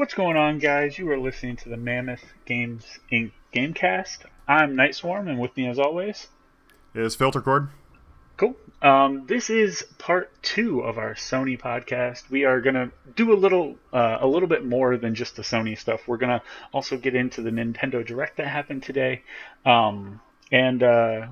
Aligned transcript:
what's 0.00 0.14
going 0.14 0.38
on, 0.38 0.58
guys? 0.58 0.96
You 0.96 1.10
are 1.10 1.18
listening 1.18 1.56
to 1.56 1.68
the 1.68 1.76
Mammoth 1.76 2.24
Games 2.46 2.86
Inc. 3.12 3.32
Gamecast. 3.54 4.20
I'm 4.48 4.74
Night 4.74 4.94
Swarm, 4.94 5.28
and 5.28 5.38
with 5.38 5.54
me, 5.58 5.68
as 5.68 5.78
always, 5.78 6.28
is 6.94 7.14
Filter 7.14 7.42
Cord. 7.42 7.68
Cool. 8.38 8.56
Um, 8.80 9.26
this 9.26 9.50
is 9.50 9.82
part 9.98 10.32
two 10.42 10.80
of 10.80 10.96
our 10.96 11.12
Sony 11.16 11.60
podcast. 11.60 12.30
We 12.30 12.46
are 12.46 12.62
gonna 12.62 12.92
do 13.14 13.34
a 13.34 13.36
little, 13.36 13.76
uh, 13.92 14.16
a 14.22 14.26
little 14.26 14.48
bit 14.48 14.64
more 14.64 14.96
than 14.96 15.14
just 15.14 15.36
the 15.36 15.42
Sony 15.42 15.76
stuff. 15.76 16.08
We're 16.08 16.16
gonna 16.16 16.40
also 16.72 16.96
get 16.96 17.14
into 17.14 17.42
the 17.42 17.50
Nintendo 17.50 18.02
Direct 18.02 18.38
that 18.38 18.46
happened 18.46 18.82
today, 18.82 19.20
um, 19.66 20.18
and 20.50 20.82
uh, 20.82 21.26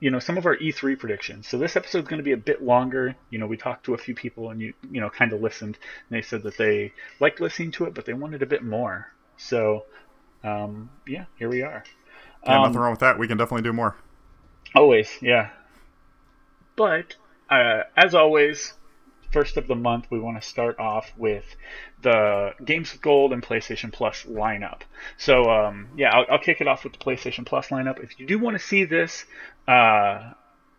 you 0.00 0.10
know 0.10 0.18
some 0.18 0.36
of 0.36 0.46
our 0.46 0.56
E3 0.56 0.98
predictions. 0.98 1.48
So 1.48 1.58
this 1.58 1.76
episode 1.76 2.00
is 2.00 2.08
going 2.08 2.18
to 2.18 2.24
be 2.24 2.32
a 2.32 2.36
bit 2.36 2.62
longer. 2.62 3.14
You 3.30 3.38
know, 3.38 3.46
we 3.46 3.56
talked 3.56 3.86
to 3.86 3.94
a 3.94 3.98
few 3.98 4.14
people 4.14 4.50
and 4.50 4.60
you 4.60 4.74
you 4.90 5.00
know 5.00 5.10
kind 5.10 5.32
of 5.32 5.40
listened, 5.40 5.78
and 6.08 6.16
they 6.16 6.22
said 6.22 6.42
that 6.42 6.56
they 6.56 6.92
liked 7.20 7.40
listening 7.40 7.72
to 7.72 7.84
it, 7.84 7.94
but 7.94 8.04
they 8.04 8.14
wanted 8.14 8.42
a 8.42 8.46
bit 8.46 8.62
more. 8.62 9.12
So 9.36 9.84
um, 10.42 10.90
yeah, 11.06 11.24
here 11.36 11.48
we 11.48 11.62
are. 11.62 11.84
Yeah, 12.44 12.56
um, 12.56 12.62
nothing 12.64 12.80
wrong 12.80 12.92
with 12.92 13.00
that. 13.00 13.18
We 13.18 13.28
can 13.28 13.38
definitely 13.38 13.62
do 13.62 13.72
more. 13.72 13.96
Always, 14.74 15.08
yeah. 15.22 15.50
But 16.76 17.14
uh, 17.48 17.82
as 17.96 18.14
always, 18.14 18.74
first 19.34 19.56
of 19.56 19.66
the 19.66 19.74
month, 19.74 20.06
we 20.10 20.20
want 20.20 20.40
to 20.40 20.48
start 20.48 20.78
off 20.78 21.12
with 21.16 21.44
the 22.02 22.52
Games 22.64 22.92
with 22.92 23.02
Gold 23.02 23.32
and 23.32 23.42
PlayStation 23.42 23.92
Plus 23.92 24.22
lineup. 24.22 24.82
So, 25.18 25.50
um, 25.50 25.88
yeah, 25.96 26.10
I'll, 26.14 26.24
I'll, 26.30 26.38
kick 26.38 26.60
it 26.60 26.68
off 26.68 26.84
with 26.84 26.92
the 26.92 27.00
PlayStation 27.00 27.44
Plus 27.44 27.68
lineup. 27.68 28.02
If 28.02 28.20
you 28.20 28.26
do 28.26 28.38
want 28.38 28.56
to 28.56 28.64
see 28.64 28.84
this, 28.84 29.24
uh, 29.66 30.34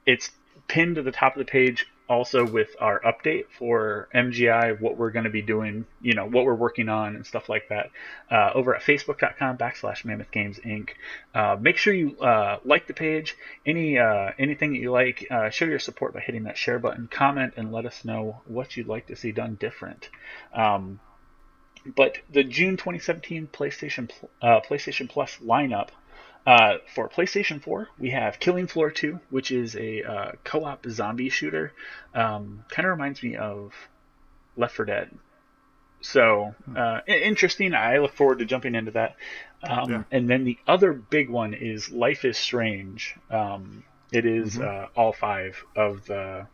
it's 0.05 0.31
pinned 0.69 0.95
to 0.95 1.03
the 1.03 1.11
top 1.11 1.35
of 1.35 1.45
the 1.45 1.51
page 1.51 1.85
also 2.07 2.45
with 2.45 2.75
our 2.79 2.99
update 3.01 3.45
for 3.57 4.07
MGI, 4.13 4.79
what 4.79 4.97
we're 4.97 5.11
going 5.11 5.25
to 5.25 5.31
be 5.31 5.41
doing, 5.41 5.85
you 6.01 6.13
know, 6.13 6.25
what 6.25 6.45
we're 6.45 6.53
working 6.55 6.87
on 6.89 7.15
and 7.15 7.25
stuff 7.25 7.49
like 7.49 7.69
that, 7.69 7.89
uh, 8.29 8.51
over 8.53 8.75
at 8.75 8.81
facebook.com 8.81 9.57
backslash 9.57 10.05
Mammoth 10.05 10.31
Games 10.31 10.59
Inc. 10.59 10.89
Uh, 11.33 11.57
make 11.59 11.77
sure 11.77 11.93
you 11.93 12.17
uh, 12.19 12.59
like 12.63 12.87
the 12.87 12.93
page. 12.93 13.35
Any 13.65 13.97
uh, 13.97 14.31
anything 14.37 14.73
that 14.73 14.79
you 14.79 14.91
like, 14.91 15.27
uh, 15.31 15.49
show 15.49 15.65
your 15.65 15.79
support 15.79 16.13
by 16.13 16.19
hitting 16.19 16.43
that 16.43 16.57
share 16.57 16.79
button. 16.79 17.07
Comment 17.07 17.53
and 17.57 17.71
let 17.71 17.85
us 17.85 18.05
know 18.05 18.41
what 18.45 18.77
you'd 18.77 18.87
like 18.87 19.07
to 19.07 19.15
see 19.15 19.31
done 19.31 19.55
different. 19.55 20.09
Um, 20.53 20.99
but 21.95 22.17
the 22.31 22.43
June 22.43 22.77
2017 22.77 23.47
PlayStation 23.47 24.11
uh, 24.41 24.59
PlayStation 24.61 25.09
Plus 25.09 25.37
lineup 25.43 25.89
uh, 26.45 26.77
for 26.93 27.09
PlayStation 27.09 27.61
4, 27.61 27.87
we 27.97 28.11
have 28.11 28.39
Killing 28.39 28.67
Floor 28.67 28.91
2, 28.91 29.19
which 29.29 29.51
is 29.51 29.75
a 29.75 30.03
uh, 30.03 30.31
co-op 30.43 30.85
zombie 30.87 31.29
shooter. 31.29 31.73
Um, 32.13 32.63
kind 32.69 32.85
of 32.85 32.91
reminds 32.91 33.23
me 33.23 33.35
of 33.35 33.73
Left 34.55 34.75
4 34.75 34.85
Dead. 34.85 35.17
So 36.01 36.53
hmm. 36.65 36.77
uh, 36.77 36.99
interesting. 37.07 37.73
I 37.73 37.97
look 37.97 38.13
forward 38.13 38.39
to 38.39 38.45
jumping 38.45 38.75
into 38.75 38.91
that. 38.91 39.15
Um, 39.63 39.91
yeah. 39.91 40.03
And 40.11 40.29
then 40.29 40.43
the 40.43 40.57
other 40.67 40.93
big 40.93 41.29
one 41.29 41.53
is 41.53 41.89
Life 41.91 42.25
is 42.25 42.37
Strange. 42.37 43.15
Um, 43.31 43.83
it 44.11 44.25
is, 44.25 44.55
mm-hmm. 44.55 44.85
Uh, 44.85 44.87
all 44.95 45.13
five 45.13 45.63
of 45.75 46.05
the 46.05 46.45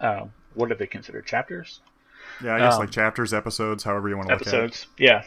uh, 0.00 0.24
what 0.54 0.72
are 0.72 0.74
they 0.74 0.86
considered 0.86 1.24
chapters? 1.24 1.80
Yeah, 2.42 2.56
I 2.56 2.58
guess 2.58 2.74
um, 2.74 2.80
like 2.80 2.90
chapters, 2.90 3.32
episodes, 3.32 3.84
however 3.84 4.08
you 4.08 4.16
want 4.16 4.28
to 4.28 4.34
look 4.34 4.42
at 4.42 4.52
it. 4.52 4.56
Episodes, 4.56 4.86
yeah. 4.98 5.22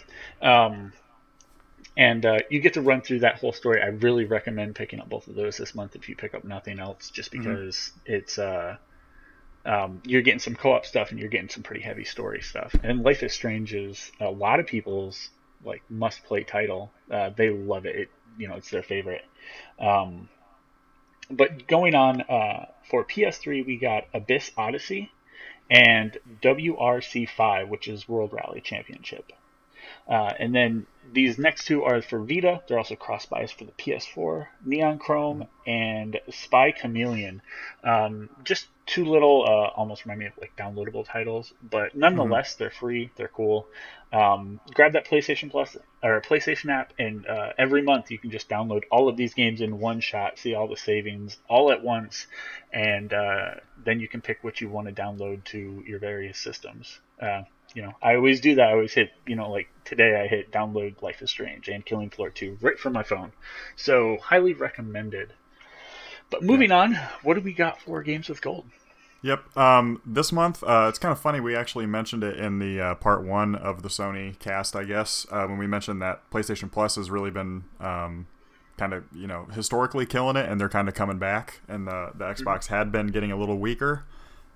And 1.97 2.25
uh, 2.25 2.39
you 2.49 2.61
get 2.61 2.73
to 2.73 2.81
run 2.81 3.01
through 3.01 3.19
that 3.19 3.39
whole 3.39 3.51
story. 3.51 3.81
I 3.81 3.87
really 3.87 4.25
recommend 4.25 4.75
picking 4.75 4.99
up 5.01 5.09
both 5.09 5.27
of 5.27 5.35
those 5.35 5.57
this 5.57 5.75
month 5.75 5.95
if 5.95 6.07
you 6.07 6.15
pick 6.15 6.33
up 6.33 6.43
nothing 6.43 6.79
else, 6.79 7.09
just 7.09 7.31
mm-hmm. 7.31 7.49
because 7.49 7.75
mm-hmm. 7.75 8.13
it's 8.13 8.39
uh, 8.39 8.77
um, 9.65 10.01
you're 10.05 10.21
getting 10.21 10.39
some 10.39 10.55
co-op 10.55 10.85
stuff 10.85 11.11
and 11.11 11.19
you're 11.19 11.29
getting 11.29 11.49
some 11.49 11.63
pretty 11.63 11.81
heavy 11.81 12.05
story 12.05 12.41
stuff. 12.41 12.73
And 12.83 13.03
Life 13.03 13.23
is 13.23 13.33
Strange 13.33 13.73
is 13.73 14.11
a 14.19 14.29
lot 14.29 14.59
of 14.59 14.67
people's 14.67 15.29
like 15.63 15.83
must-play 15.89 16.43
title. 16.43 16.91
Uh, 17.09 17.29
they 17.35 17.49
love 17.49 17.85
it. 17.85 17.95
it. 17.95 18.09
You 18.37 18.47
know, 18.47 18.55
it's 18.55 18.69
their 18.69 18.83
favorite. 18.83 19.25
Um, 19.77 20.29
but 21.29 21.67
going 21.67 21.93
on 21.95 22.21
uh, 22.21 22.65
for 22.89 23.05
PS3, 23.05 23.65
we 23.65 23.77
got 23.77 24.05
Abyss 24.13 24.51
Odyssey 24.57 25.11
and 25.69 26.17
WRC5, 26.41 27.69
which 27.69 27.87
is 27.87 28.07
World 28.07 28.33
Rally 28.33 28.61
Championship. 28.61 29.31
Uh, 30.07 30.33
and 30.39 30.53
then 30.53 30.85
these 31.13 31.37
next 31.37 31.65
two 31.65 31.83
are 31.83 32.01
for 32.01 32.19
Vita. 32.19 32.61
They're 32.67 32.77
also 32.77 32.95
cross 32.95 33.25
buys 33.25 33.51
for 33.51 33.65
the 33.65 33.71
PS4, 33.73 34.47
Neon 34.65 34.97
Chrome, 34.97 35.47
and 35.65 36.19
Spy 36.29 36.71
Chameleon. 36.71 37.41
Um, 37.83 38.29
just 38.43 38.67
two 38.85 39.05
little, 39.05 39.43
uh, 39.43 39.67
almost 39.75 40.05
remind 40.05 40.19
me 40.19 40.25
of 40.27 40.33
like 40.39 40.55
downloadable 40.57 41.05
titles, 41.05 41.53
but 41.61 41.95
nonetheless, 41.95 42.53
mm-hmm. 42.53 42.63
they're 42.63 42.71
free. 42.71 43.11
They're 43.15 43.27
cool. 43.29 43.67
Um, 44.13 44.59
grab 44.73 44.93
that 44.93 45.05
PlayStation 45.05 45.49
Plus 45.49 45.77
or 46.03 46.21
PlayStation 46.21 46.69
app, 46.69 46.93
and 46.99 47.25
uh, 47.25 47.53
every 47.57 47.81
month 47.81 48.11
you 48.11 48.17
can 48.17 48.31
just 48.31 48.49
download 48.49 48.83
all 48.91 49.07
of 49.07 49.17
these 49.17 49.33
games 49.33 49.61
in 49.61 49.79
one 49.79 50.01
shot, 50.01 50.39
see 50.39 50.53
all 50.53 50.67
the 50.67 50.77
savings 50.77 51.37
all 51.47 51.71
at 51.71 51.83
once, 51.83 52.27
and 52.73 53.13
uh, 53.13 53.55
then 53.83 53.99
you 53.99 54.07
can 54.07 54.21
pick 54.21 54.43
what 54.43 54.59
you 54.59 54.69
want 54.69 54.87
to 54.87 54.93
download 54.93 55.43
to 55.45 55.83
your 55.87 55.99
various 55.99 56.37
systems. 56.37 56.99
You 57.73 57.83
know, 57.83 57.93
I 58.01 58.15
always 58.15 58.41
do 58.41 58.55
that. 58.55 58.67
I 58.67 58.71
always 58.73 58.93
hit, 58.93 59.11
you 59.25 59.35
know, 59.35 59.49
like 59.49 59.69
today 59.85 60.21
I 60.21 60.27
hit 60.27 60.51
download 60.51 61.01
Life 61.01 61.21
is 61.21 61.29
Strange 61.29 61.67
and 61.69 61.85
Killing 61.85 62.09
Floor 62.09 62.29
2 62.29 62.57
right 62.61 62.77
from 62.77 62.93
my 62.93 63.03
phone. 63.03 63.31
So, 63.75 64.17
highly 64.21 64.53
recommended. 64.53 65.33
But 66.29 66.43
moving 66.43 66.69
yeah. 66.69 66.79
on, 66.79 66.99
what 67.23 67.35
do 67.35 67.41
we 67.41 67.53
got 67.53 67.81
for 67.81 68.01
Games 68.03 68.29
with 68.29 68.41
Gold? 68.41 68.65
Yep. 69.23 69.55
Um, 69.55 70.01
this 70.05 70.31
month, 70.31 70.63
uh, 70.63 70.87
it's 70.89 70.97
kind 70.97 71.11
of 71.11 71.19
funny. 71.19 71.39
We 71.39 71.55
actually 71.55 71.85
mentioned 71.85 72.23
it 72.23 72.37
in 72.37 72.59
the 72.59 72.81
uh, 72.81 72.95
part 72.95 73.23
one 73.23 73.55
of 73.55 73.83
the 73.83 73.89
Sony 73.89 74.37
cast, 74.39 74.75
I 74.75 74.83
guess, 74.83 75.27
uh, 75.29 75.45
when 75.45 75.59
we 75.59 75.67
mentioned 75.67 76.01
that 76.01 76.27
PlayStation 76.31 76.71
Plus 76.71 76.95
has 76.95 77.11
really 77.11 77.29
been 77.29 77.65
um, 77.79 78.25
kind 78.77 78.93
of, 78.93 79.03
you 79.13 79.27
know, 79.27 79.45
historically 79.53 80.07
killing 80.07 80.37
it, 80.37 80.49
and 80.49 80.59
they're 80.59 80.69
kind 80.69 80.87
of 80.87 80.95
coming 80.95 81.19
back, 81.19 81.59
and 81.67 81.85
the, 81.85 82.11
the 82.15 82.25
Xbox 82.25 82.67
had 82.67 82.91
been 82.91 83.07
getting 83.07 83.31
a 83.31 83.37
little 83.37 83.59
weaker. 83.59 84.05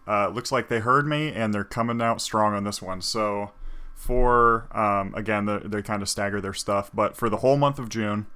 Uh, 0.07 0.29
looks 0.29 0.51
like 0.51 0.67
they 0.67 0.79
heard 0.79 1.07
me, 1.07 1.31
and 1.31 1.53
they're 1.53 1.63
coming 1.63 2.01
out 2.01 2.21
strong 2.21 2.53
on 2.53 2.63
this 2.63 2.81
one. 2.81 3.01
So, 3.01 3.51
for 3.95 4.67
um, 4.77 5.13
again, 5.15 5.45
the, 5.45 5.59
they 5.65 5.81
kind 5.81 6.01
of 6.01 6.09
stagger 6.09 6.39
their 6.39 6.53
stuff, 6.53 6.91
but 6.93 7.15
for 7.15 7.29
the 7.29 7.37
whole 7.37 7.57
month 7.57 7.79
of 7.79 7.89
June, 7.89 8.27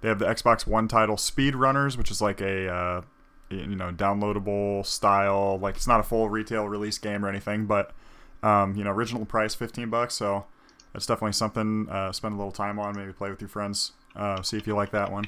they 0.00 0.08
have 0.08 0.18
the 0.18 0.26
Xbox 0.26 0.66
One 0.66 0.88
title 0.88 1.16
Speed 1.16 1.54
Runners, 1.54 1.98
which 1.98 2.10
is 2.10 2.22
like 2.22 2.40
a 2.40 2.68
uh, 2.72 3.02
you 3.50 3.76
know 3.76 3.90
downloadable 3.92 4.86
style. 4.86 5.58
Like 5.60 5.76
it's 5.76 5.88
not 5.88 6.00
a 6.00 6.04
full 6.04 6.28
retail 6.28 6.68
release 6.68 6.98
game 6.98 7.24
or 7.24 7.28
anything, 7.28 7.66
but 7.66 7.92
um, 8.42 8.74
you 8.74 8.84
know 8.84 8.90
original 8.90 9.26
price 9.26 9.54
fifteen 9.54 9.90
bucks. 9.90 10.14
So 10.14 10.46
it's 10.94 11.06
definitely 11.06 11.32
something 11.32 11.88
uh, 11.90 12.12
spend 12.12 12.34
a 12.34 12.36
little 12.36 12.52
time 12.52 12.78
on. 12.78 12.96
Maybe 12.96 13.12
play 13.12 13.30
with 13.30 13.40
your 13.40 13.48
friends. 13.48 13.92
Uh, 14.16 14.42
see 14.42 14.56
if 14.56 14.66
you 14.66 14.74
like 14.74 14.90
that 14.90 15.12
one. 15.12 15.26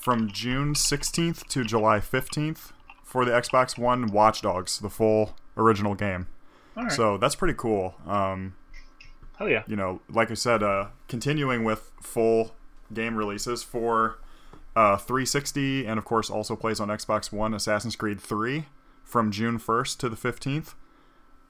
From 0.00 0.28
June 0.28 0.74
16th 0.74 1.48
to 1.48 1.64
July 1.64 1.98
15th, 1.98 2.70
for 3.08 3.24
the 3.24 3.30
Xbox 3.30 3.78
One 3.78 4.08
Watch 4.08 4.42
Dogs, 4.42 4.78
the 4.80 4.90
full 4.90 5.34
original 5.56 5.94
game. 5.94 6.26
So 6.90 7.16
that's 7.16 7.34
pretty 7.34 7.54
cool. 7.56 7.94
Um, 8.06 8.54
Hell 9.38 9.48
yeah! 9.48 9.62
You 9.66 9.76
know, 9.76 10.02
like 10.10 10.30
I 10.30 10.34
said, 10.34 10.62
uh, 10.62 10.88
continuing 11.08 11.64
with 11.64 11.90
full 12.02 12.54
game 12.92 13.16
releases 13.16 13.62
for 13.62 14.18
uh, 14.76 14.98
360, 14.98 15.86
and 15.86 15.98
of 15.98 16.04
course 16.04 16.28
also 16.28 16.54
plays 16.54 16.80
on 16.80 16.88
Xbox 16.88 17.32
One. 17.32 17.54
Assassin's 17.54 17.96
Creed 17.96 18.20
3 18.20 18.66
from 19.04 19.30
June 19.30 19.58
1st 19.58 19.96
to 19.98 20.08
the 20.10 20.16
15th, 20.16 20.74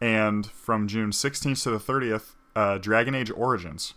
and 0.01 0.47
from 0.47 0.87
June 0.87 1.11
16th 1.11 1.63
to 1.65 1.71
the 1.71 1.79
30th, 1.79 2.35
uh, 2.55 2.79
Dragon 2.79 3.17
Age 3.17 3.33
Origins. 3.33 3.95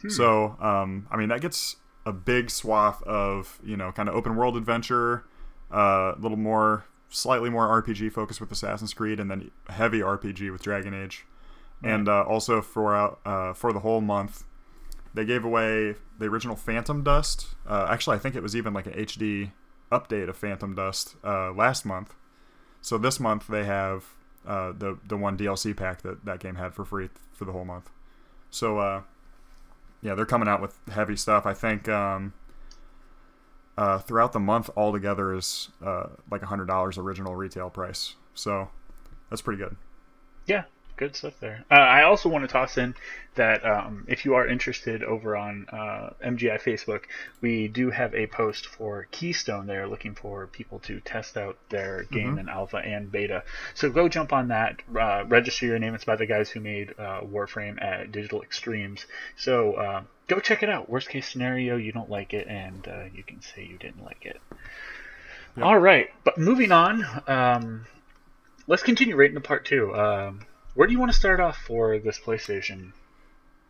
Hmm. 0.00 0.08
So, 0.08 0.56
um, 0.58 1.06
I 1.10 1.16
mean, 1.18 1.28
that 1.28 1.42
gets 1.42 1.76
a 2.06 2.12
big 2.12 2.50
swath 2.50 3.02
of 3.02 3.58
you 3.62 3.76
know 3.76 3.92
kind 3.92 4.08
of 4.08 4.14
open 4.14 4.36
world 4.36 4.56
adventure 4.56 5.24
a 5.70 6.14
little 6.18 6.36
more, 6.36 6.84
slightly 7.08 7.50
more 7.50 7.66
RPG 7.82 8.12
focused 8.12 8.40
with 8.40 8.50
Assassin's 8.50 8.94
Creed, 8.94 9.20
and 9.20 9.30
then 9.30 9.50
heavy 9.68 10.00
RPG 10.00 10.50
with 10.52 10.62
Dragon 10.62 10.94
Age. 10.94 11.24
Right. 11.82 11.92
And 11.92 12.08
uh, 12.08 12.22
also 12.22 12.60
for 12.60 12.94
uh, 13.24 13.52
for 13.54 13.72
the 13.72 13.80
whole 13.80 14.00
month, 14.00 14.44
they 15.14 15.24
gave 15.24 15.44
away 15.44 15.96
the 16.18 16.26
original 16.26 16.56
Phantom 16.56 17.02
Dust. 17.02 17.54
Uh, 17.66 17.86
actually, 17.88 18.16
I 18.16 18.18
think 18.18 18.34
it 18.34 18.42
was 18.42 18.56
even 18.56 18.72
like 18.72 18.86
an 18.86 18.92
HD 18.92 19.52
update 19.90 20.28
of 20.28 20.36
Phantom 20.36 20.74
Dust 20.74 21.16
uh, 21.24 21.52
last 21.52 21.84
month. 21.84 22.14
So 22.80 22.98
this 22.98 23.18
month 23.18 23.46
they 23.48 23.64
have 23.64 24.04
uh, 24.46 24.72
the 24.76 24.98
the 25.06 25.16
one 25.16 25.36
DLC 25.36 25.76
pack 25.76 26.02
that 26.02 26.24
that 26.24 26.40
game 26.40 26.56
had 26.56 26.74
for 26.74 26.84
free 26.84 27.08
for 27.32 27.44
the 27.44 27.52
whole 27.52 27.64
month. 27.64 27.90
So 28.50 28.78
uh, 28.78 29.02
yeah, 30.02 30.14
they're 30.14 30.26
coming 30.26 30.48
out 30.48 30.60
with 30.62 30.78
heavy 30.90 31.16
stuff. 31.16 31.46
I 31.46 31.54
think 31.54 31.88
um, 31.88 32.32
uh, 33.78 33.98
throughout 33.98 34.32
the 34.32 34.40
month 34.40 34.68
altogether 34.76 35.32
is 35.32 35.68
uh, 35.84 36.08
like 36.28 36.42
a 36.42 36.46
hundred 36.46 36.66
dollars 36.66 36.98
original 36.98 37.36
retail 37.36 37.70
price. 37.70 38.16
So 38.34 38.70
that's 39.30 39.40
pretty 39.40 39.62
good. 39.62 39.76
Yeah, 40.46 40.64
good 40.98 41.16
stuff 41.16 41.34
there. 41.40 41.64
Uh, 41.70 41.74
I 41.74 42.02
also 42.02 42.28
want 42.28 42.42
to 42.44 42.48
toss 42.48 42.76
in 42.76 42.94
that 43.36 43.64
um, 43.64 44.04
if 44.08 44.24
you 44.24 44.34
are 44.34 44.46
interested 44.46 45.02
over 45.02 45.36
on 45.36 45.66
uh, 45.72 46.10
MGI 46.22 46.60
Facebook, 46.60 47.04
we 47.40 47.68
do 47.68 47.90
have 47.90 48.14
a 48.14 48.26
post 48.26 48.66
for 48.66 49.06
Keystone 49.12 49.66
there 49.66 49.86
looking 49.86 50.14
for 50.14 50.48
people 50.48 50.80
to 50.80 51.00
test 51.00 51.36
out 51.36 51.56
their 51.70 52.02
game 52.02 52.30
mm-hmm. 52.30 52.40
in 52.40 52.48
alpha 52.48 52.78
and 52.78 53.10
beta. 53.10 53.44
So 53.74 53.90
go 53.90 54.08
jump 54.08 54.32
on 54.32 54.48
that, 54.48 54.82
uh, 54.94 55.24
register 55.26 55.66
your 55.66 55.78
name. 55.78 55.94
It's 55.94 56.04
by 56.04 56.16
the 56.16 56.26
guys 56.26 56.50
who 56.50 56.60
made 56.60 56.94
uh, 56.98 57.20
Warframe 57.22 57.80
at 57.82 58.12
Digital 58.12 58.42
Extremes. 58.42 59.06
So 59.36 59.74
uh, 59.74 60.02
go 60.26 60.40
check 60.40 60.62
it 60.62 60.68
out. 60.68 60.90
Worst 60.90 61.08
case 61.08 61.28
scenario, 61.28 61.76
you 61.76 61.92
don't 61.92 62.10
like 62.10 62.34
it, 62.34 62.48
and 62.48 62.86
uh, 62.88 63.04
you 63.14 63.22
can 63.22 63.40
say 63.40 63.64
you 63.64 63.78
didn't 63.78 64.04
like 64.04 64.26
it. 64.26 64.40
Yep. 65.56 65.64
All 65.64 65.78
right, 65.78 66.08
but 66.24 66.38
moving 66.38 66.72
on. 66.72 67.04
Um, 67.26 67.86
let's 68.66 68.82
continue 68.82 69.16
right 69.16 69.28
into 69.28 69.40
part 69.40 69.64
two. 69.64 69.94
Um, 69.94 70.40
where 70.78 70.86
do 70.86 70.92
you 70.92 71.00
want 71.00 71.10
to 71.10 71.18
start 71.18 71.40
off 71.40 71.56
for 71.56 71.98
this 71.98 72.20
PlayStation? 72.20 72.92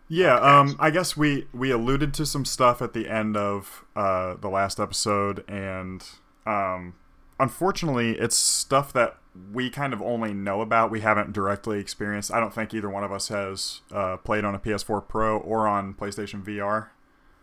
Yeah, 0.08 0.34
um, 0.40 0.76
I 0.78 0.90
guess 0.90 1.16
we 1.16 1.46
we 1.54 1.70
alluded 1.70 2.12
to 2.12 2.26
some 2.26 2.44
stuff 2.44 2.82
at 2.82 2.92
the 2.92 3.08
end 3.08 3.34
of 3.34 3.86
uh, 3.96 4.34
the 4.34 4.50
last 4.50 4.78
episode, 4.78 5.42
and 5.48 6.04
um, 6.44 6.96
unfortunately, 7.40 8.10
it's 8.18 8.36
stuff 8.36 8.92
that 8.92 9.16
we 9.54 9.70
kind 9.70 9.94
of 9.94 10.02
only 10.02 10.34
know 10.34 10.60
about. 10.60 10.90
We 10.90 11.00
haven't 11.00 11.32
directly 11.32 11.80
experienced. 11.80 12.30
I 12.30 12.40
don't 12.40 12.52
think 12.52 12.74
either 12.74 12.90
one 12.90 13.04
of 13.04 13.10
us 13.10 13.28
has 13.28 13.80
uh, 13.90 14.18
played 14.18 14.44
on 14.44 14.54
a 14.54 14.58
PS4 14.58 15.08
Pro 15.08 15.38
or 15.38 15.66
on 15.66 15.94
PlayStation 15.94 16.44
VR. 16.44 16.88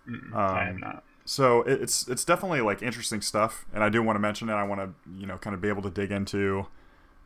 Um, 0.07 0.31
I 0.35 0.69
am 0.69 0.77
not. 0.77 1.03
So 1.25 1.63
it's 1.63 2.07
it's 2.07 2.23
definitely 2.23 2.61
like 2.61 2.83
interesting 2.83 3.21
stuff, 3.21 3.65
and 3.73 3.83
I 3.83 3.89
do 3.89 4.03
want 4.03 4.15
to 4.15 4.21
mention 4.21 4.47
it. 4.47 4.53
I 4.53 4.63
want 4.63 4.81
to 4.81 5.11
you 5.19 5.25
know 5.25 5.39
kind 5.39 5.55
of 5.55 5.61
be 5.61 5.69
able 5.69 5.81
to 5.81 5.89
dig 5.89 6.11
into 6.11 6.67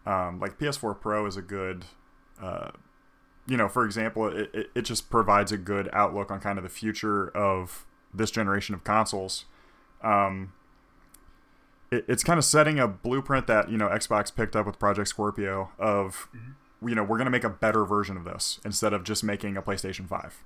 um, 0.06 0.39
like 0.39 0.57
PS4 0.57 1.01
Pro 1.01 1.25
is 1.25 1.35
a 1.35 1.42
good 1.42 1.83
uh, 2.41 2.71
you 3.47 3.57
know, 3.57 3.68
for 3.68 3.83
example, 3.86 4.27
it, 4.27 4.50
it, 4.53 4.69
it 4.75 4.81
just 4.83 5.09
provides 5.09 5.51
a 5.51 5.57
good 5.57 5.89
outlook 5.91 6.31
on 6.31 6.39
kind 6.39 6.57
of 6.57 6.63
the 6.63 6.69
future 6.69 7.30
of 7.36 7.86
this 8.13 8.31
generation 8.31 8.75
of 8.75 8.83
consoles. 8.83 9.45
Um, 10.03 10.53
it, 11.91 12.06
it's 12.07 12.24
kind 12.24 12.38
of 12.38 12.45
setting 12.45 12.80
a 12.80 12.88
blueprint 12.88 13.47
that 13.47 13.69
you 13.69 13.77
know 13.77 13.88
Xbox 13.88 14.33
picked 14.33 14.56
up 14.56 14.65
with 14.65 14.80
Project 14.80 15.07
Scorpio 15.07 15.71
of, 15.80 16.30
mm-hmm. 16.36 16.89
you 16.89 16.95
know, 16.95 17.03
we're 17.03 17.18
going 17.18 17.25
to 17.25 17.31
make 17.31 17.44
a 17.44 17.50
better 17.50 17.86
version 17.86 18.18
of 18.18 18.24
this 18.24 18.59
instead 18.63 18.94
of 18.94 19.03
just 19.03 19.24
making 19.24 19.57
a 19.57 19.62
PlayStation 19.62 20.07
Five. 20.07 20.44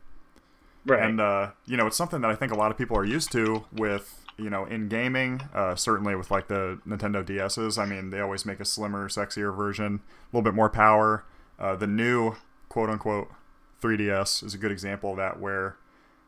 Right. 0.86 1.02
And 1.02 1.22
uh, 1.22 1.52
you 1.66 1.78
know, 1.78 1.88
it's 1.88 1.98
something 1.98 2.22
that 2.22 2.32
I 2.32 2.36
think 2.36 2.52
a 2.52 2.56
lot 2.56 2.72
of 2.72 2.78
people 2.78 2.98
are 2.98 3.06
used 3.06 3.32
to 3.34 3.66
with 3.72 4.22
you 4.38 4.50
know 4.50 4.66
in 4.66 4.88
gaming. 4.88 5.42
Uh, 5.54 5.76
certainly 5.76 6.16
with 6.16 6.32
like 6.32 6.48
the 6.48 6.80
Nintendo 6.88 7.24
DSs. 7.24 7.78
I 7.78 7.86
mean, 7.86 8.10
they 8.10 8.20
always 8.20 8.46
make 8.46 8.60
a 8.60 8.66
slimmer, 8.66 9.10
sexier 9.10 9.56
version, 9.56 10.02
a 10.02 10.36
little 10.36 10.44
bit 10.44 10.54
more 10.54 10.70
power. 10.70 11.26
Uh, 11.64 11.78
the 11.78 11.88
new 11.88 12.36
quote 12.68 12.90
unquote 12.90 13.32
3DS 13.82 14.44
is 14.44 14.54
a 14.54 14.58
good 14.58 14.72
example 14.72 15.12
of 15.12 15.18
that, 15.18 15.40
where 15.40 15.78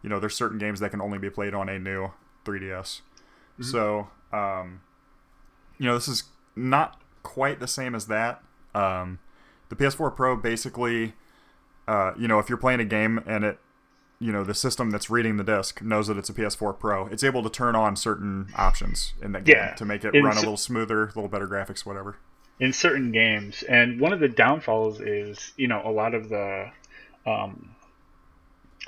you 0.01 0.09
know 0.09 0.17
there's 0.17 0.33
certain 0.33 0.57
games 0.57 0.79
that 0.79 0.91
can 0.91 1.01
only 1.01 1.17
be 1.17 1.29
played 1.29 1.53
on 1.53 1.67
a 1.67 1.77
new 1.77 2.11
3DS. 2.45 3.01
Mm-hmm. 3.59 3.63
So 3.63 4.07
um, 4.31 4.79
you 5.77 5.87
know 5.87 5.93
this 5.93 6.07
is 6.07 6.23
not 6.55 7.01
quite 7.21 7.59
the 7.59 7.67
same 7.67 7.95
as 7.95 8.07
that. 8.07 8.41
Um, 8.73 9.19
the 9.67 9.75
PS4 9.75 10.15
Pro 10.15 10.37
basically, 10.37 11.15
uh, 11.85 12.13
you 12.17 12.29
know, 12.29 12.39
if 12.39 12.47
you're 12.47 12.57
playing 12.57 12.79
a 12.79 12.85
game 12.85 13.21
and 13.25 13.43
it, 13.43 13.59
you 14.19 14.31
know, 14.31 14.45
the 14.45 14.53
system 14.53 14.89
that's 14.89 15.09
reading 15.09 15.35
the 15.35 15.43
disc 15.43 15.81
knows 15.81 16.07
that 16.07 16.17
it's 16.17 16.29
a 16.29 16.33
PS4 16.33 16.79
Pro, 16.79 17.07
it's 17.07 17.25
able 17.25 17.43
to 17.43 17.49
turn 17.49 17.75
on 17.75 17.97
certain 17.97 18.47
options 18.55 19.13
in 19.21 19.33
that 19.33 19.43
game 19.43 19.75
to 19.75 19.83
make 19.83 20.05
it 20.05 20.11
run 20.11 20.37
a 20.37 20.39
little 20.39 20.55
smoother, 20.55 21.03
a 21.03 21.07
little 21.07 21.27
better 21.27 21.47
graphics, 21.47 21.85
whatever 21.85 22.15
in 22.59 22.73
certain 22.73 23.11
games. 23.11 23.63
And 23.63 23.99
one 23.99 24.13
of 24.13 24.19
the 24.19 24.29
downfalls 24.29 25.01
is, 25.01 25.53
you 25.57 25.67
know, 25.67 25.81
a 25.83 25.91
lot 25.91 26.13
of 26.13 26.29
the 26.29 26.71
um, 27.25 27.75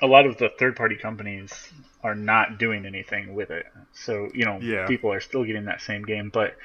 a 0.02 0.08
lot 0.08 0.26
of 0.26 0.38
the 0.38 0.50
third 0.50 0.76
party 0.76 0.96
companies 0.96 1.72
are 2.04 2.16
not 2.16 2.60
doing 2.60 2.86
anything 2.86 3.34
with 3.34 3.50
it. 3.50 3.66
So, 3.94 4.30
you 4.34 4.46
know, 4.46 4.60
yeah. 4.62 4.86
people 4.86 5.12
are 5.12 5.20
still 5.20 5.44
getting 5.44 5.66
that 5.66 5.82
same 5.82 6.04
game, 6.04 6.30
but 6.32 6.56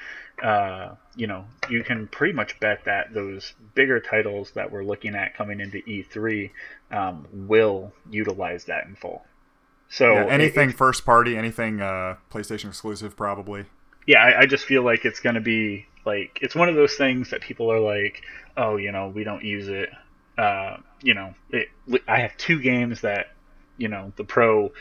uh, 0.41 0.95
you 1.15 1.27
know, 1.27 1.45
you 1.69 1.83
can 1.83 2.07
pretty 2.07 2.33
much 2.33 2.59
bet 2.59 2.85
that 2.85 3.13
those 3.13 3.53
bigger 3.75 3.99
titles 3.99 4.51
that 4.51 4.71
we're 4.71 4.83
looking 4.83 5.15
at 5.15 5.35
coming 5.35 5.59
into 5.59 5.79
E3 5.81 6.51
um, 6.91 7.27
will 7.31 7.91
utilize 8.09 8.65
that 8.65 8.85
in 8.85 8.95
full. 8.95 9.23
So 9.89 10.13
yeah, 10.13 10.25
anything 10.25 10.69
it, 10.69 10.77
first 10.77 11.05
party, 11.05 11.37
anything 11.37 11.81
uh, 11.81 12.15
PlayStation 12.31 12.69
exclusive, 12.69 13.15
probably. 13.15 13.65
Yeah, 14.07 14.23
I, 14.23 14.41
I 14.41 14.45
just 14.47 14.65
feel 14.65 14.83
like 14.83 15.05
it's 15.05 15.19
going 15.19 15.35
to 15.35 15.41
be 15.41 15.85
like 16.05 16.39
it's 16.41 16.55
one 16.55 16.69
of 16.69 16.75
those 16.75 16.95
things 16.95 17.29
that 17.29 17.41
people 17.41 17.71
are 17.71 17.79
like, 17.79 18.21
oh, 18.57 18.77
you 18.77 18.91
know, 18.91 19.07
we 19.07 19.23
don't 19.23 19.43
use 19.43 19.67
it. 19.67 19.89
Uh, 20.37 20.77
you 21.01 21.13
know, 21.13 21.33
it, 21.49 21.69
I 22.07 22.19
have 22.19 22.35
two 22.37 22.59
games 22.59 23.01
that, 23.01 23.27
you 23.77 23.87
know, 23.87 24.11
the 24.15 24.23
Pro 24.23 24.71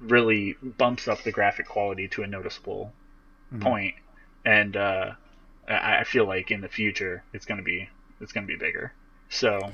really 0.00 0.56
bumps 0.62 1.08
up 1.08 1.22
the 1.22 1.32
graphic 1.32 1.66
quality 1.66 2.08
to 2.08 2.22
a 2.22 2.26
noticeable 2.26 2.92
mm-hmm. 3.52 3.62
point, 3.62 3.94
and 4.44 4.76
uh, 4.76 5.12
I 5.68 6.04
feel 6.04 6.26
like 6.26 6.50
in 6.50 6.60
the 6.60 6.68
future 6.68 7.24
it's 7.32 7.44
gonna 7.44 7.62
be 7.62 7.88
it's 8.20 8.32
gonna 8.32 8.46
be 8.46 8.56
bigger. 8.56 8.92
So 9.28 9.72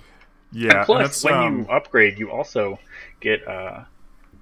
yeah. 0.52 0.78
And 0.78 0.86
plus, 0.86 1.24
when 1.24 1.34
um... 1.34 1.58
you 1.58 1.66
upgrade, 1.66 2.18
you 2.18 2.30
also 2.30 2.78
get 3.20 3.46
uh, 3.46 3.84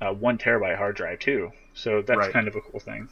a 0.01 0.13
one 0.13 0.39
terabyte 0.39 0.77
hard 0.77 0.97
drive 0.97 1.19
too. 1.19 1.53
So 1.75 2.03
that's 2.03 2.19
right. 2.19 2.33
kind 2.33 2.49
of 2.49 2.57
a 2.57 2.61
cool 2.61 2.81
thing. 2.81 3.09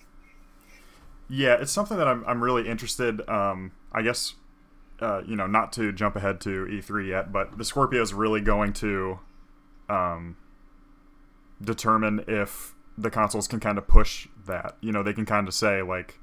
Yeah, 1.31 1.57
it's 1.61 1.71
something 1.71 1.97
that 1.97 2.09
I'm, 2.09 2.25
I'm 2.27 2.43
really 2.43 2.69
interested. 2.69 3.27
Um, 3.29 3.71
I 3.93 4.03
guess, 4.03 4.35
uh, 5.01 5.23
you 5.25 5.37
know, 5.37 5.47
not 5.47 5.73
to 5.75 5.93
jump 5.93 6.17
ahead 6.17 6.41
to 6.43 6.67
E3 6.67 7.09
yet, 7.09 7.33
but 7.33 7.57
the 7.57 7.65
Scorpio 7.65 8.03
is 8.03 8.13
really 8.13 8.41
going 8.41 8.73
to 8.75 9.21
um, 9.89 10.37
determine 11.63 12.25
if 12.27 12.75
the 12.99 13.11
consoles 13.11 13.47
can 13.47 13.61
kind 13.61 13.79
of 13.79 13.87
push 13.87 14.27
that. 14.47 14.77
You 14.81 14.91
know, 14.91 15.05
they 15.05 15.13
can 15.13 15.25
kind 15.25 15.47
of 15.47 15.55
say 15.55 15.83
like, 15.83 16.19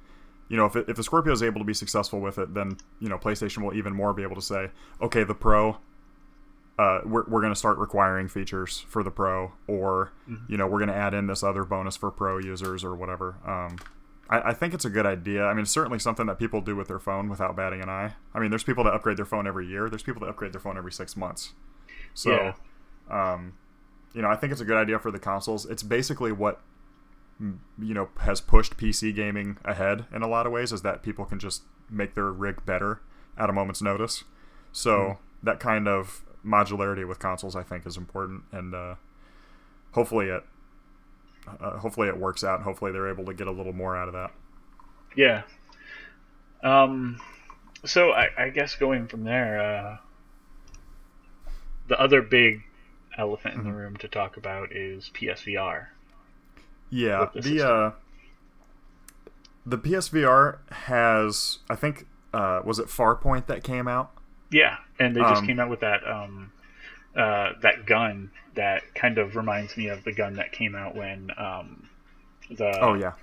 you 0.50 0.57
know, 0.57 0.65
if, 0.65 0.75
it, 0.75 0.89
if 0.89 0.98
the 0.98 1.04
Scorpio 1.04 1.31
is 1.31 1.42
able 1.42 1.60
to 1.60 1.65
be 1.65 1.74
successful 1.74 2.19
with 2.19 2.38
it, 2.38 2.53
then 2.53 2.77
you 3.00 3.07
know 3.07 3.18
PlayStation 3.18 3.63
will 3.63 3.74
even 3.74 3.94
more 3.94 4.13
be 4.13 4.24
able 4.24 4.36
to 4.36 4.42
say, 4.42 4.71
okay, 5.01 5.24
the 5.24 5.33
Pro, 5.33 5.77
uh, 6.77 7.00
we're, 7.06 7.24
we're 7.27 7.42
going 7.42 7.53
to 7.53 7.60
start 7.60 7.77
requiring 7.77 8.27
features 8.27 8.86
for 8.89 9.03
the 9.03 9.12
Pro, 9.12 9.53
or 9.68 10.12
mm-hmm. 10.30 10.51
you 10.51 10.57
know, 10.57 10.68
we're 10.68 10.80
going 10.80 10.89
to 10.89 10.95
add 10.95 11.13
in 11.13 11.27
this 11.27 11.44
other 11.44 11.63
bonus 11.63 11.95
for 11.95 12.12
Pro 12.12 12.39
users 12.39 12.83
or 12.83 12.94
whatever. 12.94 13.38
Um, 13.45 13.77
I, 14.29 14.50
I, 14.50 14.53
think 14.53 14.74
it's 14.74 14.85
a 14.85 14.89
good 14.89 15.06
idea. 15.06 15.45
I 15.45 15.53
mean, 15.53 15.63
it's 15.63 15.71
certainly 15.71 16.00
something 16.00 16.25
that 16.27 16.39
people 16.39 16.62
do 16.62 16.75
with 16.75 16.88
their 16.88 17.00
phone 17.00 17.29
without 17.29 17.56
batting 17.56 17.81
an 17.81 17.89
eye. 17.89 18.13
I 18.33 18.39
mean, 18.39 18.50
there's 18.50 18.63
people 18.63 18.83
that 18.83 18.94
upgrade 18.94 19.18
their 19.18 19.25
phone 19.25 19.47
every 19.47 19.68
year. 19.68 19.89
There's 19.89 20.03
people 20.03 20.21
that 20.21 20.29
upgrade 20.29 20.53
their 20.53 20.62
phone 20.62 20.77
every 20.77 20.91
six 20.91 21.15
months. 21.15 21.53
So, 22.13 22.53
yeah. 23.09 23.33
um, 23.33 23.53
you 24.13 24.21
know, 24.21 24.29
I 24.29 24.35
think 24.35 24.51
it's 24.51 24.62
a 24.62 24.65
good 24.65 24.77
idea 24.77 25.00
for 25.00 25.12
the 25.12 25.19
consoles. 25.19 25.65
It's 25.65 25.83
basically 25.83 26.31
what 26.31 26.62
you 27.39 27.94
know 27.94 28.09
has 28.21 28.41
pushed 28.41 28.77
PC 28.77 29.13
gaming 29.15 29.57
ahead 29.63 30.06
in 30.12 30.24
a 30.24 30.27
lot 30.27 30.47
of 30.47 30.51
ways 30.51 30.71
is 30.71 30.81
that 30.81 31.03
people 31.03 31.24
can 31.24 31.38
just 31.38 31.62
make 31.88 32.15
their 32.15 32.31
rig 32.31 32.65
better 32.65 33.00
at 33.38 33.50
a 33.50 33.53
moment's 33.53 33.81
notice. 33.81 34.24
So 34.72 34.91
mm. 34.91 35.17
that 35.43 35.60
kind 35.60 35.88
of 35.88 36.25
modularity 36.46 37.07
with 37.07 37.19
consoles, 37.19 37.55
I 37.55 37.63
think, 37.63 37.86
is 37.86 37.98
important, 37.98 38.43
and 38.51 38.74
uh, 38.74 38.96
hopefully 39.91 40.27
it 40.27 40.43
uh, 41.60 41.77
hopefully 41.77 42.08
it 42.08 42.18
works 42.18 42.44
out. 42.44 42.56
and 42.56 42.63
Hopefully 42.63 42.92
they're 42.92 43.10
able 43.10 43.25
to 43.25 43.34
get 43.34 43.48
a 43.48 43.51
little 43.51 43.74
more 43.74 43.96
out 43.96 44.08
of 44.08 44.13
that. 44.13 44.32
Yeah. 45.16 45.44
Um. 46.63 47.20
So 47.86 48.12
I, 48.12 48.30
I 48.38 48.50
guess 48.50 48.75
going 48.75 49.08
from 49.08 49.24
there, 49.24 49.62
uh, 49.62 49.98
the 51.88 52.00
other 52.00 52.22
big 52.22 52.63
elephant 53.18 53.56
in 53.56 53.63
the 53.63 53.70
mm-hmm. 53.70 53.77
room 53.77 53.98
to 53.98 54.08
talk 54.08 54.38
about 54.38 54.72
is 54.75 55.12
PSVR. 55.13 55.88
Yeah, 56.89 57.27
the, 57.34 57.42
the 57.42 57.68
uh, 57.70 57.92
the 59.66 59.77
PSVR 59.77 60.60
has, 60.72 61.60
I 61.70 61.75
think, 61.75 62.08
uh, 62.34 62.62
was 62.63 62.80
it 62.80 62.88
Farpoint 62.88 63.48
that 63.48 63.63
came 63.63 63.88
out? 63.88 64.12
Yeah, 64.50 64.77
and 64.98 65.16
they 65.16 65.20
just 65.22 65.42
um, 65.42 65.48
came 65.48 65.60
out 65.60 65.70
with 65.70 65.82
that 65.82 66.08
um, 66.08 66.54
uh, 67.17 67.53
that 67.62 67.86
gun 67.86 68.31
that 68.55 68.83
kind 68.95 69.17
of 69.17 69.36
reminds 69.36 69.75
me 69.75 69.88
of 69.88 70.03
the 70.03 70.12
gun 70.12 70.36
that 70.36 70.51
came 70.51 70.75
out 70.75 70.95
when 70.95 71.31
um, 71.38 71.89
the 72.51 72.79
oh 72.79 72.93
yeah 72.93 73.13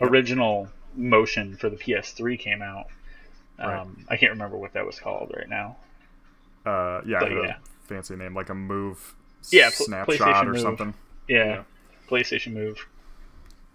original 0.00 0.68
motion 0.94 1.56
for 1.56 1.70
the 1.70 1.76
PS3 1.76 2.38
came 2.38 2.62
out. 2.62 2.86
Um, 3.58 3.68
right. 3.70 3.86
I 4.10 4.16
can't 4.16 4.32
remember 4.32 4.56
what 4.56 4.72
that 4.72 4.84
was 4.84 4.98
called 4.98 5.32
right 5.36 5.48
now. 5.48 5.76
Uh, 6.66 7.00
yeah, 7.06 7.20
but, 7.20 7.30
yeah. 7.30 7.56
fancy 7.84 8.16
name 8.16 8.34
like 8.34 8.48
a 8.48 8.54
move. 8.54 9.14
Yeah, 9.50 9.70
snapshot 9.70 10.46
or 10.46 10.52
move. 10.52 10.60
something. 10.60 10.94
Yeah, 11.28 11.44
yeah, 11.44 11.62
PlayStation 12.08 12.54
Move. 12.54 12.86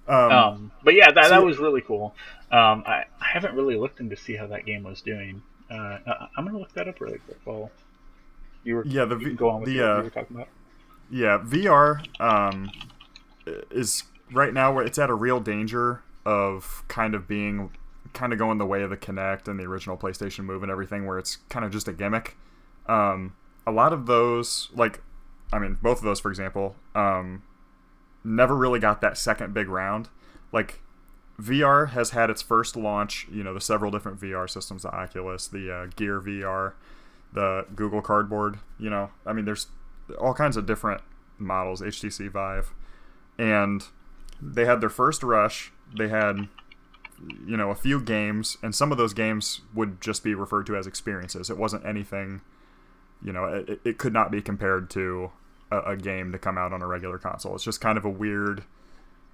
Um, 0.08 0.32
um, 0.32 0.72
but 0.84 0.96
yeah, 0.96 1.12
that, 1.12 1.26
so, 1.26 1.30
that 1.30 1.44
was 1.44 1.60
really 1.60 1.82
cool. 1.82 2.16
Um, 2.52 2.84
I, 2.86 3.06
I 3.22 3.28
haven't 3.32 3.54
really 3.54 3.76
looked 3.76 4.00
into 4.00 4.18
see 4.18 4.36
how 4.36 4.48
that 4.48 4.66
game 4.66 4.84
was 4.84 5.02
doing. 5.02 5.44
Uh, 5.70 6.00
I'm 6.36 6.46
gonna 6.46 6.58
look 6.58 6.74
that 6.74 6.88
up 6.88 7.00
really 7.00 7.20
quick 7.20 7.38
while 7.46 7.72
you 8.64 8.76
were 8.76 8.86
yeah 8.86 9.06
the 9.06 9.16
v- 9.16 9.34
go 9.34 9.50
on 9.50 9.62
with 9.62 9.70
the, 9.70 9.82
uh, 9.82 9.98
you 9.98 10.04
were 10.04 10.10
talking 10.10 10.36
about. 10.36 10.48
Yeah, 11.12 11.40
VR 11.40 12.06
um, 12.22 12.70
is 13.72 14.04
right 14.32 14.54
now 14.54 14.72
where 14.72 14.86
it's 14.86 15.00
at 15.00 15.10
a 15.10 15.16
real 15.16 15.40
danger 15.40 16.04
of 16.26 16.84
kind 16.88 17.16
of 17.16 17.28
being 17.28 17.72
kind 18.14 18.34
of 18.34 18.40
going 18.40 18.58
the 18.58 18.66
way 18.66 18.82
of 18.82 18.90
the 18.90 18.98
Kinect 18.98 19.48
and 19.48 19.60
the 19.60 19.64
original 19.64 19.98
PlayStation 19.98 20.44
Move 20.44 20.64
and 20.64 20.72
everything, 20.72 21.06
where 21.06 21.18
it's 21.18 21.38
kind 21.50 21.66
of 21.66 21.72
just 21.72 21.88
a 21.88 21.94
gimmick. 21.94 22.38
Um, 22.88 23.36
a 23.66 23.72
lot 23.72 23.94
of 23.94 24.06
those, 24.06 24.70
like, 24.74 25.02
I 25.54 25.60
mean, 25.60 25.78
both 25.82 26.00
of 26.00 26.04
those, 26.04 26.20
for 26.20 26.30
example, 26.30 26.76
um, 26.96 27.44
never 28.24 28.56
really 28.56 28.80
got 28.80 29.02
that 29.02 29.18
second 29.18 29.54
big 29.54 29.68
round. 29.68 30.10
Like, 30.52 30.82
VR 31.40 31.92
has 31.92 32.12
had 32.12 32.30
its 32.30 32.42
first 32.42 32.76
launch, 32.76 33.28
you 33.32 33.44
know, 33.44 33.54
the 33.54 33.62
several 33.62 33.92
different 33.92 34.20
VR 34.20 34.50
systems, 34.50 34.84
the 34.84 34.92
Oculus, 34.92 35.48
the 35.48 35.74
uh, 35.74 35.86
Gear 35.96 36.20
VR, 36.20 36.74
the 37.34 37.66
Google 37.76 38.02
Cardboard, 38.02 38.60
you 38.80 38.90
know, 38.90 39.12
I 39.26 39.34
mean, 39.34 39.46
there's 39.46 39.68
all 40.20 40.34
kinds 40.34 40.58
of 40.58 40.66
different 40.66 41.02
models, 41.38 41.82
HTC 41.82 42.32
Vive, 42.32 42.74
and 43.38 43.86
they 44.42 44.66
had 44.66 44.82
their 44.82 44.90
first 44.90 45.24
rush. 45.24 45.72
They 45.98 46.08
had, 46.08 46.48
you 47.46 47.58
know, 47.58 47.70
a 47.70 47.76
few 47.76 48.02
games, 48.02 48.58
and 48.62 48.74
some 48.74 48.92
of 48.92 48.98
those 48.98 49.14
games 49.14 49.62
would 49.74 50.02
just 50.02 50.24
be 50.24 50.34
referred 50.34 50.66
to 50.68 50.76
as 50.76 50.88
experiences. 50.88 51.50
It 51.50 51.58
wasn't 51.58 51.86
anything, 51.86 52.42
you 53.24 53.32
know, 53.32 53.46
it, 53.46 53.82
it 53.84 53.98
could 53.98 54.14
not 54.14 54.32
be 54.32 54.42
compared 54.42 54.90
to 54.92 55.32
a, 55.72 55.80
a, 55.92 55.98
game 55.98 56.32
to 56.32 56.40
come 56.40 56.58
out 56.58 56.74
on 56.74 56.82
a 56.82 56.88
regular 56.88 57.18
console. 57.18 57.56
It's 57.56 57.64
just 57.64 57.82
kind 57.82 57.98
of 57.98 58.06
a 58.06 58.10
weird, 58.10 58.64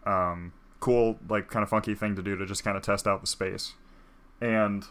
um, 0.05 0.53
cool, 0.79 1.19
like 1.29 1.49
kind 1.49 1.63
of 1.63 1.69
funky 1.69 1.95
thing 1.95 2.15
to 2.15 2.23
do 2.23 2.35
to 2.35 2.45
just 2.45 2.63
kind 2.63 2.77
of 2.77 2.83
test 2.83 3.07
out 3.07 3.21
the 3.21 3.27
space. 3.27 3.73
And 4.41 4.85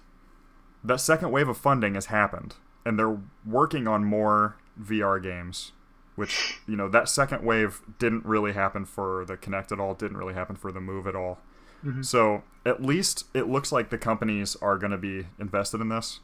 that 0.82 1.00
second 1.00 1.30
wave 1.30 1.49
of 1.49 1.56
funding 1.56 1.94
has 1.94 2.06
happened, 2.06 2.54
and 2.85 2.99
they're 2.99 3.19
working 3.47 3.88
on 3.88 4.05
more 4.05 4.57
VR 4.81 5.23
games 5.23 5.73
which 6.14 6.61
you 6.67 6.76
know 6.76 6.88
that 6.88 7.09
second 7.09 7.45
wave 7.45 7.83
didn't 7.99 8.25
really 8.25 8.53
happen 8.53 8.85
for 8.85 9.25
the 9.25 9.37
Kinect 9.37 9.73
at 9.73 9.81
all, 9.81 9.95
didn't 9.95 10.17
really 10.17 10.35
happen 10.35 10.57
for 10.57 10.71
the 10.71 10.81
Move 10.81 11.07
at 11.07 11.17
all. 11.17 11.38
Mm-hmm. 11.85 12.03
So 12.03 12.43
at 12.64 12.83
least 12.83 13.26
it 13.35 13.49
looks 13.49 13.73
like 13.73 13.91
the 13.91 13.99
companies 13.99 14.57
are 14.57 14.79
going 14.79 14.93
to 14.93 14.99
be 14.99 15.26
invested 15.38 15.81
in 15.81 15.88
this. 15.88 16.21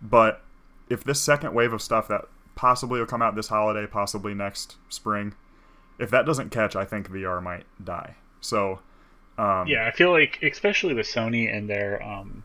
But 0.00 0.42
if 0.88 1.02
this 1.04 1.20
second 1.20 1.54
wave 1.54 1.72
of 1.72 1.82
stuff 1.82 2.06
that 2.08 2.26
possibly 2.54 3.00
will 3.00 3.06
come 3.06 3.22
out 3.22 3.34
this 3.34 3.48
holiday, 3.48 3.86
possibly 3.86 4.34
next 4.34 4.76
spring, 4.88 5.34
if 5.98 6.10
that 6.10 6.26
doesn't 6.26 6.50
catch, 6.50 6.76
I 6.76 6.84
think 6.84 7.08
VR 7.08 7.42
might 7.42 7.64
die. 7.82 8.16
So 8.40 8.80
um, 9.38 9.66
yeah, 9.66 9.86
I 9.86 9.90
feel 9.90 10.10
like 10.10 10.38
especially 10.42 10.92
with 10.92 11.06
Sony 11.06 11.52
and 11.52 11.68
their 11.68 12.02
um, 12.02 12.44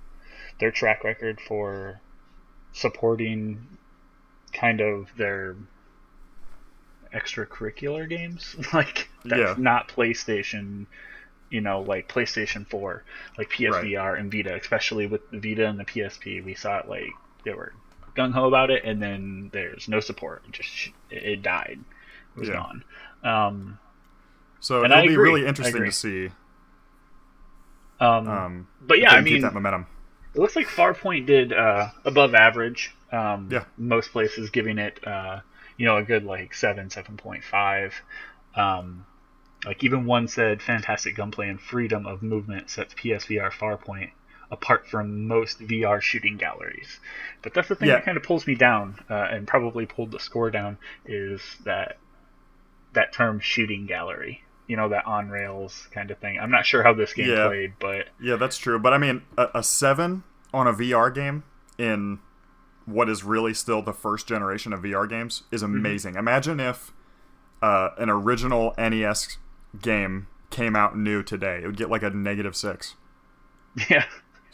their 0.59 0.71
track 0.71 1.03
record 1.03 1.41
for 1.41 1.99
supporting 2.75 3.65
kind 4.53 4.81
of 4.81 5.09
their 5.17 5.55
extracurricular 7.13 8.07
games, 8.07 8.55
like 8.73 9.09
that's 9.23 9.39
yeah. 9.39 9.55
not 9.57 9.87
PlayStation. 9.87 10.85
You 11.51 11.61
know, 11.61 11.81
like 11.81 12.09
PlayStation 12.09 12.67
Four, 12.67 13.03
like 13.37 13.49
PSVR 13.49 14.11
right. 14.13 14.19
and 14.19 14.31
Vita, 14.31 14.55
especially 14.55 15.07
with 15.07 15.29
the 15.31 15.39
Vita 15.39 15.67
and 15.67 15.79
the 15.79 15.85
PSP, 15.85 16.43
we 16.43 16.55
saw 16.55 16.79
it 16.79 16.89
like 16.89 17.11
they 17.45 17.53
were 17.53 17.71
gung 18.17 18.33
ho 18.33 18.47
about 18.47 18.71
it, 18.71 18.83
and 18.83 19.01
then 19.01 19.49
there's 19.53 19.87
no 19.87 19.99
support. 19.99 20.43
It 20.47 20.53
just 20.53 20.89
it 21.09 21.43
died. 21.43 21.79
It 22.35 22.39
was 22.39 22.49
yeah. 22.49 22.55
gone. 22.55 22.83
Um, 23.23 23.79
so 24.59 24.83
it'll 24.83 25.03
be 25.03 25.15
really 25.15 25.45
interesting 25.45 25.85
to 25.85 25.91
see. 25.91 26.29
Um, 27.99 28.27
um, 28.27 28.67
but 28.81 28.99
yeah, 28.99 29.11
I 29.11 29.21
mean, 29.21 29.41
that 29.41 29.53
momentum. 29.53 29.85
It 30.35 30.39
looks 30.39 30.55
like 30.55 30.67
Farpoint 30.67 31.25
did 31.25 31.53
uh, 31.53 31.89
above 32.03 32.35
average. 32.35 32.93
Um, 33.11 33.49
yeah. 33.51 33.63
Most 33.77 34.11
places 34.11 34.49
giving 34.49 34.77
it 34.77 34.99
uh, 35.07 35.39
you 35.77 35.85
know, 35.85 35.97
a 35.97 36.03
good 36.03 36.23
like 36.23 36.53
seven, 36.53 36.89
seven 36.89 37.17
point 37.17 37.43
five. 37.43 37.93
Um, 38.55 39.05
like 39.65 39.83
even 39.83 40.05
one 40.05 40.27
said, 40.27 40.61
fantastic 40.61 41.15
gunplay 41.15 41.49
and 41.49 41.59
freedom 41.59 42.05
of 42.05 42.21
movement 42.21 42.69
sets 42.69 42.93
PSVR 42.93 43.51
Farpoint 43.51 44.11
apart 44.51 44.87
from 44.87 45.27
most 45.27 45.59
VR 45.59 45.99
shooting 45.99 46.37
galleries. 46.37 46.99
But 47.41 47.53
that's 47.55 47.67
the 47.67 47.75
thing 47.75 47.87
yeah. 47.87 47.95
that 47.95 48.05
kind 48.05 48.15
of 48.15 48.23
pulls 48.23 48.45
me 48.45 48.53
down, 48.53 48.99
uh, 49.09 49.27
and 49.31 49.47
probably 49.47 49.87
pulled 49.87 50.11
the 50.11 50.19
score 50.19 50.51
down, 50.51 50.77
is 51.03 51.41
that 51.65 51.97
that 52.93 53.11
term 53.11 53.39
shooting 53.39 53.87
gallery. 53.87 54.43
You 54.67 54.77
know 54.77 54.89
that 54.89 55.05
on 55.05 55.29
rails 55.29 55.87
kind 55.91 56.09
of 56.11 56.17
thing. 56.19 56.39
I'm 56.39 56.51
not 56.51 56.65
sure 56.65 56.83
how 56.83 56.93
this 56.93 57.13
game 57.13 57.29
yeah. 57.29 57.47
played, 57.47 57.73
but 57.79 58.07
yeah, 58.21 58.35
that's 58.35 58.57
true. 58.57 58.79
But 58.79 58.93
I 58.93 58.97
mean, 58.97 59.21
a, 59.37 59.47
a 59.55 59.63
seven 59.63 60.23
on 60.53 60.67
a 60.67 60.73
VR 60.73 61.13
game 61.13 61.43
in 61.77 62.19
what 62.85 63.09
is 63.09 63.23
really 63.23 63.53
still 63.53 63.81
the 63.81 63.93
first 63.93 64.27
generation 64.27 64.73
of 64.73 64.81
VR 64.81 65.07
games 65.09 65.43
is 65.51 65.63
mm-hmm. 65.63 65.75
amazing. 65.75 66.11
Mm-hmm. 66.13 66.19
Imagine 66.19 66.59
if 66.59 66.93
uh, 67.61 67.89
an 67.97 68.09
original 68.09 68.73
NES 68.77 69.37
game 69.81 70.27
came 70.49 70.75
out 70.75 70.97
new 70.97 71.23
today; 71.23 71.61
it 71.63 71.67
would 71.67 71.77
get 71.77 71.89
like 71.89 72.03
a 72.03 72.09
negative 72.09 72.55
six. 72.55 72.95
Yeah. 73.89 74.05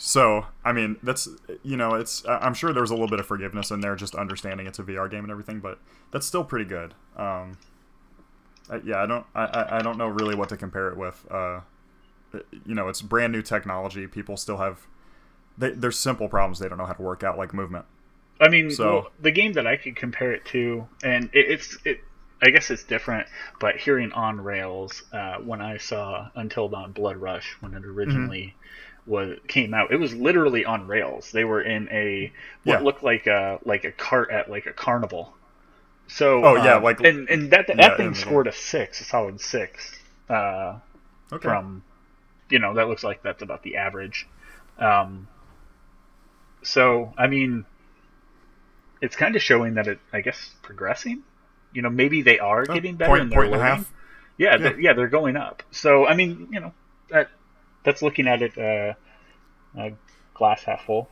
So, 0.04 0.48
I 0.66 0.74
mean, 0.74 0.98
that's 1.04 1.30
you 1.62 1.78
know, 1.78 1.94
it's 1.94 2.26
I'm 2.28 2.56
sure 2.56 2.74
there 2.74 2.82
was 2.82 2.90
a 2.90 2.96
little 2.96 3.08
bit 3.08 3.20
of 3.20 3.28
forgiveness 3.28 3.70
in 3.70 3.82
there, 3.82 3.96
just 3.96 4.16
understanding 4.16 4.66
it's 4.66 4.80
a 4.80 4.84
VR 4.84 5.08
game 5.08 5.24
and 5.24 5.30
everything, 5.30 5.60
but 5.60 5.78
that's 6.10 6.26
still 6.26 6.44
pretty 6.44 6.66
good. 6.66 6.96
Um, 7.16 7.60
I, 8.72 8.82
yeah, 8.86 9.04
I 9.04 9.06
don't 9.06 9.26
I, 9.36 9.68
I 9.72 9.82
don't 9.82 9.98
know 9.98 10.08
really 10.08 10.36
what 10.36 10.50
to 10.50 10.58
compare 10.58 10.90
it 10.90 10.98
with. 10.98 11.26
Uh, 11.30 11.60
you 12.66 12.74
know, 12.74 12.88
it's 12.88 13.02
brand 13.02 13.34
new 13.34 13.42
technology. 13.42 14.08
People 14.08 14.38
still 14.38 14.58
have 14.58 14.88
they, 15.58 15.72
there's 15.72 16.00
simple 16.00 16.30
problems 16.30 16.60
they 16.60 16.70
don't 16.70 16.78
know 16.78 16.86
how 16.86 16.94
to 16.94 17.02
work 17.02 17.24
out, 17.24 17.38
like 17.38 17.54
movement. 17.54 17.86
I 18.40 18.50
mean, 18.50 18.72
so, 18.72 18.94
well, 18.94 19.12
the 19.20 19.32
game 19.32 19.54
that 19.54 19.68
I 19.68 19.78
could 19.78 19.96
compare 19.96 20.32
it 20.32 20.46
to, 20.46 20.88
and 21.04 21.30
it, 21.34 21.52
it's 21.52 21.78
it. 21.86 22.02
I 22.44 22.50
guess 22.50 22.72
it's 22.72 22.84
different, 22.84 23.28
but 23.60 23.78
hearing 23.78 24.12
on 24.14 24.42
rails, 24.42 25.04
uh, 25.14 25.36
when 25.36 25.62
I 25.62 25.78
saw 25.78 26.30
Until 26.34 26.68
Dawn 26.70 26.92
Blood 26.92 27.18
Rush 27.18 27.56
when 27.60 27.76
it 27.76 27.86
originally 27.86 28.56
mm-hmm. 29.06 29.12
was 29.12 29.40
came 29.48 29.76
out, 29.76 29.92
it 29.92 29.98
was 29.98 30.16
literally 30.16 30.66
on 30.66 30.88
rails. 30.88 31.32
They 31.32 31.44
were 31.44 31.62
in 31.62 31.88
a 31.92 32.32
what 32.64 32.80
yeah. 32.80 32.84
looked 32.84 33.04
like 33.04 33.28
a 33.28 33.60
like 33.64 33.84
a 33.84 33.92
cart 33.92 34.32
at 34.32 34.50
like 34.50 34.66
a 34.66 34.74
carnival. 34.74 35.34
So 36.14 36.44
oh 36.44 36.56
yeah, 36.56 36.76
um, 36.76 36.84
like 36.84 37.00
and 37.00 37.30
and 37.30 37.52
that 37.52 37.68
that 37.68 37.78
yeah, 37.78 37.98
thing 37.98 38.14
scored 38.14 38.48
a 38.48 38.52
six, 38.52 39.00
a 39.00 39.06
solid 39.06 39.40
six. 39.40 39.98
Uh, 40.30 40.80
okay. 41.32 41.42
From 41.42 41.84
you 42.50 42.60
know 42.60 42.74
that 42.74 42.90
looks 42.90 43.04
like 43.04 43.24
that's 43.24 43.42
about 43.42 43.64
the 43.64 43.78
average. 43.78 44.28
Um, 44.78 45.30
so 46.64 47.14
I 47.18 47.28
mean, 47.28 47.66
it's 49.02 49.16
kind 49.16 49.38
of 49.38 49.42
showing 49.42 49.76
that 49.76 49.88
it, 49.88 50.00
I 50.12 50.20
guess, 50.20 50.52
progressing. 50.62 51.24
You 51.72 51.82
know, 51.82 51.90
maybe 51.90 52.22
they 52.22 52.40
are 52.40 52.66
oh, 52.68 52.74
getting 52.74 52.98
better 52.98 53.18
point, 53.18 53.34
point. 53.34 53.54
And 53.54 53.62
a 53.62 53.64
half. 53.64 53.94
Yeah, 54.38 54.52
yeah. 54.52 54.58
They're, 54.58 54.80
yeah, 54.82 54.94
they're 54.94 55.08
going 55.08 55.38
up. 55.38 55.64
So 55.72 56.06
I 56.06 56.16
mean, 56.16 56.50
you 56.52 56.60
know, 56.60 56.74
that 57.10 57.30
that's 57.86 58.02
looking 58.02 58.28
at 58.28 58.42
it 58.42 58.58
uh, 58.58 58.96
uh, 59.80 59.92
glass 60.34 60.64
half 60.64 60.84
full. 60.84 61.08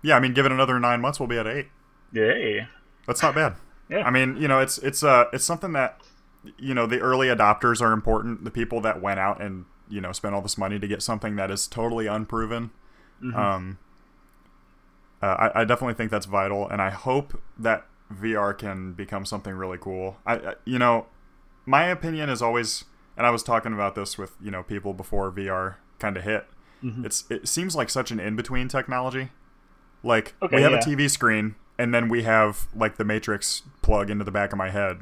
Yeah, 0.00 0.16
I 0.16 0.20
mean, 0.20 0.32
given 0.32 0.52
another 0.52 0.80
nine 0.80 1.02
months, 1.02 1.20
we'll 1.20 1.28
be 1.28 1.36
at 1.36 1.46
eight. 1.46 1.66
Yeah, 2.12 2.66
that's 3.06 3.20
not 3.20 3.34
bad. 3.34 3.56
Yeah, 3.90 4.04
I 4.04 4.10
mean, 4.10 4.36
you 4.36 4.48
know, 4.48 4.60
it's 4.60 4.78
it's 4.78 5.02
uh 5.02 5.26
it's 5.32 5.44
something 5.44 5.72
that 5.72 6.00
you 6.58 6.74
know 6.74 6.86
the 6.86 7.00
early 7.00 7.28
adopters 7.28 7.80
are 7.80 7.92
important. 7.92 8.44
The 8.44 8.50
people 8.50 8.80
that 8.82 9.00
went 9.00 9.20
out 9.20 9.40
and 9.40 9.64
you 9.88 10.00
know 10.00 10.12
spent 10.12 10.34
all 10.34 10.42
this 10.42 10.58
money 10.58 10.78
to 10.78 10.86
get 10.86 11.02
something 11.02 11.36
that 11.36 11.50
is 11.50 11.66
totally 11.66 12.06
unproven. 12.06 12.70
Mm-hmm. 13.22 13.36
Um, 13.36 13.78
uh, 15.20 15.26
I, 15.26 15.62
I, 15.62 15.64
definitely 15.64 15.94
think 15.94 16.12
that's 16.12 16.26
vital, 16.26 16.68
and 16.68 16.80
I 16.80 16.90
hope 16.90 17.40
that 17.58 17.86
VR 18.14 18.56
can 18.56 18.92
become 18.92 19.24
something 19.24 19.52
really 19.52 19.78
cool. 19.78 20.18
I, 20.24 20.34
I, 20.34 20.54
you 20.64 20.78
know, 20.78 21.06
my 21.66 21.86
opinion 21.86 22.30
is 22.30 22.40
always, 22.40 22.84
and 23.16 23.26
I 23.26 23.30
was 23.30 23.42
talking 23.42 23.72
about 23.72 23.96
this 23.96 24.16
with 24.16 24.36
you 24.40 24.52
know 24.52 24.62
people 24.62 24.94
before 24.94 25.32
VR 25.32 25.76
kind 25.98 26.16
of 26.16 26.22
hit. 26.22 26.46
Mm-hmm. 26.84 27.06
It's 27.06 27.24
it 27.28 27.48
seems 27.48 27.74
like 27.74 27.90
such 27.90 28.10
an 28.10 28.20
in 28.20 28.36
between 28.36 28.68
technology. 28.68 29.30
Like 30.04 30.34
okay, 30.40 30.56
we 30.56 30.62
have 30.62 30.72
yeah. 30.72 30.78
a 30.78 30.82
TV 30.82 31.10
screen, 31.10 31.56
and 31.78 31.94
then 31.94 32.08
we 32.08 32.24
have 32.24 32.66
like 32.74 32.96
the 32.96 33.04
Matrix 33.04 33.62
plug 33.82 34.10
into 34.10 34.24
the 34.24 34.30
back 34.30 34.52
of 34.52 34.58
my 34.58 34.70
head, 34.70 35.00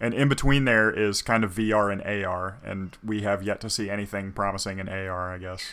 and 0.00 0.12
in 0.12 0.28
between 0.28 0.64
there 0.64 0.90
is 0.90 1.22
kind 1.22 1.44
of 1.44 1.54
VR 1.54 1.92
and 1.92 2.02
AR, 2.02 2.58
and 2.64 2.96
we 3.04 3.22
have 3.22 3.42
yet 3.42 3.60
to 3.60 3.70
see 3.70 3.88
anything 3.88 4.32
promising 4.32 4.78
in 4.78 4.88
AR. 4.88 5.32
I 5.32 5.38
guess 5.38 5.72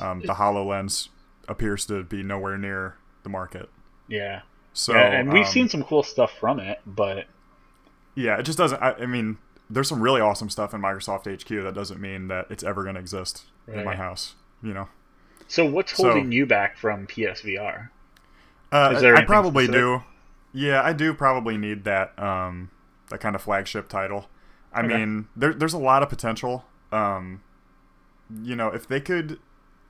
um, 0.00 0.20
the 0.20 0.34
Hololens 0.34 1.08
appears 1.48 1.86
to 1.86 2.02
be 2.02 2.22
nowhere 2.22 2.56
near 2.56 2.96
the 3.22 3.28
market. 3.28 3.68
Yeah. 4.08 4.42
So 4.72 4.94
yeah, 4.94 5.12
and 5.12 5.32
we've 5.32 5.46
um, 5.46 5.52
seen 5.52 5.68
some 5.68 5.84
cool 5.84 6.02
stuff 6.02 6.32
from 6.38 6.58
it, 6.58 6.80
but 6.86 7.26
yeah, 8.14 8.38
it 8.38 8.44
just 8.44 8.56
doesn't. 8.56 8.82
I, 8.82 8.92
I, 8.92 9.06
mean, 9.06 9.36
there's 9.68 9.88
some 9.88 10.02
really 10.02 10.20
awesome 10.20 10.48
stuff 10.48 10.72
in 10.72 10.80
Microsoft 10.80 11.30
HQ. 11.30 11.48
That 11.62 11.74
doesn't 11.74 12.00
mean 12.00 12.28
that 12.28 12.46
it's 12.50 12.62
ever 12.62 12.82
going 12.82 12.94
to 12.94 13.00
exist 13.00 13.44
right. 13.66 13.78
in 13.78 13.84
my 13.84 13.96
house. 13.96 14.34
You 14.62 14.72
know. 14.72 14.88
So 15.48 15.66
what's 15.66 15.92
holding 15.92 16.26
so, 16.26 16.30
you 16.30 16.46
back 16.46 16.78
from 16.78 17.06
PSVR? 17.06 17.90
Uh, 18.72 19.14
I 19.16 19.24
probably 19.24 19.64
specific? 19.64 19.80
do. 19.80 20.02
Yeah, 20.54 20.82
I 20.82 20.92
do 20.92 21.14
probably 21.14 21.56
need 21.56 21.84
that 21.84 22.18
um, 22.18 22.70
that 23.10 23.20
kind 23.20 23.36
of 23.36 23.42
flagship 23.42 23.88
title. 23.88 24.28
I 24.72 24.80
okay. 24.80 24.96
mean, 24.96 25.28
there, 25.36 25.52
there's 25.52 25.74
a 25.74 25.78
lot 25.78 26.02
of 26.02 26.08
potential. 26.08 26.64
Um, 26.90 27.42
you 28.42 28.56
know, 28.56 28.68
if 28.68 28.88
they 28.88 29.00
could 29.00 29.38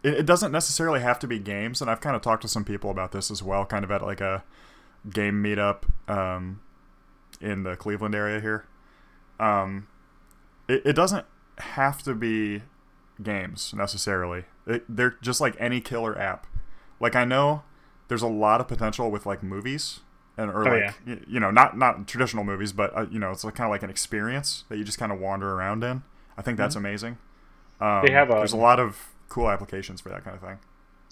it, 0.02 0.14
it 0.14 0.26
doesn't 0.26 0.52
necessarily 0.52 1.00
have 1.00 1.18
to 1.20 1.26
be 1.26 1.38
games, 1.38 1.80
and 1.80 1.90
I've 1.90 2.00
kind 2.00 2.16
of 2.16 2.22
talked 2.22 2.42
to 2.42 2.48
some 2.48 2.64
people 2.64 2.90
about 2.90 3.12
this 3.12 3.30
as 3.30 3.42
well, 3.42 3.64
kind 3.64 3.84
of 3.84 3.90
at 3.90 4.02
like 4.02 4.20
a 4.20 4.44
game 5.08 5.42
meetup 5.42 5.82
um, 6.08 6.60
in 7.40 7.62
the 7.62 7.76
Cleveland 7.76 8.14
area 8.14 8.40
here. 8.40 8.66
Um, 9.38 9.88
it, 10.68 10.82
it 10.84 10.92
doesn't 10.94 11.26
have 11.58 12.02
to 12.02 12.14
be 12.14 12.62
games 13.22 13.72
necessarily. 13.76 14.44
It, 14.66 14.84
they're 14.88 15.16
just 15.22 15.40
like 15.40 15.56
any 15.58 15.80
killer 15.80 16.18
app. 16.18 16.46
Like 17.00 17.16
I 17.16 17.24
know 17.24 17.62
there's 18.12 18.22
a 18.22 18.28
lot 18.28 18.60
of 18.60 18.68
potential 18.68 19.10
with 19.10 19.26
like 19.26 19.42
movies 19.42 20.00
and 20.36 20.50
or 20.50 20.64
Oh, 20.64 20.70
like 20.70 20.94
y 21.06 21.18
you 21.26 21.40
know 21.40 21.50
not 21.50 21.76
not 21.78 22.06
traditional 22.06 22.44
movies, 22.44 22.72
but 22.72 22.96
uh, 22.96 23.06
you 23.10 23.18
know 23.18 23.30
it's 23.30 23.44
like, 23.44 23.54
kind 23.54 23.66
of 23.66 23.70
like 23.70 23.82
an 23.82 23.90
experience 23.90 24.64
that 24.68 24.78
you 24.78 24.84
just 24.84 24.98
kind 24.98 25.12
of 25.12 25.18
wander 25.20 25.52
around 25.52 25.84
in. 25.84 26.02
I 26.36 26.42
think 26.42 26.56
that's 26.58 26.76
amazing. 26.76 27.18
Um, 27.80 27.88
Mm-hmm. 27.88 28.06
They 28.06 28.12
have 28.12 28.30
a- 28.30 28.34
there's 28.34 28.52
a 28.52 28.56
lot 28.56 28.80
of 28.80 29.08
cool 29.28 29.50
applications 29.50 30.00
for 30.00 30.08
that 30.10 30.24
kind 30.24 30.36
of 30.36 30.42
thing. 30.42 30.58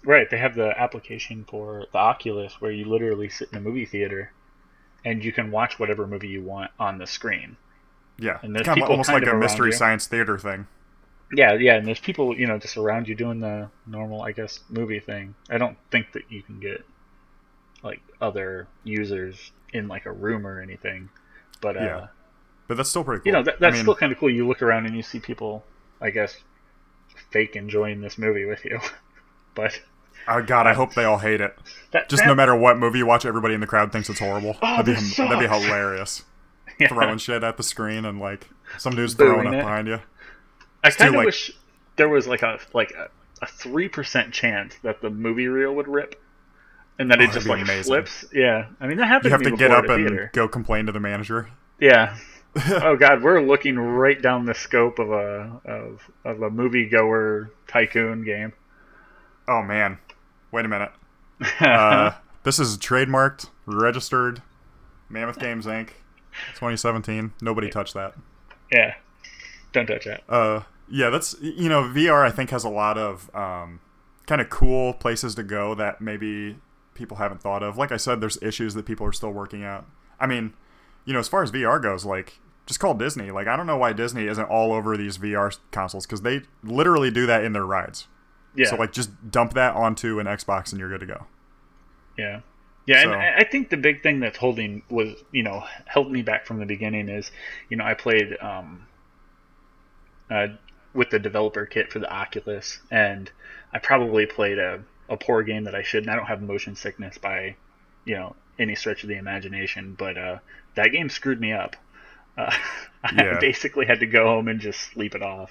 Right, 0.05 0.29
they 0.29 0.37
have 0.39 0.55
the 0.55 0.79
application 0.79 1.45
for 1.45 1.87
the 1.93 1.99
Oculus 1.99 2.61
where 2.61 2.71
you 2.71 2.85
literally 2.85 3.31
sit 3.31 3.51
in 3.51 3.57
a 3.59 3.61
movie 3.63 3.87
theater 3.87 4.35
and 5.05 5.25
you 5.25 5.33
can 5.33 5.51
watch 5.51 5.79
whatever 5.79 6.07
movie 6.07 6.29
you 6.29 6.43
want 6.43 6.73
on 6.79 6.99
the 6.99 7.07
screen. 7.07 7.59
Yeah, 8.19 8.41
And 8.43 8.55
there's 8.55 8.69
kind 8.69 8.83
of 8.83 8.91
almost 8.91 9.11
kind 9.11 9.21
like 9.21 9.27
of 9.27 9.29
a 9.29 9.35
mystery 9.35 9.73
you. 9.73 9.73
science 9.73 10.07
theater 10.07 10.39
thing. 10.39 10.67
Yeah, 11.33 11.55
yeah, 11.55 11.77
and 11.77 11.87
there's 11.87 12.01
people, 12.01 12.37
you 12.37 12.47
know, 12.47 12.59
just 12.59 12.77
around 12.77 13.07
you 13.07 13.15
doing 13.15 13.41
the 13.41 13.71
normal, 13.87 14.23
I 14.23 14.33
guess, 14.33 14.61
movie 14.69 15.01
thing. 15.01 15.35
I 15.49 15.59
don't 15.59 15.77
think 15.91 16.13
that 16.13 16.25
you 16.29 16.43
can 16.43 16.59
get 16.59 16.85
like 17.83 18.01
other 18.21 18.67
users 18.85 19.53
in 19.73 19.89
like 19.89 20.07
a 20.07 20.13
room 20.13 20.47
or 20.47 20.61
anything. 20.61 21.09
But 21.61 21.77
uh 21.77 21.81
Yeah. 21.81 22.07
But 22.69 22.77
that's 22.77 22.91
still 22.91 23.05
pretty 23.05 23.21
cool. 23.21 23.27
you 23.27 23.33
know, 23.33 23.43
that, 23.43 23.59
that's 23.59 23.75
I 23.75 23.77
mean, 23.79 23.83
still 23.83 23.97
kind 23.97 24.13
of 24.13 24.19
cool. 24.19 24.31
You 24.31 24.47
look 24.47 24.63
around 24.63 24.87
and 24.87 24.97
you 24.97 25.03
see 25.03 25.19
people, 25.19 25.65
I 26.01 26.11
guess, 26.11 26.37
fake 27.31 27.57
enjoying 27.57 28.01
this 28.01 28.17
movie 28.17 28.45
with 28.45 28.65
you. 28.65 28.79
but 29.55 29.81
oh 30.29 30.43
god, 30.43 30.67
I 30.67 30.75
hope 30.75 30.95
they 30.95 31.05
all 31.05 31.19
hate 31.19 31.41
it. 31.41 31.57
that 31.93 32.09
Just 32.09 32.23
that, 32.23 32.29
no 32.29 32.35
matter 32.35 32.55
what 32.55 32.79
movie 32.79 32.99
you 32.99 33.07
watch, 33.07 33.25
everybody 33.25 33.55
in 33.55 33.61
the 33.61 33.67
crowd 33.67 33.93
thinks 33.93 34.09
it's 34.09 34.21
horrible. 34.21 34.57
Oh, 34.63 34.83
that'd, 34.83 34.87
be, 34.87 35.01
that'd 35.17 35.39
be 35.39 35.49
hilarious. 35.49 36.25
yeah. 36.81 36.89
Throwing 36.89 37.19
shit 37.19 37.43
at 37.43 37.57
the 37.57 37.63
screen 37.63 38.05
and 38.05 38.21
like 38.21 38.49
some 38.79 38.95
dude's 38.95 39.15
throwing 39.15 39.49
up 39.49 39.55
it. 39.55 39.59
behind 39.59 39.89
you. 39.89 40.01
I 40.83 40.91
kind 40.91 41.15
of 41.15 41.25
wish 41.25 41.53
there 41.97 42.09
was 42.09 42.27
like 42.27 42.43
a 42.43 42.59
like 42.73 42.93
a 43.43 43.47
three 43.47 43.89
percent 43.89 44.33
chance 44.33 44.75
that 44.83 45.01
the 45.01 45.11
movie 45.11 45.47
reel 45.49 45.75
would 45.75 45.89
rip, 45.89 46.21
and 46.99 47.11
that 47.11 47.21
Oh, 47.21 47.25
it 47.25 47.33
just 47.33 47.47
like 47.47 47.63
amazing. 47.63 47.85
flips. 47.85 48.25
Yeah, 48.33 48.67
I 48.81 48.87
mean 48.87 48.97
that 48.99 49.07
happened. 49.07 49.27
You 49.27 49.31
have 49.33 49.43
to, 49.43 49.51
to 49.51 49.57
get 49.57 49.71
up 49.71 49.85
and 49.89 50.07
theater. 50.09 50.31
go 50.33 50.49
complain 50.49 50.87
to 50.87 50.93
the 50.93 51.01
manager. 51.01 51.51
Yeah. 51.79 52.17
oh 52.69 52.97
God, 52.97 53.23
we're 53.23 53.41
looking 53.41 53.79
right 53.79 54.21
down 54.21 54.45
the 54.45 54.55
scope 54.55 54.99
of 54.99 55.11
a 55.11 55.61
of 55.65 56.11
of 56.25 56.43
a 56.43 56.51
moviegoer 56.51 57.51
tycoon 57.69 58.25
game. 58.25 58.53
Oh 59.47 59.63
man, 59.63 59.99
wait 60.53 60.65
a 60.65 60.69
minute. 60.69 60.93
Uh, 61.61 62.13
this 62.43 62.59
is 62.59 62.77
trademarked, 62.77 63.49
registered, 63.67 64.43
Mammoth 65.09 65.39
Games 65.39 65.65
Inc. 65.65 65.89
2017. 66.55 67.33
Nobody 67.41 67.71
touched 67.71 67.95
that. 67.95 68.15
yeah, 68.73 68.95
don't 69.73 69.87
touch 69.87 70.05
that. 70.05 70.23
Uh, 70.29 70.63
yeah, 70.89 71.11
that's 71.11 71.37
you 71.41 71.69
know 71.69 71.83
VR. 71.83 72.25
I 72.25 72.31
think 72.31 72.51
has 72.51 72.65
a 72.65 72.69
lot 72.69 72.99
of 72.99 73.35
um, 73.35 73.81
kind 74.27 74.41
of 74.41 74.51
cool 74.51 74.93
places 74.95 75.35
to 75.37 75.43
go 75.43 75.75
that 75.75 76.01
maybe 76.01 76.57
people 76.95 77.17
haven't 77.19 77.41
thought 77.41 77.63
of. 77.63 77.77
Like 77.79 77.93
I 77.93 77.97
said, 77.97 78.21
there's 78.21 78.41
issues 78.43 78.75
that 78.75 78.85
people 78.87 79.07
are 79.07 79.13
still 79.13 79.31
working 79.33 79.65
out. 79.65 79.87
I 80.19 80.27
mean, 80.27 80.53
you 81.05 81.13
know, 81.13 81.19
as 81.19 81.29
far 81.29 81.43
as 81.43 81.51
VR 81.53 81.81
goes, 81.83 82.05
like 82.05 82.39
just 82.67 82.81
call 82.81 82.95
Disney. 82.95 83.31
Like 83.31 83.47
I 83.47 83.57
don't 83.57 83.67
know 83.67 83.77
why 83.77 83.93
Disney 83.93 84.27
isn't 84.27 84.45
all 84.51 84.73
over 84.73 84.97
these 84.97 85.19
VR 85.19 85.57
consoles 85.71 86.07
because 86.07 86.23
they 86.23 86.43
literally 86.63 87.11
do 87.11 87.27
that 87.27 87.45
in 87.45 87.53
their 87.53 87.65
rides. 87.67 88.07
Yeah, 88.57 88.67
So 88.69 88.77
like 88.77 88.93
just 88.93 89.31
dump 89.31 89.55
that 89.55 89.77
onto 89.77 90.19
an 90.19 90.27
Xbox 90.27 90.73
and 90.73 90.81
you're 90.81 90.89
good 90.89 91.01
to 91.01 91.07
go. 91.07 91.27
yeah, 92.19 92.41
yeah. 92.87 93.03
So- 93.05 93.13
And 93.13 93.21
I 93.23 93.37
I 93.39 93.45
think 93.45 93.71
the 93.71 93.77
big 93.77 94.03
thing 94.03 94.21
that's 94.21 94.39
holding 94.39 94.83
was 94.91 95.15
you 95.33 95.43
know 95.43 95.65
held 95.87 96.11
me 96.11 96.23
back 96.23 96.47
from 96.47 96.59
the 96.59 96.67
beginning 96.67 97.09
is 97.09 97.31
you 97.69 97.77
know 97.77 97.85
I 97.85 97.95
played 97.95 98.37
um, 98.41 98.87
uh, 100.31 100.47
with 100.95 101.11
the 101.11 101.19
developer 101.19 101.67
kit 101.67 101.93
for 101.93 101.99
the 101.99 102.11
Oculus, 102.13 102.79
and 102.91 103.31
I 103.73 103.79
probably 103.79 104.27
played 104.27 104.59
a, 104.59 104.83
a 105.09 105.17
poor 105.17 105.43
game 105.43 105.65
that 105.65 105.75
I 105.75 105.83
shouldn't. 105.83 106.11
I 106.11 106.17
don't 106.17 106.27
have 106.27 106.41
motion 106.43 106.77
sickness 106.77 107.19
by 107.19 107.57
you 108.05 108.15
know 108.17 108.37
any 108.59 108.75
stretch 108.75 109.03
of 109.03 109.09
the 109.09 109.17
imagination, 109.17 109.95
but 109.99 110.17
uh, 110.19 110.39
that 110.75 110.89
game 110.93 111.09
screwed 111.09 111.41
me 111.41 111.53
up. 111.53 111.77
Uh, 112.39 112.53
I 113.05 113.39
basically 113.41 113.87
had 113.87 114.01
to 114.01 114.07
go 114.07 114.25
home 114.27 114.49
and 114.49 114.61
just 114.61 114.81
sleep 114.93 115.15
it 115.15 115.23
off. 115.23 115.51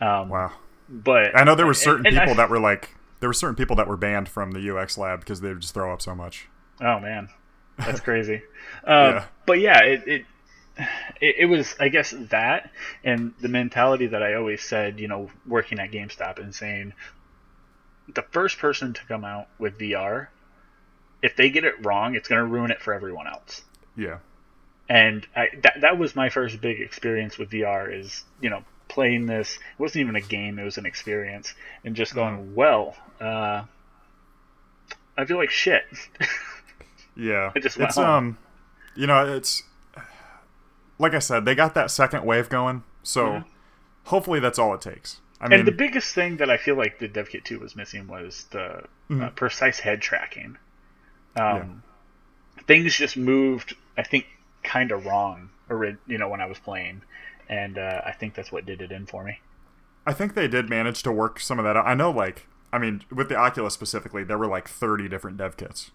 Um, 0.00 0.28
Wow. 0.28 0.52
But 0.88 1.38
I 1.38 1.44
know 1.44 1.54
there 1.54 1.66
were 1.66 1.74
certain 1.74 2.06
and 2.06 2.18
I- 2.18 2.20
people 2.24 2.34
that 2.36 2.50
were 2.50 2.58
like 2.58 2.90
there 3.20 3.28
were 3.28 3.34
certain 3.34 3.54
people 3.54 3.76
that 3.76 3.86
were 3.86 3.96
banned 3.96 4.28
from 4.28 4.50
the 4.52 4.76
UX 4.76 4.98
lab 4.98 5.20
because 5.20 5.40
they 5.40 5.48
would 5.50 5.60
just 5.60 5.72
throw 5.74 5.92
up 5.92 6.02
so 6.02 6.14
much. 6.16 6.48
Oh 6.80 6.98
man, 6.98 7.28
that's 7.78 8.00
crazy. 8.08 8.42
Um, 8.84 9.14
Yeah. 9.14 9.24
But 9.46 9.60
yeah, 9.60 9.78
it, 9.84 10.02
it 10.08 10.24
it 11.20 11.36
it 11.40 11.46
was 11.46 11.74
I 11.78 11.88
guess 11.88 12.14
that 12.30 12.70
and 13.04 13.34
the 13.40 13.48
mentality 13.48 14.06
that 14.08 14.22
I 14.22 14.34
always 14.34 14.62
said, 14.62 15.00
you 15.00 15.08
know, 15.08 15.30
working 15.46 15.78
at 15.78 15.90
GameStop 15.90 16.38
and 16.38 16.54
saying 16.54 16.92
the 18.12 18.22
first 18.22 18.58
person 18.58 18.92
to 18.94 19.04
come 19.06 19.24
out 19.24 19.48
with 19.58 19.78
VR, 19.78 20.28
if 21.22 21.36
they 21.36 21.50
get 21.50 21.64
it 21.64 21.84
wrong, 21.84 22.14
it's 22.14 22.28
going 22.28 22.40
to 22.40 22.46
ruin 22.46 22.70
it 22.70 22.80
for 22.80 22.92
everyone 22.92 23.26
else. 23.26 23.62
Yeah. 23.96 24.18
And 24.88 25.26
I, 25.36 25.48
that 25.62 25.80
that 25.82 25.98
was 25.98 26.16
my 26.16 26.30
first 26.30 26.60
big 26.60 26.80
experience 26.80 27.38
with 27.38 27.50
VR 27.50 27.96
is 27.96 28.24
you 28.40 28.50
know 28.50 28.64
playing 28.88 29.26
this. 29.26 29.54
It 29.54 29.80
wasn't 29.80 30.02
even 30.02 30.16
a 30.16 30.20
game; 30.20 30.58
it 30.58 30.64
was 30.64 30.78
an 30.78 30.86
experience, 30.86 31.54
and 31.84 31.94
just 31.94 32.14
going, 32.14 32.54
well, 32.56 32.96
uh, 33.20 33.64
I 35.16 35.24
feel 35.26 35.36
like 35.36 35.50
shit. 35.50 35.84
Yeah. 37.16 37.52
I 37.54 37.58
just 37.60 37.78
it's 37.78 37.96
home. 37.96 38.04
um 38.04 38.38
you 38.96 39.06
know, 39.06 39.36
it's 39.36 39.62
like 41.00 41.14
I 41.14 41.18
said, 41.18 41.44
they 41.44 41.54
got 41.54 41.74
that 41.74 41.90
second 41.90 42.24
wave 42.24 42.48
going, 42.48 42.84
so 43.02 43.26
Mhm. 43.26 43.44
hopefully 44.04 44.38
that's 44.40 44.58
all 44.58 44.74
it 44.74 44.80
takes. 44.80 45.20
I 45.40 45.48
mean 45.48 45.60
and 45.60 45.66
the 45.68 45.72
biggest 45.72 46.14
thing 46.14 46.36
that 46.36 46.50
I 46.50 46.56
feel 46.58 46.76
like 46.76 46.98
the 46.98 47.08
dev 47.08 47.30
kit 47.30 47.44
2 47.46 47.58
was 47.58 47.74
missing 47.74 48.06
was 48.06 48.44
the 48.50 48.60
uh, 48.62 48.82
Mhm. 49.10 49.34
precise 49.34 49.80
head 49.80 50.00
tracking. 50.02 50.56
Um, 51.36 51.82
Things 52.66 52.94
just 52.94 53.16
moved, 53.16 53.74
I 53.96 54.02
think, 54.02 54.26
kind 54.62 54.92
of 54.92 55.06
wrong, 55.06 55.48
ori- 55.70 55.96
you 56.06 56.18
know, 56.18 56.28
when 56.28 56.40
I 56.42 56.46
was 56.46 56.58
playing, 56.58 57.02
and 57.48 57.78
uh, 57.78 58.02
I 58.04 58.12
think 58.12 58.34
that's 58.34 58.52
what 58.52 58.66
did 58.66 58.82
it 58.82 58.92
in 58.92 59.06
for 59.06 59.24
me. 59.24 59.40
I 60.06 60.12
think 60.12 60.34
they 60.34 60.46
did 60.48 60.68
manage 60.68 61.02
to 61.04 61.12
work 61.12 61.40
some 61.40 61.58
of 61.58 61.64
that 61.64 61.76
out. 61.76 61.86
I 61.86 61.94
know 61.94 62.10
like 62.10 62.46
I 62.72 62.78
mean, 62.78 63.02
with 63.10 63.28
the 63.28 63.34
Oculus 63.36 63.74
specifically, 63.74 64.22
there 64.22 64.38
were 64.38 64.46
like 64.46 64.68
30 64.68 65.08
different 65.08 65.36
dev 65.38 65.56
kits. 65.56 65.90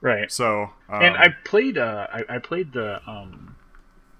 Right. 0.00 0.30
So, 0.30 0.70
um, 0.88 1.02
and 1.02 1.16
I 1.16 1.34
played, 1.44 1.76
uh, 1.78 2.06
I, 2.12 2.36
I 2.36 2.38
played 2.38 2.72
the, 2.72 3.00
um, 3.10 3.56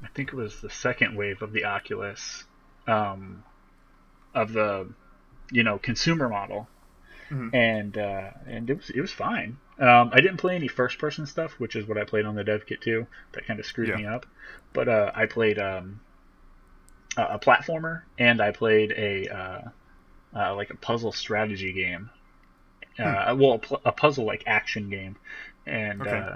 I 0.03 0.09
think 0.09 0.29
it 0.31 0.35
was 0.35 0.61
the 0.61 0.71
second 0.71 1.17
wave 1.17 1.43
of 1.43 1.53
the 1.53 1.65
Oculus, 1.65 2.45
um, 2.87 3.45
of 4.35 4.53
the, 4.53 4.89
you 5.51 5.63
know, 5.63 5.79
consumer 5.79 6.29
model, 6.29 6.69
Mhm. 7.31 7.55
and 7.55 7.97
uh, 7.99 8.31
and 8.47 8.69
it 8.71 8.77
was 8.77 8.91
it 8.91 9.01
was 9.01 9.13
fine. 9.13 9.57
Um, 9.79 10.11
I 10.13 10.17
didn't 10.21 10.37
play 10.37 10.55
any 10.55 10.69
first 10.69 10.99
person 10.99 11.27
stuff, 11.27 11.53
which 11.59 11.77
is 11.77 11.87
what 11.87 11.99
I 11.99 12.05
played 12.05 12.25
on 12.27 12.35
the 12.35 12.45
dev 12.45 12.67
kit 12.67 12.81
too. 12.81 13.07
That 13.33 13.47
kind 13.47 13.59
of 13.61 13.67
screwed 13.67 13.89
Yeah. 13.89 13.97
me 13.97 14.07
up. 14.07 14.27
But 14.73 14.89
uh, 14.89 15.11
I 15.15 15.27
played 15.27 15.59
um, 15.59 16.01
a, 17.17 17.23
a 17.35 17.39
platformer, 17.39 18.03
and 18.19 18.41
I 18.41 18.51
played 18.53 18.93
a 18.93 19.29
uh, 19.29 19.61
uh, 20.37 20.55
like 20.55 20.71
a 20.71 20.77
puzzle 20.77 21.13
strategy 21.13 21.73
game. 21.73 22.11
Uh, 22.99 23.35
well, 23.39 23.53
a, 23.55 23.59
pl- 23.59 23.81
a 23.87 23.93
puzzle 23.93 24.25
like 24.27 24.43
action 24.47 24.91
game, 24.91 25.17
and 25.67 26.01
Okay. 26.03 26.29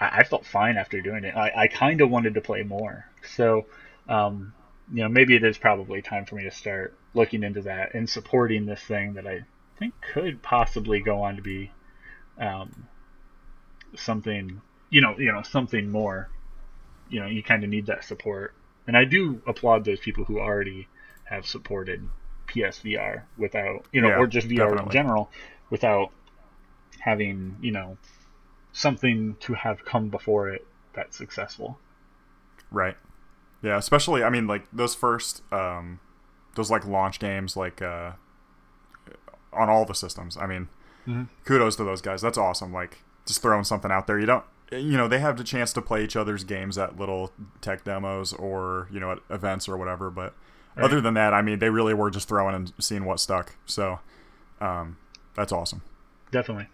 I, 0.00 0.20
I 0.20 0.24
felt 0.24 0.46
fine 0.46 0.76
after 0.76 1.00
doing 1.00 1.24
it. 1.24 1.36
I, 1.36 1.52
I 1.54 1.68
kind 1.68 2.00
of 2.00 2.10
wanted 2.10 2.34
to 2.34 2.40
play 2.40 2.62
more, 2.62 3.06
so 3.22 3.66
um, 4.08 4.52
you 4.92 5.02
know 5.02 5.08
maybe 5.08 5.36
it 5.36 5.44
is 5.44 5.58
probably 5.58 6.02
time 6.02 6.24
for 6.24 6.34
me 6.34 6.44
to 6.44 6.50
start 6.50 6.94
looking 7.14 7.42
into 7.42 7.62
that 7.62 7.94
and 7.94 8.08
supporting 8.08 8.66
this 8.66 8.80
thing 8.80 9.14
that 9.14 9.26
I 9.26 9.40
think 9.78 9.94
could 10.12 10.42
possibly 10.42 11.00
go 11.00 11.22
on 11.22 11.36
to 11.36 11.42
be 11.42 11.70
um, 12.38 12.86
something 13.96 14.60
you 14.88 15.00
know 15.00 15.14
you 15.18 15.32
know 15.32 15.42
something 15.42 15.90
more. 15.90 16.28
You 17.08 17.20
know 17.20 17.26
you 17.26 17.42
kind 17.42 17.64
of 17.64 17.70
need 17.70 17.86
that 17.86 18.04
support, 18.04 18.54
and 18.86 18.96
I 18.96 19.04
do 19.04 19.42
applaud 19.46 19.84
those 19.84 20.00
people 20.00 20.24
who 20.24 20.38
already 20.38 20.88
have 21.24 21.46
supported 21.46 22.08
PSVR 22.48 23.22
without 23.36 23.84
you 23.92 24.00
know 24.00 24.08
Yeah, 24.08 24.18
or 24.18 24.26
just 24.26 24.48
VR 24.48 24.82
in 24.82 24.90
general 24.90 25.30
without 25.70 26.10
having 26.98 27.56
you 27.60 27.72
know 27.72 27.96
something 28.72 29.36
to 29.40 29.54
have 29.54 29.84
come 29.84 30.08
before 30.08 30.48
it 30.48 30.66
that's 30.92 31.16
successful. 31.16 31.78
Right. 32.70 32.96
Yeah, 33.62 33.76
especially 33.76 34.22
I 34.24 34.30
mean 34.30 34.46
like 34.46 34.66
those 34.72 34.94
first 34.94 35.42
um 35.52 36.00
those 36.54 36.70
like 36.70 36.84
launch 36.86 37.18
games 37.18 37.56
like 37.56 37.80
uh 37.82 38.12
on 39.52 39.68
all 39.68 39.84
the 39.84 39.94
systems. 39.94 40.36
I 40.36 40.46
mean, 40.46 40.68
Mhm. 41.06 41.28
kudos 41.44 41.76
to 41.76 41.84
those 41.84 42.00
guys. 42.02 42.20
That's 42.22 42.38
awesome. 42.38 42.72
Like 42.72 42.98
just 43.26 43.42
throwing 43.42 43.64
something 43.64 43.90
out 43.90 44.06
there. 44.06 44.18
You 44.18 44.26
don't 44.26 44.44
you 44.72 44.96
know, 44.96 45.08
they 45.08 45.18
have 45.18 45.36
the 45.36 45.42
chance 45.42 45.72
to 45.72 45.82
play 45.82 46.04
each 46.04 46.14
other's 46.14 46.44
games 46.44 46.78
at 46.78 46.96
little 46.96 47.32
tech 47.60 47.82
demos 47.82 48.32
or, 48.32 48.86
you 48.92 49.00
know, 49.00 49.10
at 49.10 49.18
events 49.28 49.68
or 49.68 49.76
whatever, 49.76 50.10
but 50.10 50.32
Right. 50.76 50.84
other 50.84 51.00
than 51.00 51.14
that, 51.14 51.34
I 51.34 51.42
mean, 51.42 51.58
they 51.58 51.68
really 51.70 51.92
were 51.94 52.10
just 52.10 52.28
throwing 52.28 52.54
and 52.54 52.72
seeing 52.78 53.04
what 53.04 53.18
stuck. 53.18 53.56
So, 53.66 53.98
um 54.60 54.96
that's 55.34 55.52
awesome. 55.52 55.82
Definitely. 56.30 56.68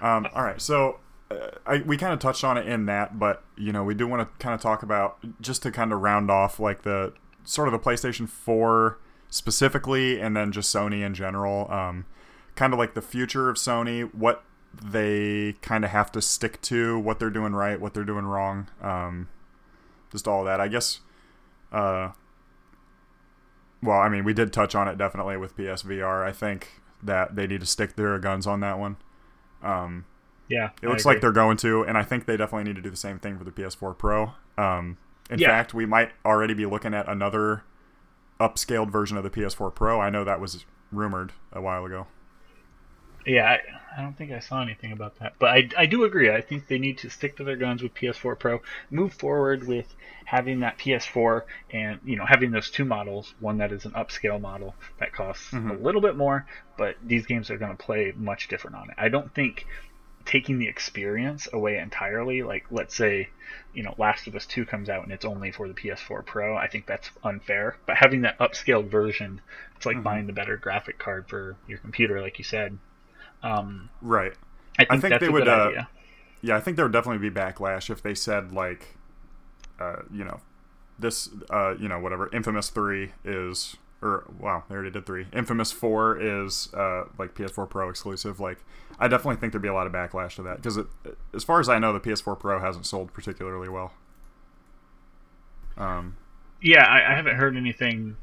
Um, 0.00 0.26
all 0.34 0.42
right, 0.42 0.60
so 0.60 0.98
uh, 1.30 1.50
I, 1.66 1.78
we 1.78 1.96
kind 1.96 2.12
of 2.12 2.18
touched 2.18 2.44
on 2.44 2.56
it 2.56 2.66
in 2.66 2.86
that, 2.86 3.18
but 3.18 3.44
you 3.56 3.72
know, 3.72 3.84
we 3.84 3.94
do 3.94 4.06
want 4.06 4.22
to 4.22 4.44
kind 4.44 4.54
of 4.54 4.60
talk 4.60 4.82
about 4.82 5.18
just 5.40 5.62
to 5.62 5.70
kind 5.70 5.92
of 5.92 6.00
round 6.00 6.30
off 6.30 6.58
like 6.58 6.82
the 6.82 7.12
sort 7.44 7.68
of 7.68 7.72
the 7.72 7.78
PlayStation 7.78 8.28
4 8.28 8.98
specifically, 9.28 10.20
and 10.20 10.36
then 10.36 10.52
just 10.52 10.74
Sony 10.74 11.04
in 11.04 11.14
general. 11.14 11.70
Um, 11.70 12.06
kind 12.56 12.72
of 12.72 12.78
like 12.78 12.94
the 12.94 13.02
future 13.02 13.48
of 13.48 13.56
Sony. 13.56 14.12
What 14.14 14.42
they 14.82 15.54
kind 15.62 15.84
of 15.84 15.90
have 15.90 16.12
to 16.12 16.22
stick 16.22 16.60
to 16.62 16.98
what 16.98 17.18
they're 17.18 17.30
doing 17.30 17.52
right, 17.52 17.80
what 17.80 17.94
they're 17.94 18.04
doing 18.04 18.24
wrong, 18.24 18.68
um, 18.82 19.28
just 20.10 20.26
all 20.26 20.44
that. 20.44 20.60
I 20.60 20.68
guess. 20.68 21.00
Uh, 21.72 22.10
well, 23.82 23.98
I 23.98 24.08
mean, 24.08 24.24
we 24.24 24.34
did 24.34 24.52
touch 24.52 24.74
on 24.74 24.88
it 24.88 24.98
definitely 24.98 25.36
with 25.36 25.56
PSVR. 25.56 26.24
I 26.24 26.32
think 26.32 26.80
that 27.02 27.34
they 27.34 27.46
need 27.46 27.60
to 27.60 27.66
stick 27.66 27.96
their 27.96 28.18
guns 28.18 28.46
on 28.46 28.60
that 28.60 28.78
one. 28.78 28.96
Um, 29.62 30.04
yeah, 30.48 30.70
it 30.82 30.88
looks 30.88 31.04
like 31.04 31.20
they're 31.20 31.32
going 31.32 31.56
to, 31.58 31.82
and 31.84 31.96
I 31.96 32.02
think 32.02 32.26
they 32.26 32.36
definitely 32.36 32.64
need 32.64 32.76
to 32.76 32.82
do 32.82 32.90
the 32.90 32.96
same 32.96 33.18
thing 33.18 33.38
for 33.38 33.44
the 33.44 33.52
PS4 33.52 33.96
Pro. 33.96 34.32
Um, 34.58 34.96
in 35.30 35.38
Yeah. 35.38 35.48
fact, 35.48 35.74
we 35.74 35.86
might 35.86 36.10
already 36.24 36.54
be 36.54 36.66
looking 36.66 36.92
at 36.94 37.08
another 37.08 37.62
upscaled 38.40 38.90
version 38.90 39.16
of 39.16 39.22
the 39.22 39.30
PS4 39.30 39.72
Pro. 39.74 40.00
I 40.00 40.10
know 40.10 40.24
that 40.24 40.40
was 40.40 40.64
rumored 40.90 41.32
a 41.52 41.60
while 41.60 41.84
ago. 41.84 42.06
Yeah, 43.26 43.44
I, 43.44 43.98
I 43.98 44.02
don't 44.02 44.16
think 44.16 44.32
I 44.32 44.38
saw 44.38 44.62
anything 44.62 44.92
about 44.92 45.18
that, 45.18 45.34
but 45.38 45.50
I, 45.50 45.68
I 45.76 45.86
do 45.86 46.04
agree. 46.04 46.30
I 46.30 46.40
think 46.40 46.68
they 46.68 46.78
need 46.78 46.98
to 46.98 47.10
stick 47.10 47.36
to 47.36 47.44
their 47.44 47.56
guns 47.56 47.82
with 47.82 47.94
PS4 47.94 48.38
Pro, 48.38 48.60
move 48.90 49.12
forward 49.12 49.66
with 49.66 49.94
having 50.24 50.60
that 50.60 50.78
PS4, 50.78 51.42
and 51.70 52.00
you 52.04 52.16
know 52.16 52.24
having 52.24 52.50
those 52.50 52.70
two 52.70 52.84
models. 52.84 53.34
One 53.40 53.58
that 53.58 53.72
is 53.72 53.84
an 53.84 53.92
upscale 53.92 54.40
model 54.40 54.74
that 54.98 55.12
costs 55.12 55.52
a 55.52 55.56
mm-hmm. 55.56 55.84
little 55.84 56.00
bit 56.00 56.16
more, 56.16 56.46
but 56.78 56.96
these 57.04 57.26
games 57.26 57.50
are 57.50 57.58
going 57.58 57.76
to 57.76 57.82
play 57.82 58.12
much 58.16 58.48
different 58.48 58.76
on 58.76 58.90
it. 58.90 58.96
I 58.96 59.08
don't 59.08 59.34
think 59.34 59.66
taking 60.24 60.58
the 60.58 60.68
experience 60.68 61.48
away 61.52 61.78
entirely, 61.78 62.42
like 62.42 62.66
let's 62.70 62.94
say, 62.94 63.28
you 63.74 63.82
know, 63.82 63.94
Last 63.98 64.26
of 64.26 64.36
Us 64.36 64.46
2 64.46 64.64
comes 64.66 64.88
out 64.88 65.02
and 65.02 65.12
it's 65.12 65.24
only 65.24 65.50
for 65.50 65.66
the 65.66 65.74
PS4 65.74 66.24
Pro, 66.24 66.56
I 66.56 66.68
think 66.68 66.86
that's 66.86 67.10
unfair. 67.24 67.76
But 67.86 67.96
having 67.96 68.22
that 68.22 68.38
upscaled 68.38 68.90
version, 68.90 69.40
it's 69.76 69.86
like 69.86 69.96
mm-hmm. 69.96 70.04
buying 70.04 70.26
the 70.26 70.32
better 70.32 70.56
graphic 70.56 70.98
card 70.98 71.28
for 71.28 71.56
your 71.66 71.78
computer, 71.78 72.20
like 72.20 72.38
you 72.38 72.44
said. 72.44 72.78
Um, 73.42 73.90
Right. 74.02 74.34
I 74.78 74.84
think, 74.84 75.02
think 75.02 75.10
that's 75.12 75.20
they 75.20 75.26
a 75.28 75.32
would, 75.32 75.48
uh. 75.48 75.84
Yeah, 76.42 76.56
I 76.56 76.60
think 76.60 76.76
there 76.76 76.84
would 76.86 76.92
definitely 76.92 77.28
be 77.28 77.34
backlash 77.34 77.90
if 77.90 78.02
they 78.02 78.14
said 78.14 78.52
like, 78.52 78.96
uh, 79.78 80.02
you 80.10 80.24
know, 80.24 80.40
this, 80.98 81.28
uh, 81.50 81.74
you 81.78 81.88
know, 81.88 81.98
whatever. 81.98 82.30
Infamous 82.32 82.70
Three 82.70 83.12
is, 83.24 83.76
or 84.00 84.24
wow, 84.38 84.64
they 84.68 84.74
already 84.74 84.90
did 84.90 85.04
three. 85.04 85.26
Infamous 85.34 85.70
Four 85.72 86.18
is 86.20 86.72
uh, 86.74 87.04
like 87.18 87.34
PS4 87.34 87.68
Pro 87.68 87.90
exclusive. 87.90 88.40
Like, 88.40 88.58
I 88.98 89.08
definitely 89.08 89.36
think 89.36 89.52
there'd 89.52 89.62
be 89.62 89.68
a 89.68 89.74
lot 89.74 89.86
of 89.86 89.92
backlash 89.92 90.36
to 90.36 90.42
that 90.42 90.56
because, 90.56 90.78
as 91.34 91.44
far 91.44 91.60
as 91.60 91.68
I 91.68 91.78
know, 91.78 91.92
the 91.92 92.00
PS4 92.00 92.38
Pro 92.38 92.58
hasn't 92.60 92.86
sold 92.86 93.12
particularly 93.12 93.68
well. 93.68 93.92
Um, 95.76 96.16
Yeah, 96.62 96.84
I, 96.84 97.12
I 97.12 97.16
haven't 97.16 97.36
heard 97.36 97.56
anything 97.56 98.16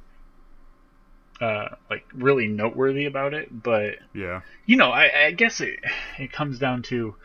uh, 1.42 1.76
like 1.90 2.06
really 2.14 2.48
noteworthy 2.48 3.06
about 3.06 3.34
it, 3.34 3.64
but 3.64 3.96
yeah, 4.14 4.42
you 4.66 4.76
know, 4.78 4.92
I, 4.92 5.26
I 5.26 5.32
guess 5.32 5.62
it 5.62 5.80
it 6.18 6.32
comes 6.32 6.60
down 6.60 6.82
to 6.84 7.16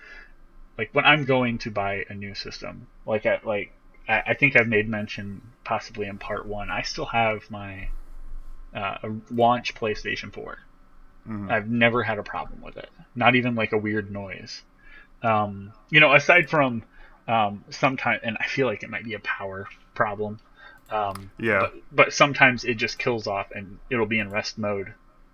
like 0.78 0.90
when 0.92 1.04
I'm 1.04 1.24
going 1.24 1.58
to 1.58 1.70
buy 1.70 2.04
a 2.08 2.14
new 2.14 2.34
system, 2.34 2.86
like 3.06 3.26
at 3.26 3.46
like 3.46 3.72
I, 4.08 4.22
I 4.28 4.34
think 4.34 4.56
I've 4.56 4.68
made 4.68 4.88
mention 4.88 5.42
possibly 5.64 6.06
in 6.06 6.18
part 6.18 6.46
one. 6.46 6.70
I 6.70 6.82
still 6.82 7.06
have 7.06 7.50
my 7.50 7.88
uh, 8.74 8.96
launch 9.30 9.74
PlayStation 9.74 10.32
4. 10.32 10.58
Mhm. 11.28 11.50
I've 11.50 11.68
never 11.68 12.02
had 12.02 12.18
a 12.18 12.22
problem 12.22 12.62
with 12.62 12.76
it. 12.76 12.90
Not 13.14 13.34
even 13.36 13.54
like 13.54 13.72
a 13.72 13.78
weird 13.78 14.10
noise. 14.10 14.62
Um, 15.22 15.72
you 15.90 16.00
know, 16.00 16.14
aside 16.14 16.50
from 16.50 16.82
um, 17.28 17.64
sometimes, 17.70 18.22
and 18.24 18.36
I 18.40 18.46
feel 18.46 18.66
like 18.66 18.82
it 18.82 18.90
might 18.90 19.04
be 19.04 19.14
a 19.14 19.20
power 19.20 19.68
problem. 19.94 20.40
Um, 20.92 21.30
yeah, 21.38 21.60
but, 21.60 21.74
but 21.92 22.12
sometimes 22.12 22.64
it 22.64 22.74
just 22.74 22.98
kills 22.98 23.26
off 23.26 23.50
and 23.52 23.78
it'll 23.90 24.06
be 24.06 24.18
in 24.18 24.30
rest 24.30 24.58
mode 24.58 24.92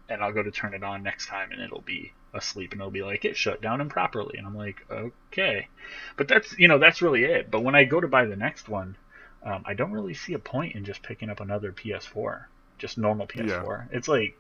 and 0.08 0.22
I'll 0.22 0.32
go 0.32 0.42
to 0.42 0.50
turn 0.50 0.74
it 0.74 0.82
on 0.82 1.02
next 1.02 1.26
time 1.26 1.50
and 1.52 1.60
it'll 1.60 1.80
be 1.80 2.12
asleep 2.32 2.72
and 2.72 2.80
it'll 2.80 2.90
be 2.90 3.02
like 3.02 3.24
it 3.24 3.36
shut 3.36 3.60
down 3.60 3.80
improperly. 3.80 4.38
And 4.38 4.46
I'm 4.46 4.56
like 4.56 4.84
okay. 4.90 5.68
But 6.16 6.28
that's 6.28 6.58
you 6.58 6.68
know 6.68 6.78
that's 6.78 7.02
really 7.02 7.24
it. 7.24 7.50
But 7.50 7.64
when 7.64 7.74
I 7.74 7.84
go 7.84 8.00
to 8.00 8.08
buy 8.08 8.24
the 8.24 8.36
next 8.36 8.68
one 8.68 8.96
um, 9.44 9.62
I 9.64 9.74
don't 9.74 9.92
really 9.92 10.14
see 10.14 10.34
a 10.34 10.38
point 10.38 10.74
in 10.74 10.84
just 10.84 11.02
picking 11.02 11.30
up 11.30 11.40
another 11.40 11.72
PS4 11.72 12.44
just 12.78 12.98
normal 12.98 13.26
PS4 13.26 13.48
Yeah. 13.48 13.84
it's 13.90 14.08
like 14.08 14.38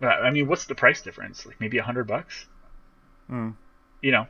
I 0.00 0.30
mean 0.30 0.48
what's 0.48 0.64
the 0.64 0.74
price 0.74 1.02
difference? 1.02 1.46
Like 1.46 1.60
maybe 1.60 1.78
a 1.78 1.82
hundred 1.82 2.06
bucks? 2.06 2.46
Mm. 3.30 3.54
you 4.00 4.10
know 4.10 4.26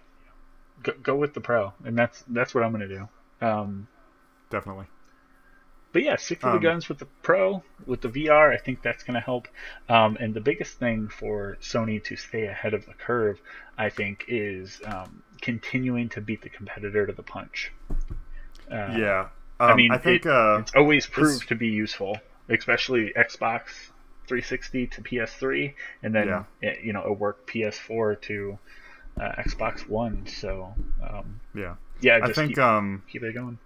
go, 0.82 0.92
go 1.02 1.16
with 1.16 1.34
the 1.34 1.40
pro. 1.40 1.72
And 1.84 1.96
that's 1.96 2.24
that's 2.28 2.54
what 2.54 2.64
I'm 2.64 2.72
gonna 2.72 2.88
do. 2.88 3.08
Um, 3.40 3.88
definitely. 4.50 4.86
But 5.92 6.02
yeah, 6.02 6.16
stick 6.16 6.40
to 6.40 6.46
the 6.46 6.52
Um, 6.52 6.60
guns 6.60 6.88
with 6.88 6.98
the 6.98 7.06
Pro, 7.22 7.62
with 7.86 8.00
the 8.00 8.08
VR. 8.08 8.52
I 8.52 8.56
think 8.56 8.80
that's 8.82 9.02
going 9.04 9.14
to 9.14 9.20
help. 9.20 9.46
Um, 9.88 10.16
and 10.18 10.32
the 10.32 10.40
biggest 10.40 10.78
thing 10.78 11.08
for 11.08 11.58
Sony 11.60 12.02
to 12.04 12.16
stay 12.16 12.46
ahead 12.46 12.72
of 12.72 12.86
the 12.86 12.94
curve, 12.94 13.40
I 13.76 13.90
think, 13.90 14.24
is 14.28 14.80
um, 14.86 15.22
continuing 15.42 16.08
to 16.10 16.20
beat 16.22 16.40
the 16.42 16.48
competitor 16.48 17.06
to 17.06 17.12
the 17.12 17.22
punch. 17.22 17.72
Uh, 18.70 18.94
yeah, 18.96 19.28
um, 19.60 19.70
I 19.70 19.74
mean, 19.74 19.92
I 19.92 19.98
think 19.98 20.24
it- 20.24 20.30
uh, 20.32 20.58
it's 20.60 20.74
always 20.74 21.06
proved 21.06 21.48
to 21.48 21.54
be 21.54 21.68
useful, 21.68 22.16
especially 22.48 23.12
Xbox 23.14 23.90
360 24.28 24.86
to 24.86 25.02
PS3, 25.02 25.74
and 26.02 26.14
then 26.14 26.28
Yeah. 26.28 26.44
it, 26.62 26.80
you 26.82 26.94
know, 26.94 27.02
it 27.04 27.18
worked 27.18 27.48
PS4 27.50 28.14
to 28.22 28.58
uh, 29.20 29.32
Xbox 29.42 29.86
One. 29.86 30.26
So 30.26 30.74
um, 31.06 31.38
yeah, 31.54 31.74
yeah, 32.00 32.20
I 32.22 32.32
think 32.32 32.52
keep, 32.52 32.58
um, 32.58 33.02
keep 33.10 33.22
it 33.24 33.34
going. 33.34 33.58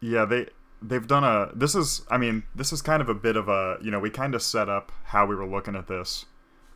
Yeah, 0.00 0.24
they 0.24 0.46
they've 0.82 1.06
done 1.06 1.24
a 1.24 1.50
this 1.54 1.74
is 1.74 2.02
I 2.10 2.18
mean, 2.18 2.44
this 2.54 2.72
is 2.72 2.82
kind 2.82 3.02
of 3.02 3.08
a 3.08 3.14
bit 3.14 3.36
of 3.36 3.48
a, 3.48 3.78
you 3.82 3.90
know, 3.90 3.98
we 4.00 4.10
kind 4.10 4.34
of 4.34 4.42
set 4.42 4.68
up 4.68 4.92
how 5.04 5.26
we 5.26 5.34
were 5.34 5.46
looking 5.46 5.74
at 5.76 5.86
this 5.88 6.26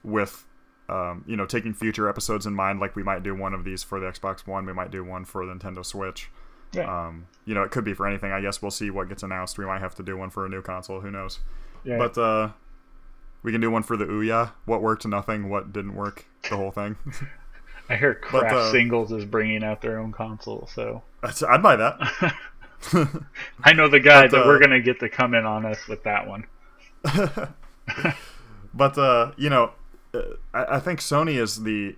with 0.02 0.44
um, 0.88 1.24
you 1.26 1.36
know, 1.36 1.46
taking 1.46 1.72
future 1.72 2.08
episodes 2.08 2.44
in 2.44 2.54
mind 2.54 2.80
like 2.80 2.96
we 2.96 3.02
might 3.02 3.22
do 3.22 3.34
one 3.34 3.54
of 3.54 3.64
these 3.64 3.82
for 3.82 3.98
the 4.00 4.06
Xbox 4.06 4.46
1, 4.46 4.66
we 4.66 4.72
might 4.74 4.90
do 4.90 5.02
one 5.04 5.24
for 5.24 5.46
the 5.46 5.54
Nintendo 5.54 5.84
Switch. 5.86 6.30
Yeah, 6.72 7.06
Um, 7.06 7.28
you 7.46 7.54
know, 7.54 7.62
it 7.62 7.70
could 7.70 7.84
be 7.84 7.94
for 7.94 8.06
anything. 8.06 8.32
I 8.32 8.40
guess 8.40 8.60
we'll 8.60 8.70
see 8.70 8.90
what 8.90 9.08
gets 9.08 9.22
announced. 9.22 9.56
We 9.58 9.64
might 9.64 9.80
have 9.80 9.94
to 9.94 10.02
do 10.02 10.16
one 10.16 10.28
for 10.30 10.44
a 10.44 10.48
new 10.48 10.60
console, 10.60 11.00
who 11.00 11.10
knows. 11.10 11.38
yeah. 11.84 11.98
But 11.98 12.18
uh 12.18 12.50
we 13.42 13.52
can 13.52 13.60
do 13.60 13.70
one 13.70 13.82
for 13.82 13.96
the 13.96 14.04
Ouya. 14.04 14.52
What 14.66 14.82
worked, 14.82 15.06
nothing. 15.06 15.48
What 15.48 15.72
didn't 15.72 15.94
work, 15.94 16.26
the 16.48 16.56
whole 16.56 16.70
thing. 16.70 16.96
I 17.88 17.96
heard 17.96 18.20
but, 18.32 18.40
Kraft 18.40 18.54
uh, 18.54 18.70
Singles 18.72 19.12
is 19.12 19.24
bringing 19.24 19.64
out 19.64 19.80
their 19.82 19.98
own 19.98 20.12
console, 20.12 20.68
so 20.72 21.02
That's- 21.20 21.42
I'd 21.42 21.62
buy 21.62 21.76
that. 21.76 22.34
I 23.64 23.72
know 23.72 23.88
the 23.88 24.00
guy 24.00 24.22
But, 24.22 24.30
that 24.32 24.42
uh, 24.42 24.46
we're 24.46 24.60
gonna 24.60 24.80
get 24.80 25.00
to 25.00 25.08
come 25.08 25.34
in 25.34 25.44
on 25.44 25.64
us 25.66 25.86
with 25.88 26.02
that 26.04 26.26
one. 26.26 26.46
but 28.74 28.98
uh, 28.98 29.32
you 29.36 29.50
know, 29.50 29.72
uh, 30.14 30.20
I, 30.52 30.76
I 30.76 30.80
think 30.80 31.00
Sony 31.00 31.40
is 31.40 31.62
the 31.62 31.96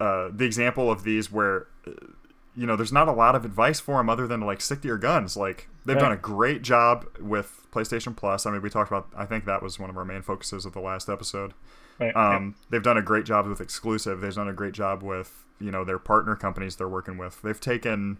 uh, 0.00 0.30
the 0.32 0.44
example 0.44 0.90
of 0.90 1.04
these 1.04 1.30
where 1.30 1.66
uh, 1.86 1.92
you 2.56 2.66
know 2.66 2.76
there's 2.76 2.92
not 2.92 3.08
a 3.08 3.12
lot 3.12 3.34
of 3.34 3.44
advice 3.44 3.80
for 3.80 3.96
them 3.98 4.08
other 4.08 4.26
than 4.26 4.40
like 4.40 4.60
stick 4.60 4.82
to 4.82 4.88
your 4.88 4.98
guns. 4.98 5.36
Like 5.36 5.68
they've 5.84 5.98
done 5.98 6.12
a 6.12 6.16
great 6.16 6.62
job 6.62 7.06
with 7.20 7.66
PlayStation 7.72 8.16
Plus. 8.16 8.46
I 8.46 8.50
mean, 8.50 8.62
we 8.62 8.70
talked 8.70 8.90
about. 8.90 9.08
I 9.16 9.26
think 9.26 9.44
that 9.44 9.62
was 9.62 9.78
one 9.78 9.90
of 9.90 9.96
our 9.96 10.04
main 10.04 10.22
focuses 10.22 10.64
of 10.64 10.72
the 10.72 10.80
last 10.80 11.08
episode. 11.08 11.54
Right, 11.98 12.14
Um, 12.16 12.56
They've 12.70 12.82
done 12.82 12.96
a 12.96 13.02
great 13.02 13.24
job 13.24 13.46
with 13.46 13.60
exclusive. 13.60 14.20
They've 14.20 14.34
done 14.34 14.48
a 14.48 14.52
great 14.52 14.74
job 14.74 15.02
with 15.02 15.44
you 15.60 15.70
know 15.70 15.84
their 15.84 15.98
partner 15.98 16.34
companies 16.36 16.76
they're 16.76 16.88
working 16.88 17.16
with. 17.16 17.40
They've 17.42 17.60
taken, 17.60 18.18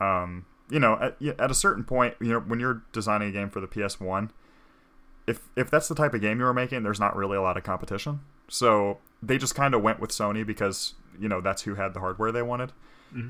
um, 0.00 0.46
you 0.72 0.80
know, 0.80 0.98
at, 1.00 1.16
at 1.38 1.50
a 1.50 1.54
certain 1.54 1.84
point, 1.84 2.14
you 2.18 2.28
know, 2.28 2.40
when 2.40 2.58
you're 2.58 2.82
designing 2.92 3.28
a 3.28 3.32
game 3.32 3.50
for 3.50 3.60
the 3.60 3.66
PS 3.66 4.00
One, 4.00 4.32
if 5.26 5.50
if 5.54 5.70
that's 5.70 5.86
the 5.86 5.94
type 5.94 6.14
of 6.14 6.22
game 6.22 6.38
you 6.38 6.46
were 6.46 6.54
making, 6.54 6.82
there's 6.82 6.98
not 6.98 7.14
really 7.14 7.36
a 7.36 7.42
lot 7.42 7.58
of 7.58 7.62
competition. 7.62 8.20
So 8.48 8.98
they 9.22 9.36
just 9.36 9.54
kind 9.54 9.74
of 9.74 9.82
went 9.82 10.00
with 10.00 10.10
Sony 10.10 10.46
because 10.46 10.94
you 11.20 11.28
know 11.28 11.42
that's 11.42 11.62
who 11.62 11.74
had 11.74 11.92
the 11.92 12.00
hardware 12.00 12.32
they 12.32 12.40
wanted, 12.40 12.72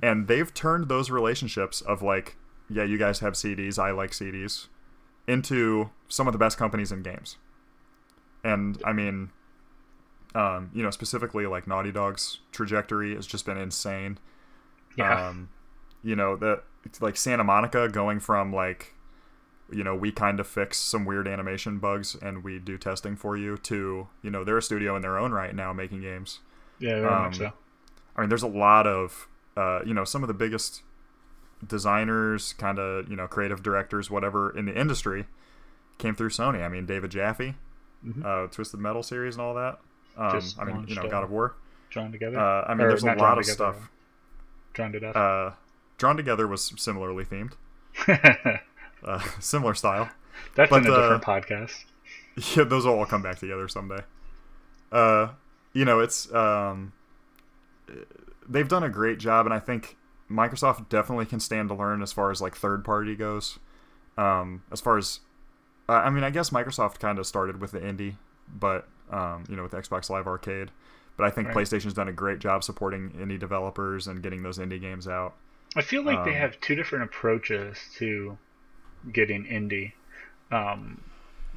and 0.03 0.29
they've 0.29 0.55
turned 0.55 0.89
those 0.89 1.11
relationships 1.11 1.81
of 1.81 2.01
like, 2.01 2.37
yeah, 2.71 2.85
you 2.85 2.97
guys 2.97 3.19
have 3.19 3.33
CDs, 3.33 3.77
I 3.77 3.91
like 3.91 4.13
CDs, 4.13 4.69
into 5.27 5.91
some 6.09 6.29
of 6.29 6.33
the 6.33 6.39
best 6.39 6.57
companies 6.57 6.93
in 6.93 7.03
games. 7.03 7.39
And 8.45 8.81
I 8.85 8.93
mean, 8.93 9.31
um, 10.37 10.71
you 10.73 10.85
know, 10.85 10.91
specifically 10.91 11.47
like 11.47 11.67
Naughty 11.67 11.91
Dog's 11.91 12.39
trajectory 12.53 13.17
has 13.17 13.27
just 13.27 13.45
been 13.45 13.59
insane. 13.59 14.19
Yeah. 14.97 15.29
Um, 15.29 15.49
you 16.05 16.15
know, 16.15 16.37
the 16.37 16.63
like 17.01 17.17
Santa 17.17 17.45
Monica 17.45 17.89
going 17.89 18.21
from 18.21 18.53
like, 18.53 18.95
you 19.71 19.83
know, 19.85 19.95
we 19.95 20.13
kind 20.13 20.39
of 20.41 20.47
fix 20.47 20.79
some 20.79 21.05
weird 21.05 21.27
animation 21.27 21.79
bugs 21.79 22.15
and 22.21 22.45
we 22.45 22.59
do 22.59 22.77
testing 22.77 23.17
for 23.17 23.37
you 23.37 23.57
to, 23.59 24.09
you 24.23 24.31
know, 24.31 24.45
they're 24.45 24.59
a 24.59 24.63
studio 24.63 24.95
in 24.97 25.03
their 25.03 25.19
own 25.19 25.33
right 25.33 25.55
now 25.55 25.73
making 25.73 26.01
games. 26.03 26.41
yeah, 26.79 27.01
very 27.01 27.07
um, 27.07 27.33
so. 27.33 27.53
I 28.17 28.21
mean, 28.21 28.29
there's 28.29 28.43
a 28.43 28.49
lot 28.49 28.87
of, 28.87 29.29
uh, 29.57 29.81
you 29.87 29.95
know, 29.95 30.05
some 30.05 30.23
of 30.23 30.29
the 30.29 30.35
biggest 30.35 30.83
designers, 31.67 32.53
kind 32.55 32.79
of, 32.79 33.09
you 33.09 33.17
know, 33.17 33.27
creative 33.27 33.63
directors, 33.63 34.11
whatever 34.11 34.57
in 34.57 34.67
the 34.67 34.79
industry 34.79 35.27
came 35.99 36.15
through 36.15 36.31
Sony. 36.31 36.63
I 36.63 36.69
mean, 36.69 36.85
David 36.87 37.11
Jaffe, 37.11 37.55
Mhm. 38.05 38.25
uh, 38.25 38.49
Twisted 38.49 38.81
Metal 38.81 39.03
series 39.03 39.37
and 39.37 39.43
all 39.43 39.55
that. 39.55 39.79
Um, 40.17 40.33
Just 40.33 40.59
I 40.59 40.65
mean, 40.65 40.85
you 40.89 40.95
know, 40.97 41.09
God 41.09 41.25
of 41.25 41.31
War. 41.31 41.55
Drawn 41.91 42.11
together. 42.13 42.39
Uh, 42.39 42.65
I 42.67 42.75
mean, 42.75 42.87
Or 42.87 42.89
there's 42.89 43.03
a 43.03 43.07
lot 43.15 43.39
of 43.39 43.45
together, 43.45 43.53
stuff. 43.55 43.91
Drawn 44.75 44.93
to 44.93 45.01
death. 45.01 45.17
Drawn 46.03 46.17
Together 46.17 46.49
was 46.49 46.73
similarly 46.79 47.25
themed, 47.25 47.53
uh, 49.05 49.21
similar 49.39 49.73
style. 49.73 50.11
That's 50.57 50.69
but, 50.69 50.85
in 50.85 50.91
a 50.91 50.93
uh, 50.93 51.01
different 51.01 51.23
podcast. 51.23 51.85
yeah, 52.57 52.65
those 52.65 52.85
will 52.85 52.99
all 52.99 53.07
come 53.07 53.23
back 53.23 53.39
together 53.39 53.69
someday. 53.69 54.01
Uh, 54.91 55.29
you 55.73 55.85
know, 55.85 56.01
it's 56.01 56.29
um, 56.35 56.93
they've 58.49 58.67
done 58.67 58.83
a 58.83 58.89
great 58.89 59.21
job, 59.21 59.47
and 59.47 59.55
I 59.55 59.61
think 59.61 59.97
Microsoft 60.29 60.89
definitely 60.89 61.25
can 61.25 61.39
stand 61.39 61.69
to 61.69 61.77
learn 61.77 62.03
as 62.03 62.13
far 62.13 62.33
as 62.33 62.43
like 62.43 62.57
third 62.57 62.85
party 62.85 63.15
goes. 63.15 63.61
Um, 64.19 64.65
as 64.73 64.81
far 64.81 64.99
as, 64.99 65.21
uh, 65.89 65.93
I 65.93 66.11
mean, 66.11 66.25
I 66.25 66.31
guess 66.31 66.51
Microsoft 66.51 66.99
kind 66.99 67.21
of 67.21 67.29
started 67.29 67.61
with 67.61 67.71
the 67.71 67.79
indie, 67.79 68.17
but 68.53 68.89
um, 69.09 69.45
you 69.49 69.55
know, 69.55 69.63
with 69.63 69.71
Xbox 69.71 70.11
Live 70.11 70.27
Arcade. 70.27 70.73
But 71.17 71.27
I 71.27 71.31
think 71.31 71.47
Right. 71.47 71.59
PlayStation's 71.59 71.95
done 71.95 72.09
a 72.09 72.13
great 72.13 72.41
job 72.41 72.65
supporting 72.65 73.11
indie 73.11 73.39
developers 73.39 74.09
and 74.09 74.21
getting 74.21 74.43
those 74.43 74.59
indie 74.59 74.81
games 74.81 75.07
out. 75.07 75.37
I 75.77 75.83
feel 75.83 76.03
like 76.03 76.25
they 76.25 76.33
Um, 76.33 76.37
have 76.37 76.61
two 76.61 76.75
different 76.75 77.05
approaches 77.05 77.79
to 77.97 78.39
getting 79.11 79.45
indie. 79.47 79.93
Um, 80.51 81.03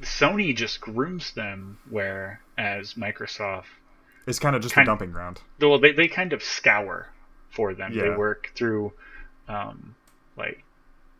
Sony 0.02 0.54
just 0.54 0.80
grooms 0.80 1.32
them, 1.32 1.78
whereas 1.90 2.94
Microsoft, 2.94 3.66
It's 4.26 4.38
kind 4.38 4.56
of 4.56 4.62
just 4.62 4.74
Kind- 4.74 4.88
a 4.88 4.90
dumping 4.90 5.12
ground. 5.12 5.40
well, 5.60 5.78
they, 5.78 5.92
they 5.92 6.08
kind 6.08 6.32
of 6.32 6.42
scour 6.42 7.08
for 7.50 7.74
them. 7.74 7.94
They 7.94 8.10
work 8.10 8.50
through, 8.54 8.92
um, 9.48 9.94
like 10.36 10.64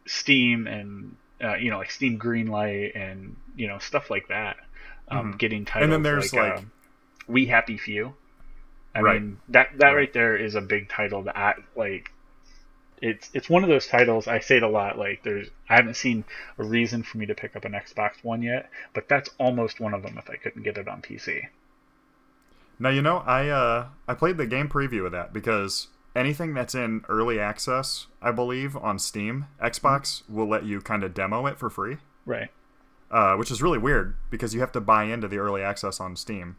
Steam 0.07 0.67
and 0.67 1.17
uh, 1.43 1.55
you 1.57 1.71
know, 1.71 1.77
like 1.79 1.91
Steam 1.91 2.19
Greenlight 2.19 2.97
and 2.97 3.37
you 3.57 3.67
know 3.69 3.79
stuff 3.79 4.11
like 4.11 4.29
that. 4.29 4.57
Um, 5.09 5.35
Mhm. 5.35 5.39
Getting 5.39 5.65
titles 5.67 5.85
And 5.85 5.93
then 5.93 6.03
there's, 6.03 6.33
like, 6.33 6.51
like- 6.51 6.59
um, 6.61 6.73
We 7.29 7.47
Happy 7.47 7.77
Few. 7.77 8.15
I 8.95 9.01
Right. 9.03 9.21
mean 9.23 9.39
that 9.49 9.77
that 9.79 9.89
Right. 9.89 9.95
right 9.95 10.13
there 10.13 10.37
is 10.37 10.55
a 10.55 10.61
big 10.63 10.89
title 10.89 11.23
that 11.25 11.37
I 11.37 11.55
like. 11.77 12.11
It's 13.03 13.31
it's 13.35 13.51
one 13.51 13.63
of 13.63 13.69
those 13.69 13.87
titles. 13.87 14.27
I 14.27 14.41
say 14.41 14.57
it 14.57 14.63
a 14.63 14.69
lot. 14.69 14.99
Like 14.99 15.23
there's 15.23 15.49
I 15.69 15.77
haven't 15.77 15.97
seen 15.97 16.25
a 16.59 16.65
reason 16.65 17.03
for 17.03 17.19
me 17.19 17.27
to 17.27 17.35
pick 17.35 17.55
up 17.55 17.65
an 17.65 17.73
Xbox 17.73 18.13
One 18.23 18.43
yet, 18.43 18.71
but 18.95 19.09
that's 19.09 19.31
almost 19.39 19.81
one 19.81 19.93
of 19.95 20.03
them 20.03 20.17
if 20.19 20.31
I 20.31 20.37
couldn't 20.37 20.63
get 20.63 20.79
it 20.79 20.89
on 20.89 21.03
PC. 21.03 21.43
Now 22.79 22.89
you 22.91 23.03
know 23.03 23.19
I 23.19 23.49
uh, 23.49 23.89
I 24.09 24.15
played 24.15 24.37
the 24.37 24.47
game 24.47 24.69
preview 24.69 25.05
of 25.07 25.13
that 25.13 25.33
because 25.33 25.89
anything 26.15 26.55
that's 26.55 26.75
in 26.75 27.05
early 27.09 27.39
access, 27.39 28.07
I 28.23 28.31
believe, 28.33 28.77
on 28.77 28.99
Steam, 28.99 29.47
Xbox 29.63 30.23
will 30.29 30.49
let 30.49 30.65
you 30.65 30.81
kind 30.81 31.05
of 31.05 31.13
demo 31.15 31.47
it 31.47 31.59
for 31.59 31.69
free, 31.69 31.99
Right. 32.25 32.51
uh, 33.11 33.35
which 33.37 33.51
is 33.51 33.63
really 33.63 33.79
weird 33.79 34.17
because 34.31 34.55
you 34.55 34.61
have 34.61 34.73
to 34.73 34.81
buy 34.81 35.05
into 35.05 35.29
the 35.29 35.37
early 35.39 35.61
access 35.63 36.01
on 36.01 36.17
Steam. 36.17 36.57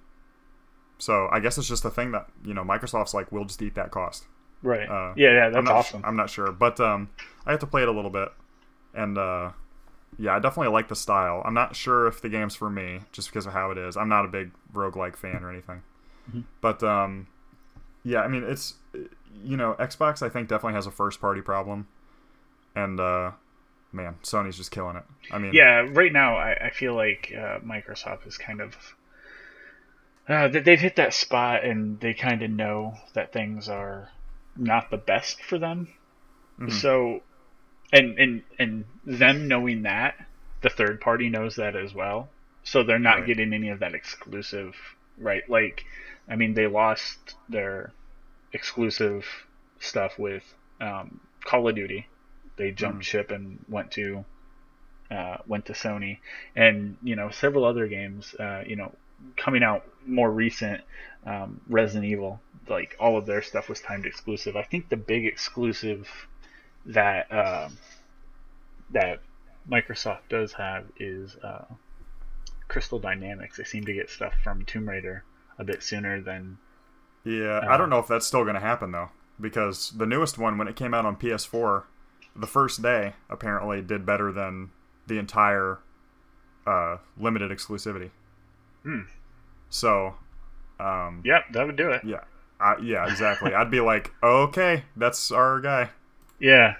So 1.00 1.28
I 1.32 1.40
guess 1.40 1.58
it's 1.58 1.68
just 1.68 1.86
a 1.86 1.90
thing 1.90 2.12
that 2.12 2.28
you 2.44 2.54
know 2.54 2.64
Microsoft's 2.64 3.14
like, 3.16 3.32
we'll 3.32 3.46
just 3.46 3.62
eat 3.62 3.74
that 3.76 3.90
cost. 3.92 4.26
Right. 4.64 4.90
Uh, 4.90 5.14
yeah, 5.16 5.34
yeah, 5.34 5.46
I'm 5.48 5.54
that's 5.54 5.66
not, 5.66 5.76
awesome. 5.76 6.02
I'm 6.06 6.16
not 6.16 6.30
sure, 6.30 6.52
but 6.52 6.80
um, 6.80 7.10
I 7.46 7.52
have 7.52 7.60
to 7.62 7.68
play 7.68 7.84
it 7.84 7.88
a 7.88 7.92
little 7.92 8.10
bit, 8.10 8.30
and 8.94 9.18
uh, 9.18 9.52
yeah, 10.18 10.36
I 10.36 10.40
definitely 10.40 10.74
like 10.74 10.88
the 10.88 10.96
style. 10.96 11.42
I'm 11.46 11.54
not 11.54 11.76
sure 11.76 12.08
if 12.08 12.22
the 12.22 12.30
game's 12.30 12.56
for 12.56 12.70
me 12.70 13.02
just 13.12 13.30
because 13.30 13.46
of 13.46 13.54
how 13.54 13.72
it 13.72 13.78
is. 13.78 13.96
I'm 13.96 14.10
not 14.10 14.26
a 14.26 14.28
big 14.28 14.52
roguelike 14.74 15.16
fan 15.16 15.44
or 15.44 15.52
anything, 15.52 15.84
Mm-hmm. 16.30 16.42
but 16.60 16.84
um, 16.84 17.28
yeah, 18.04 18.22
I 18.22 18.28
mean 18.28 18.44
it's 18.44 18.74
you 19.44 19.56
know 19.58 19.76
Xbox 19.80 20.22
I 20.22 20.30
think 20.30 20.48
definitely 20.50 20.74
has 20.74 20.88
a 20.88 20.92
first 20.92 21.22
party 21.22 21.42
problem, 21.42 21.88
and 22.76 23.00
uh, 23.00 23.32
man, 23.92 24.16
Sony's 24.24 24.58
just 24.58 24.72
killing 24.72 24.96
it. 24.98 25.04
I 25.32 25.38
mean, 25.38 25.54
yeah, 25.54 25.88
right 25.92 26.12
now 26.12 26.36
I, 26.36 26.66
I 26.66 26.70
feel 26.72 26.96
like 26.96 27.32
uh, 27.34 27.60
Microsoft 27.60 28.28
is 28.28 28.38
kind 28.38 28.60
of 28.60 28.76
uh, 30.28 30.48
they've 30.50 30.80
hit 30.80 30.98
that 30.98 31.14
spot 31.14 31.64
and 31.64 32.00
they 32.02 32.14
kind 32.14 32.42
of 32.42 32.52
know 32.52 32.96
that 33.14 33.32
things 33.32 33.70
are 33.70 34.10
not 34.58 34.90
the 34.90 34.98
best 34.98 35.42
for 35.44 35.58
them. 35.60 35.88
Mhm. 36.60 36.72
So, 36.72 37.24
and 37.94 38.18
and 38.20 38.44
and 38.60 38.86
them 39.06 39.48
knowing 39.48 39.84
that, 39.84 40.16
the 40.62 40.70
third 40.70 41.00
party 41.02 41.30
knows 41.30 41.56
that 41.56 41.76
as 41.76 41.94
well. 41.94 42.30
So 42.64 42.84
they're 42.84 43.00
not 43.00 43.20
Right. 43.20 43.28
getting 43.28 43.54
any 43.54 43.70
of 43.70 43.80
that 43.80 43.94
exclusive, 43.94 44.76
right? 45.18 45.48
Like, 45.50 45.86
I 46.28 46.36
mean, 46.36 46.54
they 46.54 46.68
lost 46.68 47.36
their 47.48 47.92
exclusive 48.54 49.26
stuff 49.80 50.18
with 50.20 50.44
um, 50.82 51.20
Call 51.46 51.68
of 51.68 51.76
Duty. 51.76 52.08
They 52.58 52.72
jumped 52.72 53.00
Mhm. 53.02 53.06
ship 53.06 53.32
and 53.32 53.64
went 53.70 53.92
to 53.94 54.26
uh, 55.10 55.38
went 55.48 55.66
to 55.68 55.74
Sony, 55.74 56.20
and 56.56 56.98
you 57.02 57.16
know 57.16 57.30
several 57.30 57.64
other 57.64 57.88
games. 57.88 58.34
Uh, 58.36 58.64
you 58.68 58.76
know, 58.76 58.94
coming 59.38 59.64
out 59.64 59.86
more 60.08 60.32
recent, 60.32 60.82
um, 61.26 61.62
Resident 61.68 62.06
Evil. 62.06 62.40
Like 62.68 62.96
all 63.00 63.18
of 63.18 63.26
their 63.26 63.42
stuff 63.42 63.70
was 63.70 63.80
timed 63.80 64.06
exclusive. 64.06 64.56
I 64.56 64.64
think 64.64 64.90
the 64.90 64.98
big 64.98 65.26
exclusive 65.26 66.10
that 66.86 67.32
um 67.32 67.78
that 68.92 69.20
Microsoft 69.70 70.30
does 70.30 70.54
have 70.54 70.86
is 71.00 71.36
uh, 71.44 71.66
Crystal 72.68 73.00
Dynamics. 73.00 73.58
They 73.58 73.64
seem 73.64 73.86
to 73.86 73.94
get 73.94 74.10
stuff 74.10 74.34
from 74.44 74.66
Tomb 74.66 74.88
Raider 74.88 75.24
a 75.60 75.64
bit 75.64 75.84
sooner 75.84 76.22
than 76.22 76.58
Yeah, 77.24 77.60
Uh, 77.60 77.68
I 77.70 77.78
don't 77.78 77.90
know 77.90 78.00
if 78.00 78.08
that's 78.08 78.26
still 78.26 78.44
going 78.44 78.56
to 78.56 78.62
happen 78.62 78.92
though, 78.92 79.10
because 79.40 79.92
the 79.92 80.06
newest 80.06 80.38
one, 80.38 80.58
when 80.58 80.68
it 80.68 80.76
came 80.76 80.94
out 80.94 81.06
on 81.06 81.16
PS4, 81.18 81.84
the 82.36 82.48
first 82.48 82.82
day 82.82 83.14
apparently 83.30 83.82
did 83.82 84.06
better 84.06 84.32
than 84.32 84.72
the 85.08 85.18
entire 85.18 85.80
uh, 86.66 86.98
limited 87.18 87.52
exclusivity. 87.52 88.12
Hmm. 88.84 89.02
So, 89.70 90.16
um, 90.80 91.22
Yep, 91.26 91.46
that 91.54 91.66
would 91.66 91.76
do 91.76 91.90
it. 91.92 92.04
yeah, 92.06 92.24
I, 92.60 92.78
yeah, 92.82 93.06
exactly. 93.10 93.54
I'd 93.54 93.72
be 93.72 93.80
like, 93.82 94.12
okay, 94.24 94.84
that's 94.96 95.32
our 95.32 95.60
guy. 95.60 95.90
Yeah. 96.40 96.76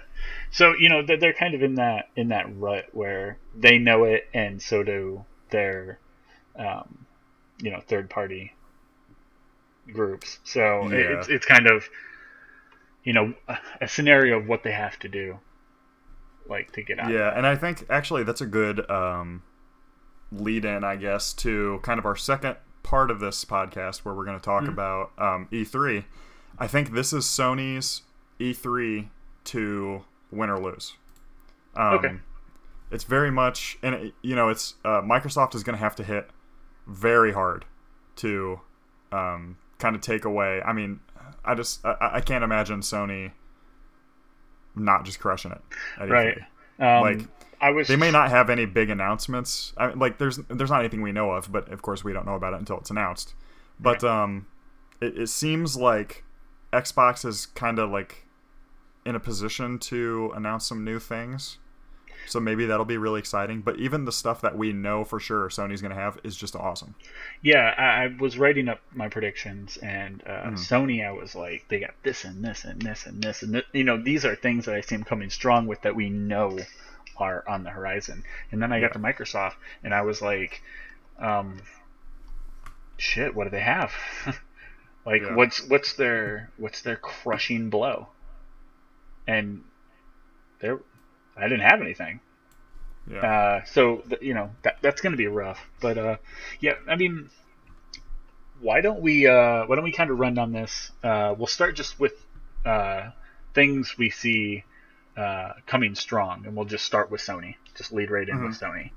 So 0.50 0.74
you 0.78 0.88
know 0.88 1.02
they're, 1.04 1.32
kind 1.32 1.54
of 1.54 1.62
in 1.62 1.74
that 1.76 2.08
in 2.16 2.28
that 2.28 2.46
rut 2.58 2.86
where 2.92 3.38
they 3.56 3.78
know 3.78 4.04
it, 4.04 4.28
and 4.34 4.60
so 4.62 4.82
do 4.82 5.24
their, 5.50 5.98
um, 6.56 7.06
you 7.60 7.70
know, 7.70 7.80
third 7.86 8.08
party 8.10 8.52
groups. 9.92 10.38
So 10.44 10.88
Yeah. 10.90 11.18
it's 11.18 11.28
it's 11.28 11.46
kind 11.46 11.66
of, 11.66 11.88
you 13.04 13.12
know, 13.12 13.34
a- 13.48 13.58
a 13.82 13.88
scenario 13.88 14.38
of 14.38 14.46
what 14.48 14.62
they 14.62 14.72
have 14.72 14.98
to 15.00 15.08
do, 15.08 15.38
like 16.48 16.72
to 16.72 16.82
get 16.82 16.98
out. 16.98 17.10
Yeah, 17.10 17.32
and 17.36 17.46
I 17.46 17.54
think 17.56 17.84
actually 17.90 18.24
that's 18.24 18.40
a 18.40 18.46
good 18.46 18.88
um, 18.90 19.42
lead 20.32 20.64
in, 20.64 20.84
I 20.84 20.96
guess, 20.96 21.32
to 21.34 21.78
kind 21.82 21.98
of 21.98 22.06
our 22.06 22.16
second 22.16 22.56
part 22.88 23.10
of 23.10 23.20
this 23.20 23.44
podcast 23.44 23.98
where 23.98 24.14
we're 24.14 24.24
going 24.24 24.38
to 24.38 24.42
talk 24.44 24.66
about 24.66 25.12
um, 25.18 25.46
E3. 25.52 26.04
I 26.58 26.66
think 26.66 26.92
this 26.92 27.12
is 27.12 27.24
Sony's 27.26 28.00
E3 28.40 29.10
to 29.44 30.04
win 30.30 30.48
or 30.48 30.58
lose. 30.58 30.94
Um, 31.76 31.94
Okay. 31.98 32.16
It's 32.90 33.04
very 33.04 33.30
much, 33.30 33.76
and 33.82 33.94
it, 33.94 34.14
you 34.22 34.34
know, 34.34 34.48
it's 34.48 34.76
uh, 34.86 35.02
Microsoft 35.02 35.54
is 35.54 35.62
going 35.62 35.76
to 35.76 35.80
have 35.80 35.94
to 35.96 36.02
hit 36.02 36.30
very 36.86 37.30
hard 37.32 37.66
to 38.16 38.58
um, 39.12 39.58
kind 39.78 39.94
of 39.94 40.00
take 40.00 40.24
away. 40.24 40.62
I 40.62 40.72
mean, 40.72 41.00
I 41.44 41.54
just 41.54 41.84
I, 41.84 41.96
I 42.14 42.20
can't 42.22 42.42
imagine 42.42 42.80
Sony 42.80 43.32
not 44.74 45.04
just 45.04 45.20
crushing 45.20 45.50
it. 45.52 45.60
at 46.00 46.08
Right. 46.08 46.38
E3. 46.38 46.46
Um, 46.78 47.02
Like, 47.02 47.20
I 47.60 47.70
was. 47.70 47.88
They 47.88 47.96
may 47.96 48.10
not 48.10 48.30
have 48.30 48.50
any 48.50 48.66
big 48.66 48.90
announcements. 48.90 49.72
I 49.76 49.88
like 49.88 50.18
there's 50.18 50.36
there's 50.48 50.70
not 50.70 50.80
anything 50.80 51.02
we 51.02 51.12
know 51.12 51.32
of, 51.32 51.50
but 51.50 51.70
of 51.72 51.82
course 51.82 52.04
we 52.04 52.12
don't 52.12 52.26
know 52.26 52.34
about 52.36 52.54
it 52.54 52.60
until 52.60 52.78
it's 52.78 52.90
announced. 52.90 53.34
But 53.80 54.04
um, 54.04 54.46
it, 55.00 55.18
it 55.18 55.26
seems 55.28 55.76
like 55.76 56.24
Xbox 56.72 57.24
is 57.24 57.46
kind 57.46 57.78
of 57.78 57.90
like 57.90 58.26
in 59.04 59.16
a 59.16 59.20
position 59.20 59.78
to 59.78 60.32
announce 60.36 60.66
some 60.66 60.84
new 60.84 60.98
things. 60.98 61.58
So 62.28 62.40
maybe 62.40 62.66
that'll 62.66 62.84
be 62.84 62.96
really 62.98 63.18
exciting. 63.20 63.60
But 63.62 63.76
even 63.78 64.04
the 64.04 64.12
stuff 64.12 64.40
that 64.42 64.56
we 64.56 64.72
know 64.72 65.04
for 65.04 65.18
sure 65.18 65.48
Sony's 65.48 65.80
going 65.82 65.94
to 65.94 66.00
have 66.00 66.18
is 66.22 66.36
just 66.36 66.54
awesome. 66.54 66.94
Yeah, 67.42 67.74
I, 67.76 68.14
was 68.20 68.38
writing 68.38 68.68
up 68.68 68.80
my 68.94 69.08
predictions, 69.08 69.76
and 69.78 70.22
uh, 70.26 70.30
Mm-hmm. 70.48 70.54
Sony, 70.56 71.06
I 71.06 71.12
was 71.12 71.34
like, 71.34 71.66
they 71.68 71.80
got 71.80 71.94
this 72.02 72.24
and 72.24 72.44
this 72.44 72.64
and 72.64 72.80
this 72.82 73.06
and 73.06 73.22
this, 73.22 73.42
and 73.42 73.62
you 73.72 73.84
know, 73.84 74.02
these 74.02 74.24
are 74.24 74.34
things 74.34 74.64
that 74.66 74.74
I 74.74 74.80
see 74.80 74.96
them 74.96 75.04
coming 75.04 75.30
strong 75.30 75.66
with 75.66 75.82
that 75.82 75.94
we 75.96 76.10
know 76.10 76.58
are 77.16 77.44
on 77.48 77.64
the 77.64 77.70
horizon. 77.70 78.24
And 78.52 78.62
then 78.62 78.72
I 78.72 78.80
got 78.80 78.92
to 78.92 78.98
Microsoft, 78.98 79.54
and 79.82 79.92
I 79.94 80.02
was 80.02 80.22
like, 80.22 80.62
um, 81.18 81.60
shit, 82.96 83.34
what 83.34 83.44
do 83.44 83.50
they 83.50 83.60
have? 83.60 83.92
like, 85.06 85.22
Yeah. 85.22 85.34
what's 85.34 85.66
what's 85.68 85.94
their 85.94 86.50
what's 86.58 86.82
their 86.82 86.96
crushing 86.96 87.70
blow? 87.70 88.08
And 89.26 89.62
there, 90.60 90.80
I 91.38 91.48
didn't 91.48 91.68
have 91.68 91.80
anything. 91.80 92.20
Yeah. 93.10 93.18
Uh, 93.18 93.64
so 93.64 93.98
th- 94.08 94.22
you 94.22 94.34
know 94.34 94.50
that 94.62 94.78
that's 94.82 95.00
going 95.00 95.12
to 95.12 95.16
be 95.16 95.26
rough. 95.26 95.60
But 95.80 95.98
uh, 95.98 96.16
yeah, 96.60 96.74
I 96.86 96.96
mean, 96.96 97.30
why 98.60 98.80
don't 98.80 99.00
we 99.00 99.26
uh, 99.26 99.66
why 99.66 99.76
don't 99.76 99.84
we 99.84 99.92
kind 99.92 100.10
of 100.10 100.18
run 100.18 100.34
down 100.34 100.52
this? 100.52 100.90
Uh, 101.02 101.34
we'll 101.36 101.46
start 101.46 101.74
just 101.76 101.98
with 101.98 102.12
uh, 102.66 103.10
things 103.54 103.96
we 103.96 104.10
see 104.10 104.64
uh, 105.16 105.52
coming 105.66 105.94
strong, 105.94 106.44
and 106.46 106.54
we'll 106.54 106.66
just 106.66 106.84
start 106.84 107.10
with 107.10 107.20
Sony. 107.20 107.56
Just 107.76 107.92
lead 107.92 108.10
right 108.10 108.28
in 108.28 108.44
with 108.44 108.58
Sony. 108.58 108.90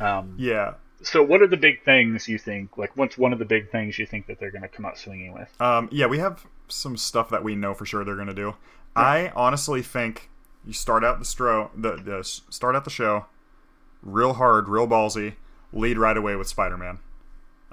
Um, 0.00 0.34
yeah. 0.38 0.74
so, 1.02 1.22
what 1.22 1.40
are 1.42 1.46
the 1.46 1.56
big 1.56 1.84
things 1.84 2.28
you 2.28 2.38
think? 2.38 2.76
Like, 2.76 2.96
what's 2.96 3.16
one 3.16 3.32
of 3.32 3.38
the 3.38 3.44
big 3.44 3.70
things 3.70 3.98
you 3.98 4.06
think 4.06 4.26
that 4.26 4.38
they're 4.40 4.50
going 4.50 4.62
to 4.62 4.68
come 4.68 4.84
out 4.84 4.98
swinging 4.98 5.32
with? 5.32 5.48
Um, 5.60 5.88
yeah, 5.92 6.06
we 6.06 6.18
have 6.18 6.44
some 6.68 6.96
stuff 6.96 7.30
that 7.30 7.44
we 7.44 7.54
know 7.54 7.74
for 7.74 7.86
sure 7.86 8.04
they're 8.04 8.14
going 8.14 8.28
to 8.28 8.34
do. 8.34 8.54
I 8.96 9.32
honestly 9.34 9.82
think 9.82 10.30
you 10.66 10.72
start 10.72 11.04
out 11.04 11.18
the 11.18 11.24
stro 11.24 11.70
the, 11.76 11.96
the 11.96 12.24
start 12.24 12.76
out 12.76 12.84
the 12.84 12.90
show 12.90 13.26
real 14.02 14.34
hard, 14.34 14.68
real 14.68 14.86
ballsy, 14.88 15.34
lead 15.72 15.98
right 15.98 16.16
away 16.16 16.36
with 16.36 16.48
Spider-Man. 16.48 16.98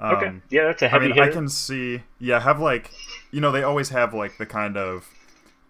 Um, 0.00 0.14
okay, 0.16 0.32
yeah, 0.50 0.64
that's 0.64 0.82
a 0.82 0.88
I 0.90 0.98
heavy 0.98 0.98
mean, 0.98 1.12
hitter. 1.14 1.22
I 1.22 1.28
can 1.28 1.48
see. 1.48 2.02
Yeah, 2.18 2.40
have 2.40 2.60
like, 2.60 2.90
you 3.30 3.40
know, 3.40 3.52
they 3.52 3.62
always 3.62 3.90
have 3.90 4.14
like 4.14 4.38
the 4.38 4.46
kind 4.46 4.76
of 4.76 5.10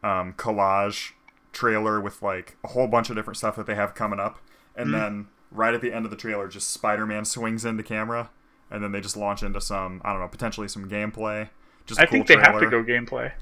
um, 0.03 0.35
collage 0.35 1.13
trailer 1.53 2.01
with 2.01 2.23
like 2.23 2.57
a 2.65 2.69
whole 2.69 2.87
bunch 2.89 3.11
of 3.11 3.17
different 3.17 3.37
stuff 3.37 3.57
that 3.57 3.67
they 3.67 3.75
have 3.75 3.95
coming 3.95 4.21
up, 4.21 4.41
and 4.77 4.93
Mm-hmm. 4.93 4.93
then 4.93 5.29
right 5.51 5.75
at 5.75 5.81
the 5.81 5.93
end 5.93 6.05
of 6.05 6.11
the 6.11 6.17
trailer, 6.17 6.49
just 6.49 6.71
Spider-Man 6.71 7.25
swings 7.25 7.65
into 7.65 7.83
camera, 7.83 8.31
and 8.71 8.83
then 8.83 8.93
they 8.93 9.01
just 9.01 9.17
launch 9.17 9.43
into 9.43 9.61
some, 9.61 10.01
I 10.05 10.13
don't 10.13 10.21
know, 10.21 10.29
potentially 10.29 10.69
some 10.69 10.89
gameplay. 10.89 11.51
Just 11.87 12.01
I 12.01 12.07
cool 12.07 12.25
think 12.25 12.27
they 12.27 12.37
have 12.37 12.59
to 12.59 12.67
go 12.67 12.83
gameplay. 12.83 13.33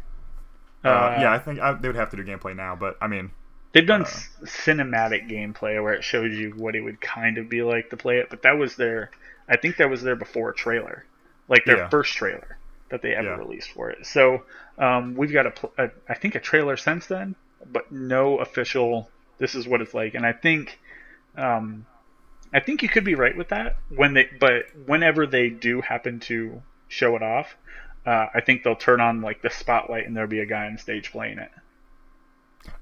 Uh, 0.83 1.13
yeah, 1.19 1.33
I 1.33 1.39
think 1.39 1.61
I, 1.61 1.73
they 1.75 1.89
would 1.89 1.97
have 1.97 2.11
to 2.11 2.17
do 2.17 2.25
gameplay 2.25 2.57
now, 2.57 2.75
but 2.75 2.97
I 3.01 3.07
mean, 3.07 3.33
They've 3.73 3.87
done 3.87 4.03
Uh, 4.03 4.05
s 4.05 4.29
cinematic 4.45 5.29
gameplay 5.29 5.83
where 5.83 5.93
it 5.93 6.03
shows 6.05 6.37
you 6.37 6.51
what 6.57 6.75
it 6.75 6.81
would 6.83 7.01
kind 7.01 7.39
of 7.39 7.49
be 7.49 7.63
like 7.63 7.91
to 7.91 7.97
play 7.97 8.19
it, 8.19 8.29
but 8.31 8.43
that 8.43 8.59
was 8.59 8.77
their. 8.77 9.11
I 9.49 9.57
think 9.57 9.77
that 9.77 9.91
was 9.91 10.03
their 10.03 10.17
before 10.17 10.53
trailer, 10.53 11.05
like 11.49 11.65
their 11.65 11.79
Yeah. 11.79 11.89
first 11.89 12.15
trailer 12.15 12.57
that 12.91 13.03
they 13.03 13.15
ever 13.15 13.29
Yeah. 13.29 13.37
released 13.37 13.71
for 13.71 13.91
it. 13.91 14.07
So 14.07 14.45
um, 14.79 15.15
we've 15.15 15.33
got 15.33 15.47
a, 15.47 15.51
pl- 15.51 15.73
a, 15.79 15.91
I 16.09 16.15
think 16.15 16.35
a 16.35 16.41
trailer 16.41 16.77
since 16.77 17.07
then, 17.07 17.35
but 17.73 17.91
no 17.93 18.39
official. 18.39 19.11
This 19.39 19.55
is 19.55 19.67
what 19.67 19.81
it's 19.81 19.95
like, 19.95 20.15
and 20.15 20.27
I 20.27 20.33
think, 20.33 20.79
um, 21.37 21.87
I 22.53 22.61
think 22.61 22.83
you 22.83 22.89
could 22.89 23.05
be 23.05 23.15
right 23.15 23.37
with 23.37 23.49
that 23.49 23.77
when 23.89 24.13
they, 24.15 24.29
but 24.39 24.67
whenever 24.87 25.27
they 25.27 25.49
do 25.49 25.81
happen 25.81 26.21
to 26.21 26.63
show 26.89 27.17
it 27.17 27.23
off, 27.23 27.57
uh, 28.05 28.27
I 28.35 28.41
think 28.41 28.63
they'll 28.63 28.77
turn 28.77 29.01
on 29.01 29.23
like 29.23 29.41
the 29.43 29.51
spotlight 29.51 30.07
and 30.07 30.15
there'll 30.17 30.29
be 30.29 30.41
a 30.41 30.47
guy 30.47 30.67
on 30.67 30.77
stage 30.79 31.11
playing 31.13 31.39
it. 31.39 31.51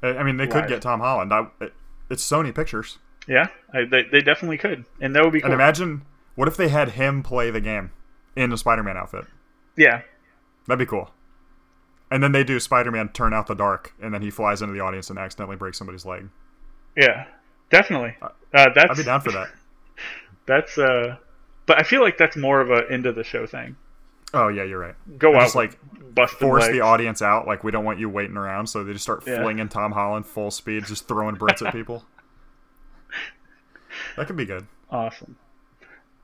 I 0.02 0.08
I 0.08 0.22
mean, 0.22 0.36
they 0.36 0.46
could 0.46 0.68
get 0.68 0.82
Tom 0.82 1.00
Holland. 1.00 1.32
I, 1.32 1.46
it, 1.60 1.72
it's 2.10 2.28
Sony 2.28 2.54
Pictures, 2.54 2.98
Yeah, 3.26 3.48
I, 3.74 3.84
they, 3.84 4.04
they 4.10 4.20
definitely 4.20 4.58
could, 4.58 4.84
and 5.00 5.14
that 5.14 5.22
would 5.24 5.32
be 5.32 5.40
cool. 5.40 5.50
and 5.50 5.54
imagine 5.54 6.02
what 6.34 6.48
if 6.48 6.56
they 6.56 6.68
had 6.68 6.90
him 6.90 7.22
play 7.22 7.50
the 7.50 7.60
game 7.60 7.90
in 8.36 8.52
a 8.52 8.56
Spider-Man 8.56 8.96
outfit. 8.96 9.24
yeah, 9.76 10.02
That'd 10.66 10.78
be 10.78 10.86
cool. 10.86 11.10
And 12.10 12.22
then 12.22 12.32
they 12.32 12.44
do 12.44 12.58
Spider-Man 12.58 13.10
turn 13.10 13.34
out 13.34 13.46
the 13.46 13.54
dark, 13.54 13.92
and 14.00 14.14
then 14.14 14.22
he 14.22 14.30
flies 14.30 14.62
into 14.62 14.72
the 14.72 14.80
audience 14.80 15.10
and 15.10 15.18
accidentally 15.18 15.56
breaks 15.56 15.76
somebody's 15.78 16.06
leg. 16.06 16.28
yeah, 16.96 17.26
definitely. 17.70 18.16
Uh, 18.22 18.28
that's 18.74 18.90
I'd 18.90 18.96
be 18.96 19.02
down 19.04 19.20
for 19.20 19.32
that. 19.32 19.48
that's 20.46 20.78
uh, 20.78 21.16
but 21.66 21.78
I 21.78 21.82
feel 21.82 22.00
like 22.00 22.16
that's 22.16 22.36
more 22.36 22.60
of 22.60 22.70
a 22.70 22.90
end 22.90 23.04
of 23.06 23.14
the 23.14 23.24
show 23.24 23.46
thing. 23.46 23.76
Oh 24.34 24.48
yeah, 24.48 24.64
you're 24.64 24.78
right. 24.78 24.94
Go 25.18 25.32
And 25.32 25.42
out 25.42 25.42
just 25.42 25.54
like 25.54 25.78
busted 26.14 26.38
force 26.38 26.64
legs. 26.64 26.72
the 26.72 26.80
audience 26.80 27.22
out. 27.22 27.46
Like 27.46 27.64
we 27.64 27.70
don't 27.70 27.84
want 27.84 27.98
you 27.98 28.08
waiting 28.08 28.36
around, 28.36 28.66
so 28.66 28.84
they 28.84 28.92
just 28.92 29.04
start 29.04 29.22
Yeah. 29.26 29.42
flinging 29.42 29.68
Tom 29.68 29.92
Holland 29.92 30.26
full 30.26 30.50
speed, 30.50 30.84
just 30.86 31.08
throwing 31.08 31.36
Brits 31.36 31.62
at 31.66 31.72
people. 31.72 32.04
That 34.16 34.26
could 34.26 34.36
be 34.36 34.44
good. 34.46 34.66
Awesome. 34.90 35.36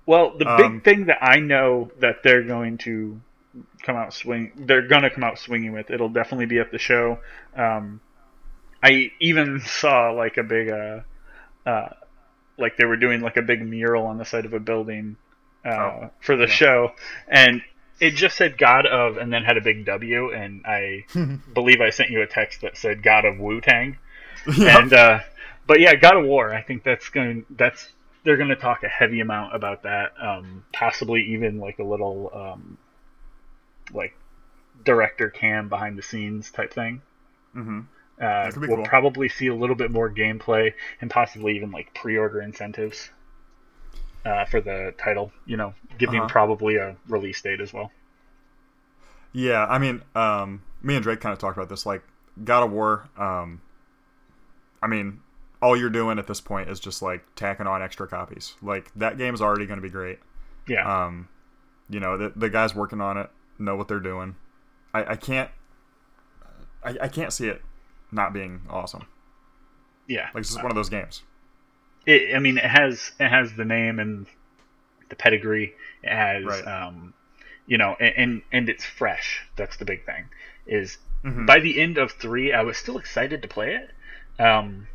Well, 0.06 0.36
the 0.36 0.46
Um, 0.48 0.56
big 0.56 0.84
thing 0.84 1.06
that 1.06 1.18
I 1.22 1.40
know 1.40 1.90
that 2.00 2.22
they're 2.22 2.42
going 2.42 2.78
to 2.78 3.20
come 3.82 3.96
out 3.96 4.12
swing, 4.12 4.52
they're 4.56 4.86
going 4.86 5.02
to 5.02 5.10
come 5.10 5.24
out 5.24 5.38
swinging 5.38 5.72
with. 5.72 5.90
It'll 5.90 6.08
definitely 6.10 6.46
be 6.46 6.58
at 6.58 6.70
the 6.70 6.78
show. 6.78 7.20
Um, 7.56 8.00
I 8.82 9.12
even 9.20 9.60
saw 9.64 10.10
like 10.10 10.36
a 10.36 10.42
big, 10.42 10.68
uh, 10.70 11.00
uh, 11.66 11.88
like 12.58 12.76
they 12.76 12.84
were 12.84 12.96
doing 12.96 13.20
like 13.20 13.36
a 13.36 13.42
big 13.42 13.62
mural 13.66 14.06
on 14.06 14.18
the 14.18 14.24
side 14.24 14.44
of 14.44 14.52
a 14.52 14.60
building 14.60 15.16
uh, 15.64 15.70
Oh, 15.70 16.10
for 16.20 16.36
the 16.36 16.46
show, 16.46 16.92
and 17.28 17.62
it 18.00 18.12
just 18.12 18.36
said 18.36 18.58
"God 18.58 18.86
of" 18.86 19.16
and 19.16 19.32
then 19.32 19.44
had 19.44 19.56
a 19.56 19.60
big 19.60 19.84
W, 19.86 20.32
and 20.32 20.64
I 20.66 21.04
believe 21.54 21.80
I 21.80 21.90
sent 21.90 22.10
you 22.10 22.22
a 22.22 22.26
text 22.26 22.60
that 22.62 22.76
said 22.76 23.02
"God 23.02 23.24
of 23.24 23.38
Wu 23.38 23.60
Tang." 23.60 23.98
Yep. 24.58 24.82
And 24.82 24.92
uh, 24.92 25.20
but 25.66 25.80
yeah, 25.80 25.94
God 25.94 26.18
of 26.18 26.24
War. 26.26 26.52
I 26.52 26.60
think 26.60 26.82
that's 26.82 27.08
going. 27.08 27.46
That's 27.48 27.88
they're 28.24 28.36
going 28.36 28.50
to 28.50 28.56
talk 28.56 28.82
a 28.82 28.88
heavy 28.88 29.20
amount 29.20 29.54
about 29.54 29.84
that. 29.84 30.12
Um, 30.20 30.64
possibly 30.72 31.22
even 31.32 31.58
like 31.58 31.78
a 31.78 31.82
little 31.84 32.30
um, 32.34 32.76
like 33.92 34.14
director 34.84 35.30
cam 35.30 35.68
behind 35.68 35.96
the 35.96 36.02
scenes 36.02 36.50
type 36.50 36.72
thing. 36.74 37.00
hmm 37.52 37.80
Uh, 38.20 38.50
we'll 38.56 38.68
cool. 38.68 38.84
probably 38.84 39.28
see 39.28 39.46
a 39.46 39.54
little 39.54 39.76
bit 39.76 39.90
more 39.90 40.10
gameplay 40.10 40.72
and 41.00 41.10
possibly 41.10 41.56
even 41.56 41.70
like 41.70 41.94
pre-order 41.94 42.40
incentives 42.42 43.10
uh, 44.24 44.44
for 44.46 44.60
the 44.60 44.94
title. 44.98 45.32
You 45.46 45.56
know, 45.56 45.74
giving 45.98 46.20
Uh-huh. 46.20 46.28
probably 46.28 46.76
a 46.76 46.96
release 47.08 47.40
date 47.42 47.60
as 47.60 47.72
well. 47.72 47.90
Yeah, 49.32 49.66
I 49.66 49.78
mean, 49.78 50.02
um, 50.14 50.62
me 50.82 50.94
and 50.94 51.02
Drake 51.02 51.20
kind 51.20 51.32
of 51.32 51.38
talked 51.38 51.56
about 51.56 51.68
this. 51.68 51.84
Like, 51.84 52.02
God 52.44 52.62
of 52.64 52.70
War. 52.72 53.08
Um, 53.16 53.60
I 54.82 54.86
mean, 54.86 55.20
all 55.60 55.76
you're 55.76 55.90
doing 55.90 56.18
at 56.18 56.26
this 56.26 56.40
point 56.40 56.68
is 56.68 56.78
just 56.78 57.02
like 57.02 57.24
tacking 57.36 57.66
on 57.66 57.82
extra 57.82 58.06
copies. 58.06 58.54
Like 58.62 58.90
that 58.96 59.16
game 59.18 59.34
is 59.34 59.40
already 59.42 59.66
going 59.66 59.78
to 59.78 59.82
be 59.82 59.90
great. 59.90 60.18
Yeah, 60.68 61.04
Um, 61.06 61.28
you 61.88 62.00
know, 62.00 62.16
the 62.16 62.32
the 62.36 62.48
guys 62.50 62.74
working 62.74 63.00
on 63.00 63.16
it 63.18 63.28
know 63.58 63.76
what 63.76 63.88
they're 63.88 63.98
doing. 64.00 64.36
I, 64.92 65.12
I 65.12 65.16
can't. 65.16 65.50
I, 66.82 66.96
I 67.02 67.08
can't 67.08 67.32
see 67.32 67.48
it 67.48 67.62
not 68.12 68.32
being 68.32 68.62
awesome. 68.68 69.06
yeah. 70.06 70.26
Like 70.34 70.42
this 70.44 70.50
is 70.50 70.56
one 70.58 70.66
of 70.66 70.74
those 70.74 70.88
games. 70.90 71.22
It, 72.06 72.34
I 72.34 72.38
mean, 72.38 72.58
it 72.58 72.64
has 72.64 73.12
it 73.18 73.28
has 73.28 73.54
the 73.54 73.64
name 73.64 73.98
and 73.98 74.26
the 75.08 75.16
pedigree. 75.16 75.74
It 76.02 76.10
has, 76.12 76.44
Right. 76.44 76.66
um, 76.66 77.14
you 77.66 77.78
know, 77.78 77.96
and, 78.00 78.14
and 78.16 78.42
and 78.52 78.68
it's 78.68 78.84
fresh. 78.84 79.42
That's 79.56 79.76
the 79.76 79.84
big 79.84 80.04
thing. 80.04 80.26
Is 80.66 80.98
Mhm. 81.24 81.46
by 81.46 81.60
the 81.60 81.80
end 81.80 81.98
of 81.98 82.12
three, 82.12 82.52
I 82.52 82.62
was 82.62 82.76
still 82.76 82.98
excited 82.98 83.42
to 83.42 83.48
play 83.48 83.74
it, 83.76 83.90
um, 84.42 84.88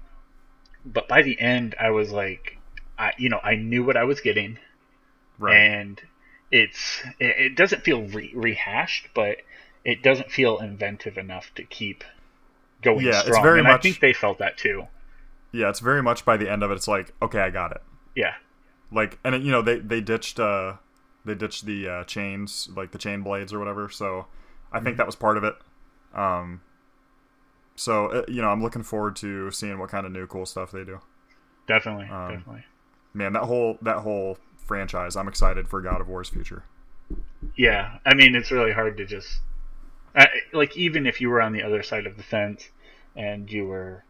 but 0.85 1.07
by 1.07 1.21
the 1.21 1.39
end, 1.39 1.75
I 1.79 1.91
was 1.91 2.11
like, 2.11 2.57
I 2.97 3.13
you 3.17 3.29
know, 3.29 3.39
I 3.43 3.55
knew 3.55 3.83
what 3.83 3.97
I 3.97 4.03
was 4.03 4.21
getting, 4.21 4.59
Right. 5.39 5.55
and 5.55 6.01
it's 6.51 7.01
it, 7.19 7.35
it 7.37 7.55
doesn't 7.55 7.83
feel 7.83 8.03
re- 8.03 8.31
rehashed, 8.35 9.09
but 9.13 9.37
it 9.85 10.01
doesn't 10.03 10.31
feel 10.31 10.59
inventive 10.59 11.17
enough 11.17 11.53
to 11.55 11.63
keep 11.63 12.03
going 12.81 13.05
Yeah, 13.05 13.21
it's 13.25 13.37
very 13.39 13.59
and 13.59 13.67
I 13.67 13.77
think 13.77 13.99
they 13.99 14.13
felt 14.13 14.39
that 14.39 14.57
too. 14.57 14.87
Yeah, 15.51 15.69
it's 15.69 15.79
very 15.79 16.03
much 16.03 16.25
by 16.25 16.37
the 16.37 16.49
end 16.51 16.63
of 16.63 16.71
it. 16.71 16.75
It's 16.75 16.87
like, 16.87 17.13
okay, 17.21 17.39
I 17.41 17.49
got 17.49 17.71
it. 17.71 17.81
Yeah. 18.15 18.33
like 18.91 19.19
and 19.23 19.35
it, 19.35 19.41
you 19.41 19.51
know 19.51 19.61
they 19.61 19.79
they 19.79 20.01
ditched 20.01 20.39
uh 20.39 20.73
they 21.25 21.35
ditched 21.35 21.65
the 21.65 21.87
uh, 21.87 22.03
chains 22.05 22.69
like 22.75 22.91
the 22.91 22.97
chain 22.97 23.21
blades 23.21 23.53
or 23.53 23.59
whatever 23.59 23.89
so 23.89 24.25
i 24.71 24.79
Mm-hmm. 24.79 24.85
think 24.85 24.97
that 24.97 25.05
was 25.05 25.15
part 25.15 25.37
of 25.37 25.43
it 25.43 25.55
um 26.13 26.61
so 27.75 28.07
uh, 28.07 28.25
you 28.27 28.41
know 28.41 28.49
i'm 28.49 28.61
looking 28.61 28.83
forward 28.83 29.15
to 29.15 29.51
seeing 29.51 29.77
what 29.79 29.89
kind 29.89 30.05
of 30.05 30.11
new 30.11 30.27
cool 30.27 30.45
stuff 30.45 30.71
they 30.71 30.83
do 30.83 30.99
Definitely, 31.67 32.11
Um, 32.11 32.17
definitely. 32.27 32.65
man 33.13 33.33
that 33.33 33.43
whole 33.43 33.77
that 33.81 33.99
whole 33.99 34.37
franchise 34.57 35.15
i'm 35.15 35.27
excited 35.27 35.67
for 35.69 35.81
god 35.81 36.01
of 36.01 36.07
war's 36.09 36.29
future 36.29 36.63
Yeah, 37.55 37.99
I 38.05 38.13
mean 38.15 38.35
it's 38.35 38.51
really 38.51 38.71
hard 38.71 38.97
to 38.97 39.05
just 39.05 39.41
I, 40.15 40.27
like 40.53 40.77
even 40.77 41.07
if 41.07 41.21
you 41.21 41.29
were 41.29 41.41
on 41.41 41.53
the 41.53 41.63
other 41.63 41.83
side 41.83 42.07
of 42.07 42.17
the 42.17 42.23
fence 42.23 42.69
and 43.15 43.51
you 43.51 43.65
were 43.67 44.05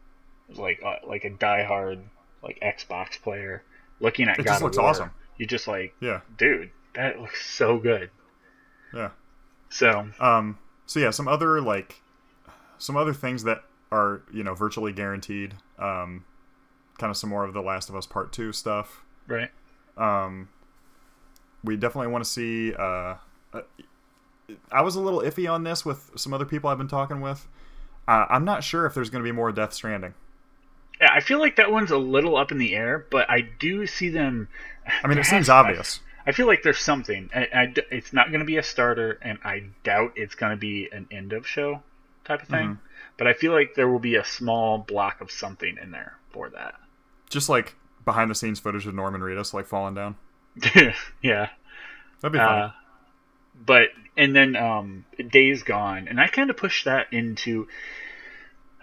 like 0.56 0.82
uh, 0.86 0.96
like 1.08 1.26
a 1.26 1.30
diehard 1.30 2.02
like 2.44 2.60
Xbox 2.62 3.22
player 3.22 3.64
looking 4.00 4.28
at 4.28 4.40
It 4.40 4.44
God 4.46 4.52
just 4.54 4.64
looks 4.64 4.78
War, 4.78 4.88
awesome. 4.88 5.12
you 5.38 5.46
just 5.46 5.68
like, 5.68 5.94
yeah 6.00 6.22
dude, 6.38 6.70
that 6.96 7.20
looks 7.20 7.46
so 7.46 7.78
good. 7.78 8.10
yeah 8.94 9.10
So 9.70 10.10
um 10.20 10.58
so 10.86 11.00
yeah 11.00 11.12
some 11.12 11.28
other 11.28 11.62
like 11.62 12.02
some 12.78 12.98
other 12.98 13.14
things 13.14 13.44
that 13.44 13.64
are 13.92 14.22
you 14.32 14.44
know 14.44 14.54
virtually 14.54 14.92
guaranteed 14.94 15.56
um 15.78 16.24
kind 16.98 17.12
of 17.12 17.18
some 17.18 17.30
more 17.30 17.44
of 17.46 17.54
the 17.54 17.62
last 17.62 17.90
of 17.90 17.96
us 17.96 18.06
part 18.06 18.32
2 18.34 18.52
stuff 18.52 19.04
right, 19.28 19.50
Um, 19.98 20.50
we 21.64 21.76
definitely 21.78 22.12
want 22.12 22.24
to 22.24 22.30
see. 22.30 22.74
Uh, 22.74 23.16
uh, 23.54 23.62
I 24.72 24.82
was 24.82 24.96
a 24.96 25.00
little 25.02 25.22
iffy 25.22 25.50
on 25.52 25.64
this 25.64 25.86
with 25.86 26.10
some 26.16 26.34
other 26.34 26.46
people 26.46 26.70
I've 26.70 26.78
been 26.78 26.88
talking 26.88 27.22
with. 27.22 27.48
Uh, 28.08 28.26
I'm 28.30 28.44
not 28.44 28.64
sure 28.64 28.86
if 28.86 28.94
there's 28.94 29.10
going 29.10 29.24
to 29.24 29.28
be 29.28 29.32
more 29.34 29.52
Death 29.52 29.74
Stranding. 29.74 30.14
Yeah, 31.00 31.12
I 31.14 31.22
feel 31.22 31.40
like 31.40 31.56
that 31.58 31.72
one's 31.72 31.92
a 31.92 31.98
little 31.98 32.36
up 32.36 32.52
in 32.52 32.58
the 32.58 32.76
air, 32.76 33.06
but 33.10 33.30
I 33.30 33.42
do 33.42 33.88
see 33.88 34.10
them. 34.10 34.50
I 35.04 35.08
mean, 35.08 35.18
it 35.18 35.26
seems 35.26 35.50
obvious. 35.50 36.02
I 36.26 36.32
feel 36.32 36.48
like 36.48 36.62
there's 36.62 36.80
something. 36.80 37.30
I, 37.34 37.48
I 37.54 37.74
it's 37.90 38.14
not 38.14 38.28
going 38.28 38.42
to 38.42 38.46
be 38.46 38.58
a 38.58 38.64
starter, 38.64 39.18
and 39.22 39.40
I 39.44 39.64
doubt 39.84 40.14
it's 40.16 40.36
going 40.36 40.52
to 40.52 40.58
be 40.58 40.90
an 40.92 41.08
end 41.12 41.34
of 41.34 41.48
show 41.48 41.82
type 42.26 42.42
of 42.44 42.48
thing. 42.48 42.68
Mm-hmm. 42.68 42.86
But 43.18 43.28
I 43.28 43.34
feel 43.34 43.52
like 43.52 43.76
there 43.76 43.90
will 43.90 44.00
be 44.00 44.16
a 44.16 44.26
small 44.26 44.78
block 44.78 45.22
of 45.22 45.32
something 45.32 45.78
in 45.82 45.92
there 45.92 46.18
for 46.32 46.50
that. 46.50 46.76
Just 47.30 47.50
like 47.50 47.76
behind 48.06 48.30
the 48.30 48.36
scenes 48.36 48.60
footage 48.60 48.86
of 48.86 48.93
Norman 48.93 49.22
Reedus 49.22 49.54
like 49.54 49.66
falling 49.66 49.95
down. 49.95 50.16
yeah. 51.22 51.50
That'd 52.22 52.34
be 52.34 52.39
fun. 52.39 52.62
Uh, 52.62 52.72
but 53.66 53.89
and 54.18 54.36
then 54.36 54.56
um, 54.56 55.06
Days 55.32 55.64
Gone, 55.64 56.08
and 56.08 56.20
I 56.20 56.28
kind 56.28 56.50
of 56.50 56.58
pushed 56.58 56.86
that 56.86 57.08
into. 57.12 57.68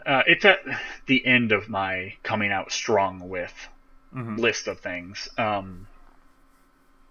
Uh, 0.06 0.22
it's 0.28 0.44
at 0.44 0.60
the 1.06 1.26
end 1.26 1.50
of 1.50 1.68
my 1.68 2.14
coming 2.22 2.52
out 2.52 2.70
strong 2.70 3.28
with 3.28 3.68
Mhm. 4.14 4.38
list 4.38 4.68
of 4.68 4.80
things. 4.80 5.28
Um, 5.36 5.88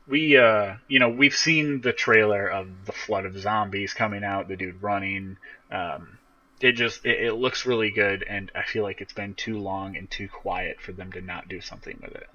we, 0.08 0.38
uh, 0.38 0.76
you 0.88 1.00
know, 1.00 1.10
we've 1.10 1.36
seen 1.36 1.82
the 1.82 1.92
trailer 1.92 2.48
of 2.48 2.86
the 2.86 2.94
flood 2.94 3.26
of 3.26 3.38
zombies 3.38 3.94
coming 3.94 4.24
out, 4.24 4.48
the 4.48 4.56
dude 4.56 4.82
running. 4.82 5.38
Um, 5.72 6.20
it 6.62 6.74
just 6.74 7.06
it, 7.06 7.20
it 7.26 7.34
looks 7.34 7.66
really 7.66 7.92
good, 7.92 8.24
and 8.24 8.52
I 8.56 8.64
feel 8.64 8.84
like 8.84 9.02
it's 9.02 9.14
been 9.14 9.34
too 9.34 9.60
long 9.60 9.98
and 9.98 10.10
too 10.10 10.30
quiet 10.30 10.80
for 10.80 10.94
them 10.94 11.12
to 11.14 11.22
not 11.22 11.50
do 11.50 11.60
something 11.60 12.00
with 12.02 12.16
it. 12.16 12.30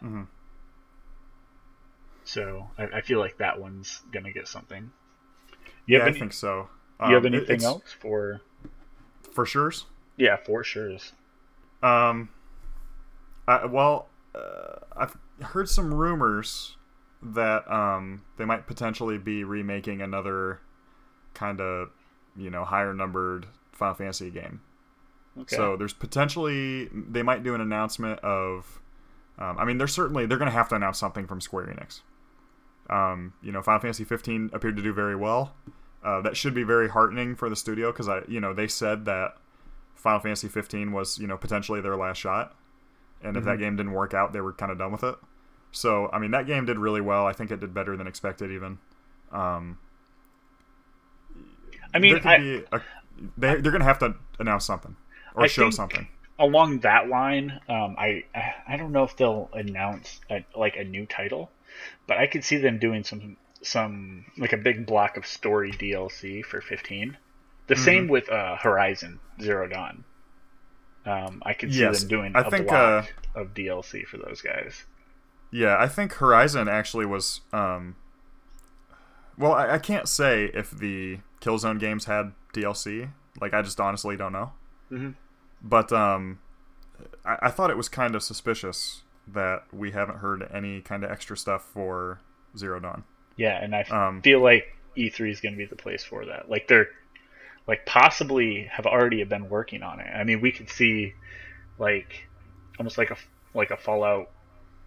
So 2.25 2.69
I, 2.79 2.85
I 2.99 3.01
feel 3.01 3.19
like 3.19 3.39
that 3.39 3.61
one's 3.61 4.03
gonna 4.13 4.33
get 4.33 4.47
something. 4.47 4.91
You 5.87 5.99
yeah, 5.99 6.05
any, 6.05 6.17
I 6.17 6.19
think 6.19 6.33
so. 6.33 6.69
Um, 7.01 7.11
you 7.11 7.15
have 7.15 7.25
um, 7.25 7.35
anything 7.35 7.65
else 7.65 7.93
for 7.99 8.41
for 9.33 9.47
sure? 9.47 9.73
Yeah, 10.21 10.37
for 10.37 10.63
sure. 10.63 10.99
Um, 11.83 12.29
I, 13.49 13.65
well, 13.65 14.09
uh, 14.35 14.81
I've 14.95 15.17
heard 15.41 15.69
some 15.69 15.95
rumors 15.95 16.77
that 17.23 17.71
um 17.71 18.23
they 18.39 18.45
might 18.45 18.67
potentially 18.67 19.19
be 19.19 19.45
remaking 19.45 20.01
another 20.01 20.61
kind 21.35 21.61
of 21.61 21.91
you 22.35 22.49
know 22.49 22.65
higher 22.65 22.95
numbered 22.95 23.47
Final 23.73 23.95
Fantasy 23.95 24.31
game. 24.31 24.61
Okay. 25.39 25.57
So 25.57 25.77
there's 25.77 25.95
potentially 25.95 26.91
they 26.93 27.23
might 27.23 27.43
do 27.43 27.55
an 27.55 27.63
announcement 27.63 28.21
of. 28.21 28.79
Um, 29.39 29.57
I 29.59 29.65
mean, 29.65 29.79
they're 29.79 29.87
certainly 29.87 30.27
they're 30.27 30.37
going 30.37 30.51
to 30.51 30.57
have 30.57 30.69
to 30.69 30.75
announce 30.75 30.99
something 30.99 31.27
from 31.27 31.41
Square 31.41 31.69
Enix. 31.69 32.03
Um, 32.95 33.33
you 33.43 33.53
know, 33.53 33.63
Final 33.63 33.81
Fantasy 33.81 34.05
15 34.05 34.51
appeared 34.53 34.77
to 34.77 34.83
do 34.83 34.93
very 34.93 35.17
well. 35.17 35.55
Uh, 36.05 36.21
that 36.21 36.37
should 36.37 36.53
be 36.53 36.63
very 36.63 36.91
heartening 36.91 37.37
for 37.37 37.49
the 37.49 37.57
studio 37.57 37.91
because 37.91 38.07
I, 38.07 38.21
you 38.29 38.39
know, 38.39 38.53
they 38.53 38.69
said 38.69 39.07
that 39.07 39.37
Final 40.01 40.21
Fantasy 40.21 40.49
15 40.49 40.93
was, 40.93 41.19
you 41.19 41.27
know, 41.27 41.37
potentially 41.37 41.81
their 41.81 41.97
last 41.97 42.19
shot, 42.19 42.55
and 43.23 43.37
if 43.37 43.43
mm-hmm. 43.43 43.51
that 43.51 43.59
game 43.59 43.77
didn't 43.77 43.93
work 43.93 44.15
out, 44.15 44.33
they 44.33 44.41
were 44.41 44.53
kind 44.53 44.73
of 44.73 44.79
done 44.79 44.93
with 44.93 45.05
it. 45.05 45.17
So, 45.73 46.09
I 46.13 46.19
mean, 46.19 46.33
that 46.33 46.47
game 46.47 46.67
did 46.67 46.79
really 46.79 47.01
well. 47.01 47.27
I 47.27 47.33
think 47.33 47.51
it 47.51 47.61
did 47.61 47.73
better 47.73 47.97
than 47.97 48.07
expected, 48.07 48.51
even. 48.51 48.79
Um, 49.31 49.79
I 51.95 51.99
mean, 51.99 52.21
I, 52.25 52.65
a, 52.73 52.81
they, 53.37 53.55
they're 53.55 53.73
going 53.73 53.81
to 53.81 53.85
have 53.85 53.99
to 54.01 54.15
announce 54.39 54.65
something 54.65 54.97
or 55.35 55.45
I 55.45 55.47
show 55.47 55.71
something 55.71 56.09
along 56.39 56.81
that 56.81 57.09
line. 57.09 57.61
Um, 57.69 57.97
I 57.99 58.25
I 58.67 58.77
don't 58.77 58.93
know 58.93 59.05
if 59.05 59.17
they'll 59.17 59.49
announce 59.53 60.21
a, 60.31 60.45
like 60.57 60.77
a 60.77 60.85
new 60.85 61.07
title, 61.07 61.51
but 62.07 62.19
I 62.19 62.27
could 62.27 62.45
see 62.45 62.57
them 62.57 62.79
doing 62.79 63.05
some 63.05 63.37
some 63.63 64.25
like 64.39 64.53
a 64.53 64.57
big 64.57 64.87
block 64.87 65.17
of 65.17 65.27
story 65.27 65.71
DLC 65.71 66.45
for 66.45 66.61
15. 66.61 67.17
The 67.71 67.77
mm-hmm. 67.77 67.85
same 67.85 68.09
with 68.09 68.29
uh, 68.29 68.57
Horizon 68.57 69.21
Zero 69.41 69.69
Dawn. 69.69 70.03
Um, 71.07 71.41
I 71.47 71.53
could 71.53 71.73
see 71.73 71.79
yes, 71.79 72.01
them 72.01 72.09
doing 72.09 72.33
I 72.35 72.41
a 72.41 72.51
think, 72.51 72.67
block 72.67 73.07
uh, 73.37 73.41
of 73.41 73.55
DLC 73.55 74.05
for 74.05 74.17
those 74.17 74.43
guys. 74.43 74.83
Yeah, 75.53 75.77
I 75.79 75.87
think 75.87 76.15
Horizon 76.15 76.67
actually 76.69 77.07
was. 77.07 77.43
Um, 77.53 77.95
well, 79.39 79.53
I, 79.53 79.75
I 79.75 79.79
can't 79.79 80.09
say 80.09 80.51
if 80.53 80.73
the 80.73 81.21
Killzone 81.41 81.79
games 81.79 82.07
had 82.07 82.33
DLC. 82.53 83.13
Like, 83.41 83.55
I 83.55 83.63
just 83.63 83.79
honestly 83.79 84.17
don't 84.17 84.33
know. 84.33 84.51
Mm-hmm. 84.91 85.11
But 85.63 85.93
um, 85.93 86.41
I, 87.25 87.37
I 87.43 87.51
thought 87.53 87.71
it 87.71 87.77
was 87.77 87.89
kind 87.89 88.17
of 88.17 88.25
suspicious 88.25 89.03
that 89.29 89.63
we 89.73 89.93
haven't 89.93 90.17
heard 90.19 90.49
any 90.53 90.81
kind 90.81 91.05
of 91.05 91.13
extra 91.13 91.37
stuff 91.37 91.63
for 91.73 92.21
Zero 92.59 92.81
Dawn. 92.81 93.05
Yeah, 93.37 93.63
and 93.63 93.77
I 93.77 93.83
um, 93.83 94.23
feel 94.23 94.43
like 94.43 94.77
E3 94.97 95.31
is 95.31 95.41
going 95.41 95.55
to 95.55 95.59
be 95.59 95.67
the 95.67 95.77
place 95.77 96.03
for 96.03 96.27
that. 96.27 96.51
Like 96.51 96.67
they're 96.67 96.89
like 97.71 97.87
possibly 97.87 98.65
have 98.65 98.85
already 98.85 99.23
been 99.23 99.49
working 99.49 99.85
on 99.85 100.01
it. 100.01 100.09
I 100.09 100.25
mean, 100.25 100.41
we 100.41 100.51
could 100.51 100.69
see 100.69 101.15
like 101.79 102.27
almost 102.81 102.99
like 102.99 103.13
a 103.13 103.17
like 103.55 103.71
a 103.71 103.77
Fallout 103.77 104.29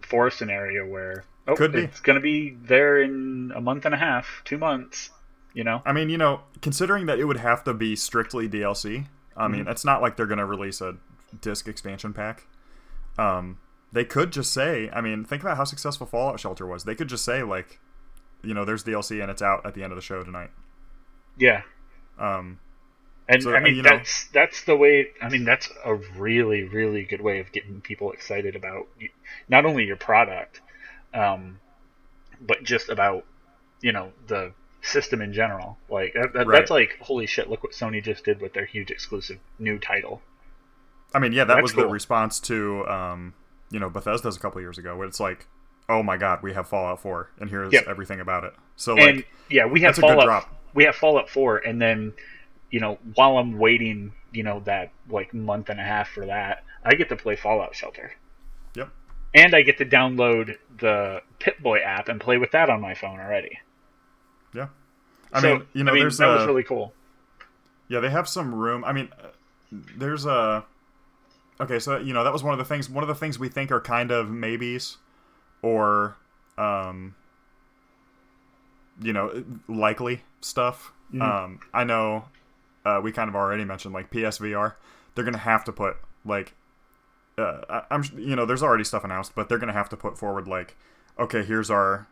4 0.02 0.30
scenario 0.30 0.86
where 0.86 1.24
oh, 1.48 1.56
could 1.56 1.74
it's 1.74 2.00
going 2.00 2.16
to 2.16 2.20
be 2.20 2.50
there 2.50 3.00
in 3.00 3.54
a 3.56 3.60
month 3.62 3.86
and 3.86 3.94
a 3.94 3.96
half, 3.96 4.42
2 4.44 4.58
months, 4.58 5.08
you 5.54 5.64
know. 5.64 5.80
I 5.86 5.94
mean, 5.94 6.10
you 6.10 6.18
know, 6.18 6.42
considering 6.60 7.06
that 7.06 7.18
it 7.18 7.24
would 7.24 7.38
have 7.38 7.64
to 7.64 7.72
be 7.72 7.96
strictly 7.96 8.50
DLC, 8.50 9.06
I 9.34 9.48
mean, 9.48 9.62
mm-hmm. 9.62 9.70
it's 9.70 9.86
not 9.86 10.02
like 10.02 10.18
they're 10.18 10.26
going 10.26 10.36
to 10.36 10.44
release 10.44 10.82
a 10.82 10.98
disc 11.40 11.66
expansion 11.66 12.12
pack. 12.12 12.46
Um, 13.16 13.60
they 13.92 14.04
could 14.04 14.30
just 14.30 14.52
say, 14.52 14.90
I 14.92 15.00
mean, 15.00 15.24
think 15.24 15.40
about 15.40 15.56
how 15.56 15.64
successful 15.64 16.06
Fallout 16.06 16.38
Shelter 16.38 16.66
was. 16.66 16.84
They 16.84 16.94
could 16.94 17.08
just 17.08 17.24
say 17.24 17.42
like, 17.42 17.80
you 18.42 18.52
know, 18.52 18.66
there's 18.66 18.84
DLC 18.84 19.22
and 19.22 19.30
it's 19.30 19.40
out 19.40 19.64
at 19.64 19.72
the 19.72 19.82
end 19.82 19.90
of 19.90 19.96
the 19.96 20.02
show 20.02 20.22
tonight. 20.22 20.50
Yeah. 21.38 21.62
Um, 22.18 22.60
and 23.28 23.42
so, 23.42 23.54
I 23.54 23.60
mean 23.60 23.82
that's 23.82 24.26
know, 24.26 24.40
that's 24.40 24.64
the 24.64 24.76
way. 24.76 25.08
I 25.20 25.28
mean 25.28 25.44
that's 25.44 25.68
a 25.84 25.94
really 25.94 26.64
really 26.64 27.04
good 27.04 27.20
way 27.20 27.40
of 27.40 27.52
getting 27.52 27.80
people 27.80 28.12
excited 28.12 28.56
about 28.56 28.86
not 29.48 29.64
only 29.64 29.84
your 29.84 29.96
product, 29.96 30.60
um, 31.12 31.60
but 32.40 32.62
just 32.62 32.88
about 32.88 33.24
you 33.80 33.92
know 33.92 34.12
the 34.26 34.52
system 34.82 35.20
in 35.20 35.32
general. 35.32 35.78
Like 35.88 36.14
that, 36.14 36.32
that, 36.34 36.46
right. 36.46 36.58
that's 36.58 36.70
like 36.70 36.98
holy 37.00 37.26
shit! 37.26 37.48
Look 37.48 37.62
what 37.62 37.72
Sony 37.72 38.02
just 38.02 38.24
did 38.24 38.40
with 38.40 38.52
their 38.52 38.66
huge 38.66 38.90
exclusive 38.90 39.38
new 39.58 39.78
title. 39.78 40.22
I 41.14 41.18
mean, 41.18 41.32
yeah, 41.32 41.44
that 41.44 41.54
that's 41.54 41.62
was 41.62 41.72
cool. 41.72 41.84
the 41.84 41.88
response 41.90 42.40
to 42.40 42.86
um, 42.86 43.34
you 43.70 43.80
know 43.80 43.88
Bethesda's 43.88 44.36
a 44.36 44.40
couple 44.40 44.60
years 44.60 44.78
ago, 44.78 44.96
where 44.96 45.06
it's 45.06 45.20
like, 45.20 45.46
oh 45.88 46.02
my 46.02 46.16
god, 46.16 46.42
we 46.42 46.52
have 46.52 46.68
Fallout 46.68 47.00
Four, 47.00 47.30
and 47.40 47.48
here's 47.48 47.72
yep. 47.72 47.84
everything 47.88 48.20
about 48.20 48.44
it. 48.44 48.54
So 48.76 48.96
and, 48.96 49.16
like, 49.16 49.28
yeah, 49.50 49.66
we 49.66 49.80
have 49.82 49.96
Fallout. 49.96 50.48
We 50.74 50.84
have 50.84 50.96
Fallout 50.96 51.30
Four, 51.30 51.58
and 51.58 51.80
then 51.80 52.12
you 52.74 52.80
know, 52.80 52.98
while 53.14 53.38
I'm 53.38 53.56
waiting, 53.56 54.12
you 54.32 54.42
know, 54.42 54.58
that 54.64 54.90
like 55.08 55.32
month 55.32 55.68
and 55.68 55.78
a 55.78 55.84
half 55.84 56.08
for 56.08 56.26
that, 56.26 56.64
I 56.84 56.96
get 56.96 57.08
to 57.10 57.14
play 57.14 57.36
Fallout 57.36 57.72
Shelter. 57.72 58.10
Yep. 58.74 58.88
And 59.32 59.54
I 59.54 59.62
get 59.62 59.78
to 59.78 59.84
download 59.84 60.56
the 60.80 61.22
Pip 61.38 61.60
Boy 61.60 61.78
app 61.78 62.08
and 62.08 62.20
play 62.20 62.36
with 62.36 62.50
that 62.50 62.68
on 62.68 62.80
my 62.80 62.94
phone 62.94 63.20
already. 63.20 63.60
Yeah. 64.52 64.66
I 65.32 65.40
so, 65.40 65.58
mean, 65.58 65.66
you 65.72 65.84
know, 65.84 65.92
I 65.92 65.94
mean, 65.94 66.02
there's 66.02 66.18
that 66.18 66.28
a, 66.28 66.34
was 66.34 66.46
really 66.48 66.64
cool. 66.64 66.92
Yeah, 67.86 68.00
they 68.00 68.10
have 68.10 68.28
some 68.28 68.52
room. 68.52 68.84
I 68.84 68.92
mean, 68.92 69.08
there's 69.70 70.26
a 70.26 70.64
okay, 71.60 71.78
so 71.78 71.98
you 71.98 72.12
know 72.12 72.24
that 72.24 72.32
was 72.32 72.42
one 72.42 72.54
of 72.54 72.58
the 72.58 72.64
things. 72.64 72.90
One 72.90 73.04
of 73.04 73.08
the 73.08 73.14
things 73.14 73.38
we 73.38 73.48
think 73.48 73.70
are 73.70 73.80
kind 73.80 74.10
of 74.10 74.30
maybes, 74.30 74.96
or 75.62 76.16
um, 76.58 77.14
you 79.00 79.12
know, 79.12 79.44
likely 79.68 80.24
stuff. 80.40 80.90
Mm-hmm. 81.12 81.22
Um, 81.22 81.60
I 81.72 81.84
know 81.84 82.24
uh, 82.84 83.00
we 83.02 83.12
kind 83.12 83.28
of 83.28 83.34
already 83.34 83.64
mentioned 83.64 83.94
like 83.94 84.10
PSVR. 84.10 84.74
They're 85.14 85.24
gonna 85.24 85.38
have 85.38 85.64
to 85.64 85.72
put 85.72 85.96
like 86.24 86.54
uh, 87.38 87.82
I, 87.90 87.94
am 87.94 88.04
you 88.16 88.36
know 88.36 88.46
there's 88.46 88.62
already 88.62 88.84
stuff 88.84 89.04
announced, 89.04 89.34
but 89.34 89.48
they're 89.48 89.58
gonna 89.58 89.72
have 89.72 89.88
to 89.90 89.96
put 89.96 90.18
forward 90.18 90.46
like 90.46 90.76
okay 91.18 91.42
here's 91.42 91.70
our 91.70 92.06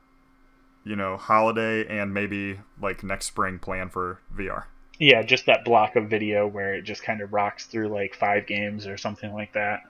you 0.85 0.97
know 0.97 1.17
holiday 1.17 1.87
and 1.87 2.13
maybe 2.13 2.61
like 2.81 3.03
next 3.03 3.27
spring 3.27 3.59
plan 3.59 3.89
for 3.89 4.21
VR. 4.35 4.65
Yeah, 4.99 5.23
just 5.23 5.47
that 5.47 5.65
block 5.65 5.97
of 5.97 6.09
video 6.09 6.47
where 6.47 6.75
it 6.75 6.83
just 6.83 7.03
kind 7.03 7.21
of 7.21 7.33
rocks 7.33 7.67
through 7.67 7.89
like 7.89 8.15
five 8.15 8.47
games 8.47 8.87
or 8.87 8.97
something 8.97 9.33
like 9.33 9.53
that 9.55 9.83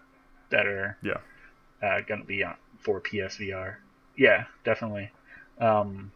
that 0.50 0.66
are 0.66 0.96
yeah 1.02 1.18
uh, 1.82 2.00
gonna 2.06 2.24
be 2.24 2.44
on 2.44 2.54
for 2.78 3.00
PSVR. 3.00 3.76
Yeah, 4.16 4.44
definitely. 4.64 5.10
Um, 5.58 6.12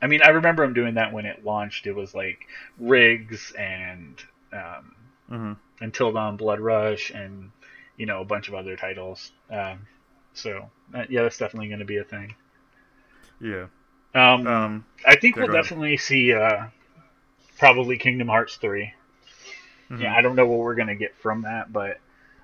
I 0.00 0.06
mean, 0.06 0.20
I 0.22 0.30
remember 0.30 0.62
him 0.64 0.74
doing 0.74 0.94
that 0.94 1.12
when 1.12 1.26
it 1.26 1.44
launched. 1.44 1.86
It 1.86 1.94
was 1.94 2.14
like 2.14 2.46
Rigs 2.78 3.52
and 3.58 4.20
um, 4.52 4.94
mm-hmm. 5.30 5.52
Until 5.80 6.12
Dawn 6.12 6.36
Blood 6.36 6.60
Rush 6.60 7.10
and 7.10 7.50
you 7.96 8.06
know 8.06 8.20
a 8.20 8.24
bunch 8.24 8.48
of 8.48 8.54
other 8.54 8.76
titles. 8.76 9.32
Um, 9.50 9.86
so 10.34 10.70
uh, 10.94 11.04
yeah, 11.08 11.22
that's 11.22 11.38
definitely 11.38 11.68
going 11.68 11.80
to 11.80 11.84
be 11.84 11.98
a 11.98 12.04
thing. 12.04 12.34
Yeah. 13.40 13.66
Um, 14.14 14.46
um 14.46 14.84
I 15.06 15.16
think 15.16 15.36
we'll 15.36 15.48
definitely 15.48 15.94
ahead. 15.94 16.00
see 16.00 16.32
uh, 16.32 16.66
probably 17.58 17.98
Kingdom 17.98 18.28
Hearts 18.28 18.56
3 18.56 18.92
mm-hmm. 19.90 20.02
Yeah, 20.02 20.14
I 20.14 20.22
don't 20.22 20.34
know 20.34 20.46
what 20.46 20.58
we're 20.60 20.74
going 20.74 20.88
to 20.88 20.94
get 20.94 21.16
from 21.16 21.42
that, 21.42 21.72
but 21.72 22.00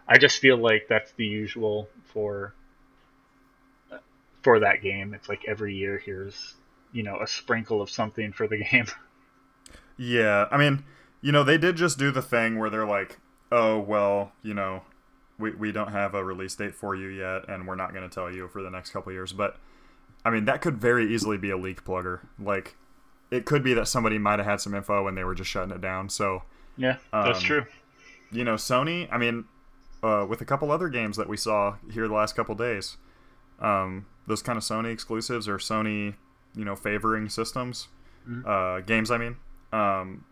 I 0.07 0.18
just 0.18 0.38
feel 0.38 0.59
like 0.59 0.86
that's 0.88 1.12
the 1.12 1.26
usual 1.26 1.88
for 2.12 2.55
for 4.42 4.61
that 4.61 4.82
game. 4.82 5.14
It's 5.14 5.28
like 5.28 5.44
every 5.48 5.74
year 5.74 5.98
here's 5.98 6.55
you 6.95 7.03
know 7.03 7.18
a 7.20 7.26
sprinkle 7.26 7.82
of 7.82 7.90
something 7.90 8.32
for 8.32 8.49
the 8.49 8.64
game. 8.70 8.86
Yeah, 9.99 10.49
I 10.51 10.57
mean, 10.57 10.84
you 11.20 11.32
know, 11.32 11.45
they 11.45 11.59
did 11.59 11.76
just 11.76 11.99
do 11.99 12.11
the 12.11 12.22
thing 12.22 12.59
where 12.59 12.70
they're 12.70 12.86
like, 12.86 13.18
"Oh, 13.53 13.78
well, 13.78 14.32
you 14.42 14.55
know, 14.55 14.82
we 15.38 15.51
we 15.51 15.72
don't 15.72 15.90
have 15.90 16.14
a 16.14 16.24
release 16.24 16.55
date 16.55 16.74
for 16.74 16.95
you 16.95 17.09
yet, 17.09 17.49
and 17.49 17.66
we're 17.66 17.74
not 17.74 17.92
going 17.92 18.09
to 18.09 18.14
tell 18.14 18.30
you 18.32 18.49
for 18.49 18.62
the 18.62 18.70
next 18.70 18.90
couple 18.90 19.12
years." 19.12 19.32
But 19.32 19.57
I 20.24 20.30
mean, 20.30 20.47
that 20.47 20.62
could 20.62 20.78
very 20.78 21.12
easily 21.12 21.36
be 21.36 21.51
a 21.51 21.57
leak 21.57 21.84
plugger. 21.84 22.20
Like, 22.38 22.76
it 23.30 23.45
could 23.45 23.62
be 23.62 23.74
that 23.74 23.88
somebody 23.88 24.18
might 24.18 24.38
have 24.38 24.47
had 24.47 24.61
some 24.61 24.74
info 24.74 25.07
and 25.07 25.18
they 25.18 25.24
were 25.24 25.34
just 25.34 25.51
shutting 25.51 25.74
it 25.74 25.80
down. 25.80 26.09
So 26.09 26.45
yeah, 26.76 26.97
that's 27.12 27.40
um, 27.40 27.45
true. 27.45 27.66
You 28.30 28.45
know, 28.45 28.55
Sony. 28.55 29.09
I 29.12 29.18
mean, 29.18 29.45
uh, 30.03 30.26
with 30.28 30.40
a 30.40 30.45
couple 30.45 30.70
other 30.70 30.88
games 30.88 31.16
that 31.16 31.28
we 31.28 31.36
saw 31.36 31.76
here 31.92 32.09
the 32.09 32.14
last 32.14 32.34
couple 32.36 32.55
days, 32.55 32.97
um, 33.61 34.07
those 34.26 34.42
kind 34.42 34.57
of 34.57 34.62
Sony 34.62 34.92
exclusives 34.92 35.49
or 35.49 35.59
Sony 35.59 36.14
you 36.55 36.64
know 36.64 36.76
favoring 36.76 37.28
systems, 37.28 37.88
mm-hmm. 38.28 38.48
uh, 38.48 38.80
games. 38.80 39.11
I 39.11 39.18
mean, 39.18 39.36
um, 39.72 40.24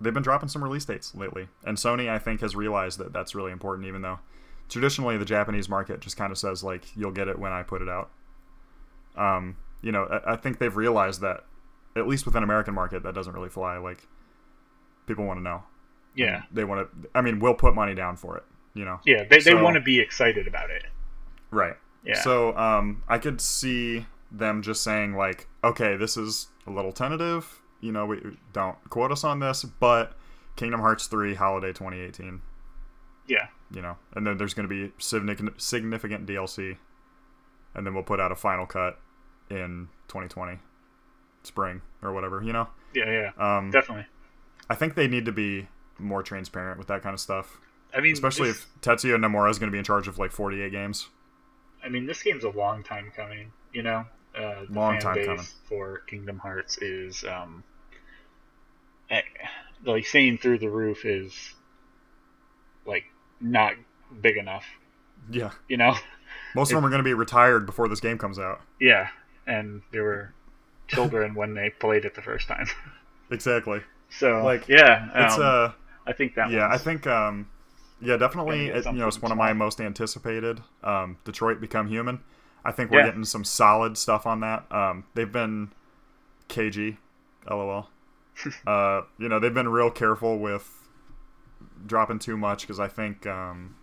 they've 0.00 0.14
been 0.14 0.22
dropping 0.22 0.48
some 0.48 0.62
release 0.62 0.84
dates 0.84 1.14
lately, 1.14 1.48
and 1.64 1.76
Sony 1.76 2.08
I 2.08 2.18
think 2.18 2.40
has 2.40 2.54
realized 2.56 2.98
that 2.98 3.12
that's 3.12 3.34
really 3.34 3.52
important. 3.52 3.86
Even 3.86 4.02
though 4.02 4.20
traditionally 4.68 5.16
the 5.16 5.24
Japanese 5.24 5.68
market 5.68 6.00
just 6.00 6.16
kind 6.16 6.30
of 6.30 6.38
says 6.38 6.62
like 6.62 6.84
you'll 6.96 7.10
get 7.10 7.28
it 7.28 7.38
when 7.38 7.52
I 7.52 7.62
put 7.62 7.82
it 7.82 7.88
out. 7.88 8.10
Um, 9.16 9.56
you 9.82 9.92
know, 9.92 10.04
I, 10.04 10.32
I 10.32 10.36
think 10.36 10.58
they've 10.58 10.74
realized 10.74 11.20
that 11.20 11.44
at 11.96 12.06
least 12.06 12.24
with 12.24 12.36
an 12.36 12.42
American 12.42 12.74
market 12.74 13.02
that 13.02 13.14
doesn't 13.14 13.32
really 13.32 13.48
fly. 13.48 13.76
Like 13.78 14.06
people 15.06 15.24
want 15.24 15.38
to 15.38 15.42
know. 15.42 15.62
Yeah, 16.14 16.42
they 16.52 16.64
want 16.64 16.88
to. 16.90 17.08
I 17.14 17.20
mean, 17.20 17.40
we'll 17.40 17.54
put 17.54 17.74
money 17.74 17.94
down 17.94 18.16
for 18.16 18.36
it. 18.36 18.44
You 18.74 18.84
know. 18.84 19.00
Yeah, 19.04 19.24
they, 19.28 19.40
so, 19.40 19.50
they 19.50 19.60
want 19.60 19.74
to 19.74 19.80
be 19.80 20.00
excited 20.00 20.46
about 20.46 20.70
it. 20.70 20.84
Right. 21.50 21.76
Yeah. 22.04 22.20
So 22.22 22.56
um, 22.56 23.02
I 23.08 23.18
could 23.18 23.40
see 23.40 24.06
them 24.30 24.62
just 24.62 24.82
saying 24.82 25.14
like, 25.14 25.48
okay, 25.64 25.96
this 25.96 26.16
is 26.16 26.48
a 26.66 26.70
little 26.70 26.92
tentative. 26.92 27.60
You 27.80 27.92
know, 27.92 28.06
we 28.06 28.20
don't 28.52 28.76
quote 28.90 29.10
us 29.12 29.24
on 29.24 29.40
this, 29.40 29.64
but 29.64 30.12
Kingdom 30.56 30.80
Hearts 30.80 31.06
3 31.06 31.34
holiday 31.34 31.68
2018. 31.68 32.42
Yeah. 33.26 33.46
You 33.70 33.82
know, 33.82 33.96
and 34.14 34.26
then 34.26 34.36
there's 34.36 34.54
going 34.54 34.68
to 34.68 34.88
be 34.88 34.92
significant 34.98 35.60
significant 35.60 36.26
DLC, 36.26 36.76
and 37.74 37.86
then 37.86 37.94
we'll 37.94 38.02
put 38.02 38.18
out 38.18 38.32
a 38.32 38.36
final 38.36 38.66
cut 38.66 38.98
in 39.48 39.88
2020, 40.08 40.58
spring 41.44 41.80
or 42.02 42.12
whatever. 42.12 42.42
You 42.42 42.52
know. 42.52 42.68
Yeah, 42.92 43.30
yeah. 43.38 43.56
Um, 43.58 43.70
Definitely. 43.70 44.06
I 44.68 44.74
think 44.74 44.96
they 44.96 45.06
need 45.06 45.24
to 45.26 45.32
be 45.32 45.68
more 45.98 46.22
transparent 46.24 46.78
with 46.78 46.88
that 46.88 47.02
kind 47.02 47.14
of 47.14 47.20
stuff. 47.20 47.60
I 47.94 48.00
mean, 48.00 48.12
especially 48.12 48.48
this, 48.48 48.58
if 48.58 48.80
Tetsuya 48.80 49.16
Nomura 49.16 49.50
is 49.50 49.58
going 49.58 49.68
to 49.68 49.72
be 49.72 49.78
in 49.78 49.84
charge 49.84 50.08
of 50.08 50.18
like 50.18 50.32
48 50.32 50.70
games. 50.72 51.08
I 51.84 51.88
mean, 51.88 52.06
this 52.06 52.22
game's 52.22 52.44
a 52.44 52.50
long 52.50 52.82
time 52.82 53.12
coming. 53.14 53.52
You 53.72 53.82
know, 53.82 54.06
uh, 54.38 54.62
long 54.70 54.98
time 54.98 55.24
coming. 55.24 55.46
for 55.68 55.98
Kingdom 56.06 56.38
Hearts 56.38 56.78
is 56.78 57.24
um, 57.24 57.64
eh, 59.10 59.22
like 59.84 60.06
saying 60.06 60.38
through 60.38 60.58
the 60.58 60.68
roof 60.68 61.04
is 61.04 61.54
like 62.86 63.04
not 63.40 63.74
big 64.20 64.36
enough. 64.36 64.64
Yeah, 65.30 65.50
You 65.68 65.76
know. 65.76 65.94
most 66.54 66.70
of 66.72 66.76
them 66.76 66.84
are 66.84 66.90
going 66.90 67.00
to 67.00 67.04
be 67.04 67.14
retired 67.14 67.66
before 67.66 67.88
this 67.88 68.00
game 68.00 68.18
comes 68.18 68.38
out. 68.38 68.60
Yeah, 68.80 69.08
and 69.46 69.82
they 69.92 70.00
were 70.00 70.32
children 70.88 71.34
when 71.34 71.54
they 71.54 71.70
played 71.70 72.04
it 72.04 72.14
the 72.14 72.22
first 72.22 72.48
time. 72.48 72.66
Exactly. 73.32 73.80
So 74.08 74.42
Like, 74.42 74.66
yeah, 74.66 75.08
It's 75.14 75.36
um, 75.36 75.42
uh 75.42 75.72
I 76.04 76.12
think 76.12 76.34
that 76.34 76.50
yeah, 76.50 76.68
I 76.68 76.78
think 76.78 77.06
um 77.06 77.48
yeah, 78.00 78.16
definitely 78.16 78.66
it, 78.66 78.84
you 78.86 78.92
know, 78.94 79.06
it's 79.06 79.22
one 79.22 79.30
of 79.30 79.38
my 79.38 79.52
most 79.52 79.80
anticipated 79.80 80.60
um 80.82 81.16
Detroit 81.24 81.60
Become 81.60 81.86
Human. 81.86 82.18
I 82.64 82.72
think 82.72 82.90
we're 82.90 83.00
Yeah. 83.00 83.04
getting 83.04 83.24
some 83.24 83.44
solid 83.44 83.96
stuff 83.98 84.26
on 84.26 84.40
that. 84.40 84.70
Um 84.72 85.04
they've 85.14 85.30
been 85.30 85.70
KG, 86.48 86.98
LOL. 87.48 87.88
uh 88.66 89.02
you 89.18 89.28
know, 89.28 89.38
they've 89.38 89.54
been 89.54 89.68
real 89.68 89.90
careful 89.90 90.38
with 90.38 90.88
dropping 91.86 92.18
too 92.18 92.36
much 92.36 92.66
cuz 92.66 92.78
I 92.78 92.88
think 92.88 93.26
um 93.26 93.74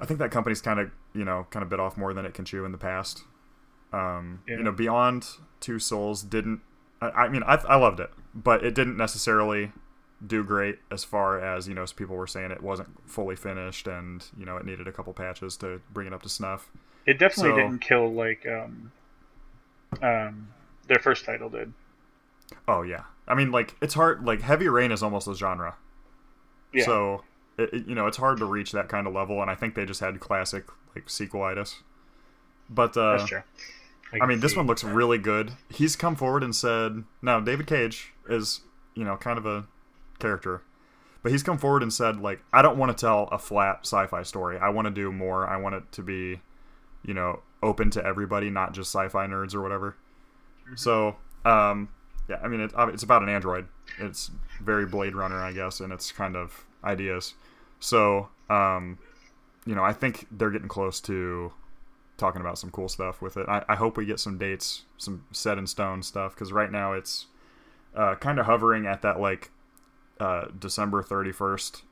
I 0.00 0.06
think 0.06 0.20
that 0.20 0.30
company's 0.30 0.60
kind 0.60 0.78
of, 0.80 0.90
you 1.12 1.24
know, 1.24 1.46
kind 1.50 1.62
of 1.62 1.68
bit 1.68 1.80
off 1.80 1.96
more 1.96 2.14
than 2.14 2.24
it 2.24 2.34
can 2.34 2.44
chew 2.44 2.64
in 2.64 2.72
the 2.72 2.78
past. 2.78 3.24
Um, 3.92 4.42
Yeah. 4.46 4.56
you 4.58 4.62
know, 4.62 4.72
Beyond 4.72 5.26
Two 5.60 5.78
Souls 5.78 6.22
didn't. 6.22 6.60
I, 7.00 7.10
I 7.10 7.28
mean, 7.28 7.42
I, 7.44 7.54
I 7.68 7.76
loved 7.76 8.00
it, 8.00 8.10
but 8.34 8.64
it 8.64 8.74
didn't 8.74 8.96
necessarily 8.96 9.72
do 10.24 10.44
great 10.44 10.78
as 10.90 11.04
far 11.04 11.40
as 11.40 11.68
you 11.68 11.74
know. 11.74 11.82
As 11.82 11.92
people 11.92 12.16
were 12.16 12.26
saying, 12.26 12.50
it 12.50 12.62
wasn't 12.62 12.88
fully 13.10 13.36
finished, 13.36 13.86
and 13.88 14.24
you 14.36 14.44
know, 14.46 14.56
it 14.56 14.66
needed 14.66 14.86
a 14.88 14.92
couple 14.92 15.12
patches 15.14 15.56
to 15.58 15.80
bring 15.92 16.06
it 16.06 16.12
up 16.12 16.22
to 16.22 16.28
snuff. 16.28 16.70
It 17.08 17.18
definitely 17.18 17.52
so- 17.52 17.56
didn't 17.56 17.78
kill 17.80 18.12
like 18.12 18.46
um, 18.46 18.92
um, 20.02 20.48
their 20.86 20.98
first 20.98 21.24
title 21.24 21.48
did. 21.48 21.72
Oh 22.66 22.82
yeah, 22.82 23.04
I 23.26 23.34
mean, 23.34 23.50
like 23.50 23.74
it's 23.80 23.94
hard. 23.94 24.24
Like 24.24 24.42
Heavy 24.42 24.68
Rain 24.68 24.92
is 24.92 25.02
almost 25.02 25.26
a 25.26 25.34
genre, 25.34 25.76
Yeah, 26.72 26.84
so 26.84 27.24
it, 27.58 27.86
you 27.86 27.94
know, 27.94 28.06
it's 28.06 28.16
hard 28.16 28.38
to 28.38 28.44
reach 28.44 28.72
that 28.72 28.88
kind 28.88 29.06
of 29.06 29.14
level, 29.14 29.40
and 29.42 29.50
I 29.50 29.54
think 29.54 29.74
they 29.74 29.84
just 29.84 30.00
had 30.00 30.20
classic 30.20 30.64
like 30.94 31.06
sequelitis. 31.06 31.76
But 32.70 32.96
uh, 32.96 33.16
that's 33.16 33.28
true. 33.28 33.42
I 34.12 34.18
can 34.18 34.28
mean, 34.28 34.40
this 34.40 34.56
one 34.56 34.66
looks 34.66 34.84
really 34.84 35.18
good. 35.18 35.52
He's 35.68 35.96
come 35.96 36.16
forward 36.16 36.42
and 36.42 36.54
said, 36.54 37.04
now 37.20 37.40
David 37.40 37.66
Cage 37.66 38.12
is, 38.28 38.60
you 38.94 39.04
know, 39.04 39.16
kind 39.16 39.38
of 39.38 39.44
a 39.44 39.66
character, 40.18 40.62
but 41.22 41.32
he's 41.32 41.42
come 41.42 41.58
forward 41.58 41.82
and 41.82 41.92
said, 41.92 42.20
like, 42.20 42.40
I 42.52 42.62
don't 42.62 42.78
want 42.78 42.96
to 42.96 43.00
tell 43.00 43.28
a 43.30 43.38
flat 43.38 43.80
sci-fi 43.82 44.22
story. 44.22 44.58
I 44.58 44.70
want 44.70 44.86
to 44.86 44.90
do 44.90 45.12
more. 45.12 45.46
I 45.46 45.58
want 45.58 45.74
it 45.74 45.92
to 45.92 46.02
be, 46.02 46.40
you 47.04 47.14
know, 47.14 47.42
open 47.62 47.90
to 47.90 48.04
everybody, 48.04 48.50
not 48.50 48.72
just 48.72 48.94
sci-fi 48.94 49.26
nerds 49.26 49.54
or 49.54 49.62
whatever. 49.62 49.96
So, 50.74 51.16
um, 51.44 51.88
yeah, 52.28 52.40
I 52.42 52.48
mean, 52.48 52.60
it, 52.60 52.72
it's 52.76 53.02
about 53.02 53.22
an 53.22 53.28
android. 53.28 53.66
It's 53.98 54.30
very 54.62 54.86
Blade 54.86 55.14
Runner, 55.14 55.40
I 55.40 55.52
guess, 55.52 55.80
and 55.80 55.92
it's 55.92 56.12
kind 56.12 56.36
of 56.36 56.66
ideas. 56.84 57.34
So, 57.80 58.28
um, 58.50 58.98
you 59.64 59.74
know, 59.74 59.82
I 59.82 59.92
think 59.92 60.26
they're 60.30 60.50
getting 60.50 60.68
close 60.68 61.00
to 61.02 61.52
talking 62.16 62.40
about 62.40 62.58
some 62.58 62.70
cool 62.70 62.88
stuff 62.88 63.22
with 63.22 63.36
it. 63.36 63.48
I, 63.48 63.64
I 63.68 63.76
hope 63.76 63.96
we 63.96 64.04
get 64.04 64.20
some 64.20 64.36
dates, 64.36 64.82
some 64.98 65.24
set 65.32 65.56
in 65.56 65.66
stone 65.66 66.02
stuff, 66.02 66.34
because 66.34 66.52
right 66.52 66.70
now 66.70 66.92
it's 66.92 67.26
uh, 67.96 68.16
kind 68.16 68.38
of 68.38 68.46
hovering 68.46 68.86
at 68.86 69.02
that 69.02 69.20
like 69.20 69.50
uh, 70.20 70.46
December 70.58 71.02
thirty 71.02 71.32
first, 71.32 71.82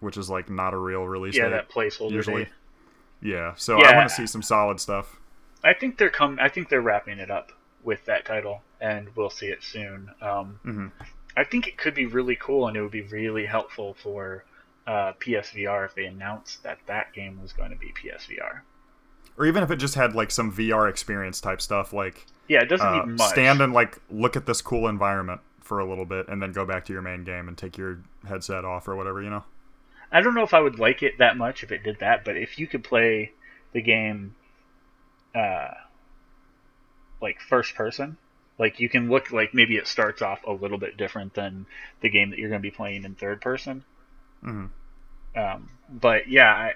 which 0.00 0.16
is 0.16 0.28
like 0.28 0.50
not 0.50 0.74
a 0.74 0.78
real 0.78 1.06
release 1.06 1.36
yeah 1.36 1.44
date 1.44 1.50
that 1.50 1.70
placeholder 1.70 2.10
usually. 2.10 2.44
date. 2.44 2.52
Yeah, 3.20 3.54
so 3.56 3.78
I 3.82 3.94
want 3.96 4.08
to 4.08 4.14
see 4.14 4.26
some 4.26 4.42
solid 4.42 4.80
stuff. 4.80 5.16
I 5.64 5.74
think 5.74 5.98
they're 5.98 6.10
come. 6.10 6.38
I 6.40 6.48
think 6.48 6.68
they're 6.68 6.80
wrapping 6.80 7.18
it 7.18 7.30
up 7.30 7.52
with 7.82 8.04
that 8.04 8.24
title, 8.24 8.62
and 8.80 9.08
we'll 9.16 9.30
see 9.30 9.46
it 9.46 9.62
soon. 9.62 10.10
Um, 10.20 10.60
Mhm. 10.64 10.92
I 11.36 11.44
think 11.44 11.66
it 11.68 11.76
could 11.78 11.94
be 11.94 12.06
really 12.06 12.36
cool, 12.36 12.66
and 12.68 12.76
it 12.76 12.82
would 12.82 12.90
be 12.92 13.02
really 13.02 13.46
helpful 13.46 13.94
for 14.02 14.44
uh, 14.86 15.12
PSVR 15.20 15.84
if 15.84 15.94
they 15.94 16.06
announced 16.06 16.62
that 16.62 16.78
that 16.86 17.12
game 17.12 17.40
was 17.42 17.52
going 17.52 17.70
to 17.70 17.76
be 17.76 17.92
PSVR. 17.92 18.62
Or 19.36 19.44
even 19.46 19.62
if 19.62 19.70
it 19.70 19.76
just 19.76 19.94
had 19.96 20.14
like 20.14 20.30
some 20.30 20.50
VR 20.50 20.88
experience 20.88 21.40
type 21.40 21.60
stuff, 21.60 21.92
like 21.92 22.24
Yeah, 22.48 22.62
it 22.62 22.66
doesn't 22.70 22.86
uh, 22.86 23.04
need 23.04 23.18
much. 23.18 23.28
stand 23.30 23.60
and 23.60 23.72
like 23.74 23.98
look 24.10 24.34
at 24.36 24.46
this 24.46 24.62
cool 24.62 24.88
environment 24.88 25.42
for 25.60 25.78
a 25.80 25.84
little 25.84 26.06
bit, 26.06 26.26
and 26.28 26.40
then 26.40 26.52
go 26.52 26.64
back 26.64 26.84
to 26.86 26.92
your 26.94 27.02
main 27.02 27.22
game 27.22 27.48
and 27.48 27.58
take 27.58 27.76
your 27.76 27.98
headset 28.26 28.64
off 28.64 28.88
or 28.88 28.96
whatever, 28.96 29.20
you 29.22 29.28
know. 29.30 29.44
I 30.12 30.20
don't 30.20 30.34
know 30.34 30.42
if 30.42 30.54
I 30.54 30.60
would 30.60 30.78
like 30.78 31.02
it 31.02 31.18
that 31.18 31.36
much 31.36 31.62
if 31.62 31.72
it 31.72 31.82
did 31.82 31.98
that, 32.00 32.24
but 32.24 32.36
if 32.36 32.58
you 32.58 32.66
could 32.66 32.84
play 32.84 33.32
the 33.72 33.82
game, 33.82 34.36
uh, 35.34 35.70
like 37.20 37.40
first 37.40 37.74
person, 37.76 38.18
like 38.58 38.80
you 38.80 38.88
can 38.88 39.08
look 39.08 39.30
like 39.30 39.54
maybe 39.54 39.76
it 39.76 39.86
starts 39.86 40.20
off 40.20 40.42
a 40.44 40.52
little 40.52 40.78
bit 40.78 40.96
different 40.96 41.34
than 41.34 41.66
the 42.00 42.08
game 42.10 42.30
that 42.30 42.38
you're 42.40 42.48
going 42.50 42.60
to 42.60 42.68
be 42.70 42.74
playing 42.74 43.04
in 43.04 43.14
third 43.14 43.40
person. 43.40 43.84
hmm 44.42 44.66
Um, 45.34 45.70
but 45.88 46.28
yeah, 46.28 46.50
I, 46.52 46.74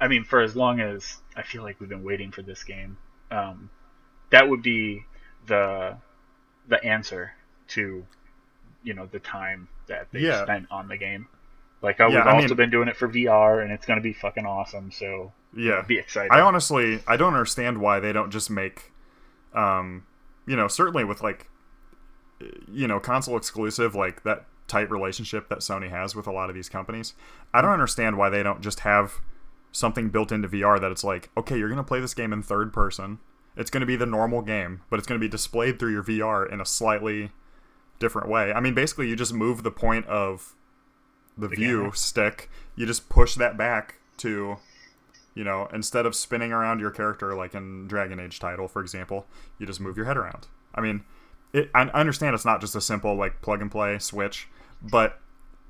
I 0.00 0.08
mean, 0.08 0.24
for 0.24 0.40
as 0.40 0.56
long 0.56 0.80
as 0.80 1.18
I 1.36 1.42
feel 1.42 1.62
like 1.62 1.80
we've 1.80 1.88
been 1.88 2.04
waiting 2.04 2.30
for 2.32 2.42
this 2.42 2.64
game, 2.64 2.98
um, 3.30 3.70
that 4.30 4.48
would 4.48 4.62
be 4.62 5.06
the 5.46 5.98
the 6.68 6.82
answer 6.84 7.34
to 7.68 8.06
you 8.82 8.94
know 8.94 9.06
the 9.06 9.20
time 9.20 9.68
that 9.88 10.12
they 10.12 10.20
Yeah. 10.20 10.30
spent 10.30 10.66
on 10.70 10.88
the 10.88 10.96
game. 10.98 11.28
Like, 11.84 12.00
oh, 12.00 12.08
Yeah, 12.08 12.16
we've 12.16 12.26
I 12.26 12.32
also 12.34 12.48
mean- 12.48 12.56
been 12.56 12.70
doing 12.70 12.88
it 12.88 12.96
for 12.96 13.06
VR, 13.08 13.62
and 13.62 13.70
it's 13.70 13.86
going 13.86 13.98
to 13.98 14.02
be 14.02 14.12
fucking 14.12 14.46
awesome. 14.46 14.90
So 14.90 15.32
Yeah, 15.54 15.82
be 15.82 15.98
excited. 15.98 16.32
I 16.32 16.40
honestly, 16.40 17.00
I 17.06 17.16
don't 17.16 17.34
understand 17.34 17.78
why 17.78 18.00
they 18.00 18.12
don't 18.12 18.30
just 18.30 18.50
make, 18.50 18.90
um, 19.54 20.04
you 20.46 20.56
know, 20.56 20.66
certainly 20.66 21.04
with 21.04 21.22
like, 21.22 21.48
you 22.68 22.88
know, 22.88 22.98
console 22.98 23.36
exclusive, 23.36 23.94
like 23.94 24.24
that 24.24 24.46
tight 24.66 24.90
relationship 24.90 25.48
that 25.50 25.58
Sony 25.58 25.90
has 25.90 26.16
with 26.16 26.26
a 26.26 26.32
lot 26.32 26.48
of 26.48 26.54
these 26.56 26.68
companies. 26.68 27.14
I 27.52 27.60
don't 27.62 27.70
understand 27.70 28.18
why 28.18 28.30
they 28.30 28.42
don't 28.42 28.60
just 28.62 28.80
have 28.80 29.20
something 29.72 30.08
built 30.08 30.32
into 30.32 30.48
VR 30.48 30.80
that 30.80 30.90
it's 30.90 31.04
like, 31.04 31.30
okay, 31.36 31.58
you're 31.58 31.68
gonna 31.68 31.84
play 31.84 32.00
this 32.00 32.14
game 32.14 32.32
in 32.32 32.42
third 32.42 32.72
person. 32.72 33.18
It's 33.56 33.70
gonna 33.70 33.86
be 33.86 33.96
the 33.96 34.06
normal 34.06 34.42
game, 34.42 34.80
but 34.90 34.98
it's 34.98 35.06
gonna 35.06 35.20
be 35.20 35.28
displayed 35.28 35.78
through 35.78 35.92
your 35.92 36.02
VR 36.02 36.50
in 36.50 36.60
a 36.60 36.66
slightly 36.66 37.30
different 37.98 38.28
way. 38.28 38.52
I 38.52 38.60
mean, 38.60 38.74
basically, 38.74 39.08
you 39.08 39.16
just 39.16 39.32
move 39.34 39.62
the 39.62 39.70
point 39.70 40.06
of 40.06 40.54
the, 41.36 41.48
The 41.48 41.56
view 41.56 41.76
camera. 41.78 41.96
stick. 41.96 42.50
You 42.76 42.86
just 42.86 43.08
push 43.08 43.34
that 43.36 43.56
back 43.56 43.96
to 44.18 44.58
you 45.34 45.42
know, 45.42 45.68
instead 45.72 46.06
of 46.06 46.14
spinning 46.14 46.52
around 46.52 46.78
your 46.78 46.92
character 46.92 47.34
like 47.34 47.54
in 47.54 47.88
Dragon 47.88 48.20
Age 48.20 48.38
title, 48.38 48.68
for 48.68 48.80
example, 48.80 49.26
you 49.58 49.66
just 49.66 49.80
move 49.80 49.96
your 49.96 50.06
head 50.06 50.16
around. 50.16 50.46
I 50.74 50.80
mean, 50.80 51.02
it, 51.52 51.70
I 51.74 51.82
I 51.82 52.00
understand 52.00 52.34
it's 52.34 52.44
not 52.44 52.60
just 52.60 52.76
a 52.76 52.80
simple 52.80 53.14
like 53.16 53.42
plug 53.42 53.60
and 53.60 53.70
play 53.70 53.98
switch, 53.98 54.48
but 54.82 55.20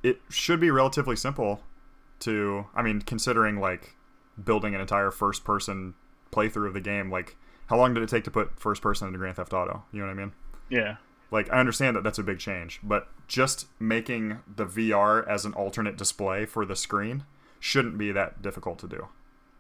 it 0.03 0.21
should 0.29 0.61
be 0.61 0.71
relatively 0.71 1.17
simple 1.17 1.63
to. 2.21 2.67
I 2.75 2.83
mean, 2.83 3.01
considering 3.01 3.59
like 3.59 3.95
building 4.43 4.75
an 4.75 4.81
entire 4.83 5.11
first 5.11 5.45
person 5.45 5.95
playthrough 6.31 6.67
of 6.69 6.75
the 6.75 6.81
game, 6.81 7.11
like 7.11 7.37
how 7.69 7.79
long 7.79 7.95
did 7.95 8.03
it 8.03 8.09
take 8.11 8.25
to 8.25 8.31
put 8.31 8.59
first 8.61 8.83
person 8.83 9.07
into 9.09 9.19
Grand 9.19 9.37
Theft 9.37 9.53
Auto? 9.55 9.85
You 9.93 10.01
know 10.01 10.07
what 10.07 10.13
I 10.13 10.17
mean? 10.17 10.33
yeah, 10.69 10.97
Like 11.31 11.53
I 11.53 11.59
understand 11.59 11.97
that 11.97 12.05
that's 12.05 12.19
a 12.19 12.23
big 12.23 12.39
change, 12.39 12.81
but 12.83 13.09
just 13.27 13.67
making 13.81 14.39
the 14.57 14.67
VR 14.67 15.27
as 15.29 15.45
an 15.45 15.53
alternate 15.55 15.97
display 15.97 16.47
for 16.47 16.65
the 16.65 16.77
screen 16.77 17.25
shouldn't 17.59 17.99
be 17.99 18.13
that 18.13 18.43
difficult 18.43 18.79
to 18.81 18.89
do. 18.89 19.09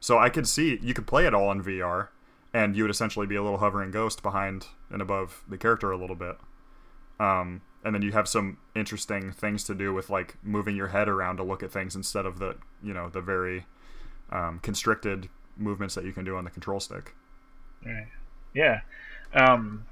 So 0.01 0.19
I 0.19 0.29
could 0.29 0.47
see 0.47 0.79
you 0.83 0.95
could 0.95 1.07
play 1.07 1.27
it 1.27 1.35
all 1.35 1.51
in 1.51 1.63
VR, 1.63 2.09
and 2.53 2.77
you 2.77 2.85
would 2.85 2.91
essentially 2.91 3.27
be 3.27 3.37
a 3.37 3.43
little 3.43 3.59
hovering 3.59 3.91
ghost 3.91 4.23
behind 4.23 4.67
and 4.91 5.01
above 5.01 5.43
the 5.49 5.57
character 5.57 5.91
a 5.91 5.97
little 5.97 6.17
bit. 6.17 6.37
Um, 7.19 7.63
and 7.85 7.95
then 7.95 8.03
you 8.03 8.13
have 8.13 8.29
some 8.29 8.59
interesting 8.75 9.33
things 9.33 9.65
to 9.65 9.75
do 9.75 9.93
with 9.93 10.11
like 10.11 10.37
moving 10.43 10.77
your 10.77 10.89
head 10.89 11.09
around 11.09 11.37
to 11.37 11.43
look 11.43 11.63
at 11.63 11.73
things 11.73 11.97
instead 11.97 12.27
of 12.27 12.39
the 12.39 12.57
you 12.83 12.95
know 12.95 13.09
the 13.09 13.21
very 13.21 13.67
um, 14.31 14.59
constricted 14.63 15.29
movements 15.57 15.95
that 15.95 16.05
you 16.05 16.13
can 16.13 16.25
do 16.25 16.37
on 16.37 16.45
the 16.45 16.51
control 16.51 16.81
stick. 16.81 17.15
right. 17.85 18.09
yeah. 18.55 18.81
Um, 19.33 19.87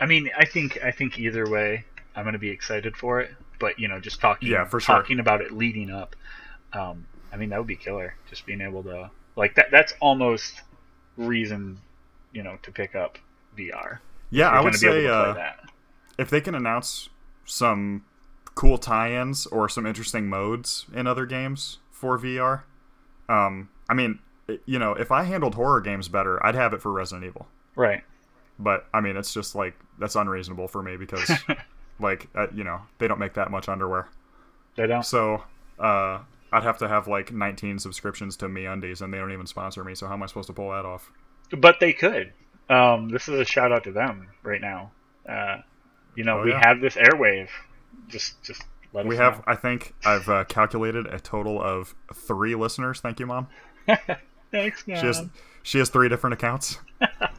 I 0.00 0.06
mean, 0.06 0.30
I 0.36 0.44
think 0.44 0.82
I 0.82 0.90
think 0.90 1.18
either 1.18 1.48
way, 1.48 1.84
I'm 2.16 2.24
going 2.24 2.32
to 2.32 2.38
be 2.38 2.50
excited 2.50 2.96
for 2.96 3.20
it. 3.20 3.30
But 3.58 3.78
you 3.78 3.88
know, 3.88 4.00
just 4.00 4.20
talking, 4.20 4.48
Yeah, 4.48 4.64
for 4.64 4.80
sure. 4.80 4.96
talking 4.96 5.20
about 5.20 5.40
it 5.42 5.52
leading 5.52 5.90
up. 5.90 6.16
Um, 6.72 7.06
I 7.32 7.36
mean, 7.36 7.50
that 7.50 7.58
would 7.58 7.66
be 7.66 7.76
killer. 7.76 8.14
Just 8.28 8.46
being 8.46 8.60
able 8.60 8.82
to 8.84 9.10
like 9.36 9.54
that. 9.56 9.66
That's 9.70 9.92
almost 10.00 10.62
reason 11.16 11.78
you 12.32 12.42
know, 12.42 12.56
to 12.62 12.70
pick 12.70 12.94
up 12.94 13.18
VR. 13.56 13.98
Yeah, 14.30 14.48
I 14.48 14.60
would 14.60 14.72
gonna 14.72 14.78
be 14.78 14.86
able 14.86 14.96
say 14.96 15.02
to 15.02 15.08
play 15.08 15.30
uh, 15.30 15.32
that. 15.34 15.60
if 16.18 16.30
they 16.30 16.40
can 16.40 16.54
announce 16.54 17.08
some 17.44 18.04
cool 18.54 18.78
tie-ins 18.78 19.46
or 19.46 19.68
some 19.68 19.86
interesting 19.86 20.28
modes 20.28 20.86
in 20.94 21.06
other 21.06 21.26
games 21.26 21.78
for 21.90 22.18
VR, 22.18 22.62
um, 23.28 23.68
I 23.88 23.94
mean, 23.94 24.20
you 24.64 24.78
know, 24.78 24.92
if 24.92 25.10
I 25.10 25.24
handled 25.24 25.54
horror 25.56 25.80
games 25.80 26.08
better, 26.08 26.44
I'd 26.44 26.54
have 26.54 26.72
it 26.72 26.80
for 26.80 26.92
Resident 26.92 27.26
Evil. 27.26 27.48
Right. 27.74 28.04
But 28.60 28.86
I 28.94 29.00
mean, 29.00 29.16
it's 29.16 29.32
just 29.34 29.54
like 29.54 29.74
that's 29.98 30.14
unreasonable 30.16 30.68
for 30.68 30.82
me 30.82 30.96
because, 30.96 31.30
like, 31.98 32.28
uh, 32.34 32.46
you 32.54 32.62
know, 32.62 32.80
they 32.98 33.08
don't 33.08 33.18
make 33.18 33.34
that 33.34 33.50
much 33.50 33.68
underwear. 33.68 34.08
They 34.76 34.86
don't. 34.86 35.04
So 35.04 35.42
uh, 35.78 36.20
I'd 36.52 36.62
have 36.62 36.78
to 36.78 36.88
have 36.88 37.08
like 37.08 37.32
19 37.32 37.78
subscriptions 37.78 38.36
to 38.36 38.46
MeUndies, 38.46 39.00
and 39.00 39.12
they 39.12 39.18
don't 39.18 39.32
even 39.32 39.46
sponsor 39.46 39.82
me. 39.82 39.94
So 39.94 40.06
how 40.06 40.12
am 40.14 40.22
I 40.22 40.26
supposed 40.26 40.46
to 40.48 40.52
pull 40.52 40.70
that 40.70 40.84
off? 40.84 41.10
But 41.56 41.80
they 41.80 41.92
could. 41.92 42.32
Um, 42.68 43.08
this 43.08 43.28
is 43.28 43.40
a 43.40 43.44
shout 43.44 43.72
out 43.72 43.82
to 43.84 43.92
them 43.92 44.28
right 44.44 44.60
now. 44.60 44.92
Uh, 45.28 45.58
you 46.14 46.22
know, 46.24 46.40
Oh, 46.40 46.44
we 46.44 46.50
yeah. 46.50 46.60
have 46.68 46.80
this 46.80 46.94
airwave. 46.94 47.48
Just, 48.08 48.42
just 48.44 48.62
let 48.92 49.06
us 49.06 49.08
We 49.08 49.16
have, 49.16 49.42
I 49.46 49.56
think, 49.56 49.94
I've 50.04 50.28
uh, 50.28 50.44
calculated 50.44 51.06
a 51.06 51.18
total 51.18 51.60
of 51.60 51.94
three 52.14 52.54
listeners. 52.54 53.00
Thank 53.00 53.18
you, 53.20 53.26
mom. 53.26 53.48
Thanks, 54.52 54.86
man. 54.86 55.00
She 55.00 55.06
has 55.06 55.22
she 55.62 55.78
has 55.78 55.88
three 55.90 56.08
different 56.08 56.34
accounts. 56.34 56.78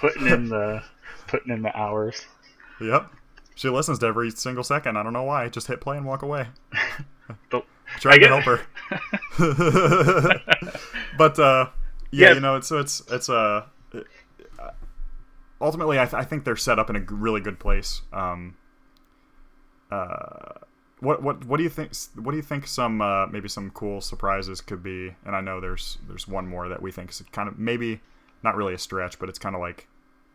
putting 0.00 0.26
in 0.26 0.48
the 0.48 0.82
putting 1.28 1.52
in 1.52 1.62
the 1.62 1.76
hours. 1.78 2.26
Yep. 2.80 3.10
She 3.54 3.68
listens 3.68 3.98
to 3.98 4.06
every 4.06 4.30
single 4.30 4.64
second. 4.64 4.96
I 4.96 5.02
don't 5.02 5.12
know 5.12 5.22
why. 5.24 5.48
Just 5.48 5.66
hit 5.66 5.80
play 5.80 5.96
and 5.98 6.06
walk 6.06 6.22
away. 6.22 6.46
Trying 8.00 8.20
to 8.20 8.28
help 8.28 8.44
her. 8.44 8.60
but 11.18 11.38
uh, 11.38 11.68
yeah, 12.10 12.28
Yeah. 12.28 12.34
you 12.34 12.40
know, 12.40 12.56
it's 12.56 12.68
so 12.68 12.78
it's 12.78 13.02
it's 13.10 13.28
uh, 13.28 13.64
ultimately, 15.60 15.98
I, 15.98 16.04
th- 16.04 16.14
I 16.14 16.24
think 16.24 16.44
they're 16.44 16.56
set 16.56 16.78
up 16.78 16.88
in 16.90 16.96
a 16.96 17.00
really 17.00 17.40
good 17.40 17.58
place. 17.58 18.02
Um, 18.12 18.56
uh, 19.90 20.54
what 21.00 21.22
what 21.22 21.44
what 21.44 21.56
do 21.56 21.62
you 21.62 21.68
think? 21.70 21.92
What 22.14 22.30
do 22.32 22.36
you 22.36 22.42
think? 22.42 22.66
Some 22.66 23.00
uh, 23.00 23.26
maybe 23.26 23.48
some 23.48 23.70
cool 23.70 24.00
surprises 24.00 24.60
could 24.60 24.82
be. 24.82 25.14
And 25.24 25.34
I 25.34 25.40
know 25.40 25.60
there's 25.60 25.98
there's 26.08 26.28
one 26.28 26.46
more 26.46 26.68
that 26.68 26.80
we 26.82 26.92
think 26.92 27.10
is 27.10 27.22
kind 27.32 27.48
of 27.48 27.58
maybe 27.58 28.00
not 28.42 28.54
really 28.56 28.74
a 28.74 28.78
stretch, 28.78 29.18
but 29.18 29.28
it's 29.28 29.38
kind 29.38 29.54
of 29.54 29.60
like 29.60 29.86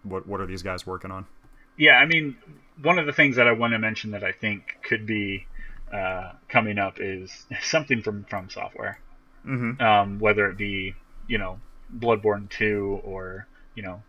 what 0.06 0.28
what 0.28 0.40
are 0.42 0.46
these 0.46 0.64
guys 0.64 0.86
working 0.86 1.12
on? 1.12 1.26
Yeah, 1.78 1.96
I 1.98 2.06
mean, 2.06 2.38
one 2.82 3.00
of 3.00 3.06
the 3.06 3.12
things 3.14 3.36
that 3.36 3.48
I 3.48 3.52
want 3.52 3.74
to 3.74 3.80
mention 3.80 4.12
that 4.12 4.24
I 4.24 4.32
think 4.32 4.78
could 4.84 5.06
be 5.06 5.46
uh, 5.94 6.32
coming 6.48 6.78
up 6.78 7.00
is 7.00 7.46
something 7.62 8.02
from 8.02 8.26
FromSoftware. 8.26 8.96
Mm-hmm. 9.46 9.82
Um, 9.82 10.20
whether 10.20 10.50
it 10.50 10.58
be 10.58 10.96
you 11.28 11.38
know 11.38 11.60
Bloodborne 11.96 12.50
two 12.50 13.00
or 13.04 13.48
you 13.76 13.84
know 13.84 14.02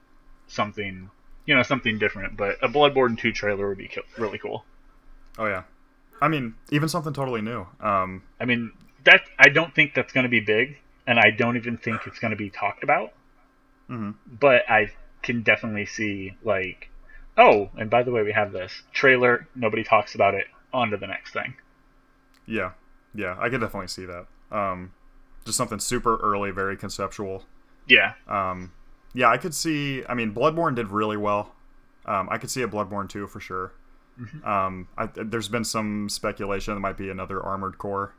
something 0.46 1.10
you 1.44 1.54
know 1.54 1.62
something 1.62 1.98
different, 1.98 2.36
but 2.36 2.56
a 2.62 2.68
Bloodborne 2.68 3.18
two 3.18 3.32
trailer 3.32 3.68
would 3.68 3.78
be 3.78 3.88
ki- 3.88 4.00
really 4.16 4.38
cool. 4.38 4.64
Oh 5.38 5.46
yeah, 5.46 5.64
I 6.22 6.28
mean 6.28 6.54
even 6.70 6.88
something 6.88 7.12
totally 7.12 7.42
new. 7.42 7.66
Um, 7.80 8.22
I 8.40 8.46
mean, 8.46 8.72
that 9.04 9.22
I 9.38 9.50
don't 9.50 9.74
think 9.74 9.94
that's 9.94 10.12
going 10.12 10.24
to 10.24 10.30
be 10.30 10.40
big, 10.40 10.78
and 11.06 11.18
I 11.18 11.30
don't 11.36 11.56
even 11.56 11.76
think 11.76 12.06
it's 12.06 12.18
going 12.18 12.30
to 12.30 12.36
be 12.36 12.48
talked 12.48 12.82
about. 12.82 13.12
Mhm. 13.90 14.14
But 14.26 14.62
I 14.70 14.90
can 15.26 15.42
definitely 15.42 15.86
see 15.86 16.34
like, 16.42 16.88
oh, 17.36 17.70
and 17.76 17.90
by 17.90 18.02
the 18.02 18.10
way, 18.12 18.22
we 18.22 18.32
have 18.32 18.52
this 18.52 18.72
trailer. 18.92 19.46
Nobody 19.54 19.84
talks 19.84 20.14
about 20.14 20.34
it. 20.34 20.46
On 20.72 20.90
to 20.90 20.96
the 20.96 21.06
next 21.06 21.32
thing. 21.32 21.54
Yeah, 22.46 22.72
yeah, 23.14 23.36
I 23.38 23.48
could 23.48 23.60
definitely 23.60 23.88
see 23.88 24.04
that. 24.06 24.26
Um, 24.50 24.92
just 25.44 25.56
something 25.56 25.78
super 25.78 26.16
early, 26.18 26.50
very 26.50 26.76
conceptual. 26.76 27.44
Yeah, 27.88 28.14
Um, 28.28 28.72
yeah, 29.14 29.28
I 29.30 29.38
could 29.38 29.54
see. 29.54 30.04
I 30.08 30.14
mean, 30.14 30.34
Bloodborne 30.34 30.74
did 30.74 30.88
really 30.88 31.16
well. 31.16 31.54
Um, 32.04 32.28
I 32.30 32.38
could 32.38 32.50
see 32.50 32.62
a 32.62 32.68
Bloodborne 32.68 33.08
too 33.08 33.26
for 33.26 33.40
sure. 33.40 33.72
Um, 34.44 34.88
I, 34.96 35.06
there's 35.14 35.48
been 35.48 35.64
some 35.64 36.08
speculation 36.08 36.74
that 36.74 36.80
might 36.80 36.96
be 36.96 37.10
another 37.10 37.42
Armored 37.42 37.76
Core, 37.78 38.14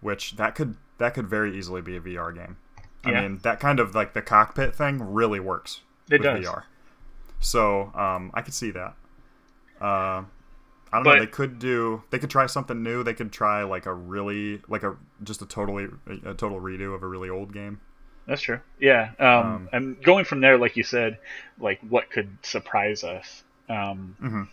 which 0.00 0.36
that 0.36 0.54
could 0.54 0.76
that 0.98 1.14
could 1.14 1.28
very 1.28 1.56
easily 1.56 1.80
be 1.82 1.96
a 1.96 2.00
VR 2.00 2.34
game. 2.34 2.56
I 3.04 3.10
Yeah. 3.12 3.22
mean, 3.22 3.38
that 3.42 3.60
kind 3.60 3.78
of 3.78 3.94
like 3.94 4.12
the 4.12 4.22
cockpit 4.22 4.74
thing 4.74 5.00
really 5.12 5.38
works 5.40 5.82
It 6.10 6.18
does. 6.22 6.44
VR. 6.44 6.62
So 7.40 7.92
um, 7.94 8.30
I 8.34 8.42
could 8.42 8.54
see 8.54 8.70
that. 8.72 8.94
Uh, 9.80 9.84
I 9.84 10.24
don't 10.92 11.04
But- 11.04 11.14
know. 11.14 11.20
They 11.20 11.26
could 11.26 11.58
do. 11.58 12.02
They 12.10 12.18
could 12.18 12.30
try 12.30 12.46
something 12.46 12.82
new. 12.82 13.02
They 13.02 13.14
could 13.14 13.32
try 13.32 13.62
like 13.64 13.86
a 13.86 13.92
really 13.92 14.62
like 14.68 14.82
a 14.82 14.96
just 15.24 15.42
a 15.42 15.46
totally 15.46 15.88
a 16.24 16.32
total 16.34 16.60
redo 16.60 16.94
of 16.94 17.02
a 17.02 17.06
really 17.06 17.28
old 17.28 17.52
game. 17.52 17.80
that's 18.26 18.42
true. 18.42 18.58
Yeah, 18.80 19.10
um, 19.20 19.28
Um, 19.28 19.68
and 19.72 20.02
going 20.02 20.24
from 20.24 20.40
there, 20.40 20.58
like 20.58 20.76
you 20.76 20.82
said, 20.82 21.18
like 21.60 21.78
what 21.88 22.10
could 22.10 22.36
surprise 22.42 23.04
us? 23.04 23.44
Um, 23.68 24.16
Mhm. 24.20 24.48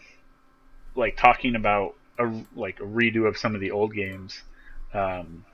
Like 0.95 1.17
talking 1.17 1.55
about 1.55 1.95
a 2.19 2.31
like 2.55 2.79
a 2.79 2.83
redo 2.83 3.27
of 3.27 3.37
some 3.37 3.55
of 3.55 3.61
the 3.61 3.71
old 3.71 3.93
games. 3.95 4.41
Um, 4.93 5.45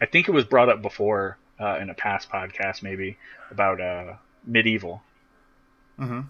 I 0.00 0.06
think 0.06 0.28
it 0.28 0.32
was 0.32 0.44
brought 0.44 0.68
up 0.70 0.80
before 0.80 1.36
uh, 1.58 1.76
in 1.80 1.90
a 1.90 1.94
past 1.94 2.30
podcast, 2.30 2.82
maybe 2.82 3.18
about 3.50 3.80
uh, 3.82 4.14
MediEvil. 4.48 5.00
Mm-hmm. 5.98 6.20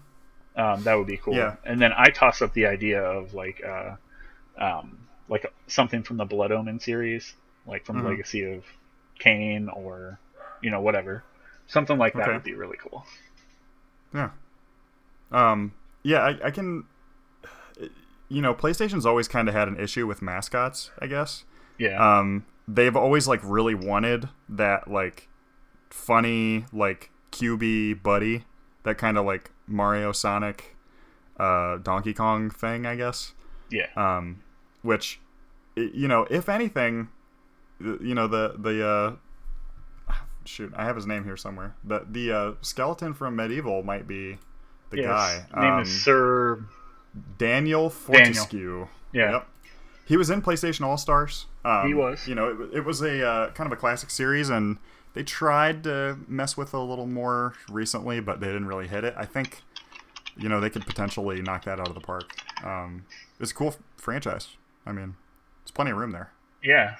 Um, 0.59 0.83
that 0.83 0.95
would 0.95 1.07
be 1.07 1.17
cool. 1.17 1.35
Yeah. 1.35 1.55
And 1.65 1.81
then 1.81 1.91
I 1.95 2.09
toss 2.09 2.41
up 2.41 2.53
the 2.53 2.65
idea 2.65 3.01
of 3.01 3.33
like 3.33 3.61
uh, 3.65 3.95
um, 4.57 5.07
like 5.29 5.45
something 5.67 6.03
from 6.03 6.17
the 6.17 6.25
Blood 6.25 6.51
Omen 6.51 6.79
series, 6.79 7.33
like 7.65 7.85
from 7.85 8.01
Mhm. 8.01 8.05
Legacy 8.09 8.43
of 8.43 8.65
Kain 9.19 9.69
or 9.69 10.19
you 10.61 10.69
know 10.69 10.81
whatever, 10.81 11.23
something 11.67 11.97
like 11.97 12.13
that 12.13 12.23
Okay. 12.23 12.33
would 12.33 12.43
be 12.43 12.53
really 12.53 12.77
cool. 12.77 13.05
Yeah. 14.13 14.31
Um. 15.31 15.73
Yeah, 16.03 16.19
I, 16.19 16.47
I 16.47 16.51
can. 16.51 16.83
You 18.27 18.41
know, 18.41 18.53
PlayStation's 18.53 19.05
always 19.05 19.27
kind 19.27 19.47
of 19.49 19.53
had 19.55 19.67
an 19.67 19.79
issue 19.79 20.07
with 20.07 20.21
mascots. 20.21 20.91
I 20.99 21.07
guess. 21.07 21.45
Yeah. 21.77 22.19
Um. 22.19 22.45
They've 22.67 22.95
always 22.95 23.27
like 23.27 23.39
really 23.43 23.75
wanted 23.75 24.27
that 24.49 24.89
like 24.91 25.27
funny 25.89 26.65
like 26.73 27.09
QB 27.31 28.03
buddy, 28.03 28.45
that 28.83 28.97
kind 28.97 29.17
of 29.17 29.25
like 29.25 29.51
Mario, 29.67 30.11
Sonic, 30.11 30.75
uh, 31.39 31.77
Donkey 31.77 32.13
Kong 32.13 32.49
thing. 32.49 32.85
I 32.85 32.95
guess. 32.95 33.33
yeah. 33.69 33.87
Um. 33.95 34.43
Which, 34.83 35.19
you 35.75 36.07
know, 36.07 36.25
if 36.31 36.49
anything, 36.49 37.09
you 37.79 38.15
know 38.15 38.27
the 38.27 38.55
the 38.57 38.87
uh, 40.09 40.15
shoot, 40.45 40.73
I 40.75 40.85
have 40.85 40.95
his 40.95 41.05
name 41.05 41.23
here 41.23 41.37
somewhere. 41.37 41.75
The 41.83 42.05
the 42.09 42.31
uh, 42.31 42.51
skeleton 42.61 43.13
from 43.13 43.37
MediEvil 43.37 43.85
might 43.85 44.07
be 44.07 44.37
the 44.89 44.97
Yes. 44.97 45.07
guy. 45.07 45.61
Name 45.61 45.73
Um, 45.73 45.81
is 45.83 46.03
Sir. 46.03 46.65
Daniel 47.37 47.89
Fortesque. 47.89 48.53
Yeah. 48.53 48.87
Yep. 49.31 49.47
He 50.05 50.17
was 50.17 50.29
in 50.29 50.41
PlayStation 50.41 50.81
All 50.85 50.97
Stars. 50.97 51.45
Um, 51.63 51.87
He 51.87 51.93
was. 51.93 52.27
You 52.27 52.35
know, 52.35 52.49
it, 52.49 52.77
it 52.77 52.85
was 52.85 53.01
a 53.01 53.25
uh, 53.25 53.51
kind 53.51 53.67
of 53.67 53.73
a 53.73 53.79
classic 53.79 54.09
series, 54.09 54.49
and 54.49 54.77
they 55.13 55.23
tried 55.23 55.83
to 55.83 56.17
mess 56.27 56.55
with 56.57 56.73
it 56.73 56.77
a 56.77 56.79
little 56.79 57.07
more 57.07 57.53
recently, 57.69 58.19
but 58.19 58.39
they 58.39 58.47
didn't 58.47 58.67
really 58.67 58.87
hit 58.87 59.03
it. 59.03 59.13
I 59.17 59.25
think, 59.25 59.61
you 60.37 60.47
know, 60.49 60.59
they 60.59 60.69
could 60.69 60.85
potentially 60.85 61.41
knock 61.41 61.65
that 61.65 61.79
out 61.79 61.87
of 61.89 61.95
the 61.95 62.01
park. 62.01 62.33
Um, 62.63 63.05
it's 63.39 63.51
a 63.51 63.55
cool 63.55 63.69
f- 63.69 63.77
franchise. 63.97 64.49
I 64.85 64.91
mean, 64.91 65.15
there's 65.63 65.71
plenty 65.71 65.91
of 65.91 65.97
room 65.97 66.11
there. 66.11 66.31
Yeah. 66.63 66.95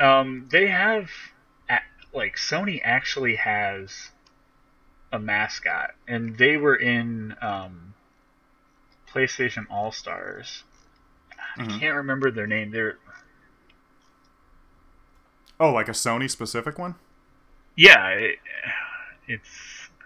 Um, 0.00 0.48
they 0.50 0.68
have 0.68 1.10
like 2.14 2.36
Sony 2.36 2.80
actually 2.82 3.36
has 3.36 4.10
a 5.12 5.18
mascot, 5.18 5.90
and 6.06 6.38
they 6.38 6.56
were 6.56 6.74
in 6.76 7.34
um, 7.42 7.94
PlayStation 9.12 9.66
All 9.70 9.92
Stars. 9.92 10.64
I 11.56 11.62
Mhm. 11.64 11.80
can't 11.80 11.96
remember 11.96 12.30
their 12.30 12.46
name. 12.46 12.70
They're 12.70 12.98
Oh, 15.60 15.72
like 15.72 15.88
a 15.88 15.92
Sony 15.92 16.30
specific 16.30 16.78
one? 16.78 16.94
Yeah, 17.78 18.08
it, 18.08 18.38
it's 19.28 19.48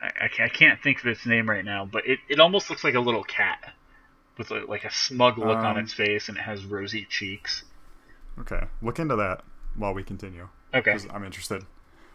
I, 0.03 0.45
I 0.45 0.49
can't 0.49 0.81
think 0.83 1.01
of 1.01 1.07
its 1.07 1.25
name 1.25 1.49
right 1.49 1.65
now, 1.65 1.87
but 1.91 2.07
it, 2.07 2.19
it 2.29 2.39
almost 2.39 2.69
looks 2.69 2.85
like 2.85 2.95
a 2.95 3.01
little 3.01 3.25
cat 3.25 3.73
with 4.37 4.51
a, 4.51 4.65
like 4.69 4.85
a 4.85 4.91
smug 4.93 5.39
look 5.39 5.57
on 5.57 5.77
Um, 5.77 5.79
its 5.79 5.95
face, 5.95 6.29
and 6.29 6.37
it 6.37 6.43
has 6.43 6.65
rosy 6.65 7.07
cheeks. 7.09 7.65
Okay, 8.39 8.67
look 8.83 8.99
into 8.99 9.17
that 9.17 9.43
while 9.75 9.95
we 9.95 10.03
continue. 10.03 10.49
Okay, 10.75 10.97
I'm 11.11 11.25
interested. 11.25 11.65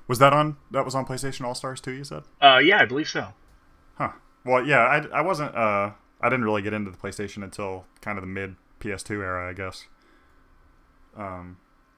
Was 0.08 0.20
that 0.20 0.32
on? 0.32 0.58
That 0.72 0.86
was 0.86 0.96
on 0.96 1.06
PlayStation 1.06 1.44
All 1.44 1.56
Stars 1.56 1.82
too. 1.82 1.92
You 1.92 2.04
said? 2.04 2.24
Uh, 2.42 2.60
yeah, 2.64 2.80
I 2.82 2.86
believe 2.86 3.10
so. 3.10 3.34
Huh. 3.96 4.12
Well, 4.46 4.66
yeah, 4.66 4.80
I, 4.80 5.20
I 5.20 5.22
wasn't. 5.22 5.56
Uh, 5.56 5.92
I 6.22 6.30
didn't 6.30 6.46
really 6.46 6.62
get 6.62 6.74
into 6.74 6.92
the 6.92 6.98
PlayStation 6.98 7.44
until 7.44 7.86
kind 8.02 8.18
of 8.18 8.22
the 8.22 8.28
mid 8.28 8.56
PS2 8.80 9.12
era, 9.22 9.50
I 9.50 9.54
guess. 9.54 9.86
Um, 11.16 11.58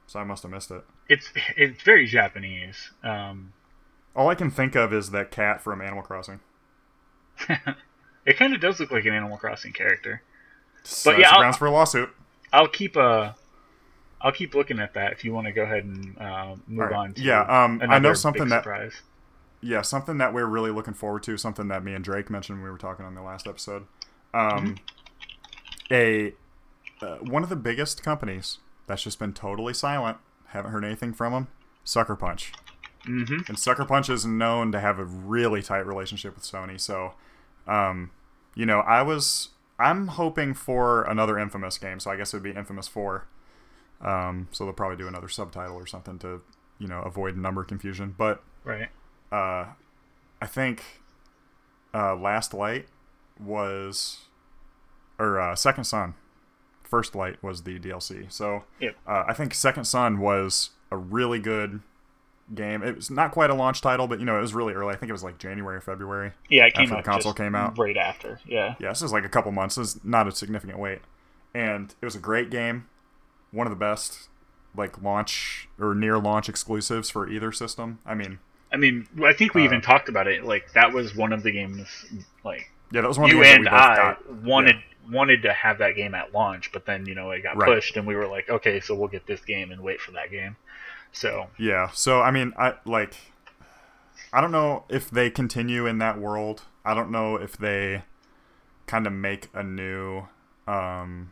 so 0.10 0.20
I 0.20 0.24
must 0.24 0.42
have 0.42 0.52
missed 0.52 0.72
it. 0.72 0.84
It's 1.08 1.30
it's 1.56 1.84
very 1.84 2.08
Japanese. 2.08 2.90
Um, 3.04 3.54
All 4.16 4.28
I 4.28 4.34
can 4.36 4.50
think 4.50 4.76
of 4.76 4.92
is 4.92 5.12
that 5.12 5.30
cat 5.30 5.62
from 5.62 5.82
Animal 5.82 6.02
Crossing. 6.02 6.40
it 8.26 8.36
kind 8.38 8.56
of 8.56 8.60
does 8.60 8.80
look 8.80 8.90
like 8.92 9.06
an 9.06 9.14
Animal 9.14 9.38
Crossing 9.38 9.72
character. 9.72 10.24
So 10.84 11.12
But 11.12 11.20
yeah, 11.20 11.30
I'll- 11.30 11.40
grounds 11.40 11.58
for 11.58 11.68
a 11.68 11.72
lawsuit. 11.72 12.10
I'll 12.52 12.68
keep 12.68 12.98
uh, 12.98 13.34
I'll 14.20 14.32
keep 14.32 14.56
looking 14.56 14.80
at 14.80 14.96
that 14.96 15.12
if 15.12 15.24
you 15.24 15.32
want 15.32 15.46
to 15.46 15.54
go 15.54 15.62
ahead 15.62 15.84
and 15.84 16.18
uh, 16.18 16.56
move 16.68 16.80
right. 16.90 16.94
on. 16.94 17.14
To 17.14 17.22
Yeah, 17.22 17.42
um, 17.42 17.80
I 17.88 18.00
know 18.00 18.16
something 18.16 18.48
that- 18.50 18.64
surprise. 18.64 18.94
yeah, 19.62 19.84
something 19.84 20.18
that 20.18 20.34
we're 20.34 20.48
really 20.48 20.72
looking 20.72 20.96
forward 20.96 21.22
to, 21.24 21.38
something 21.38 21.68
that 21.68 21.84
me 21.84 21.94
and 21.94 22.04
Drake 22.04 22.32
mentioned 22.32 22.58
when 22.58 22.64
we 22.66 22.72
were 22.72 22.80
talking 22.80 23.06
on 23.06 23.14
the 23.14 23.22
last 23.22 23.48
episode. 23.48 23.86
Um, 24.34 24.78
a 25.92 26.34
uh, 27.02 27.18
one 27.18 27.44
of 27.44 27.50
the 27.50 27.56
biggest 27.56 28.02
companies 28.02 28.58
that's 28.90 29.04
just 29.04 29.20
been 29.20 29.32
totally 29.34 29.74
silent. 29.74 30.18
Haven't 30.48 30.72
heard 30.72 30.84
anything 30.84 31.14
from 31.14 31.32
them. 31.32 31.48
Sucker 31.86 32.16
Punch. 32.18 32.52
Mm-hmm. 33.06 33.44
And 33.48 33.58
Sucker 33.58 33.86
Punch 33.86 34.10
is 34.10 34.26
known 34.26 34.72
to 34.74 34.80
have 34.82 35.00
a 35.00 35.06
really 35.06 35.62
tight 35.62 35.86
relationship 35.86 36.36
with 36.36 36.44
Sony. 36.44 36.80
So, 36.80 37.14
um, 37.68 38.12
you 38.56 38.66
know, 38.66 38.80
I 38.80 39.02
was 39.04 39.50
I'm 39.80 40.08
hoping 40.08 40.54
for 40.54 41.04
another 41.04 41.40
Infamous 41.40 41.78
game. 41.78 42.00
So 42.00 42.12
I 42.12 42.18
guess 42.18 42.34
it 42.34 42.38
would 42.38 42.44
be 42.44 42.52
Infamous 42.52 42.88
Four. 42.90 43.28
Um, 44.02 44.48
so 44.52 44.64
they'll 44.66 44.74
probably 44.74 44.98
do 44.98 45.08
another 45.08 45.30
subtitle 45.30 45.76
or 45.76 45.86
something 45.86 46.20
to, 46.20 46.42
you 46.78 46.88
know, 46.88 47.00
avoid 47.02 47.38
number 47.38 47.64
confusion. 47.64 48.16
But 48.18 48.44
Right. 48.64 48.90
uh, 49.32 49.68
I 50.42 50.46
think 50.48 50.84
uh, 51.94 52.16
Last 52.16 52.54
Light 52.54 52.88
was, 53.40 54.26
or 55.18 55.40
uh, 55.40 55.56
Second 55.56 55.84
Son. 55.86 56.16
First 56.90 57.16
Light 57.16 57.42
was 57.44 57.64
the 57.64 57.80
DLC. 57.80 58.32
So 58.32 58.64
Yep. 58.80 58.96
uh, 59.08 59.24
I 59.28 59.34
think 59.34 59.54
Second 59.54 59.86
Son 59.86 60.20
was 60.20 60.72
a 60.92 60.98
really 60.98 61.40
good 61.40 61.82
game. 62.54 62.82
It 62.82 62.96
was 62.96 63.12
not 63.12 63.32
quite 63.32 63.50
a 63.52 63.54
launch 63.54 63.82
title, 63.82 64.08
but 64.08 64.20
you 64.20 64.26
know 64.26 64.38
it 64.38 64.42
was 64.42 64.54
really 64.56 64.74
early. 64.74 64.94
I 64.94 64.98
think 64.98 65.10
it 65.10 65.14
was 65.14 65.24
like 65.24 65.38
January 65.38 65.78
or 65.78 65.82
February. 65.82 66.32
Yeah, 66.50 66.66
it 66.66 66.74
came 66.74 66.84
After 66.86 66.96
the 66.96 67.00
out 67.00 67.06
console 67.06 67.34
came 67.34 67.54
out. 67.56 67.78
right 67.78 67.96
after. 67.98 68.40
Yeah. 68.46 68.76
Yeah, 68.80 68.90
this 68.90 69.02
is 69.02 69.12
like 69.12 69.24
a 69.26 69.30
couple 69.30 69.52
months. 69.52 69.76
This 69.76 69.96
is 69.96 70.04
not 70.04 70.28
a 70.28 70.32
significant 70.32 70.80
wait, 70.80 71.00
and 71.54 71.94
it 72.02 72.06
was 72.06 72.16
a 72.16 72.20
great 72.20 72.50
game. 72.50 72.88
One 73.52 73.68
of 73.68 73.72
the 73.72 73.78
best 73.78 74.30
like 74.76 75.02
launch 75.02 75.68
or 75.80 75.94
near 75.96 76.18
launch 76.18 76.50
exclusives 76.50 77.10
for 77.10 77.28
either 77.30 77.52
system. 77.52 78.00
I 78.06 78.14
mean, 78.16 78.40
I 78.72 78.78
mean, 78.78 79.08
I 79.24 79.34
think 79.34 79.54
we 79.54 79.62
Uh, 79.62 79.66
even 79.66 79.82
talked 79.82 80.10
about 80.10 80.28
it. 80.28 80.44
Like 80.44 80.72
that 80.74 80.92
was 80.94 81.16
one 81.16 81.34
of 81.34 81.44
the 81.44 81.52
games. 81.52 81.88
Like 82.44 82.72
yeah, 82.92 83.02
that 83.02 83.08
was 83.08 83.20
one 83.20 83.30
of 83.30 83.36
you 83.36 83.44
and 83.44 83.66
that 83.68 83.72
we 83.72 83.78
both 83.78 83.82
I 83.82 83.96
got. 83.96 84.32
wanted 84.44 84.76
wanted 85.12 85.44
to 85.44 85.54
have 85.54 85.80
that 85.80 85.96
game 85.96 86.16
at 86.16 86.34
launch, 86.34 86.72
but 86.72 86.86
then 86.86 87.06
you 87.06 87.16
know 87.16 87.32
it 87.32 87.42
got 87.44 87.58
Right. 87.58 87.68
pushed, 87.76 87.98
and 87.98 88.08
we 88.08 88.16
were 88.16 88.28
like, 88.28 88.50
okay, 88.50 88.80
so 88.80 88.96
we'll 88.96 89.08
get 89.10 89.26
this 89.28 89.42
game 89.42 89.72
and 89.72 89.82
wait 89.82 90.02
for 90.02 90.12
that 90.12 90.32
game. 90.32 90.56
So 91.12 91.48
Yeah. 91.58 91.90
So 91.94 92.22
I 92.22 92.32
mean, 92.32 92.54
I 92.58 92.76
like. 92.86 93.16
I 94.32 94.42
don't 94.42 94.52
know 94.52 94.86
if 94.90 95.10
they 95.10 95.30
continue 95.30 95.86
in 95.86 95.98
that 96.00 96.20
world. 96.20 96.64
I 96.86 96.94
don't 96.94 97.12
know 97.12 97.36
if 97.36 97.58
they 97.58 98.04
kind 98.88 99.08
of 99.08 99.14
make 99.14 99.50
a 99.54 99.64
new. 99.64 100.28
Um, 100.68 101.32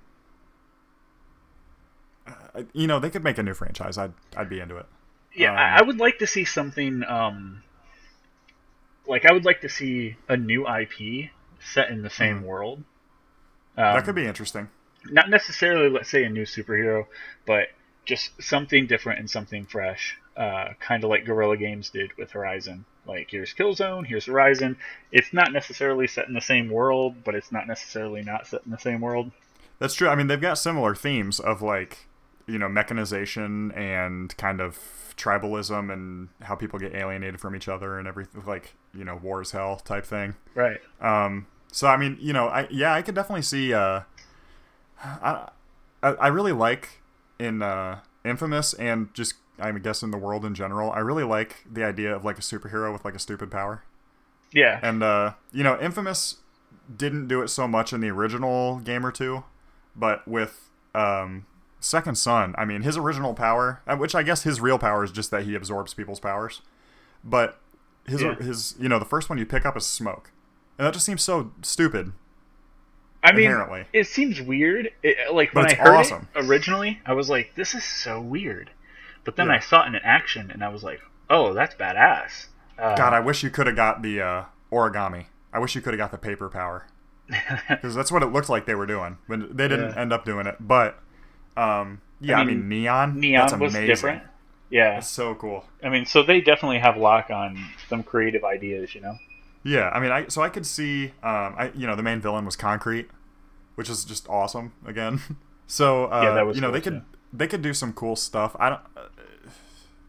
uh, 2.28 2.64
you 2.74 2.88
know, 2.88 3.00
they 3.00 3.10
could 3.10 3.24
make 3.24 3.38
a 3.38 3.44
new 3.44 3.54
franchise. 3.54 3.98
I'd 3.98 4.14
I'd 4.36 4.50
be 4.50 4.60
into 4.60 4.78
it. 4.78 4.86
yeah, 5.34 5.52
Um, 5.52 5.58
I, 5.58 5.80
I 5.80 5.82
would 5.82 6.00
like 6.00 6.20
to 6.20 6.28
see 6.28 6.46
something. 6.46 7.04
Um, 7.04 7.64
like 9.08 9.26
I 9.26 9.32
would 9.34 9.46
like 9.46 9.62
to 9.62 9.70
see 9.70 10.16
a 10.28 10.38
new 10.38 10.68
IP 10.68 11.30
set 11.60 11.90
in 11.90 12.02
the 12.02 12.10
same 12.10 12.44
world. 12.44 12.84
Um, 13.78 13.96
that 13.96 14.04
could 14.06 14.16
be 14.16 14.26
interesting. 14.26 14.70
not 15.10 15.30
necessarily 15.30 15.90
let's 15.90 16.10
say 16.10 16.24
a 16.24 16.30
new 16.30 16.44
superhero 16.46 17.06
but 17.46 17.68
just 18.06 18.32
something 18.42 18.88
different 18.88 19.20
and 19.20 19.30
something 19.30 19.66
fresh 19.66 20.18
uh, 20.36 20.70
kind 20.80 21.04
of 21.04 21.10
like 21.10 21.26
guerrilla 21.26 21.58
games 21.58 21.90
did 21.90 22.12
with 22.18 22.32
horizon 22.32 22.86
like 23.06 23.30
here's 23.32 23.54
killzone 23.54 24.06
here's 24.06 24.26
horizon 24.26 24.78
it's 25.12 25.32
not 25.34 25.52
necessarily 25.54 26.08
set 26.08 26.28
in 26.28 26.34
the 26.34 26.42
same 26.42 26.70
world 26.70 27.16
but 27.24 27.36
it's 27.36 27.52
not 27.52 27.68
necessarily 27.68 28.22
not 28.22 28.46
set 28.48 28.62
in 28.66 28.72
the 28.72 28.78
same 28.80 29.00
world 29.02 29.32
That's 29.80 29.94
true. 29.94 30.10
I 30.10 30.16
mean, 30.16 30.26
they've 30.26 30.42
got 30.42 30.58
similar 30.58 30.96
themes 30.96 31.40
of 31.40 31.62
like, 31.62 32.08
you 32.48 32.58
know, 32.58 32.68
mechanization 32.68 33.72
and 33.74 34.36
kind 34.38 34.60
of 34.60 34.80
tribalism 35.18 35.94
and 35.94 36.30
how 36.42 36.56
people 36.56 36.80
get 36.80 36.96
alienated 36.96 37.40
from 37.40 37.56
each 37.56 37.68
other 37.68 38.00
and 38.00 38.08
everything, 38.08 38.44
like, 38.48 38.74
you 38.92 39.04
know, 39.06 39.16
war 39.16 39.40
is 39.42 39.52
hell 39.52 39.76
type 39.78 40.04
thing. 40.06 40.34
right 40.56 40.80
Um, 41.00 41.46
so 41.78 41.86
I 41.86 41.96
mean, 41.96 42.18
you 42.20 42.34
know, 42.34 42.48
I 42.48 42.68
yeah, 42.72 42.92
I 42.92 43.04
could 43.04 43.14
definitely 43.14 43.44
see. 43.44 43.72
Uh, 43.72 44.02
I 45.04 45.50
I 46.02 46.28
really 46.28 46.52
like 46.52 47.02
in 47.38 47.62
uh, 47.62 48.00
Infamous 48.26 48.74
and 48.74 49.14
just 49.14 49.36
I 49.60 49.72
guess 49.74 50.02
in 50.02 50.10
the 50.10 50.18
world 50.18 50.44
in 50.44 50.56
general. 50.56 50.92
I 50.92 51.00
really 51.00 51.24
like 51.24 51.66
the 51.72 51.84
idea 51.84 52.16
of 52.16 52.26
like 52.26 52.40
a 52.40 52.42
superhero 52.42 52.92
with 52.92 53.06
like 53.06 53.14
a 53.16 53.20
stupid 53.20 53.52
power. 53.52 53.84
yeah 54.52 54.80
And 54.82 55.04
uh, 55.04 55.34
you 55.52 55.64
know, 55.64 55.80
Infamous 55.80 56.38
didn't 56.96 57.28
do 57.28 57.42
it 57.44 57.50
so 57.50 57.68
much 57.68 57.94
in 57.94 58.02
the 58.02 58.10
original 58.10 58.80
game 58.80 59.06
or 59.06 59.12
two, 59.12 59.44
but 59.96 60.28
with 60.28 60.70
um, 60.96 61.46
Second 61.80 62.18
Son, 62.18 62.56
I 62.58 62.66
mean, 62.66 62.82
his 62.82 62.98
original 62.98 63.36
power, 63.36 63.82
uh, 63.86 63.96
which 63.98 64.16
I 64.16 64.24
guess 64.24 64.44
his 64.44 64.60
real 64.60 64.80
power 64.80 65.04
is 65.04 65.12
just 65.12 65.30
that 65.30 65.44
he 65.44 65.54
absorbs 65.54 65.94
people's 65.94 66.20
powers, 66.20 66.62
but 67.24 67.60
his 68.08 68.22
Yeah. 68.22 68.36
his 68.36 68.74
you 68.80 68.90
know 68.90 68.98
the 69.00 69.06
first 69.06 69.30
one 69.30 69.38
you 69.38 69.46
pick 69.46 69.64
up 69.66 69.78
is 69.78 69.86
smoke, 69.86 70.32
and 70.78 70.86
that 70.88 70.94
just 70.94 71.06
seems 71.06 71.24
so 71.24 71.52
stupid. 71.62 72.14
i 73.24 73.32
mean 73.32 73.46
inherently. 73.46 73.86
it 73.94 74.08
seems 74.08 74.42
weird 74.42 74.90
it, 75.04 75.34
like 75.34 75.52
But 75.54 75.64
when 75.66 75.72
i 75.72 75.76
heard 75.76 75.96
awesome. 75.96 76.28
it 76.36 76.46
originally 76.46 77.00
i 77.06 77.14
was 77.14 77.30
like 77.30 77.54
this 77.56 77.74
is 77.76 77.84
so 77.84 78.22
weird 78.22 78.70
but 79.24 79.36
then 79.36 79.48
Yeah. 79.48 79.56
i 79.56 79.60
saw 79.60 79.84
it 79.84 79.88
in 79.88 79.96
action 79.96 80.52
and 80.52 80.64
i 80.64 80.70
was 80.70 80.84
like 80.84 81.02
oh 81.30 81.54
that's 81.54 81.76
badass 81.76 82.48
uh, 82.80 82.96
God, 82.96 83.12
I 83.12 83.20
wish 83.22 83.42
you 83.42 83.50
could 83.50 83.66
have 83.66 83.76
got 83.76 84.04
the 84.04 84.22
uh, 84.22 84.44
origami. 84.72 85.26
I 85.52 85.58
wish 85.58 85.74
you 85.74 85.82
could 85.82 85.96
have 85.96 85.98
got 85.98 86.12
the 86.12 86.18
paper 86.20 86.48
power 86.48 86.86
because 87.70 87.96
that's 87.96 88.12
what 88.12 88.22
it 88.22 88.28
looked 88.28 88.50
like 88.50 88.68
they 88.68 88.76
were 88.76 88.86
doing, 88.86 89.18
but 89.28 89.58
they 89.58 89.68
didn't 89.68 89.94
Yeah. 89.96 90.00
end 90.00 90.14
up 90.14 90.26
doing 90.26 90.46
it. 90.46 90.58
But 90.60 91.00
um, 91.58 92.02
yeah, 92.22 92.38
I 92.38 92.42
I 92.42 92.46
mean, 92.46 92.60
mean, 92.70 92.84
neon. 92.84 93.20
neon 93.20 93.48
that's 93.48 93.60
was 93.60 93.74
amazing. 93.74 93.88
different 93.88 94.24
yeah 94.70 94.94
That's 94.94 95.08
so 95.10 95.34
cool. 95.34 95.66
I 95.84 95.90
mean, 95.90 96.06
so 96.06 96.22
they 96.22 96.40
definitely 96.40 96.78
have 96.78 96.98
lock 96.98 97.32
on 97.32 97.58
some 97.90 98.04
creative 98.04 98.44
ideas, 98.44 98.94
you 98.94 99.02
know. 99.02 99.18
Yeah, 99.64 99.90
I 99.90 100.00
mean, 100.00 100.12
I 100.12 100.28
so 100.28 100.42
I 100.42 100.50
could 100.50 100.66
see, 100.66 101.08
um, 101.24 101.56
I 101.58 101.72
you 101.76 101.88
know, 101.88 101.96
the 101.96 102.04
main 102.04 102.22
villain 102.22 102.46
was 102.46 102.56
concrete, 102.56 103.10
which 103.76 103.90
is 103.90 104.06
just 104.06 104.28
awesome. 104.30 104.74
Again, 104.86 105.22
so 105.68 106.06
uh, 106.06 106.22
Yeah, 106.24 106.34
that 106.36 106.46
was 106.46 106.56
you 106.56 106.62
know 106.62 106.68
cool, 106.68 106.74
they 106.74 106.82
could 106.82 106.94
too. 106.94 107.18
they 107.34 107.48
could 107.48 107.62
do 107.62 107.74
some 107.74 107.94
cool 107.94 108.16
stuff. 108.16 108.56
I 108.60 108.70
don't. 108.70 108.82
Uh, 108.96 109.02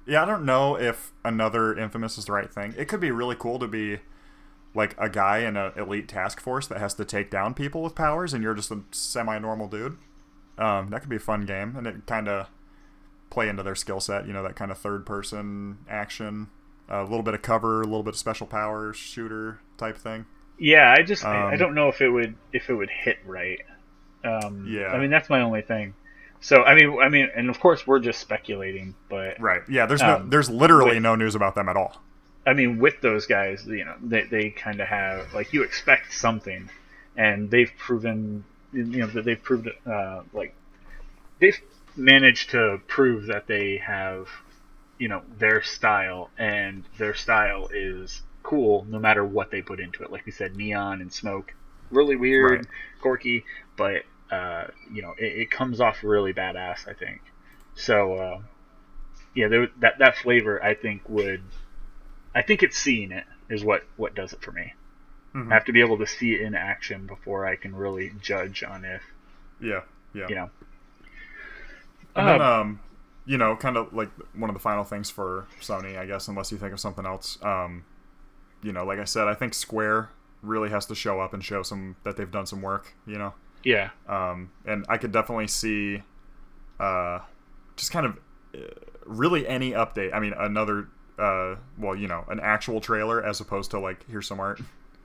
yeah, 0.06 0.22
I 0.22 0.26
don't 0.26 0.44
know 0.44 0.76
if 0.78 1.12
another 1.24 1.76
Infamous 1.76 2.16
is 2.16 2.24
the 2.26 2.32
right 2.32 2.52
thing. 2.52 2.74
It 2.78 2.86
could 2.88 3.00
be 3.00 3.10
really 3.10 3.36
cool 3.36 3.58
to 3.58 3.68
be 3.68 3.98
like 4.74 4.94
a 4.98 5.08
guy 5.08 5.38
in 5.38 5.56
an 5.56 5.72
elite 5.76 6.08
task 6.08 6.40
force 6.40 6.66
that 6.68 6.78
has 6.78 6.94
to 6.94 7.04
take 7.04 7.30
down 7.30 7.52
people 7.52 7.82
with 7.82 7.94
powers, 7.94 8.32
and 8.32 8.42
you're 8.42 8.54
just 8.54 8.70
a 8.70 8.80
semi-normal 8.90 9.68
dude. 9.68 9.98
Um, 10.56 10.88
that 10.90 11.00
could 11.00 11.10
be 11.10 11.16
a 11.16 11.20
fun 11.20 11.44
game, 11.46 11.74
and 11.76 11.86
it 11.86 12.06
kind 12.06 12.26
of 12.28 12.48
play 13.30 13.48
into 13.50 13.62
their 13.62 13.74
skill 13.74 14.00
set. 14.00 14.26
You 14.26 14.32
know, 14.32 14.42
that 14.42 14.56
kind 14.56 14.70
of 14.70 14.78
third-person 14.78 15.78
action, 15.90 16.48
a 16.88 17.02
little 17.02 17.22
bit 17.22 17.34
of 17.34 17.42
cover, 17.42 17.82
a 17.82 17.84
little 17.84 18.02
bit 18.02 18.14
of 18.14 18.18
special 18.18 18.46
powers, 18.46 18.96
shooter 18.96 19.60
type 19.76 19.96
thing. 19.98 20.26
Yeah, 20.58 20.94
I 20.96 21.02
just 21.02 21.24
I, 21.24 21.50
I 21.50 21.52
Um, 21.52 21.58
don't 21.58 21.74
know 21.74 21.88
if 21.88 22.00
it 22.00 22.08
would 22.08 22.34
if 22.52 22.68
it 22.70 22.74
would 22.74 22.90
hit 22.90 23.18
right. 23.24 23.60
Um, 24.24 24.66
Yeah. 24.68 24.88
I 24.88 24.98
mean 24.98 25.10
that's 25.10 25.30
my 25.30 25.40
only 25.40 25.62
thing. 25.62 25.94
So 26.40 26.62
I 26.64 26.74
mean 26.74 26.98
I 27.00 27.08
mean 27.08 27.28
and 27.36 27.48
of 27.50 27.60
course 27.60 27.86
we're 27.86 28.00
just 28.00 28.20
speculating, 28.20 28.94
but 29.08 29.40
Right. 29.40 29.62
Yeah. 29.68 29.86
There's 29.86 30.02
no. 30.02 30.16
Um, 30.16 30.30
There's 30.30 30.50
literally 30.50 30.94
with- 30.94 31.02
no 31.02 31.14
news 31.14 31.34
about 31.34 31.54
them 31.54 31.68
at 31.68 31.76
all. 31.76 32.00
I 32.46 32.54
mean 32.54 32.78
with 32.78 33.00
those 33.02 33.26
guys, 33.26 33.66
you 33.66 33.84
know, 33.84 33.94
they 34.02 34.22
they 34.22 34.50
kind 34.50 34.80
of 34.80 34.88
have 34.88 35.32
like 35.34 35.52
you 35.52 35.62
expect 35.62 36.12
something, 36.14 36.68
and 37.16 37.50
they've 37.50 37.70
proven 37.78 38.44
you 38.72 38.84
know 38.84 39.06
that 39.08 39.24
they've 39.24 39.42
proved 39.42 39.68
uh, 39.86 40.22
like 40.32 40.54
they've 41.40 41.60
managed 41.96 42.50
to 42.50 42.80
prove 42.88 43.26
that 43.26 43.46
they 43.46 43.76
have 43.78 44.28
you 44.98 45.08
know 45.08 45.22
their 45.38 45.62
style 45.62 46.30
and 46.38 46.84
their 46.98 47.14
style 47.14 47.68
is 47.72 48.22
cool 48.42 48.86
no 48.88 48.98
matter 48.98 49.24
what 49.24 49.50
they 49.50 49.62
put 49.62 49.80
into 49.80 50.02
it 50.02 50.10
like 50.10 50.24
we 50.26 50.32
said 50.32 50.56
neon 50.56 51.00
and 51.00 51.12
smoke 51.12 51.52
really 51.90 52.16
weird 52.16 52.60
Right. 52.60 52.66
quirky 53.00 53.44
but 53.76 54.02
uh, 54.30 54.64
you 54.92 55.02
know 55.02 55.14
it, 55.18 55.42
it 55.42 55.50
comes 55.50 55.80
off 55.80 56.02
really 56.02 56.32
badass 56.32 56.86
i 56.88 56.92
think 56.94 57.20
so 57.74 58.14
uh, 58.14 58.38
yeah 59.34 59.48
there, 59.48 59.68
that 59.80 59.98
that 59.98 60.16
flavor 60.16 60.62
i 60.62 60.74
think 60.74 61.08
would 61.08 61.42
i 62.34 62.42
think 62.42 62.62
it's 62.62 62.78
seeing 62.78 63.12
it 63.12 63.24
is 63.50 63.64
what 63.64 63.82
what 63.96 64.14
does 64.14 64.32
it 64.32 64.42
for 64.42 64.52
me 64.52 64.72
Mhm. 65.34 65.50
i 65.50 65.54
have 65.54 65.64
to 65.64 65.72
be 65.72 65.80
able 65.80 65.98
to 65.98 66.06
see 66.06 66.34
it 66.34 66.42
in 66.42 66.54
action 66.54 67.06
before 67.06 67.46
i 67.46 67.56
can 67.56 67.74
really 67.74 68.12
judge 68.20 68.62
on 68.62 68.84
if 68.84 69.02
Yeah. 69.60 69.82
Yeah. 70.14 70.28
you 70.28 70.34
know 70.34 70.50
And 72.16 72.28
then, 72.28 72.40
Uh, 72.40 72.42
um, 72.42 72.80
you 73.28 73.36
know, 73.36 73.54
kind 73.54 73.76
of 73.76 73.92
like 73.92 74.10
one 74.34 74.48
of 74.48 74.54
the 74.54 74.60
final 74.60 74.84
things 74.84 75.10
for 75.10 75.46
Sony, 75.60 75.98
I 75.98 76.06
guess, 76.06 76.28
unless 76.28 76.50
you 76.50 76.56
think 76.56 76.72
of 76.72 76.80
something 76.80 77.04
else. 77.04 77.38
Um, 77.42 77.84
you 78.62 78.72
know, 78.72 78.86
like 78.86 78.98
I 78.98 79.04
said, 79.04 79.28
I 79.28 79.34
think 79.34 79.52
Square 79.52 80.08
really 80.42 80.70
has 80.70 80.86
to 80.86 80.94
show 80.94 81.20
up 81.20 81.34
and 81.34 81.44
show 81.44 81.62
some 81.62 81.96
that 82.04 82.16
they've 82.16 82.30
done 82.30 82.46
some 82.46 82.62
work. 82.62 82.94
You 83.06 83.18
know, 83.18 83.34
yeah 83.62 83.90
um, 84.08 84.50
and 84.64 84.86
I 84.88 84.96
could 84.96 85.12
definitely 85.12 85.46
see, 85.48 86.02
uh, 86.80 87.20
just 87.76 87.92
kind 87.92 88.06
of 88.06 88.18
uh, 88.54 88.60
really 89.04 89.46
any 89.46 89.72
update. 89.72 90.14
I 90.14 90.20
mean, 90.20 90.32
another, 90.38 90.88
uh, 91.18 91.56
well, 91.76 91.94
you 91.94 92.08
know, 92.08 92.24
an 92.28 92.40
actual 92.40 92.80
trailer 92.80 93.22
as 93.22 93.40
opposed 93.40 93.70
to 93.72 93.78
like 93.78 94.08
here's 94.10 94.26
some 94.26 94.40
art. 94.40 94.60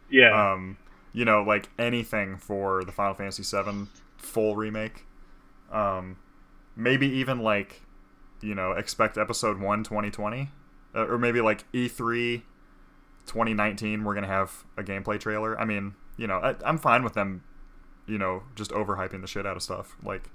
yeah 0.09 0.53
um, 0.53 0.77
you 1.11 1.25
know, 1.25 1.43
like 1.43 1.69
anything 1.77 2.37
for 2.37 2.85
the 2.85 2.91
Final 2.93 3.15
Fantasy 3.15 3.43
VII 3.43 3.87
full 4.17 4.55
remake. 4.55 5.05
Um, 5.71 6.17
maybe 6.75 7.07
even 7.07 7.39
like, 7.39 7.82
you 8.43 8.53
know, 8.53 8.73
expect 8.73 9.17
episode 9.17 9.59
one 9.59 9.83
2020, 9.83 10.49
uh, 10.93 11.07
or 11.07 11.17
maybe 11.17 11.41
like 11.41 11.71
E3 11.71 12.43
2019 13.25 14.03
we're 14.03 14.13
gonna 14.13 14.27
have 14.27 14.65
a 14.77 14.83
gameplay 14.83 15.19
trailer. 15.19 15.59
I 15.59 15.65
mean, 15.65 15.95
you 16.17 16.27
know, 16.27 16.37
I, 16.39 16.55
I'm 16.65 16.77
fine 16.77 17.03
with 17.03 17.13
them, 17.13 17.43
you 18.05 18.17
know, 18.17 18.43
just 18.55 18.71
overhyping 18.71 19.21
the 19.21 19.27
shit 19.27 19.45
out 19.45 19.55
of 19.55 19.63
stuff. 19.63 19.95
Like, 20.03 20.29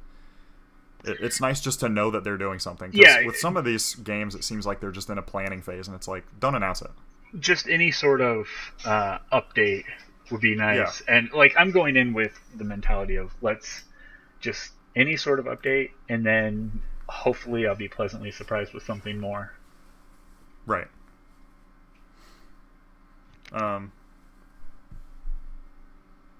it, 1.05 1.19
it's 1.21 1.41
nice 1.41 1.61
just 1.61 1.81
to 1.81 1.89
know 1.89 2.11
that 2.11 2.25
they're 2.25 2.39
doing 2.39 2.59
something. 2.59 2.91
Yeah. 2.95 3.27
With 3.27 3.37
some 3.37 3.57
of 3.57 3.65
these 3.65 3.95
games, 3.97 4.35
it 4.35 4.43
seems 4.43 4.67
like 4.67 4.81
they're 4.81 4.91
just 4.91 5.11
in 5.11 5.19
a 5.19 5.23
planning 5.23 5.61
phase, 5.63 5.87
and 5.87 5.95
it's 5.95 6.09
like, 6.09 6.25
don't 6.41 6.55
announce 6.55 6.81
it. 6.83 6.91
just 7.41 7.69
any 7.69 7.91
sort 7.91 8.21
of 8.23 8.49
uh, 8.85 9.19
update 9.33 9.85
would 10.31 10.41
be 10.41 10.55
nice. 10.55 11.03
Yeah. 11.07 11.17
And 11.17 11.33
like 11.33 11.55
I'm 11.59 11.71
going 11.71 11.97
in 11.97 12.15
with 12.15 12.41
the 12.57 12.65
mentality 12.65 13.17
of 13.17 13.35
let's 13.43 13.85
just 14.41 14.73
any 14.97 15.17
sort 15.17 15.39
of 15.39 15.45
update, 15.45 15.91
and 16.09 16.25
then 16.25 16.81
hopefully 17.09 17.67
I'll 17.67 17.75
be 17.75 17.89
pleasantly 17.89 18.31
surprised 18.31 18.73
with 18.75 18.85
something 18.85 19.19
more. 19.19 19.53
Right. 20.67 20.89
Um. 23.53 23.93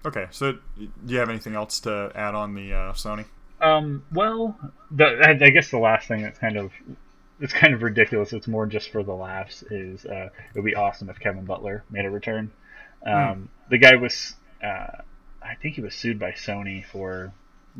Okay, 0.05 0.27
so 0.31 0.53
do 0.77 0.89
you 1.07 1.17
have 1.17 1.29
anything 1.29 1.55
else 1.55 1.79
to 1.81 2.11
add 2.15 2.35
on 2.35 2.55
the 2.55 2.73
uh, 2.73 2.93
Sony? 2.93 3.25
Um, 3.59 4.05
well, 4.13 4.57
the, 4.91 5.05
I, 5.05 5.31
I 5.31 5.49
guess 5.49 5.69
the 5.71 5.79
last 5.79 6.07
thing 6.07 6.21
that's 6.21 6.39
kind 6.39 6.55
of 6.55 6.71
it's 7.41 7.51
kind 7.53 7.73
of 7.73 7.81
ridiculous. 7.81 8.31
It's 8.31 8.47
more 8.47 8.65
just 8.65 8.91
for 8.91 9.03
the 9.03 9.13
laughs. 9.13 9.63
Is 9.63 10.05
uh, 10.05 10.29
it 10.53 10.55
would 10.55 10.65
be 10.65 10.75
awesome 10.75 11.09
if 11.09 11.19
Kevin 11.19 11.45
Butler 11.45 11.83
made 11.89 12.05
a 12.05 12.09
return. 12.09 12.51
Um, 13.05 13.49
The 13.69 13.77
guy 13.77 13.95
was, 13.95 14.35
uh, 14.63 15.01
I 15.41 15.55
think 15.61 15.75
he 15.75 15.81
was 15.81 15.95
sued 15.95 16.19
by 16.19 16.31
Sony 16.31 16.85
for 16.85 17.31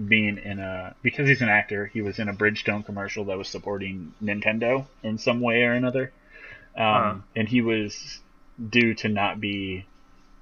being 0.08 0.38
in 0.38 0.60
a 0.60 0.96
because 1.02 1.28
he's 1.28 1.42
an 1.42 1.50
actor. 1.50 1.86
He 1.88 2.02
was 2.02 2.20
in 2.20 2.30
a 2.30 2.34
Bridgestone 2.34 2.86
commercial 2.86 3.26
that 3.26 3.38
was 3.38 3.50
supporting 3.50 4.14
Nintendo 4.24 4.86
in 5.04 5.18
some 5.18 5.42
way 5.42 5.64
or 5.64 5.74
another, 5.74 6.12
um, 6.76 6.84
Uh-huh. 6.86 7.16
and 7.36 7.48
he 7.48 7.62
was 7.62 8.20
due 8.70 8.94
to 8.96 9.10
not 9.10 9.40
be 9.40 9.86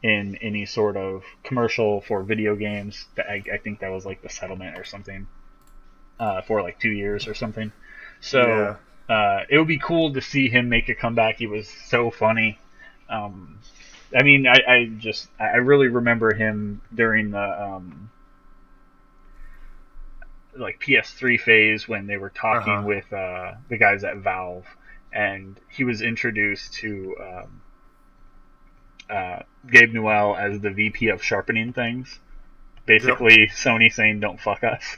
in 0.03 0.35
any 0.41 0.65
sort 0.65 0.95
of 0.95 1.23
commercial 1.43 2.01
for 2.01 2.21
video 2.23 2.55
games. 2.55 3.05
I, 3.17 3.43
I 3.51 3.57
think 3.57 3.79
that 3.79 3.89
was 3.89 4.05
like 4.05 4.21
the 4.21 4.29
settlement 4.29 4.77
or 4.77 4.83
something 4.83 5.27
uh, 6.19 6.41
for 6.41 6.61
like 6.61 6.79
two 6.79 6.91
years 6.91 7.27
or 7.27 7.33
something. 7.33 7.71
So 8.21 8.39
uh, 9.09 9.43
it 9.49 9.57
would 9.57 9.67
be 9.67 9.79
cool 9.79 10.13
to 10.13 10.21
see 10.21 10.49
him 10.49 10.69
make 10.69 10.89
a 10.89 10.95
comeback. 10.95 11.37
He 11.37 11.47
was 11.47 11.67
so 11.67 12.11
funny. 12.11 12.59
Um, 13.09 13.59
I 14.15 14.23
mean, 14.23 14.47
I, 14.47 14.59
I 14.67 14.85
just 14.97 15.27
I 15.39 15.57
really 15.57 15.87
remember 15.87 16.33
him 16.33 16.81
during 16.93 17.31
the 17.31 17.63
um, 17.63 18.09
like 20.57 20.79
PS3 20.79 21.39
phase 21.39 21.87
when 21.87 22.07
they 22.07 22.17
were 22.17 22.29
talking 22.29 22.73
Uh-huh. 22.73 22.87
with 22.87 23.11
uh, 23.13 23.53
the 23.69 23.77
guys 23.77 24.03
at 24.03 24.17
Valve, 24.17 24.65
and 25.13 25.59
he 25.69 25.83
was 25.83 26.01
introduced 26.01 26.73
to 26.75 27.15
um, 27.21 27.61
uh, 29.09 29.39
Gabe 29.71 29.93
Newell 29.93 30.35
as 30.35 30.59
the 30.59 30.69
VP 30.71 31.09
of 31.09 31.23
sharpening 31.23 31.73
things. 31.73 32.19
Basically, 32.85 33.47
Sony 33.47 33.91
saying 33.91 34.19
"Don't 34.19 34.39
fuck 34.39 34.63
us." 34.63 34.97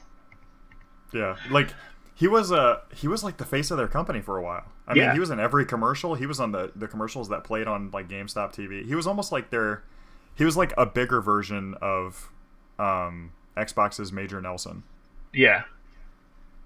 Yeah, 1.11 1.37
like 1.49 1.69
he 2.13 2.27
was 2.27 2.51
uh 2.51 2.81
he 2.93 3.07
was 3.07 3.23
like 3.23 3.37
the 3.37 3.45
face 3.45 3.71
of 3.71 3.77
their 3.77 3.87
company 3.87 4.21
for 4.21 4.37
a 4.37 4.43
while. 4.43 4.65
I 4.87 4.93
Yeah. 4.95 5.05
mean, 5.07 5.13
he 5.15 5.19
was 5.19 5.29
in 5.31 5.39
every 5.39 5.65
commercial. 5.65 6.13
He 6.15 6.25
was 6.27 6.39
on 6.39 6.51
the 6.51 6.71
the 6.75 6.87
commercials 6.87 7.29
that 7.29 7.43
played 7.43 7.67
on 7.67 7.89
like 7.91 8.07
GameStop 8.07 8.53
TV. 8.53 8.85
He 8.85 8.93
was 8.93 9.07
almost 9.07 9.31
like 9.31 9.49
their 9.49 9.81
he 10.35 10.45
was 10.45 10.55
like 10.55 10.71
a 10.77 10.85
bigger 10.85 11.19
version 11.19 11.73
of 11.81 12.29
um 12.77 13.31
Xbox's 13.57 14.11
Major 14.11 14.39
Nelson. 14.39 14.83
Yeah, 15.33 15.63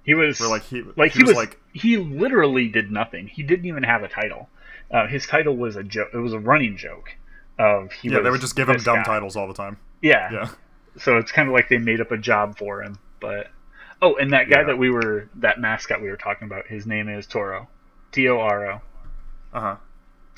he 0.04 0.14
was 0.14 0.40
Where 0.40 0.50
like 0.50 0.64
he 0.64 0.84
like 0.96 1.12
he, 1.12 1.20
he, 1.20 1.24
was, 1.24 1.30
was, 1.32 1.38
like 1.38 1.60
he 1.74 1.98
literally 1.98 2.68
did 2.68 2.92
nothing. 2.92 3.28
He 3.28 3.44
didn't 3.44 3.66
even 3.66 3.84
have 3.84 4.04
a 4.04 4.08
title. 4.08 4.50
Uh, 4.92 5.08
his 5.08 5.26
title 5.26 5.56
was 5.56 5.76
a 5.76 5.84
joke. 5.84 6.10
It 6.14 6.18
was 6.18 6.34
a 6.34 6.40
running 6.40 6.78
joke. 6.78 7.16
Of 7.58 7.92
he 7.92 8.10
yeah, 8.10 8.20
they 8.20 8.30
would 8.30 8.42
just 8.42 8.56
give 8.56 8.68
him 8.70 8.78
dumb 8.78 8.98
guy. 8.98 9.04
titles 9.04 9.36
all 9.36 9.48
the 9.48 9.54
time. 9.54 9.78
Yeah. 10.02 10.32
Yeah. 10.32 10.50
So 10.98 11.18
it's 11.18 11.32
kind 11.32 11.48
of 11.48 11.54
like 11.54 11.70
they 11.70 11.78
made 11.78 12.02
up 12.02 12.12
a 12.12 12.18
job 12.18 12.58
for 12.58 12.82
him. 12.84 12.98
But 13.20 13.48
oh, 14.02 14.16
and 14.16 14.34
that 14.34 14.50
guy 14.50 14.60
Yeah. 14.60 14.68
that 14.68 14.78
we 14.78 14.90
were 14.90 15.30
that 15.36 15.60
mascot 15.60 16.02
we 16.02 16.10
were 16.10 16.18
talking 16.18 16.48
about. 16.48 16.68
His 16.68 16.86
name 16.86 17.10
is 17.10 17.26
Toro, 17.28 17.68
T 18.12 18.28
O 18.28 18.40
R 18.40 18.72
O. 18.72 18.82
Uh 19.54 19.60
huh. 19.60 19.76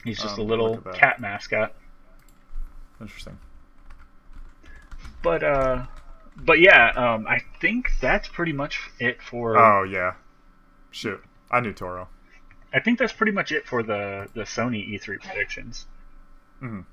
He's 0.04 0.22
just 0.22 0.36
Um, 0.36 0.42
a 0.42 0.44
little 0.44 0.78
cat 0.94 1.20
mascot. 1.20 1.74
Interesting. 3.02 3.38
But 5.24 5.44
uh, 5.44 5.86
but 6.36 6.60
yeah, 6.60 6.92
um, 6.96 7.28
I 7.28 7.40
think 7.62 7.92
that's 8.02 8.28
pretty 8.28 8.54
much 8.54 8.80
it 9.00 9.22
for. 9.22 9.58
Oh 9.58 9.84
yeah. 9.84 10.14
Shoot, 10.92 11.22
I 11.52 11.60
knew 11.60 11.74
Toro. 11.74 12.08
I 12.74 12.80
think 12.80 13.00
that's 13.00 13.14
pretty 13.14 13.32
much 13.32 13.52
it 13.52 13.66
for 13.68 13.84
the 13.84 14.28
the 14.34 14.42
Sony 14.44 14.88
E3 14.94 15.22
predictions. 15.22 15.86
Mhm. 16.62 16.86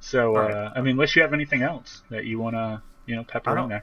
So, 0.00 0.34
right. 0.36 0.50
uh, 0.50 0.72
I 0.76 0.80
mean, 0.80 0.92
unless 0.92 1.16
you 1.16 1.22
have 1.22 1.32
anything 1.32 1.62
else 1.62 2.02
that 2.10 2.24
you 2.24 2.38
want 2.38 2.54
to, 2.56 2.82
you 3.06 3.16
know, 3.16 3.24
pepper 3.24 3.56
in 3.56 3.56
don't 3.56 3.68
there. 3.68 3.82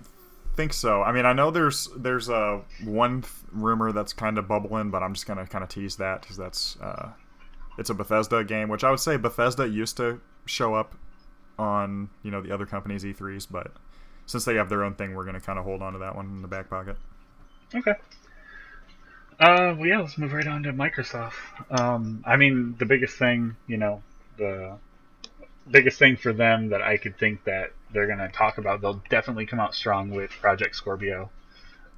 think 0.55 0.73
so. 0.73 1.01
I 1.03 1.11
mean, 1.11 1.25
I 1.25 1.33
know 1.33 1.51
there's 1.51 1.89
there's 1.97 2.29
a 2.29 2.61
one 2.83 3.21
th- 3.21 3.33
rumor 3.51 3.91
that's 3.91 4.13
kind 4.13 4.37
of 4.37 4.47
bubbling, 4.47 4.91
but 4.91 5.03
I'm 5.03 5.13
just 5.13 5.27
gonna 5.27 5.45
kind 5.45 5.63
of 5.63 5.69
tease 5.69 5.97
that 5.97 6.21
because 6.21 6.37
that's 6.37 6.77
uh, 6.79 7.09
it's 7.77 7.89
a 7.89 7.93
Bethesda 7.93 8.43
game, 8.43 8.69
which 8.69 8.83
I 8.83 8.89
would 8.91 8.99
say 8.99 9.17
Bethesda 9.17 9.67
used 9.67 9.97
to 9.97 10.21
show 10.45 10.73
up 10.73 10.95
on 11.59 12.09
you 12.23 12.31
know 12.31 12.41
the 12.41 12.51
other 12.53 12.65
companies 12.65 13.03
E3s, 13.03 13.47
but 13.49 13.73
since 14.26 14.45
they 14.45 14.55
have 14.55 14.69
their 14.69 14.84
own 14.84 14.95
thing, 14.95 15.13
we're 15.15 15.26
gonna 15.26 15.41
kind 15.41 15.59
of 15.59 15.65
hold 15.65 15.82
on 15.82 15.93
to 15.93 15.99
that 15.99 16.15
one 16.15 16.28
in 16.28 16.41
the 16.41 16.47
back 16.47 16.69
pocket. 16.69 16.97
Okay. 17.73 17.93
Uh, 19.39 19.76
well, 19.78 19.86
yeah, 19.86 19.99
let's 19.99 20.17
move 20.17 20.32
right 20.32 20.47
on 20.47 20.63
to 20.63 20.71
Microsoft. 20.71 21.34
Um, 21.69 22.23
I 22.26 22.38
mean, 22.38 22.76
the 22.80 22.86
biggest 22.86 23.17
thing, 23.17 23.57
you 23.67 23.78
know, 23.78 24.01
the 24.38 24.78
biggest 25.69 25.99
thing 25.99 26.15
for 26.15 26.32
them 26.32 26.69
that 26.69 26.82
I 26.82 26.97
could 26.97 27.17
think 27.17 27.43
that 27.43 27.73
they're 27.91 28.07
going 28.07 28.19
to 28.19 28.30
talk 28.30 28.57
about, 28.57 28.82
they'll 28.82 29.01
definitely 29.09 29.45
come 29.45 29.59
out 29.59 29.76
strong 29.76 30.11
with 30.11 30.32
Project 30.32 30.76
Scorpio. 30.76 31.30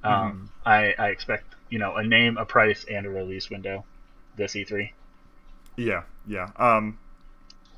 Um, 0.02 0.50
I, 0.64 0.94
I 0.98 1.08
expect, 1.08 1.54
you 1.70 1.78
know, 1.78 1.96
a 1.96 2.04
name, 2.04 2.38
a 2.38 2.44
price, 2.44 2.84
and 2.90 3.06
a 3.06 3.10
release 3.10 3.50
window 3.50 3.84
this 4.36 4.56
E 4.56 4.64
E3. 4.64 4.90
Yeah, 5.76 6.04
yeah. 6.26 6.50
Um, 6.56 6.98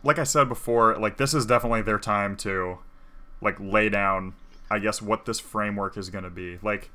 like 0.03 0.19
I 0.19 0.25
said 0.25 0.49
before, 0.49 0.97
like 0.97 1.17
this 1.17 1.35
is 1.35 1.45
definitely 1.45 1.83
their 1.83 1.99
time 1.99 2.37
to 2.39 2.79
like 3.41 3.57
lay 3.59 3.89
down, 3.89 4.35
I 4.71 4.79
guess, 4.79 5.03
what 5.03 5.25
this 5.27 5.41
framework 5.41 5.97
is 5.97 6.11
going 6.11 6.25
to 6.25 6.31
be. 6.31 6.59
Like, 6.63 6.91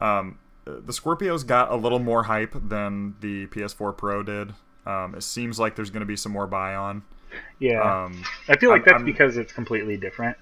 um, 0.00 0.38
the 0.64 0.92
Scorpios 0.92 1.46
got 1.46 1.70
a 1.70 1.76
little 1.76 1.98
more 1.98 2.24
hype 2.24 2.54
than 2.68 3.14
the 3.20 3.46
PS4 3.48 3.96
Pro 3.96 4.22
did. 4.22 4.52
Um, 4.86 5.14
it 5.14 5.22
seems 5.22 5.58
like 5.58 5.76
there's 5.76 5.90
going 5.90 6.00
to 6.00 6.06
be 6.06 6.16
some 6.16 6.32
more 6.32 6.46
buy 6.46 6.74
on. 6.74 7.02
Yeah. 7.58 7.80
Um, 8.04 8.22
I 8.48 8.56
feel 8.56 8.70
like 8.70 8.80
I'm- 8.80 8.84
that's 8.84 8.94
I'm- 8.96 9.04
because 9.04 9.36
it's 9.36 9.52
completely 9.52 9.96
different. 9.96 10.36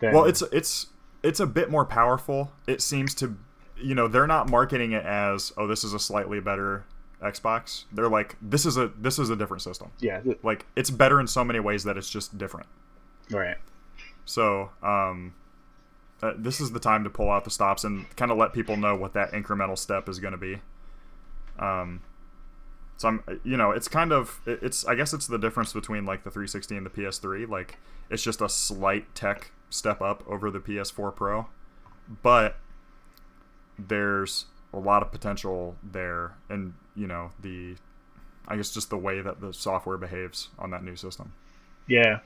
Than, 0.00 0.12
well, 0.14 0.24
it's 0.24 0.42
it's 0.52 0.88
it's 1.22 1.38
a 1.40 1.46
bit 1.46 1.70
more 1.70 1.84
powerful. 1.84 2.52
It 2.66 2.80
seems 2.82 3.14
to, 3.16 3.36
you 3.76 3.94
know, 3.94 4.08
they're 4.08 4.26
not 4.26 4.50
marketing 4.50 4.92
it 4.92 5.04
as 5.04 5.52
oh 5.56 5.66
this 5.66 5.84
is 5.84 5.92
a 5.94 5.98
slightly 6.00 6.40
better 6.40 6.84
Xbox. 7.22 7.84
They're 7.92 8.08
like 8.08 8.36
this 8.42 8.66
is 8.66 8.76
a 8.76 8.88
this 8.98 9.18
is 9.18 9.30
a 9.30 9.36
different 9.36 9.62
system. 9.62 9.90
yeah, 10.00 10.20
Like 10.42 10.66
it's 10.76 10.90
better 10.90 11.20
in 11.20 11.26
so 11.26 11.44
many 11.44 11.60
ways 11.60 11.84
that 11.84 11.96
it's 11.96 12.10
just 12.10 12.36
different. 12.38 12.66
right. 13.30 13.56
So, 14.24 14.70
um, 14.82 15.34
uh, 16.22 16.32
this 16.36 16.60
is 16.60 16.72
the 16.72 16.80
time 16.80 17.04
to 17.04 17.10
pull 17.10 17.30
out 17.30 17.44
the 17.44 17.50
stops 17.50 17.84
and 17.84 18.06
kind 18.16 18.30
of 18.30 18.38
let 18.38 18.52
people 18.52 18.76
know 18.76 18.94
what 18.96 19.12
that 19.14 19.32
incremental 19.32 19.76
step 19.78 20.08
is 20.08 20.18
going 20.18 20.32
to 20.32 20.38
be. 20.38 20.60
Um, 21.58 22.00
so 22.96 23.08
I'm, 23.08 23.40
you 23.42 23.56
know, 23.56 23.72
it's 23.72 23.88
kind 23.88 24.12
of, 24.12 24.40
it's, 24.46 24.84
I 24.86 24.94
guess 24.94 25.12
it's 25.12 25.26
the 25.26 25.38
difference 25.38 25.72
between 25.72 26.04
like 26.04 26.24
the 26.24 26.30
360 26.30 26.76
and 26.76 26.86
the 26.86 26.90
PS3. 26.90 27.48
Like, 27.48 27.76
it's 28.10 28.22
just 28.22 28.40
a 28.40 28.48
slight 28.48 29.14
tech 29.14 29.50
step 29.70 30.00
up 30.00 30.22
over 30.28 30.50
the 30.50 30.60
PS4 30.60 31.14
Pro, 31.14 31.46
but 32.22 32.56
there's 33.78 34.46
a 34.72 34.78
lot 34.78 35.02
of 35.02 35.10
potential 35.10 35.76
there, 35.82 36.36
and 36.48 36.74
you 36.94 37.06
know, 37.06 37.32
the, 37.40 37.76
I 38.46 38.56
guess 38.56 38.70
just 38.70 38.90
the 38.90 38.98
way 38.98 39.20
that 39.20 39.40
the 39.40 39.52
software 39.52 39.96
behaves 39.96 40.48
on 40.58 40.70
that 40.70 40.84
new 40.84 40.96
system. 40.96 41.32
Yeah. 41.88 42.20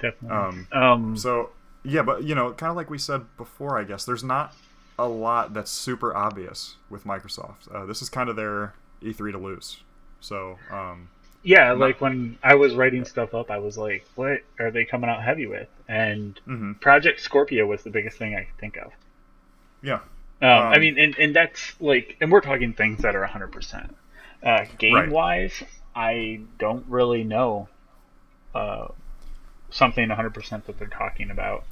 Definitely. 0.00 0.30
Um, 0.30 0.66
Um, 0.72 1.16
So 1.16 1.50
yeah, 1.84 2.02
but 2.02 2.24
you 2.24 2.34
know, 2.34 2.52
kind 2.52 2.70
of 2.70 2.76
like 2.76 2.90
we 2.90 2.98
said 2.98 3.26
before, 3.36 3.78
I 3.78 3.84
guess 3.84 4.04
there's 4.04 4.24
not 4.24 4.54
a 4.98 5.08
lot 5.08 5.54
that's 5.54 5.70
super 5.70 6.14
obvious 6.14 6.76
with 6.90 7.04
Microsoft. 7.04 7.72
Uh, 7.74 7.86
this 7.86 8.02
is 8.02 8.08
kind 8.08 8.28
of 8.28 8.36
their 8.36 8.74
E3 9.02 9.32
to 9.32 9.38
lose. 9.38 9.78
So 10.20 10.58
um, 10.70 11.08
Yeah, 11.42 11.72
like 11.72 12.00
when 12.00 12.38
I 12.42 12.54
was 12.54 12.74
writing 12.74 13.04
stuff 13.04 13.34
up, 13.34 13.50
I 13.50 13.58
was 13.58 13.76
like, 13.76 14.08
"What 14.14 14.40
are 14.58 14.70
they 14.70 14.86
coming 14.86 15.10
out 15.10 15.22
heavy 15.22 15.46
with?" 15.46 15.68
And 15.86 16.40
mhm. 16.46 16.74
Project 16.80 17.20
Scorpio 17.20 17.66
was 17.66 17.82
the 17.82 17.90
biggest 17.90 18.16
thing 18.16 18.34
I 18.34 18.44
could 18.44 18.56
think 18.58 18.78
of. 18.78 18.92
yeah, 19.82 20.00
Um, 20.42 20.66
I 20.70 20.78
Um, 20.78 20.78
mean, 20.78 20.98
and, 20.98 21.16
and 21.18 21.36
that's 21.36 21.78
like, 21.80 22.16
and 22.20 22.32
we're 22.32 22.40
talking 22.40 22.72
things 22.72 23.02
that 23.02 23.14
are 23.14 23.22
100%. 23.22 23.94
Uh, 24.42 24.64
game 24.78 25.10
wise, 25.10 25.62
I 25.94 26.40
don't 26.58 26.86
really 26.88 27.24
know 27.24 27.68
uh, 28.54 28.88
something 29.70 30.08
100% 30.08 30.66
that 30.66 30.78
they're 30.78 30.88
talking 30.88 31.30
about. 31.30 31.66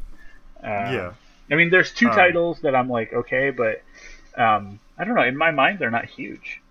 Uh, 0.64 0.68
yeah, 0.84 1.12
I 1.50 1.56
mean, 1.56 1.70
there's 1.70 1.92
two 1.92 2.10
Um, 2.10 2.10
titles 2.10 2.60
that 2.62 2.74
I'm 2.76 2.88
like, 2.90 3.12
okay, 3.12 3.50
but 3.50 3.82
um, 4.40 4.80
I 4.98 5.04
don't 5.04 5.14
know. 5.16 5.24
In 5.24 5.36
my 5.36 5.50
mind, 5.52 5.78
they're 5.80 5.90
not 5.90 6.06
huge. 6.06 6.62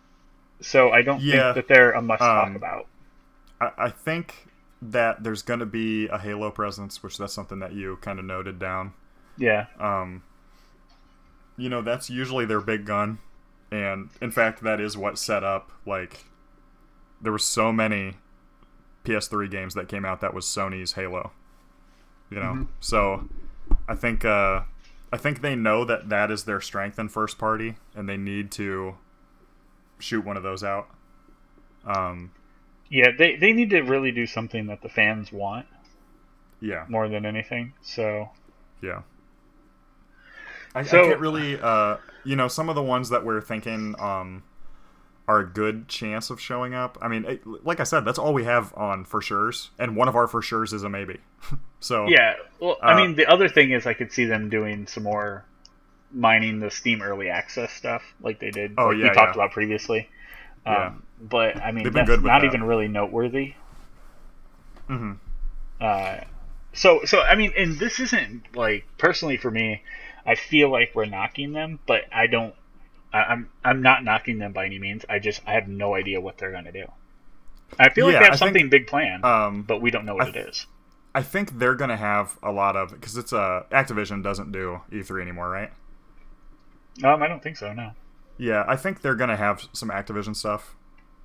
So 0.62 0.92
I 0.92 1.04
don't 1.04 1.24
Yeah, 1.24 1.54
think 1.54 1.54
that 1.56 1.68
they're 1.70 1.92
a 1.94 2.02
must 2.02 2.32
talk 2.32 2.52
um, 2.52 2.56
about. 2.56 2.88
I, 3.60 3.72
I 3.78 3.90
think 3.90 4.48
that 4.82 5.24
there's 5.24 5.42
going 5.42 5.60
to 5.60 5.66
be 5.66 6.08
a 6.08 6.18
Halo 6.20 6.52
presence, 6.52 7.02
which 7.04 7.18
that's 7.18 7.34
something 7.34 7.60
that 7.60 7.74
you 7.74 7.98
kind 8.02 8.20
of 8.20 8.26
noted 8.26 8.60
down. 8.60 8.94
Yeah. 9.38 9.68
Um, 9.80 10.24
you 11.58 11.70
know, 11.70 11.82
that's 11.82 12.10
usually 12.10 12.46
their 12.46 12.62
big 12.62 12.86
gun, 12.86 13.20
and 13.72 14.10
in 14.22 14.32
fact, 14.32 14.62
that 14.64 14.80
is 14.80 14.98
what 14.98 15.18
set 15.18 15.44
up 15.44 15.72
like 15.86 16.26
there 17.22 17.32
were 17.32 17.40
so 17.40 17.72
many 17.72 18.16
PS3 19.08 19.50
games 19.50 19.74
that 19.74 19.88
came 19.88 20.06
out 20.06 20.22
that 20.22 20.34
was 20.34 20.46
Sony's 20.46 20.94
Halo. 20.94 21.32
You 22.30 22.40
know, 22.40 22.54
Mm-hmm. 22.54 22.64
so 22.82 23.28
I 23.88 23.96
think 23.96 24.26
uh, 24.26 24.62
I 25.14 25.18
think 25.18 25.42
they 25.42 25.56
know 25.56 25.86
that 25.86 26.10
that 26.10 26.30
is 26.30 26.44
their 26.44 26.60
strength 26.62 27.00
in 27.00 27.08
first 27.10 27.38
party, 27.38 27.76
and 27.96 28.08
they 28.10 28.18
need 28.18 28.52
to 28.52 28.98
shoot 30.00 30.26
one 30.26 30.36
of 30.38 30.44
those 30.44 30.64
out. 30.64 30.90
Um, 31.86 32.32
Yeah, 32.90 33.12
they, 33.18 33.38
they 33.38 33.54
need 33.54 33.70
to 33.70 33.82
really 33.82 34.12
do 34.12 34.26
something 34.28 34.68
that 34.68 34.82
the 34.82 34.90
fans 34.90 35.32
want 35.32 35.66
yeah, 36.60 36.86
more 36.90 37.08
than 37.08 37.26
anything. 37.26 37.74
So 37.82 38.30
yeah. 38.82 39.04
I, 40.76 40.84
So- 40.84 41.02
I 41.04 41.08
can't 41.08 41.20
really, 41.22 41.60
uh, 41.62 41.98
you 42.26 42.36
know, 42.36 42.48
some 42.48 42.68
of 42.70 42.76
the 42.76 42.84
ones 42.84 43.10
that 43.10 43.24
we're 43.26 43.42
thinking 43.42 43.96
um, 44.00 44.44
are 45.28 45.40
a 45.40 45.46
good 45.48 45.88
chance 45.88 46.30
of 46.30 46.40
showing 46.40 46.74
up. 46.74 46.98
I 47.02 47.08
mean, 47.08 47.26
it, 47.26 47.48
like 47.66 47.80
I 47.80 47.84
said, 47.84 48.02
that's 48.06 48.20
all 48.20 48.34
we 48.34 48.46
have 48.46 48.74
on 48.76 49.06
for 49.06 49.22
sure's, 49.22 49.72
and 49.80 49.96
one 49.96 50.08
of 50.08 50.16
our 50.16 50.28
for 50.28 50.42
sure's 50.42 50.74
is 50.74 50.84
a 50.84 50.90
maybe. 50.90 51.20
so 51.80 52.08
yeah, 52.08 52.36
well, 52.60 52.78
I 52.86 52.94
Uh, 52.94 52.96
mean, 52.96 53.16
the 53.16 53.26
other 53.28 53.50
thing 53.50 53.72
is 53.72 53.86
I 53.86 53.94
could 53.94 54.12
see 54.12 54.26
them 54.26 54.50
doing 54.50 54.88
some 54.88 55.04
more 55.04 55.46
mining 56.12 56.60
the 56.60 56.72
Steam 56.72 57.02
early 57.02 57.30
access 57.30 57.74
stuff 57.74 58.04
like 58.22 58.40
they 58.40 58.52
did, 58.52 58.78
Oh, 58.78 58.88
like 58.88 59.02
we 59.02 59.10
yeah, 59.10 59.12
talked 59.12 59.36
yeah. 59.36 59.36
about 59.36 59.52
previously. 59.52 60.10
Um, 60.66 60.74
Yeah. 60.74 60.94
But 61.22 61.62
I 61.64 61.72
mean, 61.72 61.92
that's 61.94 62.22
not 62.22 62.44
that. 62.44 62.46
even 62.46 62.64
really 62.64 62.88
noteworthy. 62.88 63.56
hmm 64.88 65.20
Uh, 65.80 66.18
so 66.74 67.06
so 67.06 67.22
I 67.22 67.36
mean, 67.36 67.54
and 67.58 67.80
this 67.80 68.00
isn't 68.00 68.56
like 68.56 68.86
personally 68.98 69.38
for 69.38 69.52
me. 69.52 69.84
I 70.26 70.36
feel 70.36 70.70
like 70.72 70.92
we're 70.94 71.06
knocking 71.06 71.54
them, 71.54 71.80
but 71.88 72.04
I 72.12 72.28
don't. 72.28 72.54
I, 73.14 73.20
I'm 73.24 73.50
I'm 73.64 73.82
not 73.82 74.04
knocking 74.04 74.38
them 74.40 74.54
by 74.54 74.66
any 74.66 74.80
means. 74.80 75.06
I 75.10 75.20
just 75.20 75.42
I 75.46 75.54
have 75.54 75.68
no 75.68 75.96
idea 75.96 76.20
what 76.22 76.38
they're 76.38 76.52
gonna 76.52 76.72
do. 76.72 76.86
I 77.80 77.90
feel 77.90 78.06
like 78.06 78.14
they 78.14 78.20
have 78.20 78.26
I 78.26 78.30
think, 78.30 78.38
something 78.40 78.70
big 78.70 78.88
planned, 78.88 79.26
um, 79.26 79.64
but 79.64 79.82
we 79.82 79.92
don't 79.92 80.06
know 80.06 80.16
what 80.16 80.28
I 80.28 80.30
it 80.30 80.36
is. 80.50 80.68
I 81.14 81.22
think 81.22 81.58
they're 81.60 81.76
gonna 81.76 81.98
have 81.98 82.38
a 82.44 82.52
lot 82.52 82.76
of 82.76 82.92
because 82.92 83.18
it's 83.18 83.34
uh, 83.34 83.64
Activision 83.72 84.24
doesn't 84.24 84.52
do 84.52 84.82
E3 84.92 85.22
anymore, 85.22 85.50
right? 85.50 85.72
Um, 87.04 87.22
I 87.22 87.28
don't 87.28 87.42
think 87.42 87.58
so. 87.58 87.74
No. 87.74 87.92
Yeah, 88.38 88.64
I 88.68 88.76
think 88.76 89.02
they're 89.02 89.16
gonna 89.16 89.38
have 89.38 89.68
some 89.74 89.90
Activision 89.90 90.36
stuff. 90.36 90.76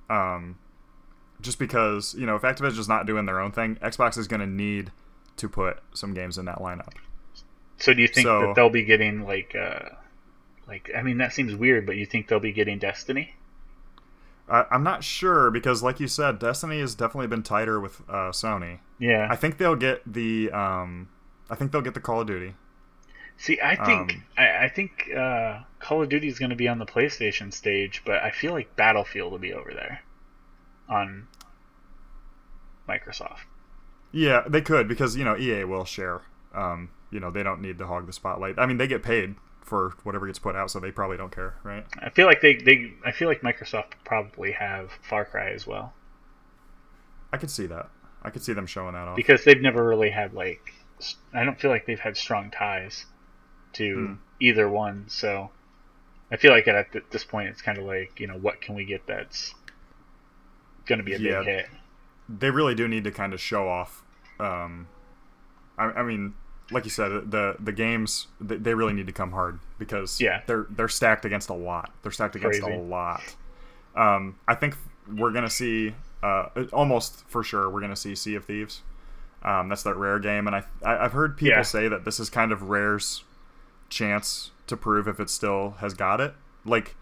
Um, 0.09 0.57
just 1.41 1.59
because 1.59 2.15
you 2.17 2.25
know, 2.25 2.35
if 2.35 2.41
Activision's 2.41 2.87
not 2.89 3.05
doing 3.05 3.25
their 3.25 3.39
own 3.39 3.51
thing, 3.51 3.75
Xbox 3.75 4.17
is 4.17 4.27
gonna 4.27 4.47
need 4.47 4.91
to 5.37 5.49
put 5.49 5.79
some 5.93 6.13
games 6.13 6.37
in 6.37 6.45
that 6.45 6.59
lineup. 6.59 6.93
So 7.77 7.93
do 7.93 8.01
you 8.01 8.07
think 8.07 8.25
So- 8.25 8.47
that 8.47 8.55
they'll 8.55 8.69
be 8.69 8.83
getting 8.83 9.25
like 9.25 9.55
uh, 9.55 9.89
like 10.67 10.89
I 10.95 11.01
mean 11.01 11.17
that 11.17 11.33
seems 11.33 11.55
weird, 11.55 11.85
but 11.85 11.95
you 11.95 12.05
think 12.05 12.27
they'll 12.27 12.39
be 12.39 12.53
getting 12.53 12.79
Destiny? 12.79 13.35
I, 14.49 14.65
I'm 14.71 14.83
not 14.83 15.03
sure 15.03 15.49
because, 15.51 15.81
like 15.81 15.99
you 15.99 16.07
said, 16.07 16.39
Destiny 16.39 16.79
has 16.79 16.95
definitely 16.95 17.27
been 17.27 17.43
tighter 17.43 17.79
with 17.79 18.01
uh, 18.09 18.31
Sony. 18.31 18.79
Yeah. 18.99 19.27
I 19.29 19.35
think 19.35 19.57
they'll 19.57 19.75
get 19.75 20.01
the. 20.11 20.51
Um, 20.51 21.09
I 21.49 21.55
think 21.55 21.71
they'll 21.71 21.81
get 21.81 21.93
the 21.93 22.01
Call 22.01 22.21
of 22.21 22.27
Duty. 22.27 22.55
See, 23.37 23.59
I 23.61 23.75
think 23.75 24.11
Um, 24.13 24.23
I, 24.37 24.65
I 24.65 24.69
think 24.69 25.09
uh, 25.15 25.61
Call 25.79 26.03
of 26.03 26.09
Duty 26.09 26.27
is 26.27 26.39
going 26.39 26.51
to 26.51 26.55
be 26.55 26.67
on 26.67 26.77
the 26.79 26.85
PlayStation 26.85 27.53
stage, 27.53 28.03
but 28.05 28.21
I 28.21 28.31
feel 28.31 28.51
like 28.53 28.75
Battlefield 28.75 29.31
will 29.31 29.39
be 29.39 29.53
over 29.53 29.73
there 29.73 30.03
on 30.87 31.27
Microsoft. 32.87 33.45
Yeah, 34.11 34.43
they 34.47 34.61
could 34.61 34.87
because 34.87 35.15
you 35.15 35.23
know 35.23 35.35
EA 35.37 35.63
will 35.63 35.85
share. 35.85 36.21
Um, 36.53 36.89
you 37.11 37.19
know 37.19 37.31
they 37.31 37.43
don't 37.43 37.61
need 37.61 37.77
to 37.79 37.87
hog 37.87 38.05
the 38.05 38.13
spotlight. 38.13 38.59
I 38.59 38.65
mean 38.65 38.77
they 38.77 38.87
get 38.87 39.03
paid 39.03 39.35
for 39.63 39.93
whatever 40.03 40.27
gets 40.27 40.39
put 40.39 40.55
out, 40.55 40.69
so 40.71 40.79
they 40.79 40.91
probably 40.91 41.17
don't 41.17 41.31
care, 41.33 41.55
right? 41.63 41.85
I 42.01 42.09
feel 42.09 42.25
like 42.27 42.41
they, 42.41 42.55
they 42.55 42.93
I 43.05 43.11
feel 43.11 43.27
like 43.29 43.41
Microsoft 43.41 43.93
probably 44.03 44.51
have 44.51 44.91
Far 45.09 45.25
Cry 45.25 45.51
as 45.51 45.65
well 45.65 45.93
I 47.31 47.37
could 47.37 47.49
see 47.49 47.65
that. 47.65 47.89
I 48.21 48.29
could 48.29 48.43
see 48.43 48.53
them 48.53 48.67
showing 48.67 48.93
that 48.93 49.07
off. 49.07 49.15
because 49.15 49.43
they've 49.43 49.61
never 49.61 49.83
really 49.87 50.11
had 50.11 50.33
like 50.33 50.73
I 51.33 51.43
don't 51.43 51.59
feel 51.59 51.71
like 51.71 51.85
they've 51.85 51.99
had 51.99 52.15
strong 52.15 52.51
ties 52.51 53.05
to 53.73 53.95
Hmm. 54.07 54.13
either 54.39 54.69
one. 54.69 55.05
So 55.07 55.49
I 56.31 56.37
feel 56.37 56.51
like 56.51 56.67
at 56.67 56.87
this 57.11 57.23
point 57.23 57.49
it's 57.49 57.61
kind 57.61 57.77
of 57.77 57.85
like 57.85 58.19
you 58.19 58.27
know 58.27 58.37
what 58.37 58.61
can 58.61 58.75
we 58.75 58.85
get 58.85 59.07
that's 59.07 59.55
going 60.85 60.99
to 60.99 61.03
be 61.03 61.13
a 61.13 61.17
Yeah. 61.17 61.39
big 61.39 61.47
hit. 61.47 61.65
they 62.29 62.49
really 62.51 62.75
do 62.75 62.87
need 62.87 63.03
to 63.05 63.11
kind 63.11 63.33
of 63.33 63.41
show 63.41 63.67
off. 63.67 64.03
Um, 64.39 64.87
I, 65.77 65.85
I 65.85 66.03
mean, 66.03 66.35
like 66.71 66.85
you 66.85 66.89
said, 66.91 67.31
the 67.31 67.55
the 67.59 67.71
games 67.71 68.27
they, 68.39 68.73
really 68.73 68.93
need 68.93 69.07
to 69.07 69.13
come 69.13 69.31
hard 69.31 69.59
because 69.77 70.19
Yeah. 70.21 70.41
they're 70.47 70.65
they're 70.69 70.87
stacked 70.87 71.25
against 71.25 71.49
a 71.49 71.53
lot. 71.53 71.91
They're 72.01 72.11
stacked 72.11 72.35
against 72.35 72.61
Crazy. 72.61 72.75
a 72.77 72.79
lot. 72.81 73.21
Um, 73.95 74.39
I 74.47 74.55
think 74.55 74.75
we're 75.13 75.31
gonna 75.31 75.49
see 75.49 75.93
uh, 76.23 76.47
almost 76.71 77.23
for 77.27 77.43
sure 77.43 77.69
we're 77.69 77.81
gonna 77.81 77.95
see 77.95 78.15
Sea 78.15 78.35
of 78.35 78.45
Thieves. 78.45 78.81
Um, 79.43 79.67
that's 79.67 79.83
that 79.83 79.95
rare 79.97 80.19
game, 80.19 80.47
and 80.47 80.55
I, 80.55 80.63
I 80.85 81.03
I've 81.05 81.11
heard 81.11 81.35
people 81.37 81.57
Yeah. 81.57 81.61
say 81.63 81.89
that 81.89 82.05
this 82.05 82.17
is 82.19 82.29
kind 82.29 82.51
of 82.53 82.63
Rare's 82.69 83.23
chance 83.89 84.51
to 84.67 84.77
prove 84.77 85.07
if 85.07 85.19
it 85.19 85.29
still 85.29 85.71
has 85.79 85.93
got 85.93 86.21
it. 86.21 86.33
Like, 86.65 86.95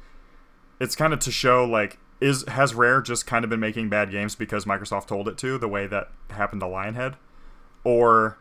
it's 0.79 0.95
kind 0.95 1.13
of 1.13 1.19
to 1.19 1.31
show 1.31 1.63
like 1.63 1.99
is 2.19 2.43
has 2.47 2.73
Rare 2.73 2.99
just 3.01 3.27
kind 3.27 3.43
of 3.43 3.49
been 3.51 3.59
making 3.59 3.89
bad 3.89 4.09
games 4.11 4.33
because 4.35 4.65
Microsoft 4.65 5.05
told 5.07 5.27
it 5.27 5.37
to, 5.37 5.57
the 5.59 5.67
way 5.67 5.85
that 5.87 6.09
happened 6.31 6.61
to 6.61 6.67
Lionhead, 6.67 7.13
or 7.83 8.37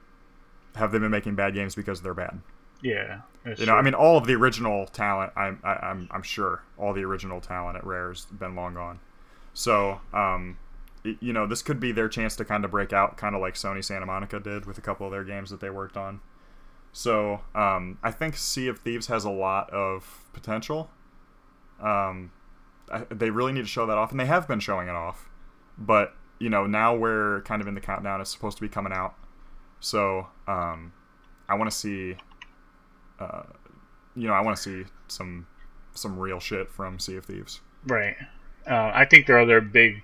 have 0.75 0.93
they 0.93 0.99
been 0.99 1.11
making 1.11 1.35
bad 1.35 1.55
games 1.55 1.75
because 1.75 2.03
they're 2.03 2.15
bad? 2.15 2.41
Yeah, 2.83 3.21
You 3.61 3.67
know. 3.67 3.75
I 3.75 3.83
mean, 3.83 3.95
all 3.95 4.17
of 4.17 4.27
the 4.27 4.35
original 4.35 4.87
talent, 4.87 5.33
I'm 5.37 5.61
I, 5.63 5.75
I'm 5.75 6.09
I'm 6.11 6.23
sure 6.23 6.63
all 6.79 6.93
the 6.93 7.05
original 7.05 7.41
talent 7.41 7.77
at 7.77 7.85
Rare's 7.85 8.25
been 8.27 8.55
long 8.55 8.75
gone. 8.75 9.01
So, 9.53 10.01
um, 10.15 10.59
you 11.03 11.33
know, 11.33 11.47
this 11.47 11.63
could 11.63 11.81
be 11.81 11.93
their 11.93 12.09
chance 12.09 12.37
to 12.37 12.45
kind 12.45 12.65
of 12.65 12.71
break 12.71 12.93
out, 12.93 13.17
kind 13.17 13.35
of 13.35 13.41
like 13.41 13.55
Sony 13.55 13.85
Santa 13.85 14.07
Monica 14.07 14.41
did 14.41 14.65
with 14.67 14.79
a 14.79 14.81
couple 14.81 15.07
of 15.07 15.13
their 15.13 15.25
games 15.25 15.51
that 15.51 15.61
they 15.61 15.71
worked 15.71 15.97
on. 15.97 16.21
So, 16.93 17.43
um, 17.55 17.99
I 18.03 18.11
think 18.11 18.37
Sea 18.37 18.69
of 18.69 18.79
Thieves 18.79 19.07
has 19.09 19.25
a 19.25 19.31
lot 19.31 19.71
of 19.71 20.25
potential. 20.33 20.91
Um, 21.81 22.33
I, 22.91 23.05
they 23.11 23.31
really 23.31 23.53
need 23.53 23.63
to 23.63 23.67
show 23.69 23.87
that 23.87 23.97
off, 23.97 24.11
and 24.11 24.21
they 24.21 24.27
have 24.27 24.49
been 24.49 24.61
showing 24.61 24.89
it 24.89 24.95
off. 24.95 25.29
But 25.79 26.15
you 26.39 26.49
know, 26.51 26.67
now 26.67 26.95
we're 26.95 27.43
kind 27.43 27.63
of 27.63 27.69
in 27.69 27.75
the 27.75 27.81
countdown. 27.81 28.21
It's 28.21 28.31
supposed 28.31 28.57
to 28.59 28.63
be 28.63 28.69
coming 28.69 28.93
out, 28.93 29.15
so 29.81 30.27
um, 30.47 30.93
I 31.49 31.55
want 31.55 31.71
to 31.71 31.77
see. 31.77 32.17
Uh, 33.19 33.43
you 34.17 34.27
know, 34.29 34.35
I 34.35 34.41
want 34.41 34.57
to 34.57 34.63
see 34.63 34.85
some 35.09 35.47
some 35.95 36.19
real 36.19 36.41
shit 36.41 36.71
from 36.71 36.99
Sea 36.99 37.17
of 37.17 37.25
Thieves. 37.27 37.61
right. 37.87 38.17
Uh, 38.67 38.91
I 38.95 39.05
think 39.07 39.27
their 39.27 39.39
other 39.39 39.61
big 39.61 40.03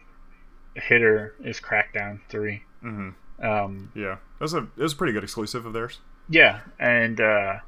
hitter 0.74 1.34
is 1.44 1.60
Crackdown 1.60 2.20
Three. 2.28 2.62
hmm 2.80 3.10
Um, 3.42 3.92
Yeah, 3.94 4.14
it 4.14 4.40
was 4.40 4.54
a 4.54 4.58
it 4.58 4.78
was 4.78 4.92
a 4.94 4.96
pretty 4.96 5.12
good 5.12 5.22
exclusive 5.24 5.66
of 5.66 5.72
theirs. 5.72 6.00
Yeah, 6.28 6.60
and 6.78 7.20
uh, 7.20 7.58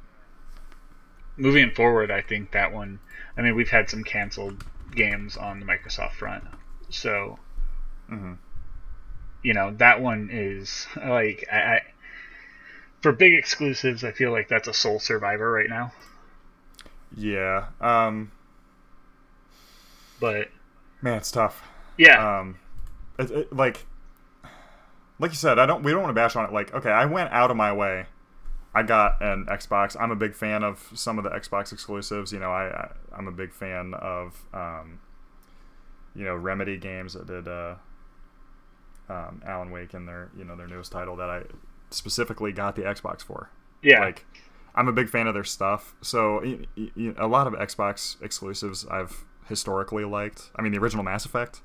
moving 1.37 1.71
forward, 1.71 2.11
I 2.11 2.21
think 2.21 2.51
that 2.51 2.73
one. 2.73 2.99
I 3.37 3.41
mean, 3.41 3.55
we've 3.55 3.69
had 3.69 3.89
some 3.89 4.03
canceled 4.03 4.63
games 4.95 5.37
on 5.37 5.59
the 5.59 5.65
Microsoft 5.65 6.13
front, 6.13 6.43
so 6.89 7.39
hmm 8.07 8.33
you 9.43 9.53
know 9.53 9.71
that 9.77 10.01
one 10.01 10.29
is 10.31 10.87
like 10.97 11.45
I 11.51 11.81
for 13.01 13.11
big 13.11 13.33
exclusives. 13.33 14.03
I 14.03 14.11
feel 14.11 14.31
like 14.31 14.47
that's 14.47 14.67
a 14.67 14.73
sole 14.73 14.99
survivor 14.99 15.51
right 15.51 15.69
now. 15.69 15.91
Yeah, 17.15 17.67
um, 17.81 18.31
But 20.19 20.49
man, 21.01 21.17
it's 21.17 21.31
tough. 21.31 21.63
yeah, 21.97 22.17
Um, 22.17 22.59
it, 23.17 23.31
it, 23.31 23.53
like 23.55 23.85
like 25.19 25.31
you 25.31 25.35
said, 25.37 25.59
I 25.59 25.65
don't 25.65 25.83
we 25.83 25.91
don't 25.91 26.01
want 26.01 26.11
to 26.11 26.15
bash 26.21 26.35
on 26.35 26.45
it. 26.45 26.53
Like, 26.53 26.73
okay, 26.73 26.91
I 26.91 27.05
went 27.05 27.31
out 27.31 27.51
of 27.51 27.57
my 27.57 27.73
way. 27.73 28.05
I 28.75 28.83
got 28.83 29.21
an 29.21 29.47
Xbox. 29.47 29.97
I'm 29.99 30.11
a 30.11 30.15
big 30.15 30.35
fan 30.35 30.63
of 30.63 30.91
some 30.95 31.17
of 31.19 31.23
the 31.25 31.31
Xbox 31.31 31.73
exclusives. 31.73 32.33
You 32.33 32.39
know, 32.39 32.51
I, 32.51 32.65
I 32.69 32.91
I'm 33.17 33.27
a 33.27 33.31
big 33.31 33.53
fan 33.53 33.93
of 33.95 34.43
um, 34.53 34.99
you 36.15 36.25
know 36.25 36.35
Remedy 36.35 36.77
games 36.77 37.13
that 37.13 37.27
did 37.27 37.47
uh, 37.47 37.75
um, 39.09 39.41
Alan 39.45 39.71
Wake 39.71 39.93
and 39.93 40.07
their 40.07 40.29
you 40.37 40.43
know 40.43 40.55
their 40.55 40.67
newest 40.67 40.91
title 40.91 41.15
that 41.17 41.29
I 41.29 41.43
specifically 41.91 42.51
got 42.51 42.75
the 42.75 42.83
Xbox 42.83 43.21
for. 43.23 43.49
yeah, 43.81 44.01
Like, 44.01 44.25
I'm 44.75 44.87
a 44.87 44.93
big 44.93 45.09
fan 45.09 45.27
of 45.27 45.33
their 45.33 45.43
stuff. 45.43 45.95
So 46.01 46.41
y- 46.43 46.59
y- 46.77 46.91
y- 46.95 47.13
a 47.17 47.27
lot 47.27 47.47
of 47.47 47.53
Xbox 47.53 48.21
exclusives 48.21 48.85
I've 48.87 49.25
historically 49.47 50.05
liked. 50.05 50.51
I 50.55 50.61
mean, 50.61 50.71
the 50.71 50.77
original 50.79 51.03
Mass 51.03 51.25
Effect, 51.25 51.61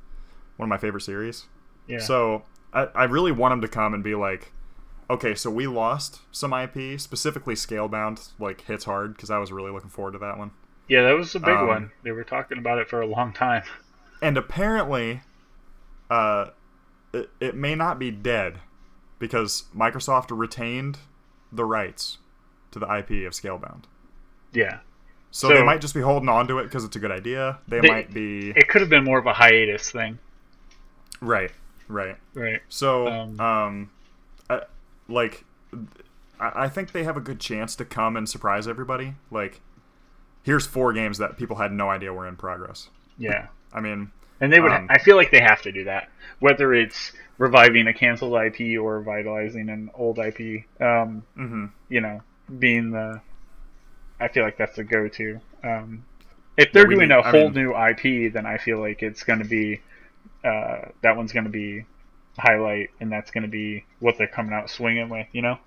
one 0.57 0.67
of 0.67 0.71
my 0.71 0.79
favorite 0.79 1.03
series. 1.03 1.47
yeah. 1.87 1.99
So 1.99 2.45
I, 2.73 2.89
I 2.95 3.05
really 3.05 3.31
want 3.33 3.53
them 3.53 3.61
to 3.61 3.69
come 3.69 3.93
and 3.95 4.03
be 4.03 4.15
like, 4.15 4.53
okay, 5.11 5.35
so 5.35 5.51
we 5.51 5.67
lost 5.67 6.21
some 6.33 6.53
IP, 6.55 6.99
specifically 6.99 7.55
Scalebound, 7.55 8.31
like 8.39 8.63
hits 8.63 8.85
hard 8.87 9.15
because 9.15 9.31
I 9.31 9.39
was 9.39 9.53
really 9.53 9.71
looking 9.71 9.91
forward 9.91 10.13
to 10.13 10.19
that 10.21 10.39
one. 10.39 10.53
yeah, 10.89 11.03
that 11.03 11.13
was 11.17 11.35
a 11.35 11.41
big 11.41 11.51
um, 11.57 11.67
one. 11.69 11.91
They 12.03 12.11
were 12.13 12.25
talking 12.25 12.57
about 12.59 12.79
it 12.79 12.89
for 12.89 13.01
a 13.03 13.07
long 13.07 13.33
time. 13.35 13.63
And 14.23 14.39
apparently, 14.39 15.21
uh, 16.11 16.47
it, 17.13 17.31
it 17.39 17.55
may 17.55 17.75
not 17.75 17.99
be 17.99 18.11
dead 18.11 18.61
because 19.19 19.65
Microsoft 19.77 20.37
retained 20.37 20.99
the 21.53 21.65
rights 21.65 22.19
to 22.73 22.79
the 22.79 22.87
IP 22.87 23.27
of 23.27 23.33
Scalebound. 23.33 23.85
Yeah. 24.53 24.79
So, 25.31 25.49
So- 25.49 25.55
they 25.55 25.63
might 25.65 25.81
just 25.81 25.95
be 25.95 26.01
holding 26.01 26.29
on 26.29 26.47
to 26.49 26.59
it 26.59 26.65
because 26.65 26.85
it's 26.85 26.97
a 26.97 26.99
good 26.99 27.11
idea. 27.13 27.59
They, 27.69 27.81
They- 27.81 27.89
might 27.89 28.13
be 28.15 28.51
It 28.51 28.69
could 28.69 28.81
have 28.81 28.91
been 28.91 29.05
more 29.05 29.19
of 29.19 29.27
a 29.27 29.33
hiatus 29.33 29.91
thing. 29.91 30.19
right, 31.21 31.51
right. 31.89 32.17
Right. 32.35 32.61
So, 32.69 33.09
Um, 33.09 33.41
um, 33.41 33.91
I, 34.51 34.63
like, 35.09 35.45
I, 36.41 36.65
I 36.65 36.69
think 36.69 36.93
they 36.93 37.05
have 37.05 37.17
a 37.17 37.21
good 37.21 37.41
chance 37.41 37.75
to 37.77 37.85
come 37.85 38.17
and 38.17 38.29
surprise 38.29 38.67
everybody. 38.69 39.15
Like, 39.31 39.61
here's 40.43 40.67
four 40.67 40.93
games 40.93 41.19
that 41.19 41.37
people 41.37 41.57
had 41.57 41.73
no 41.73 41.89
idea 41.91 42.13
were 42.13 42.27
in 42.27 42.37
progress. 42.37 42.91
Yeah. 43.19 43.49
I 43.73 43.81
mean, 43.81 44.11
And 44.41 44.53
they 44.53 44.61
would. 44.61 44.73
Um, 44.73 44.87
I 44.91 44.99
feel 44.99 45.17
like 45.17 45.31
they 45.31 45.41
have 45.41 45.63
to 45.63 45.73
do 45.73 45.85
that, 45.85 46.09
whether 46.41 46.75
it's 46.75 47.13
reviving 47.39 47.87
a 47.87 47.95
canceled 47.95 48.35
IP 48.35 48.79
or 48.81 48.99
revitalizing 49.01 49.69
an 49.69 49.91
old 49.95 50.19
IP. 50.19 50.65
Um, 50.81 51.23
mhm. 51.37 51.71
you 51.89 52.01
know, 52.01 52.21
being 52.59 52.91
the. 52.91 53.21
I 54.21 54.29
feel 54.29 54.45
like 54.45 54.57
that's 54.57 54.77
the 54.77 54.85
go-to. 54.85 55.41
Um, 55.63 56.05
if 56.57 56.73
they're 56.73 56.87
doing 56.87 57.09
need- 57.09 57.15
a 57.15 57.19
I 57.19 57.31
whole 57.31 57.51
mean- 57.51 57.55
new 57.65 57.75
IP, 57.75 58.33
then 58.33 58.47
I 58.47 58.59
feel 58.59 58.79
like 58.81 59.03
it's 59.03 59.23
going 59.25 59.41
to 59.41 59.45
be. 59.45 59.81
Uh, 60.45 60.89
that 61.03 61.17
one's 61.17 61.33
going 61.33 61.45
to 61.45 61.51
be 61.51 61.85
highlight, 62.39 62.91
and 63.01 63.11
that's 63.11 63.31
going 63.31 63.43
to 63.43 63.49
be 63.49 63.85
what 64.01 64.19
they're 64.19 64.27
coming 64.29 64.53
out 64.53 64.69
swinging 64.71 65.09
with. 65.09 65.27
You 65.33 65.43
know. 65.43 65.59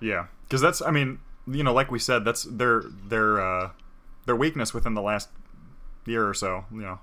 Yeah, 0.00 0.26
because 0.42 0.60
that's 0.60 0.82
I 0.82 0.90
mean, 0.90 1.20
you 1.46 1.62
know, 1.62 1.72
like 1.72 1.90
we 1.90 1.98
said, 2.00 2.24
that's 2.24 2.42
their 2.44 2.82
their 3.08 3.40
uh, 3.40 3.70
their 4.26 4.36
weakness 4.36 4.74
within 4.74 4.94
the 4.94 5.02
last 5.02 5.28
year 6.04 6.28
or 6.28 6.34
so. 6.34 6.64
You 6.72 6.82
know, 6.82 7.00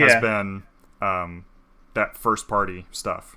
has 0.00 0.12
Yeah. 0.12 0.20
been 0.20 0.62
um, 1.00 1.44
that 1.94 2.16
first 2.16 2.48
party 2.48 2.86
stuff. 2.90 3.36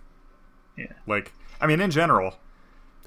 Yeah. 0.78 0.93
Like, 1.07 1.34
I 1.61 1.68
mean, 1.68 1.80
in 1.82 1.91
general, 1.91 2.36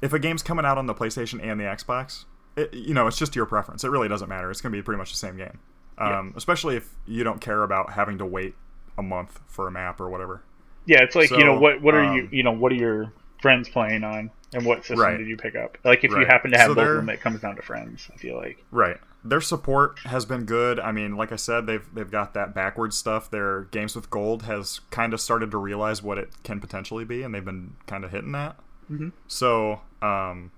if 0.00 0.12
a 0.12 0.18
game's 0.18 0.42
coming 0.42 0.64
out 0.64 0.78
on 0.78 0.86
the 0.86 0.94
PlayStation 0.94 1.40
and 1.42 1.58
the 1.60 1.64
Xbox, 1.64 2.24
it, 2.56 2.72
you 2.72 2.94
know, 2.94 3.06
it's 3.06 3.18
just 3.18 3.36
your 3.36 3.46
preference. 3.46 3.84
It 3.84 3.90
really 3.90 4.08
doesn't 4.08 4.28
matter. 4.28 4.50
It's 4.50 4.60
going 4.60 4.72
to 4.72 4.78
be 4.78 4.82
pretty 4.82 4.98
much 4.98 5.10
the 5.12 5.18
same 5.18 5.36
game. 5.36 5.58
Um, 5.98 6.34
Especially 6.36 6.76
if 6.76 6.94
you 7.06 7.24
don't 7.24 7.40
care 7.40 7.62
about 7.62 7.92
having 7.92 8.18
to 8.18 8.26
wait 8.26 8.54
a 8.98 9.02
month 9.02 9.40
for 9.46 9.66
a 9.66 9.70
map 9.70 10.00
or 10.00 10.08
whatever. 10.08 10.42
Yeah, 10.86 11.02
it's 11.02 11.16
like 11.16 11.30
you 11.30 11.44
know 11.44 11.58
what 11.58 11.82
what 11.82 11.94
are 11.94 12.14
you 12.14 12.22
um, 12.22 12.28
you 12.30 12.42
know 12.42 12.52
what 12.52 12.70
are 12.70 12.76
your 12.76 13.12
friends 13.42 13.68
playing 13.68 14.04
on, 14.04 14.30
and 14.52 14.64
what 14.64 14.78
system 14.84 15.00
Right. 15.00 15.16
did 15.18 15.26
you 15.26 15.36
pick 15.36 15.54
up? 15.56 15.76
Like 15.84 16.04
if 16.04 16.10
you 16.10 16.24
happen 16.26 16.50
to 16.52 16.58
have 16.58 16.68
So 16.68 16.74
both 16.74 16.88
of 16.88 16.96
them, 16.96 17.08
it 17.08 17.20
comes 17.20 17.40
down 17.40 17.56
to 17.56 17.62
friends. 17.62 18.08
I 18.12 18.16
feel 18.16 18.36
like. 18.36 18.64
Right. 18.70 18.98
Their 19.24 19.40
support 19.40 19.98
has 20.00 20.24
been 20.24 20.44
good. 20.44 20.78
I 20.78 20.92
mean, 20.92 21.16
like 21.16 21.32
I 21.32 21.36
said, 21.36 21.66
they've 21.66 21.84
they've 21.92 22.10
got 22.10 22.32
that 22.34 22.54
backwards 22.54 22.96
stuff. 22.96 23.28
Their 23.30 23.62
games 23.72 23.96
with 23.96 24.08
gold 24.08 24.44
has 24.44 24.80
kind 24.90 25.12
of 25.12 25.20
started 25.20 25.50
to 25.50 25.58
realize 25.58 26.02
what 26.02 26.16
it 26.18 26.30
can 26.44 26.60
potentially 26.60 27.04
be, 27.04 27.22
and 27.22 27.34
they've 27.34 27.44
been 27.44 27.74
kind 27.86 28.04
of 28.04 28.12
hitting 28.12 28.32
that. 28.32 28.56
Mhm. 28.90 29.10
So, 29.26 29.80
um, 30.00 30.52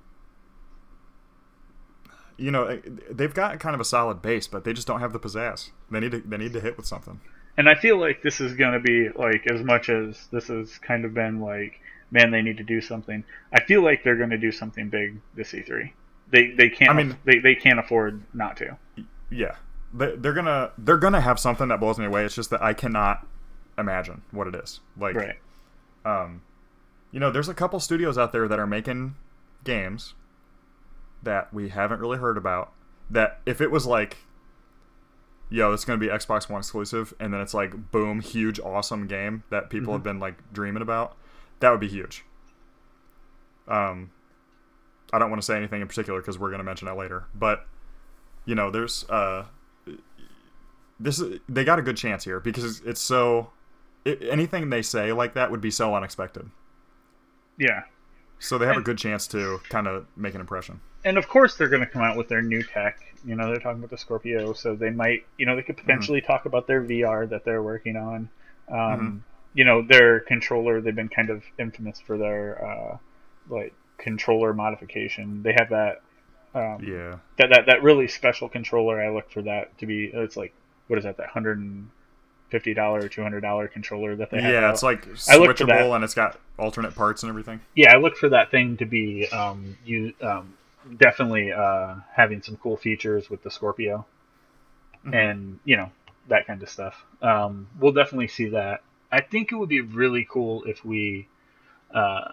you 2.36 2.50
know, 2.50 2.80
they've 3.10 3.34
got 3.34 3.58
kind 3.58 3.74
of 3.74 3.80
a 3.80 3.84
solid 3.84 4.22
base, 4.22 4.46
but 4.46 4.64
they 4.64 4.72
just 4.72 4.86
don't 4.86 5.00
have 5.00 5.12
the 5.12 5.18
pizzazz. 5.18 5.70
They 5.90 6.00
need 6.00 6.12
to 6.12 6.20
they 6.20 6.36
need 6.36 6.52
to 6.52 6.60
hit 6.60 6.76
with 6.76 6.86
something. 6.86 7.20
And 7.56 7.68
I 7.68 7.74
feel 7.74 7.98
like 7.98 8.22
this 8.22 8.40
is 8.40 8.54
going 8.54 8.74
to 8.74 8.80
be 8.80 9.08
like 9.16 9.46
as 9.50 9.62
much 9.64 9.88
as 9.88 10.28
this 10.30 10.46
has 10.48 10.78
kind 10.78 11.04
of 11.04 11.12
been 11.14 11.40
like, 11.40 11.80
man, 12.10 12.30
they 12.30 12.42
need 12.42 12.56
to 12.58 12.62
do 12.64 12.80
something. 12.80 13.24
I 13.52 13.60
feel 13.64 13.82
like 13.82 14.02
they're 14.04 14.16
going 14.16 14.30
to 14.30 14.38
do 14.38 14.52
something 14.52 14.88
big 14.88 15.20
this 15.34 15.52
E3. 15.52 15.92
They 16.30 16.50
they 16.50 16.68
can't 16.68 16.90
I 16.90 16.94
mean- 16.94 17.16
they, 17.24 17.38
they 17.38 17.54
can't 17.54 17.78
afford 17.78 18.22
not 18.34 18.56
to. 18.58 18.76
Yeah, 19.30 19.56
they, 19.94 20.14
they're 20.16 20.32
gonna 20.34 20.72
they're 20.78 20.96
gonna 20.98 21.20
have 21.20 21.38
something 21.38 21.68
that 21.68 21.80
blows 21.80 21.98
me 21.98 22.04
away. 22.06 22.24
It's 22.24 22.34
just 22.34 22.50
that 22.50 22.62
I 22.62 22.72
cannot 22.74 23.26
imagine 23.78 24.22
what 24.30 24.46
it 24.46 24.54
is. 24.54 24.80
Like, 24.98 25.14
Right. 25.14 25.38
um, 26.04 26.42
you 27.12 27.20
know, 27.20 27.30
there's 27.30 27.48
a 27.48 27.54
couple 27.54 27.78
studios 27.80 28.18
out 28.18 28.32
there 28.32 28.48
that 28.48 28.58
are 28.58 28.66
making 28.66 29.14
games 29.64 30.14
that 31.22 31.52
we 31.52 31.68
haven't 31.70 32.00
really 32.00 32.18
heard 32.18 32.36
about. 32.36 32.72
That 33.10 33.40
if 33.46 33.60
it 33.62 33.70
was 33.70 33.86
like, 33.86 34.18
yo, 35.50 35.72
it's 35.72 35.84
going 35.84 35.98
to 35.98 36.04
be 36.06 36.12
Xbox 36.12 36.48
One 36.50 36.58
exclusive, 36.60 37.14
and 37.18 37.32
then 37.32 37.40
it's 37.40 37.54
like, 37.54 37.90
boom, 37.90 38.20
huge, 38.20 38.60
awesome 38.60 39.06
game 39.06 39.44
that 39.50 39.70
people 39.70 39.92
have 39.94 40.02
been 40.02 40.18
like 40.20 40.34
dreaming 40.52 40.82
about, 40.82 41.16
that 41.60 41.70
would 41.70 41.80
be 41.80 41.88
huge. 41.88 42.24
Um, 43.66 44.10
I 45.12 45.18
don't 45.18 45.30
want 45.30 45.42
to 45.42 45.46
say 45.46 45.56
anything 45.56 45.80
in 45.80 45.88
particular 45.88 46.20
because 46.20 46.38
we're 46.38 46.48
going 46.48 46.58
to 46.58 46.64
mention 46.64 46.86
that 46.86 46.96
later, 46.96 47.24
but 47.34 47.66
you 48.44 48.54
know, 48.54 48.70
there's 48.70 49.04
uh, 49.10 49.44
this 50.98 51.18
is, 51.20 51.38
they 51.48 51.64
got 51.64 51.78
a 51.78 51.82
good 51.82 51.96
chance 51.96 52.24
here 52.24 52.40
because 52.40 52.80
it's 52.80 53.00
so 53.00 53.50
it, 54.04 54.22
anything 54.22 54.70
they 54.70 54.82
say 54.82 55.12
like 55.12 55.34
that 55.34 55.50
would 55.50 55.60
be 55.60 55.70
so 55.70 55.94
unexpected. 55.94 56.50
Yeah. 57.58 57.82
So 58.38 58.56
they 58.56 58.66
have 58.66 58.76
a 58.76 58.82
good 58.82 58.98
chance 58.98 59.26
to 59.28 59.60
kind 59.68 59.86
of 59.86 60.06
make 60.16 60.34
an 60.34 60.40
impression. 60.40 60.80
And 61.04 61.18
of 61.18 61.28
course 61.28 61.56
they're 61.56 61.68
going 61.68 61.84
to 61.84 61.86
come 61.86 62.02
out 62.02 62.16
with 62.16 62.28
their 62.28 62.42
new 62.42 62.62
tech. 62.62 63.00
You 63.24 63.34
know, 63.34 63.48
they're 63.48 63.58
talking 63.58 63.78
about 63.78 63.90
the 63.90 63.98
Scorpio, 63.98 64.52
so 64.52 64.76
they 64.76 64.90
might, 64.90 65.26
you 65.38 65.46
know, 65.46 65.56
they 65.56 65.62
could 65.62 65.76
potentially 65.76 66.20
talk 66.20 66.46
about 66.46 66.68
their 66.68 66.82
VR 66.82 67.28
that 67.28 67.44
they're 67.44 67.62
working 67.62 67.96
on. 67.96 68.30
Um, 68.70 69.24
You 69.54 69.64
know, 69.64 69.82
their 69.82 70.20
controller, 70.20 70.80
they've 70.80 70.94
been 70.94 71.08
kind 71.08 71.30
of 71.30 71.42
infamous 71.58 72.00
for 72.00 72.16
their 72.18 72.64
uh, 72.64 72.98
like 73.48 73.72
controller 73.96 74.52
modification. 74.54 75.42
They 75.42 75.52
have 75.58 75.70
that 75.70 76.02
um, 76.54 76.84
Yeah, 76.84 77.16
that, 77.38 77.50
that 77.50 77.66
that 77.66 77.82
really 77.82 78.08
special 78.08 78.48
controller. 78.48 79.00
I 79.02 79.10
look 79.10 79.30
for 79.30 79.42
that 79.42 79.76
to 79.78 79.86
be. 79.86 80.10
It's 80.12 80.36
like 80.36 80.52
what 80.86 80.98
is 80.98 81.04
that? 81.04 81.16
That 81.16 81.28
hundred 81.28 81.58
and 81.58 81.90
fifty 82.50 82.72
dollar 82.74 83.00
or 83.00 83.08
two 83.08 83.22
hundred 83.22 83.40
dollar 83.40 83.68
controller 83.68 84.16
that 84.16 84.30
they 84.30 84.40
have. 84.40 84.52
yeah, 84.52 84.66
out. 84.66 84.74
it's 84.74 84.82
like 84.82 85.06
I 85.28 85.36
looked 85.38 85.58
for 85.58 85.66
that. 85.66 85.80
switchable 85.80 85.94
and 85.94 86.04
it's 86.04 86.14
got 86.14 86.38
alternate 86.58 86.94
parts 86.94 87.22
and 87.22 87.30
everything. 87.30 87.60
yeah. 87.74 87.94
I 87.94 87.98
look 87.98 88.16
for 88.16 88.28
that 88.30 88.50
thing 88.50 88.76
to 88.78 88.86
be 88.86 89.28
um, 89.28 89.76
you 89.84 90.12
um, 90.22 90.54
definitely 90.98 91.52
uh, 91.52 91.96
having 92.14 92.42
some 92.42 92.56
cool 92.56 92.76
features 92.76 93.28
with 93.28 93.42
the 93.42 93.50
Scorpio, 93.50 94.06
Mhm. 95.04 95.14
and 95.14 95.58
you 95.64 95.76
know 95.76 95.90
that 96.28 96.46
kind 96.46 96.62
of 96.62 96.68
stuff. 96.68 97.04
Um, 97.22 97.66
we'll 97.80 97.92
definitely 97.92 98.28
see 98.28 98.48
that. 98.50 98.82
I 99.10 99.20
think 99.20 99.52
it 99.52 99.56
would 99.56 99.68
be 99.68 99.80
really 99.80 100.26
cool 100.30 100.64
if 100.64 100.84
we. 100.84 101.28
Uh, 101.92 102.32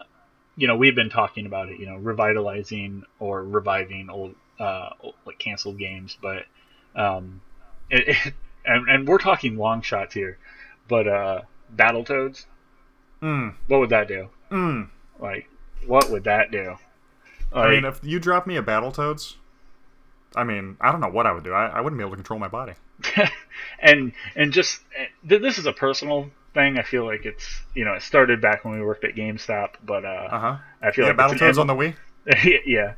you 0.58 0.68
know, 0.68 0.76
we've 0.76 0.96
been 0.96 1.10
talking 1.10 1.46
about 1.46 1.70
it, 1.70 1.80
you 1.80 1.86
know, 1.86 1.98
revitalizing 1.98 3.04
or 3.20 3.44
reviving 3.44 4.10
old, 4.10 4.36
uh, 4.60 4.90
old, 5.02 5.16
like 5.26 5.38
canceled 5.38 5.78
games, 5.78 6.18
but, 6.22 6.46
um, 6.96 7.42
it, 7.90 8.08
it, 8.08 8.34
and, 8.66 8.90
and 8.90 9.08
we're 9.08 9.18
talking 9.18 9.58
long 9.58 9.82
shots 9.82 10.14
here, 10.14 10.38
but, 10.88 11.08
uh, 11.08 11.42
Battletoads, 11.76 12.46
Mm, 13.22 13.56
what 13.68 13.80
would 13.80 13.90
that 13.90 14.08
do? 14.08 14.30
mm. 14.52 14.88
Like, 15.20 15.50
what 15.86 16.10
would 16.12 16.26
that 16.26 16.52
do? 16.52 16.76
I 17.54 17.70
mean, 17.70 17.86
if 17.86 18.00
you 18.04 18.20
drop 18.20 18.46
me 18.46 18.58
a 18.58 18.64
Battletoads, 18.64 19.36
I 20.36 20.44
mean, 20.44 20.78
I 20.82 20.92
don't 20.92 21.00
know 21.00 21.10
what 21.10 21.26
I 21.26 21.32
would 21.32 21.44
do. 21.44 21.54
I, 21.54 21.68
I 21.68 21.82
wouldn't 21.82 21.98
be 21.98 22.04
able 22.04 22.12
to 22.12 22.18
control 22.18 22.40
my 22.40 22.50
body. 22.50 22.74
and, 23.80 24.12
and 24.36 24.52
just, 24.52 24.82
this 25.24 25.58
is 25.58 25.66
a 25.66 25.74
personal 25.74 26.30
thing. 26.56 26.80
I 26.80 26.84
feel 26.84 27.06
like 27.06 27.26
it's, 27.26 27.62
you 27.76 27.86
know, 27.86 27.94
it 27.94 28.02
started 28.02 28.42
back 28.42 28.66
when 28.66 28.74
we 28.80 28.84
worked 28.84 29.04
at 29.04 29.14
GameStop, 29.16 29.76
but, 29.86 30.04
uh, 30.04 30.28
Uh 30.32 30.40
huh. 30.40 30.58
I 30.82 30.92
feel 30.92 31.06
Yeah, 31.06 31.12
like 31.12 31.18
Battletoads 31.38 31.60
on 31.60 31.68
the 31.68 31.76
Wii. 31.76 31.94
yeah, 32.66 32.94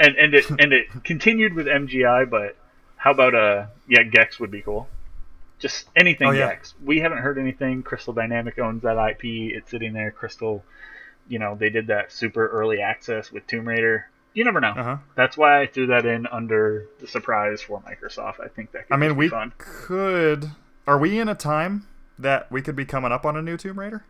and 0.00 0.16
and 0.16 0.32
it 0.34 0.48
and 0.48 0.72
it 0.72 0.86
continued 1.04 1.52
with 1.52 1.66
MGI, 1.66 2.30
but 2.30 2.56
how 2.96 3.10
about 3.10 3.34
uh 3.34 3.66
yeah 3.86 4.02
Gex 4.04 4.40
would 4.40 4.50
be 4.50 4.62
cool. 4.62 4.88
Just 5.58 5.88
anything 5.94 6.28
Oh, 6.28 6.32
yeah. 6.32 6.48
Gex. 6.48 6.74
We 6.82 7.00
haven't 7.00 7.18
heard 7.18 7.38
anything. 7.38 7.82
Crystal 7.82 8.14
Dynamic 8.14 8.58
owns 8.58 8.82
that 8.82 8.96
IP. 9.10 9.24
It's 9.54 9.70
sitting 9.70 9.92
there. 9.92 10.10
Crystal, 10.10 10.64
you 11.28 11.38
know, 11.38 11.54
they 11.54 11.68
did 11.70 11.88
that 11.88 12.10
super 12.12 12.48
early 12.48 12.80
access 12.80 13.30
with 13.30 13.46
Tomb 13.46 13.68
Raider. 13.68 14.08
You 14.32 14.44
never 14.44 14.60
know. 14.60 14.70
Uh 14.76 14.82
huh. 14.82 14.96
That's 15.14 15.36
why 15.36 15.60
I 15.60 15.66
threw 15.66 15.86
that 15.88 16.06
in 16.06 16.26
under 16.26 16.86
the 17.00 17.06
surprise 17.06 17.60
for 17.62 17.80
Microsoft. 17.82 18.40
I 18.40 18.48
think 18.48 18.72
that 18.72 18.88
could 18.88 18.94
I 18.94 18.96
mean, 18.96 19.14
we 19.16 19.28
fun. 19.28 19.52
could. 19.58 20.50
Are 20.86 20.98
we 20.98 21.18
in 21.18 21.28
a 21.28 21.34
time 21.34 21.86
that 22.18 22.50
we 22.50 22.62
could 22.62 22.76
be 22.76 22.84
coming 22.84 23.12
up 23.12 23.24
on 23.26 23.36
a 23.36 23.42
new 23.42 23.56
Tomb 23.56 23.78
Raider? 23.78 24.04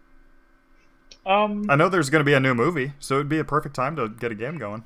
Um, 1.26 1.66
I 1.70 1.76
know 1.76 1.88
there's 1.88 2.10
going 2.10 2.20
to 2.20 2.24
be 2.24 2.34
a 2.34 2.40
new 2.40 2.54
movie, 2.54 2.92
so 2.98 3.14
it'd 3.14 3.28
be 3.28 3.38
a 3.38 3.44
perfect 3.44 3.74
time 3.74 3.96
to 3.96 4.08
get 4.08 4.30
a 4.30 4.34
game 4.34 4.58
going. 4.58 4.84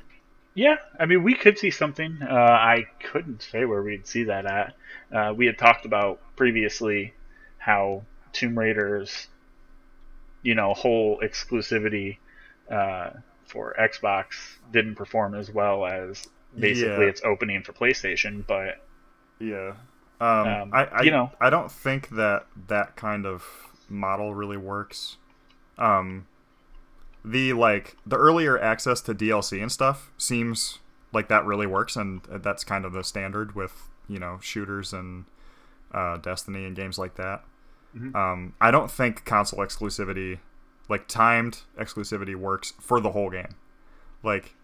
Yeah, 0.54 0.76
I 0.98 1.06
mean, 1.06 1.22
we 1.22 1.34
could 1.34 1.58
see 1.58 1.70
something. 1.70 2.18
Uh, 2.22 2.32
I 2.34 2.86
couldn't 3.12 3.42
say 3.42 3.64
where 3.64 3.82
we'd 3.82 4.06
see 4.06 4.24
that 4.24 4.46
at. 4.46 4.74
Uh, 5.12 5.32
we 5.34 5.46
had 5.46 5.58
talked 5.58 5.84
about 5.84 6.20
previously 6.36 7.14
how 7.58 8.02
Tomb 8.32 8.58
Raider's, 8.58 9.28
you 10.42 10.54
know, 10.54 10.74
whole 10.74 11.20
exclusivity 11.22 12.18
uh, 12.70 13.10
for 13.46 13.74
Xbox 13.78 14.26
didn't 14.72 14.96
perform 14.96 15.34
as 15.34 15.50
well 15.50 15.86
as 15.86 16.26
basically 16.58 17.04
Yeah. 17.04 17.10
its 17.10 17.22
opening 17.24 17.62
for 17.62 17.72
PlayStation. 17.72 18.44
But 18.46 18.84
Yeah. 19.38 19.74
Um, 20.20 20.48
Um, 20.48 20.70
I, 20.74 20.84
I 20.86 21.02
you 21.02 21.10
know. 21.10 21.30
I 21.40 21.50
don't 21.50 21.70
think 21.70 22.10
that 22.10 22.46
that 22.68 22.96
kind 22.96 23.26
of 23.26 23.44
model 23.88 24.34
really 24.34 24.56
works. 24.56 25.16
Um, 25.78 26.26
the 27.24 27.52
like 27.52 27.96
the 28.06 28.16
earlier 28.16 28.58
access 28.58 29.00
to 29.02 29.14
DLC 29.14 29.60
and 29.60 29.70
stuff 29.70 30.10
seems 30.18 30.78
like 31.12 31.28
that 31.28 31.44
really 31.44 31.66
works, 31.66 31.96
and 31.96 32.22
that's 32.28 32.64
kind 32.64 32.84
of 32.84 32.92
the 32.92 33.04
standard 33.04 33.54
with 33.54 33.88
you 34.08 34.18
know 34.18 34.38
shooters 34.42 34.92
and 34.92 35.24
uh, 35.92 36.16
Destiny 36.18 36.64
and 36.64 36.74
games 36.76 36.98
like 36.98 37.14
that. 37.16 37.44
Mhm. 37.96 38.14
Um, 38.14 38.54
I 38.60 38.70
don't 38.70 38.90
think 38.90 39.24
console 39.24 39.60
exclusivity 39.60 40.38
like 40.88 41.06
timed 41.08 41.60
exclusivity 41.78 42.34
works 42.34 42.72
for 42.80 43.00
the 43.00 43.10
whole 43.10 43.30
game. 43.30 43.54
Like, 44.22 44.54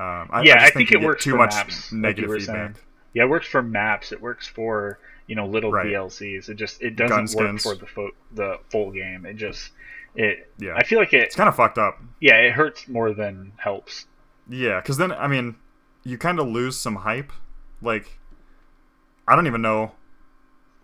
um, 0.00 0.28
I, 0.32 0.42
yeah, 0.42 0.62
I, 0.62 0.66
I 0.66 0.70
think, 0.70 0.90
you 0.90 0.98
it 1.00 1.02
works 1.02 1.24
too 1.24 1.34
much 1.34 1.54
maps, 1.54 1.92
negative 1.92 2.30
feedback. 2.32 2.46
saying. 2.46 2.76
Yeah, 3.16 3.22
it 3.24 3.28
works 3.30 3.46
for 3.48 3.62
maps. 3.62 4.12
It 4.12 4.20
works 4.20 4.46
for 4.46 4.98
you 5.26 5.34
know 5.34 5.46
little 5.46 5.72
Right. 5.72 5.86
DLCs. 5.86 6.48
It 6.50 6.54
just 6.54 6.82
it 6.82 6.96
doesn't 6.96 7.08
Gun 7.34 7.44
work 7.50 7.58
skins. 7.60 7.62
for 7.62 7.74
the 7.74 7.86
fo- 7.86 8.10
the 8.32 8.58
full 8.70 8.90
game. 8.90 9.24
It 9.24 9.34
just 9.34 9.70
it. 10.14 10.50
Yeah. 10.58 10.74
I 10.76 10.84
feel 10.84 10.98
like 10.98 11.12
it. 11.14 11.22
It's 11.22 11.34
kind 11.36 11.48
of 11.48 11.56
fucked 11.56 11.78
up. 11.78 11.98
Yeah, 12.20 12.34
it 12.36 12.52
hurts 12.52 12.86
more 12.88 13.12
than 13.14 13.52
helps. 13.56 14.06
Yeah, 14.48 14.80
because 14.80 14.98
then 14.98 15.12
I 15.12 15.26
mean, 15.28 15.56
you 16.04 16.18
kind 16.18 16.38
of 16.38 16.46
lose 16.46 16.78
some 16.78 16.96
hype. 16.96 17.32
Like, 17.82 18.18
I 19.26 19.34
don't 19.34 19.46
even 19.46 19.62
know, 19.62 19.92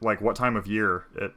like 0.01 0.21
what 0.21 0.35
time 0.37 0.57
of 0.57 0.67
year 0.67 1.05
it 1.17 1.33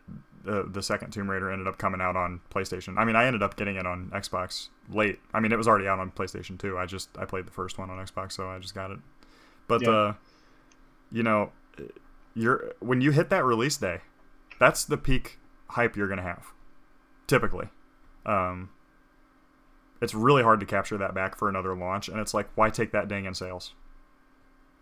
uh, 0.47 0.63
the 0.67 0.81
second 0.83 1.11
Tomb 1.11 1.29
Raider 1.29 1.49
ended 1.51 1.67
up 1.67 1.77
coming 1.77 1.99
out 2.01 2.15
on 2.15 2.39
PlayStation. 2.53 2.97
I 2.97 3.03
mean, 3.05 3.15
I 3.15 3.25
ended 3.25 3.41
up 3.43 3.55
getting 3.57 3.75
it 3.77 3.85
on 3.87 4.11
Xbox 4.13 4.69
late. 4.89 5.19
I 5.33 5.39
mean, 5.39 5.51
it 5.51 5.57
was 5.57 5.67
already 5.67 5.87
out 5.87 5.99
on 5.99 6.11
PlayStation 6.11 6.57
too. 6.59 6.77
I 6.77 6.85
just 6.85 7.09
I 7.17 7.25
played 7.25 7.47
the 7.47 7.51
first 7.51 7.77
one 7.79 7.89
on 7.89 7.97
Xbox, 8.05 8.31
so 8.33 8.47
I 8.49 8.59
just 8.59 8.73
got 8.75 8.91
it. 8.91 8.99
But 9.67 9.81
Yeah. 9.81 9.89
uh, 9.89 10.13
you 11.11 11.23
know, 11.23 11.51
you're 12.35 12.73
when 12.79 13.01
you 13.01 13.11
hit 13.11 13.29
that 13.29 13.43
release 13.43 13.77
day, 13.77 14.01
that's 14.59 14.85
the 14.85 14.97
peak 14.97 15.39
hype 15.69 15.95
you're 15.95 16.07
gonna 16.07 16.21
have, 16.21 16.47
typically. 17.27 17.69
Um, 18.25 18.69
it's 20.01 20.13
really 20.13 20.43
hard 20.43 20.59
to 20.59 20.65
capture 20.65 20.97
that 20.97 21.13
back 21.13 21.37
for 21.37 21.49
another 21.49 21.75
launch, 21.75 22.07
and 22.09 22.19
it's 22.19 22.33
like, 22.33 22.49
why 22.55 22.69
take 22.69 22.91
that 22.91 23.07
ding 23.07 23.25
in 23.25 23.33
sales? 23.33 23.73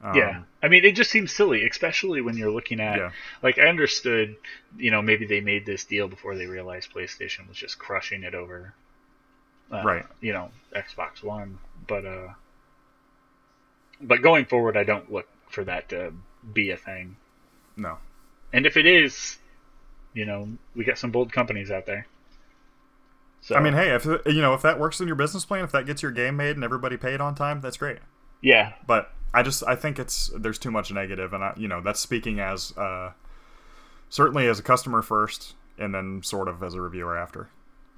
Um, 0.04 0.16
yeah, 0.16 0.44
I 0.62 0.68
mean, 0.68 0.84
it 0.84 0.96
just 0.96 1.12
seems 1.12 1.32
silly, 1.32 1.66
especially 1.66 2.22
when 2.22 2.36
you're 2.36 2.52
looking 2.52 2.80
at 2.80 2.98
Yeah. 2.98 3.12
like 3.42 3.58
I 3.58 3.68
understood, 3.68 4.36
you 4.78 4.92
know, 4.92 5.02
maybe 5.02 5.26
they 5.26 5.40
made 5.40 5.66
this 5.66 5.86
deal 5.86 6.08
before 6.08 6.36
they 6.36 6.46
realized 6.46 6.92
PlayStation 6.92 7.48
was 7.48 7.58
just 7.58 7.80
crushing 7.80 8.24
it 8.24 8.36
over, 8.36 8.74
uh, 9.72 9.82
Right. 9.84 10.06
You 10.22 10.34
know, 10.34 10.52
Xbox 10.76 11.24
One, 11.24 11.58
but 11.88 12.06
uh, 12.06 12.28
but 14.02 14.22
going 14.22 14.46
forward, 14.46 14.76
I 14.76 14.84
don't 14.84 15.12
look 15.12 15.28
for 15.54 15.64
that 15.66 15.90
to 15.90 16.14
be 16.54 16.72
a 16.72 16.78
thing. 16.78 17.18
no, 17.76 17.98
And 18.52 18.66
if 18.66 18.78
it 18.78 18.86
is, 18.86 19.38
you 20.14 20.26
know, 20.26 20.58
we 20.76 20.84
got 20.84 20.98
some 20.98 21.12
bold 21.12 21.32
companies 21.32 21.72
out 21.72 21.86
there. 21.86 22.08
So 23.42 23.56
I 23.56 23.60
mean, 23.60 23.74
hey, 23.74 23.94
if 23.94 24.06
you 24.06 24.42
know 24.42 24.54
if 24.54 24.62
that 24.62 24.80
works 24.80 25.02
in 25.02 25.08
your 25.08 25.16
business 25.18 25.44
plan, 25.46 25.64
if 25.66 25.72
that 25.74 25.86
gets 25.86 26.02
your 26.02 26.12
game 26.12 26.38
made 26.38 26.56
and 26.56 26.64
everybody 26.64 26.96
paid 26.98 27.20
on 27.20 27.36
time, 27.36 27.60
that's 27.62 27.78
great. 27.78 28.00
yeah, 28.42 28.74
But 28.88 29.12
I 29.34 29.44
just 29.44 29.64
I 29.68 29.76
think 29.76 30.00
it's 30.00 30.32
there's 30.38 30.60
too 30.60 30.72
much 30.72 30.92
negative, 30.92 31.34
and 31.34 31.44
I 31.44 31.54
you 31.58 31.68
know 31.68 31.82
that's 31.82 32.00
speaking 32.00 32.40
as 32.40 32.72
uh, 32.78 33.12
certainly 34.10 34.48
as 34.48 34.60
a 34.60 34.64
customer 34.64 35.02
first, 35.02 35.56
and 35.78 35.94
then 35.94 36.22
sort 36.24 36.48
of 36.48 36.64
as 36.64 36.74
a 36.74 36.82
reviewer 36.82 37.18
after. 37.18 37.50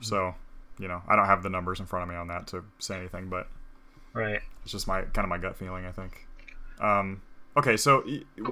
So 0.01 0.33
you 0.79 0.87
know 0.87 1.03
I 1.07 1.15
don't 1.15 1.27
have 1.27 1.43
the 1.43 1.49
numbers 1.49 1.79
in 1.79 1.85
front 1.85 2.03
of 2.03 2.09
me 2.09 2.15
on 2.15 2.27
that 2.29 2.47
to 2.47 2.63
say 2.79 2.97
anything, 2.97 3.29
but 3.29 3.47
right. 4.13 4.41
It's 4.63 4.71
just 4.71 4.87
my 4.87 5.03
kind 5.03 5.25
of 5.25 5.29
my 5.29 5.37
gut 5.37 5.57
feeling, 5.57 5.85
I 5.85 5.91
think. 5.91 6.25
Um, 6.79 7.21
okay, 7.57 7.77
so 7.77 8.03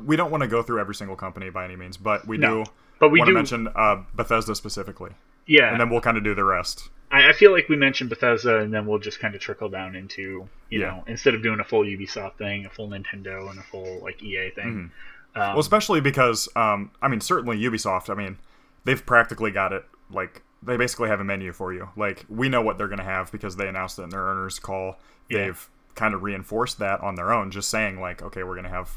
we 0.05 0.15
don't 0.15 0.31
want 0.31 0.41
to 0.41 0.47
go 0.47 0.61
through 0.63 0.79
every 0.79 0.95
single 0.95 1.15
company 1.15 1.49
by 1.49 1.65
any 1.65 1.75
means, 1.75 1.97
but 1.97 2.27
we 2.27 2.37
No, 2.37 2.63
do 2.63 2.71
but 2.99 3.09
we 3.09 3.19
want 3.19 3.27
do- 3.27 3.33
to 3.33 3.37
mention 3.37 3.67
uh, 3.75 4.03
Bethesda 4.15 4.55
specifically, 4.55 5.11
Yeah, 5.45 5.71
and 5.71 5.79
then 5.79 5.89
we'll 5.89 6.01
kind 6.01 6.17
of 6.17 6.23
do 6.23 6.33
the 6.35 6.43
rest. 6.43 6.89
I, 7.11 7.29
I 7.29 7.33
feel 7.33 7.51
like 7.51 7.69
we 7.69 7.75
mentioned 7.75 8.09
Bethesda, 8.09 8.59
and 8.59 8.73
then 8.73 8.85
we'll 8.85 8.99
just 8.99 9.19
kind 9.19 9.35
of 9.35 9.41
trickle 9.41 9.69
down 9.69 9.95
into 9.95 10.47
you 10.69 10.79
Yeah. 10.79 10.87
know 10.87 11.03
instead 11.07 11.33
of 11.35 11.43
doing 11.43 11.59
a 11.59 11.63
full 11.63 11.83
Ubisoft 11.83 12.37
thing, 12.37 12.65
a 12.65 12.69
full 12.69 12.89
Nintendo, 12.89 13.49
and 13.49 13.59
a 13.59 13.63
full 13.63 14.01
like 14.03 14.21
EA 14.23 14.49
thing. 14.51 14.65
Um, 14.67 14.91
Mm-hmm. 15.35 15.51
Well, 15.53 15.59
especially 15.61 15.99
because 15.99 16.47
um, 16.55 16.91
I 17.01 17.07
mean, 17.07 17.19
certainly 17.19 17.57
Ubisoft. 17.57 18.11
I 18.11 18.13
mean, 18.13 18.37
they've 18.83 19.03
practically 19.03 19.49
got 19.49 19.73
it. 19.73 19.83
Like 20.11 20.43
they 20.61 20.77
basically 20.77 21.09
have 21.09 21.19
a 21.19 21.23
menu 21.23 21.51
for 21.53 21.73
you. 21.73 21.89
Like 21.97 22.23
we 22.29 22.49
know 22.49 22.61
what 22.61 22.77
they're 22.77 22.87
going 22.87 22.99
to 22.99 23.03
have 23.03 23.31
because 23.31 23.55
they 23.55 23.67
announced 23.67 23.97
it 23.97 24.03
in 24.03 24.09
their 24.09 24.21
earners 24.21 24.59
call. 24.59 24.99
Yeah. 25.29 25.45
They've 25.45 25.69
kind 25.95 26.13
of 26.13 26.23
reinforced 26.23 26.79
that 26.79 27.01
on 27.01 27.15
their 27.15 27.31
own, 27.31 27.51
just 27.51 27.69
saying 27.69 27.99
like, 27.99 28.21
okay, 28.21 28.43
we're 28.43 28.55
going 28.55 28.63
to 28.65 28.69
have 28.69 28.91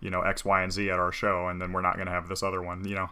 you 0.00 0.10
know 0.10 0.22
X, 0.22 0.44
Y, 0.44 0.62
and 0.62 0.72
Z 0.72 0.90
at 0.90 0.98
our 0.98 1.12
show, 1.12 1.48
and 1.48 1.60
then 1.60 1.72
we're 1.72 1.80
not 1.82 1.96
going 1.96 2.06
to 2.06 2.12
have 2.12 2.28
this 2.28 2.42
other 2.42 2.62
one. 2.62 2.86
You 2.86 2.94
know, 2.96 3.10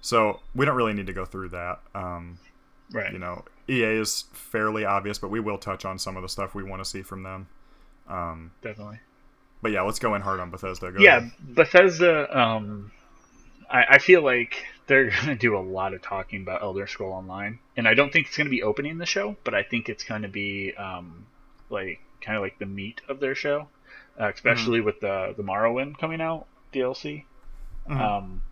so 0.00 0.40
we 0.54 0.66
don't 0.66 0.76
really 0.76 0.94
need 0.94 1.06
to 1.06 1.12
go 1.12 1.24
through 1.24 1.50
that. 1.50 1.80
Um, 1.94 2.38
right. 2.92 3.12
you 3.12 3.18
know, 3.18 3.44
EA 3.68 4.00
is 4.00 4.24
fairly 4.32 4.84
obvious, 4.84 5.18
but 5.18 5.30
we 5.30 5.40
will 5.40 5.58
touch 5.58 5.84
on 5.84 5.98
some 5.98 6.16
of 6.16 6.22
the 6.22 6.28
stuff 6.28 6.54
we 6.54 6.62
want 6.62 6.82
to 6.82 6.88
see 6.88 7.02
from 7.02 7.22
them. 7.22 7.48
definitely. 8.62 9.00
But 9.62 9.72
yeah, 9.72 9.82
let's 9.82 9.98
go 9.98 10.14
in 10.14 10.22
hard 10.22 10.40
on 10.40 10.50
Bethesda. 10.50 10.92
Go 10.92 11.00
Yeah, 11.00 11.18
ahead. 11.18 11.32
Bethesda. 11.40 12.38
Um, 12.38 12.92
I, 13.70 13.84
I 13.92 13.98
feel 13.98 14.22
like 14.22 14.64
they're 14.86 15.10
gonna 15.20 15.36
do 15.36 15.56
a 15.56 15.60
lot 15.60 15.94
of 15.94 16.02
talking 16.02 16.42
about 16.42 16.62
Elder 16.62 16.86
Scroll 16.86 17.12
Online, 17.12 17.58
and 17.76 17.88
I 17.88 17.94
don't 17.94 18.12
think 18.12 18.28
it's 18.28 18.36
gonna 18.36 18.50
be 18.50 18.62
opening 18.62 18.98
the 18.98 19.06
show, 19.06 19.36
but 19.44 19.54
I 19.54 19.62
think 19.62 19.88
it's 19.88 20.04
gonna 20.04 20.28
be 20.28 20.74
um, 20.74 21.26
like 21.70 22.00
kind 22.20 22.36
of 22.36 22.42
like 22.42 22.58
the 22.58 22.66
meat 22.66 23.00
of 23.08 23.20
their 23.20 23.34
show, 23.34 23.68
uh, 24.20 24.30
especially 24.34 24.80
with 24.80 25.00
the 25.00 25.34
the 25.36 25.42
Morrowind 25.42 25.98
coming 25.98 26.20
out 26.20 26.46
DLC. 26.72 27.24
Mhm. 27.88 28.00
Um, 28.00 28.42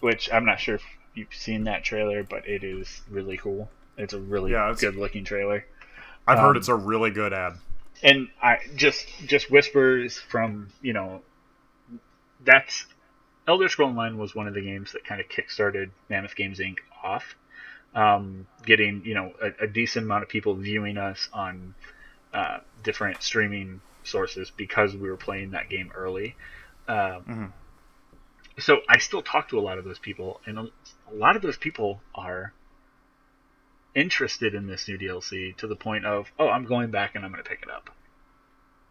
which 0.00 0.30
I'm 0.32 0.44
not 0.44 0.60
sure 0.60 0.74
if 0.74 0.84
you've 1.14 1.32
seen 1.32 1.64
that 1.64 1.84
trailer, 1.84 2.22
but 2.22 2.46
it 2.48 2.62
is 2.64 3.02
really 3.08 3.36
cool. 3.38 3.70
It's 3.96 4.12
a 4.12 4.20
really 4.20 4.52
Yeah, 4.52 4.64
it's- 4.64 4.80
good 4.80 4.96
looking 4.96 5.24
trailer. 5.24 5.64
I've 6.26 6.38
heard 6.38 6.50
um, 6.50 6.56
it's 6.56 6.68
a 6.68 6.74
really 6.74 7.10
good 7.10 7.32
ad. 7.32 7.54
and 8.02 8.28
I 8.42 8.58
just 8.76 9.06
just 9.26 9.50
whispers 9.50 10.18
from 10.18 10.68
you 10.82 10.92
know 10.92 11.22
that's 12.44 12.86
Elder 13.46 13.68
Scroll 13.68 13.90
Online 13.90 14.18
was 14.18 14.34
one 14.34 14.48
of 14.48 14.54
the 14.54 14.60
games 14.62 14.92
that 14.92 15.04
kind 15.04 15.20
of 15.20 15.28
kickstarted 15.28 15.90
Mammoth 16.08 16.34
Games 16.34 16.58
Inc. 16.58 16.78
off, 17.02 17.34
um, 17.94 18.46
getting 18.64 19.02
you 19.04 19.14
know 19.14 19.32
a, 19.40 19.64
a 19.64 19.66
decent 19.66 20.06
amount 20.06 20.22
of 20.22 20.28
people 20.28 20.54
viewing 20.54 20.96
us 20.98 21.28
on 21.32 21.74
uh, 22.34 22.58
different 22.82 23.22
streaming 23.22 23.80
sources 24.02 24.50
because 24.50 24.94
we 24.94 25.08
were 25.08 25.16
playing 25.16 25.52
that 25.52 25.70
game 25.70 25.90
early. 25.94 26.36
Um, 26.88 27.22
So 28.58 28.80
I 28.88 28.98
still 28.98 29.22
talk 29.22 29.48
to 29.48 29.58
a 29.58 29.62
lot 29.62 29.78
of 29.78 29.84
those 29.84 29.98
people, 29.98 30.40
and 30.46 30.58
a, 30.58 30.68
lot 31.12 31.34
of 31.36 31.42
those 31.42 31.56
people 31.56 32.00
are 32.14 32.52
interested 33.94 34.54
in 34.54 34.66
this 34.66 34.86
new 34.88 34.98
DLC 34.98 35.56
to 35.56 35.66
the 35.66 35.76
point 35.76 36.04
of, 36.04 36.26
oh, 36.38 36.48
I'm 36.48 36.64
going 36.64 36.90
back 36.90 37.14
and 37.14 37.24
I'm 37.24 37.30
going 37.32 37.42
to 37.42 37.48
pick 37.48 37.62
it 37.62 37.70
up. 37.70 37.90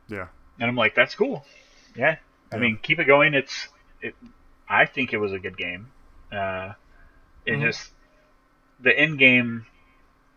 Yeah. 0.08 0.28
And 0.60 0.70
I'm 0.70 0.76
like, 0.76 0.96
that's 0.96 1.16
cool. 1.16 1.46
Yeah. 1.96 2.16
I 2.52 2.56
Yeah. 2.56 2.62
mean, 2.62 2.78
keep 2.82 3.00
it 3.00 3.06
going. 3.06 3.34
It's, 3.34 3.68
it, 4.02 4.16
I 4.68 4.86
think 4.86 5.14
it 5.14 5.18
was 5.18 5.34
a 5.34 5.40
good 5.40 5.58
game. 5.58 5.92
Uh, 6.32 6.74
it 7.46 7.58
Mhm. 7.58 7.62
just, 7.62 7.92
the 8.80 8.98
end 8.98 9.20
game 9.20 9.66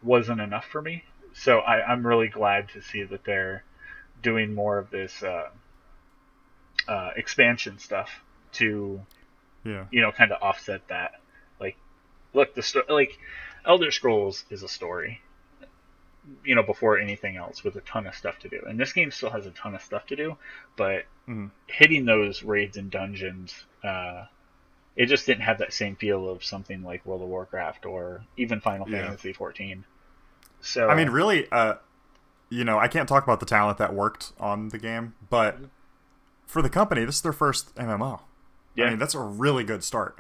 wasn't 0.03 0.41
enough 0.41 0.67
for 0.67 0.83
me. 0.83 1.05
So 1.39 1.59
I, 1.59 1.85
I'm 1.87 2.07
really 2.07 2.29
glad 2.29 2.71
to 2.71 2.81
see 2.83 3.03
that 3.03 3.25
they're 3.25 3.63
doing 4.23 4.55
more 4.55 4.79
of 4.79 4.89
this, 4.91 5.23
uh, 5.23 5.51
uh, 6.89 7.11
expansion 7.15 7.79
stuff 7.79 8.11
to, 8.53 9.01
Yeah. 9.65 9.85
you 9.91 10.01
know, 10.01 10.13
kind 10.13 10.33
of 10.33 10.43
offset 10.43 10.89
that. 10.89 11.21
Like, 11.61 11.77
look, 12.33 12.55
the 12.55 12.63
sto- 12.63 12.85
like, 12.89 13.19
Elder 13.67 13.91
Scrolls 13.91 14.45
is 14.49 14.63
a 14.63 14.69
story, 14.69 15.21
you 16.43 16.55
know, 16.55 16.63
before 16.63 16.99
anything 16.99 17.37
else, 17.37 17.63
with 17.63 17.77
a 17.77 17.81
ton 17.83 18.07
of 18.07 18.15
stuff 18.15 18.39
to 18.41 18.49
do. 18.49 18.63
And 18.67 18.81
this 18.81 18.93
game 18.95 19.11
still 19.11 19.31
has 19.31 19.45
a 19.47 19.51
ton 19.51 19.75
of 19.75 19.83
stuff 19.83 20.07
to 20.07 20.17
do, 20.17 20.39
but 20.77 21.05
Mhm. 21.29 21.51
hitting 21.67 22.07
those 22.07 22.43
raids 22.43 22.77
and 22.79 22.91
dungeons, 22.91 23.67
uh, 23.85 24.25
it 24.97 25.07
just 25.07 25.27
didn't 25.27 25.43
have 25.43 25.59
that 25.59 25.75
same 25.75 25.97
feel 25.97 26.31
of 26.31 26.43
something 26.43 26.83
like 26.83 27.05
World 27.05 27.21
of 27.23 27.29
Warcraft 27.29 27.85
or 27.85 28.25
even 28.39 28.61
Final 28.61 28.89
Yeah. 28.89 29.03
Fantasy 29.03 29.35
14. 29.35 29.85
So 30.67 30.89
I 30.89 30.95
mean, 30.95 31.11
really, 31.11 31.47
uh, 31.51 31.75
you 32.49 32.65
know, 32.65 32.79
I 32.79 32.89
can't 32.89 33.09
talk 33.09 33.25
about 33.25 33.41
the 33.41 33.47
talent 33.47 33.79
that 33.79 33.95
worked 33.95 34.33
on 34.39 34.69
the 34.71 34.79
game, 34.79 35.15
but 35.31 35.59
for 36.47 36.63
the 36.63 36.71
company, 36.71 37.05
this 37.05 37.17
is 37.17 37.23
their 37.23 37.33
first 37.33 37.75
MMO. 37.77 38.21
Yeah. 38.75 38.87
I 38.87 38.91
mean, 38.91 38.99
that's 38.99 39.15
a 39.15 39.21
really 39.21 39.65
good 39.65 39.83
start. 39.83 40.19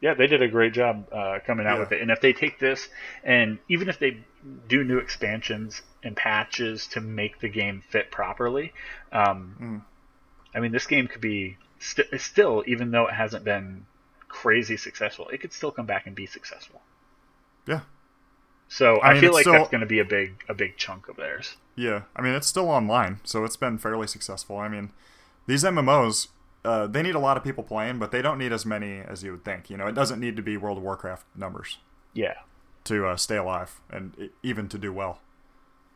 Yeah, 0.00 0.14
they 0.14 0.26
did 0.28 0.40
a 0.42 0.48
great 0.48 0.72
job 0.72 1.08
uh, 1.12 1.40
coming 1.44 1.66
out 1.66 1.74
Yeah. 1.74 1.80
with 1.80 1.92
it. 1.92 2.00
And 2.00 2.10
if 2.10 2.20
they 2.20 2.32
take 2.32 2.58
this, 2.58 2.88
and 3.24 3.58
even 3.68 3.88
if 3.88 3.98
they 3.98 4.18
do 4.68 4.84
new 4.84 4.98
expansions 4.98 5.82
and 6.04 6.16
patches 6.16 6.86
to 6.88 7.00
make 7.00 7.40
the 7.40 7.48
game 7.48 7.82
fit 7.90 8.10
properly, 8.10 8.72
um, 9.12 9.56
Mm. 9.60 9.82
I 10.54 10.60
mean, 10.60 10.72
this 10.72 10.86
game 10.86 11.08
could 11.08 11.20
be 11.20 11.56
st- 11.80 12.20
still, 12.20 12.62
even 12.66 12.90
though 12.92 13.06
it 13.08 13.14
hasn't 13.14 13.44
been 13.44 13.86
crazy 14.28 14.76
successful, 14.76 15.28
it 15.28 15.38
could 15.38 15.52
still 15.52 15.70
come 15.72 15.86
back 15.86 16.06
and 16.06 16.14
be 16.14 16.26
successful. 16.26 16.80
Yeah. 17.66 17.80
So 18.68 18.96
I 18.98 19.08
I, 19.08 19.12
mean, 19.14 19.20
feel 19.22 19.32
like 19.32 19.42
still- 19.42 19.54
that's 19.54 19.70
going 19.70 19.80
to 19.80 19.86
be 19.86 19.98
a 19.98 20.04
big 20.04 20.44
a 20.48 20.54
big 20.54 20.76
chunk 20.76 21.08
of 21.08 21.16
theirs. 21.16 21.56
Yeah, 21.74 22.02
I 22.16 22.22
mean, 22.22 22.34
it's 22.34 22.46
still 22.46 22.68
online, 22.68 23.20
so 23.24 23.44
it's 23.44 23.56
been 23.56 23.78
fairly 23.78 24.06
successful. 24.08 24.58
I 24.58 24.68
mean, 24.68 24.90
these 25.46 25.62
MMOs, 25.64 26.28
uh, 26.64 26.86
they 26.88 27.02
need 27.02 27.14
a 27.14 27.20
lot 27.20 27.36
of 27.36 27.44
people 27.44 27.62
playing, 27.62 27.98
but 28.00 28.10
they 28.10 28.20
don't 28.20 28.36
need 28.36 28.52
as 28.52 28.66
many 28.66 28.98
as 28.98 29.22
you 29.22 29.30
would 29.30 29.44
think. 29.44 29.70
You 29.70 29.76
know, 29.76 29.86
it 29.86 29.94
doesn't 29.94 30.18
need 30.20 30.36
to 30.36 30.42
be 30.42 30.56
World 30.56 30.78
of 30.78 30.82
Warcraft 30.84 31.24
numbers 31.36 31.78
Yeah. 32.14 32.34
to 32.84 33.06
uh, 33.06 33.16
stay 33.16 33.36
alive 33.36 33.80
and 33.90 34.28
even 34.42 34.68
to 34.70 34.78
do 34.78 34.92
well. 34.92 35.20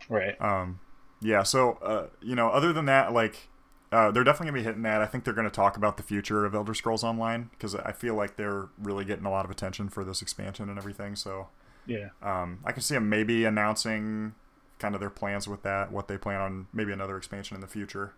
Right. 0.09 0.41
Um, 0.41 0.79
yeah, 1.21 1.43
so 1.43 1.73
uh, 1.83 2.07
you 2.21 2.35
know, 2.37 2.49
other 2.51 2.73
than 2.73 2.85
that, 2.87 3.13
like 3.13 3.49
uh, 3.91 4.11
they're 4.13 4.25
definitely 4.25 4.47
gonna 4.53 4.61
be 4.61 4.65
hitting 4.65 4.83
that. 4.83 5.01
I 5.03 5.07
think 5.07 5.25
they're 5.25 5.35
gonna 5.35 5.51
talk 5.51 5.77
about 5.77 5.97
the 5.97 6.03
future 6.05 6.45
of 6.45 6.55
Elder 6.55 6.75
Scrolls 6.75 7.05
Online 7.05 7.51
because 7.53 7.75
I 7.75 7.93
feel 7.93 8.15
like 8.15 8.37
they're 8.37 8.69
really 8.79 9.05
getting 9.05 9.27
a 9.27 9.31
lot 9.31 9.45
of 9.45 9.51
attention 9.51 9.89
for 9.89 10.05
this 10.05 10.23
expansion 10.23 10.69
and 10.69 10.79
everything. 10.79 11.15
So 11.17 11.49
Yeah. 11.87 12.09
Um, 12.23 12.61
I 12.65 12.73
can 12.73 12.83
see 12.83 12.95
them 12.95 13.09
maybe 13.09 13.45
announcing 13.45 14.35
kind 14.79 14.95
of 14.95 15.01
their 15.01 15.11
plans 15.11 15.47
with 15.49 15.63
that, 15.63 15.91
what 15.93 16.09
they 16.09 16.17
plan 16.19 16.41
on, 16.41 16.67
maybe 16.73 16.93
another 16.93 17.17
expansion 17.17 17.55
in 17.55 17.61
the 17.61 17.67
future. 17.67 18.13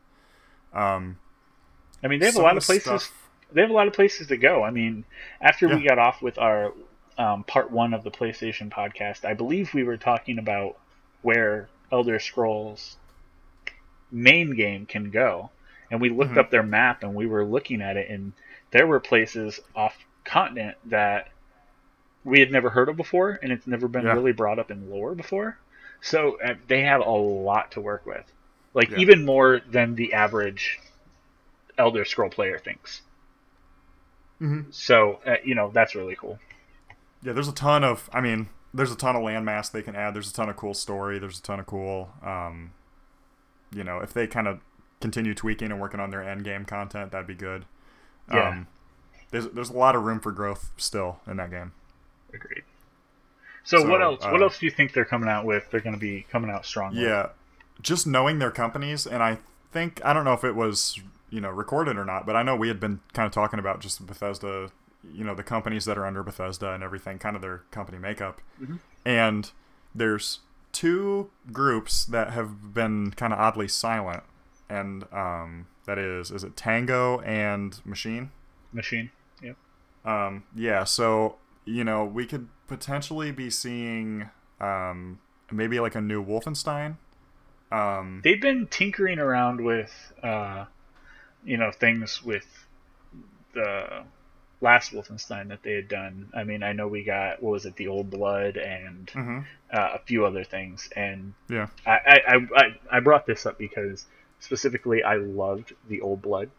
Um, 0.72 1.18
I 2.02 2.08
mean, 2.08 2.20
they 2.20 2.26
have 2.26 2.36
a 2.36 2.42
lot 2.42 2.56
of 2.56 2.62
places. 2.64 2.84
stuff- 2.84 3.30
They 3.52 3.60
have 3.60 3.70
a 3.70 3.74
lot 3.74 3.86
of 3.86 3.92
places 3.92 4.26
to 4.28 4.36
go. 4.36 4.62
I 4.64 4.70
mean, 4.70 5.04
after 5.40 5.68
we 5.68 5.82
got 5.86 5.98
off 5.98 6.20
with 6.22 6.38
our 6.38 6.72
um, 7.16 7.44
part 7.44 7.70
one 7.70 7.94
of 7.94 8.02
the 8.02 8.10
PlayStation 8.10 8.70
podcast, 8.70 9.24
I 9.24 9.34
believe 9.34 9.72
we 9.72 9.84
were 9.84 9.96
talking 9.96 10.38
about 10.38 10.76
where 11.22 11.68
Elder 11.92 12.18
Scrolls 12.18 12.96
main 14.10 14.54
game 14.56 14.86
can 14.86 15.10
go, 15.10 15.50
and 15.90 16.00
we 16.00 16.08
looked 16.10 16.32
Mhm. 16.32 16.38
up 16.38 16.50
their 16.50 16.62
map 16.62 17.02
and 17.02 17.14
we 17.14 17.26
were 17.26 17.44
looking 17.44 17.80
at 17.82 17.96
it, 17.96 18.10
and 18.10 18.32
there 18.72 18.86
were 18.86 19.00
places 19.00 19.60
off 19.76 19.96
continent 20.24 20.76
that 20.86 21.28
we 22.24 22.40
had 22.40 22.51
never 22.51 22.70
heard 22.70 22.88
of 22.88 22.96
before, 22.96 23.38
and 23.42 23.52
it's 23.52 23.66
never 23.66 23.86
been 23.88 24.05
Yeah. 24.05 24.14
really 24.14 24.32
brought 24.32 24.59
up 24.59 24.70
in 24.70 24.90
lore 24.90 25.14
before. 25.14 25.59
So 26.01 26.38
uh, 26.42 26.55
they 26.68 26.82
have 26.82 27.01
a 27.01 27.10
lot 27.10 27.70
to 27.72 27.80
work 27.80 28.05
with, 28.06 28.30
like 28.74 28.90
Yeah. 28.90 28.98
even 28.98 29.24
more 29.24 29.60
than 29.70 29.94
the 29.94 30.12
average 30.14 30.78
Elder 31.78 32.05
Scroll 32.05 32.30
player 32.30 32.59
thinks. 32.59 33.02
Mhm. 34.40 34.72
So 34.72 35.20
uh, 35.26 35.36
you 35.44 35.55
know 35.55 35.70
that's 35.70 35.94
really 35.94 36.16
cool. 36.16 36.38
yeah, 37.22 37.32
there's 37.32 37.48
a 37.48 37.52
ton 37.55 37.84
of. 37.84 38.10
I 38.12 38.20
mean, 38.20 38.48
there's 38.72 38.92
a 38.92 38.96
ton 38.96 39.16
of 39.16 39.22
landmass 39.22 39.70
they 39.70 39.82
can 39.82 39.94
add. 39.96 40.14
There's 40.14 40.30
a 40.30 40.34
ton 40.34 40.48
of 40.48 40.56
cool 40.56 40.74
story. 40.74 41.18
There's 41.18 41.38
a 41.38 41.42
ton 41.42 41.60
of 41.60 41.66
cool. 41.66 42.10
Um, 42.22 42.72
you 43.72 43.84
know, 43.84 43.98
if 44.01 44.12
they 44.12 44.26
kind 44.26 44.46
of 44.48 44.60
continue 45.01 45.34
tweaking 45.34 45.70
and 45.70 45.80
working 45.80 46.01
on 46.01 46.10
their 46.10 46.22
end 46.22 46.44
game 46.44 46.64
content, 46.64 47.12
that'd 47.12 47.26
be 47.26 47.34
good. 47.34 47.64
Yeah. 48.32 48.48
Um, 48.48 48.66
there's 49.30 49.48
there's 49.48 49.70
a 49.70 49.76
lot 49.76 49.94
of 49.96 50.02
room 50.05 50.20
for 50.20 50.32
growth 50.32 50.72
still 50.76 51.20
in 51.26 51.36
that 51.38 51.51
game. 51.51 51.72
Agreed. 52.35 52.62
So, 53.65 53.78
So, 53.78 53.89
what 53.89 54.02
else? 54.02 54.23
what 54.24 54.40
uh, 54.43 54.44
else 54.44 54.59
do 54.59 54.66
you 54.66 54.73
think 54.73 54.93
they're 54.93 55.05
coming 55.05 55.28
out 55.28 55.44
with? 55.44 55.70
They're 55.70 55.81
going 55.81 55.94
to 55.94 56.01
be 56.01 56.27
coming 56.31 56.51
out 56.51 56.66
strong. 56.66 56.94
Yeah, 56.94 57.28
just 57.81 58.06
knowing 58.06 58.39
their 58.39 58.51
companies, 58.51 59.06
and 59.06 59.23
I 59.23 59.39
think 59.73 60.01
I 60.05 60.12
don't 60.12 60.24
know 60.24 60.35
if 60.35 60.44
it 60.44 60.55
was 60.55 61.01
you 61.31 61.40
know 61.40 61.51
recorded 61.51 61.97
or 61.97 62.05
not, 62.05 62.27
but 62.27 62.36
I 62.36 62.43
know 62.43 62.56
we 62.56 62.69
had 62.69 62.78
been 62.81 63.01
kind 63.15 63.27
of 63.27 63.32
talking 63.32 63.59
about 63.59 63.81
just 63.81 64.05
Bethesda, 64.06 64.70
you 65.12 65.24
know, 65.24 65.35
the 65.35 65.43
companies 65.43 65.85
that 65.86 65.97
are 65.97 66.05
under 66.06 66.23
Bethesda 66.23 66.73
and 66.73 66.82
everything, 66.82 67.19
kind 67.19 67.36
of 67.36 67.43
their 67.43 67.62
company 67.70 67.98
makeup, 67.98 68.40
Mhm. 68.62 68.81
and 69.05 69.51
there's 69.94 70.40
two 70.73 71.31
groups 71.52 72.05
that 72.05 72.32
have 72.32 72.74
been 72.74 73.12
kind 73.12 73.32
of 73.32 73.39
oddly 73.39 73.69
silent, 73.69 74.24
and 74.69 75.11
um, 75.12 75.69
that 75.86 75.98
is 75.98 76.31
is 76.31 76.44
it 76.44 76.55
Tango 76.56 77.20
and 77.20 77.81
Machine? 77.86 78.31
Machine. 78.73 79.11
Yep. 79.43 79.56
Um, 80.05 80.44
yeah, 80.55 80.85
so 80.85 81.36
you 81.64 81.84
know 81.84 82.04
we 82.04 82.26
could 82.26 82.48
potentially 82.66 83.30
be 83.32 83.50
seeing 83.50 84.30
um, 84.60 85.18
maybe 85.50 85.80
like 85.80 85.94
a 85.94 86.00
new 86.00 86.24
Wolfenstein. 86.24 86.96
Um, 87.72 88.20
They've 88.22 88.40
been 88.40 88.66
tinkering 88.68 89.18
around 89.18 89.60
with, 89.60 89.92
uh, 90.22 90.66
you 91.44 91.56
know, 91.56 91.70
things 91.72 92.22
with 92.22 92.46
the 93.54 94.04
last 94.60 94.92
Wolfenstein 94.92 95.48
that 95.48 95.62
they 95.62 95.72
had 95.72 95.88
done. 95.88 96.28
I 96.34 96.44
mean, 96.44 96.62
I 96.62 96.72
know 96.72 96.88
we 96.88 97.02
got 97.04 97.42
what 97.42 97.50
was 97.52 97.66
it, 97.66 97.76
the 97.76 97.88
Old 97.88 98.10
Blood, 98.10 98.56
and 98.56 99.10
mhm, 99.12 99.44
uh, 99.72 99.90
a 99.94 99.98
few 100.06 100.24
other 100.24 100.44
things. 100.44 100.88
And 100.96 101.34
yeah, 101.48 101.66
I, 101.86 102.20
I, 102.26 102.34
I, 102.56 102.76
I- 102.92 103.00
brought 103.00 103.26
this 103.26 103.44
up 103.46 103.58
because 103.58 104.06
specifically 104.40 105.02
I 105.02 105.16
loved 105.16 105.74
the 105.88 106.00
Old 106.00 106.22
Blood. 106.22 106.50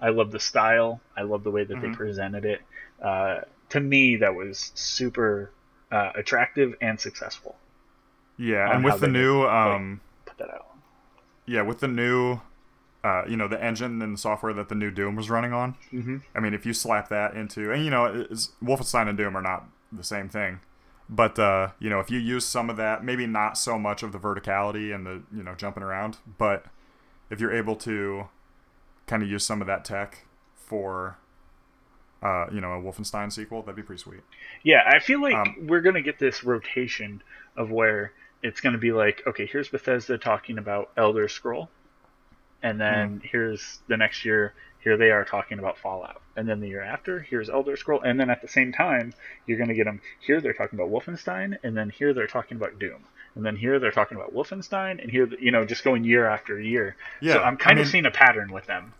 I 0.00 0.10
love 0.10 0.30
the 0.30 0.40
style. 0.40 1.00
I 1.16 1.22
love 1.22 1.42
the 1.44 1.50
way 1.50 1.64
that 1.64 1.80
they 1.80 1.88
Mhm. 1.88 1.96
presented 1.96 2.44
it. 2.44 2.60
Uh, 3.02 3.40
to 3.70 3.80
me, 3.80 4.16
that 4.16 4.34
was 4.34 4.72
super 4.74 5.52
uh, 5.90 6.10
attractive 6.14 6.74
and 6.80 6.98
successful. 7.00 7.56
yeah, 8.36 8.74
and 8.74 8.84
with 8.84 9.00
the 9.00 9.08
new, 9.08 9.42
did, 9.42 9.50
um, 9.50 10.00
Put 10.26 10.38
that 10.38 10.50
out. 10.50 10.66
yeah, 11.46 11.62
with 11.62 11.80
the 11.80 11.88
new, 11.88 12.40
uh, 13.04 13.22
you 13.28 13.36
know, 13.36 13.48
the 13.48 13.62
engine 13.62 14.00
and 14.02 14.14
the 14.14 14.18
software 14.18 14.52
that 14.52 14.68
the 14.68 14.74
new 14.74 14.90
Doom 14.90 15.16
was 15.16 15.30
running 15.30 15.52
on. 15.52 15.76
Mm-hmm. 15.92 16.18
I 16.34 16.40
mean, 16.40 16.54
if 16.54 16.66
you 16.66 16.72
slap 16.72 17.08
that 17.08 17.34
into, 17.34 17.72
and 17.72 17.84
you 17.84 17.90
know, 17.90 18.26
Wolfenstein 18.62 19.08
and 19.08 19.16
Doom 19.16 19.36
are 19.36 19.42
not 19.42 19.68
the 19.92 20.04
same 20.04 20.28
thing, 20.28 20.60
but 21.08 21.38
uh, 21.38 21.68
you 21.78 21.88
know, 21.90 22.00
if 22.00 22.10
you 22.10 22.18
use 22.18 22.44
some 22.44 22.68
of 22.68 22.76
that, 22.76 23.02
maybe 23.04 23.26
not 23.26 23.56
so 23.56 23.78
much 23.78 24.02
of 24.02 24.12
the 24.12 24.18
verticality 24.18 24.94
and 24.94 25.06
the 25.06 25.22
you 25.34 25.42
know 25.42 25.54
jumping 25.54 25.82
around, 25.82 26.18
but 26.38 26.66
if 27.30 27.40
you're 27.40 27.54
able 27.54 27.76
to 27.76 28.28
kind 29.06 29.22
of 29.22 29.28
use 29.28 29.44
some 29.44 29.60
of 29.60 29.66
that 29.66 29.84
tech 29.84 30.26
for, 30.54 31.18
uh, 32.22 32.46
you 32.52 32.60
know, 32.60 32.72
a 32.72 32.80
Wolfenstein 32.82 33.32
sequel, 33.32 33.62
that'd 33.62 33.76
be 33.76 33.82
pretty 33.82 34.02
sweet. 34.02 34.20
Yeah, 34.62 34.82
I 34.86 34.98
feel 34.98 35.20
like 35.22 35.34
Um, 35.34 35.66
we're 35.66 35.80
gonna 35.82 36.02
get 36.02 36.18
this 36.18 36.42
rotation 36.44 37.22
of 37.56 37.70
where 37.70 38.12
it's 38.42 38.60
gonna 38.60 38.78
be 38.78 38.92
like, 38.92 39.22
okay, 39.26 39.46
here's 39.46 39.68
Bethesda 39.68 40.18
talking 40.18 40.58
about 40.58 40.90
Elder 40.96 41.28
Scroll, 41.28 41.68
and 42.62 42.80
then 42.80 43.20
here's 43.24 43.80
the 43.88 43.96
next 43.96 44.24
year, 44.24 44.52
here 44.80 44.96
they 44.96 45.10
are 45.10 45.24
talking 45.24 45.58
about 45.58 45.78
Fallout, 45.78 46.20
and 46.36 46.48
then 46.48 46.60
the 46.60 46.68
year 46.68 46.82
after, 46.82 47.20
here's 47.20 47.48
Elder 47.48 47.76
Scroll, 47.76 48.00
and 48.02 48.18
then 48.18 48.30
at 48.30 48.42
the 48.42 48.48
same 48.48 48.72
time, 48.72 49.12
you're 49.46 49.58
gonna 49.58 49.74
get 49.74 49.84
them 49.84 50.00
here 50.20 50.40
they're 50.40 50.52
talking 50.52 50.78
about 50.78 50.90
Wolfenstein, 50.90 51.56
and 51.62 51.76
then 51.76 51.90
here 51.90 52.12
they're 52.12 52.26
talking 52.26 52.56
about 52.56 52.78
Doom, 52.78 53.04
and 53.34 53.44
then 53.46 53.54
here 53.56 53.78
they're 53.78 53.92
talking 53.92 54.16
about 54.16 54.34
Wolfenstein, 54.34 55.00
and 55.00 55.10
here 55.10 55.28
you 55.40 55.52
know 55.52 55.64
just 55.64 55.84
going 55.84 56.02
year 56.04 56.26
after 56.26 56.60
year. 56.60 56.96
Yeah, 57.20 57.34
so 57.34 57.42
I'm 57.42 57.56
kind 57.56 57.78
I 57.78 57.82
of 57.82 57.88
seeing 57.88 58.06
a 58.06 58.10
pattern 58.10 58.52
with 58.52 58.66
them. 58.66 58.92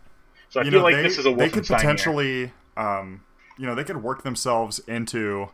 So 0.49 0.59
I 0.59 0.63
feel 0.63 0.73
know, 0.73 0.83
like 0.83 0.95
they, 0.95 1.03
this 1.03 1.17
is 1.17 1.25
a 1.25 1.29
Wolfenstein 1.29 1.37
they 1.37 1.49
could 1.49 1.69
year. 1.69 2.51
Um, 2.79 3.21
you 3.57 3.65
know, 3.65 3.75
they 3.75 3.83
could 3.83 4.01
work 4.01 4.23
themselves 4.23 4.79
into, 4.87 5.49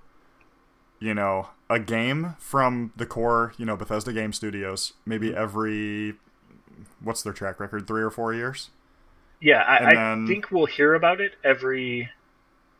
you 1.00 1.14
know, 1.14 1.50
a 1.70 1.80
game 1.80 2.36
from 2.40 2.92
the 2.96 3.06
core, 3.06 3.54
you 3.58 3.66
know, 3.66 3.76
Bethesda 3.76 4.14
Game 4.14 4.32
Studios. 4.34 4.94
Maybe 5.06 5.30
Mm-hmm. 5.30 5.38
every, 5.42 6.14
what's 7.02 7.24
their 7.24 7.34
track 7.34 7.60
record? 7.60 7.88
Three 7.88 8.02
or 8.04 8.12
four 8.12 8.34
years. 8.34 8.70
Yeah, 9.42 9.64
I 9.68 9.94
then- 9.94 10.28
think 10.28 10.52
we'll 10.52 10.66
hear 10.68 10.94
about 10.94 11.20
it 11.22 11.34
every. 11.44 12.10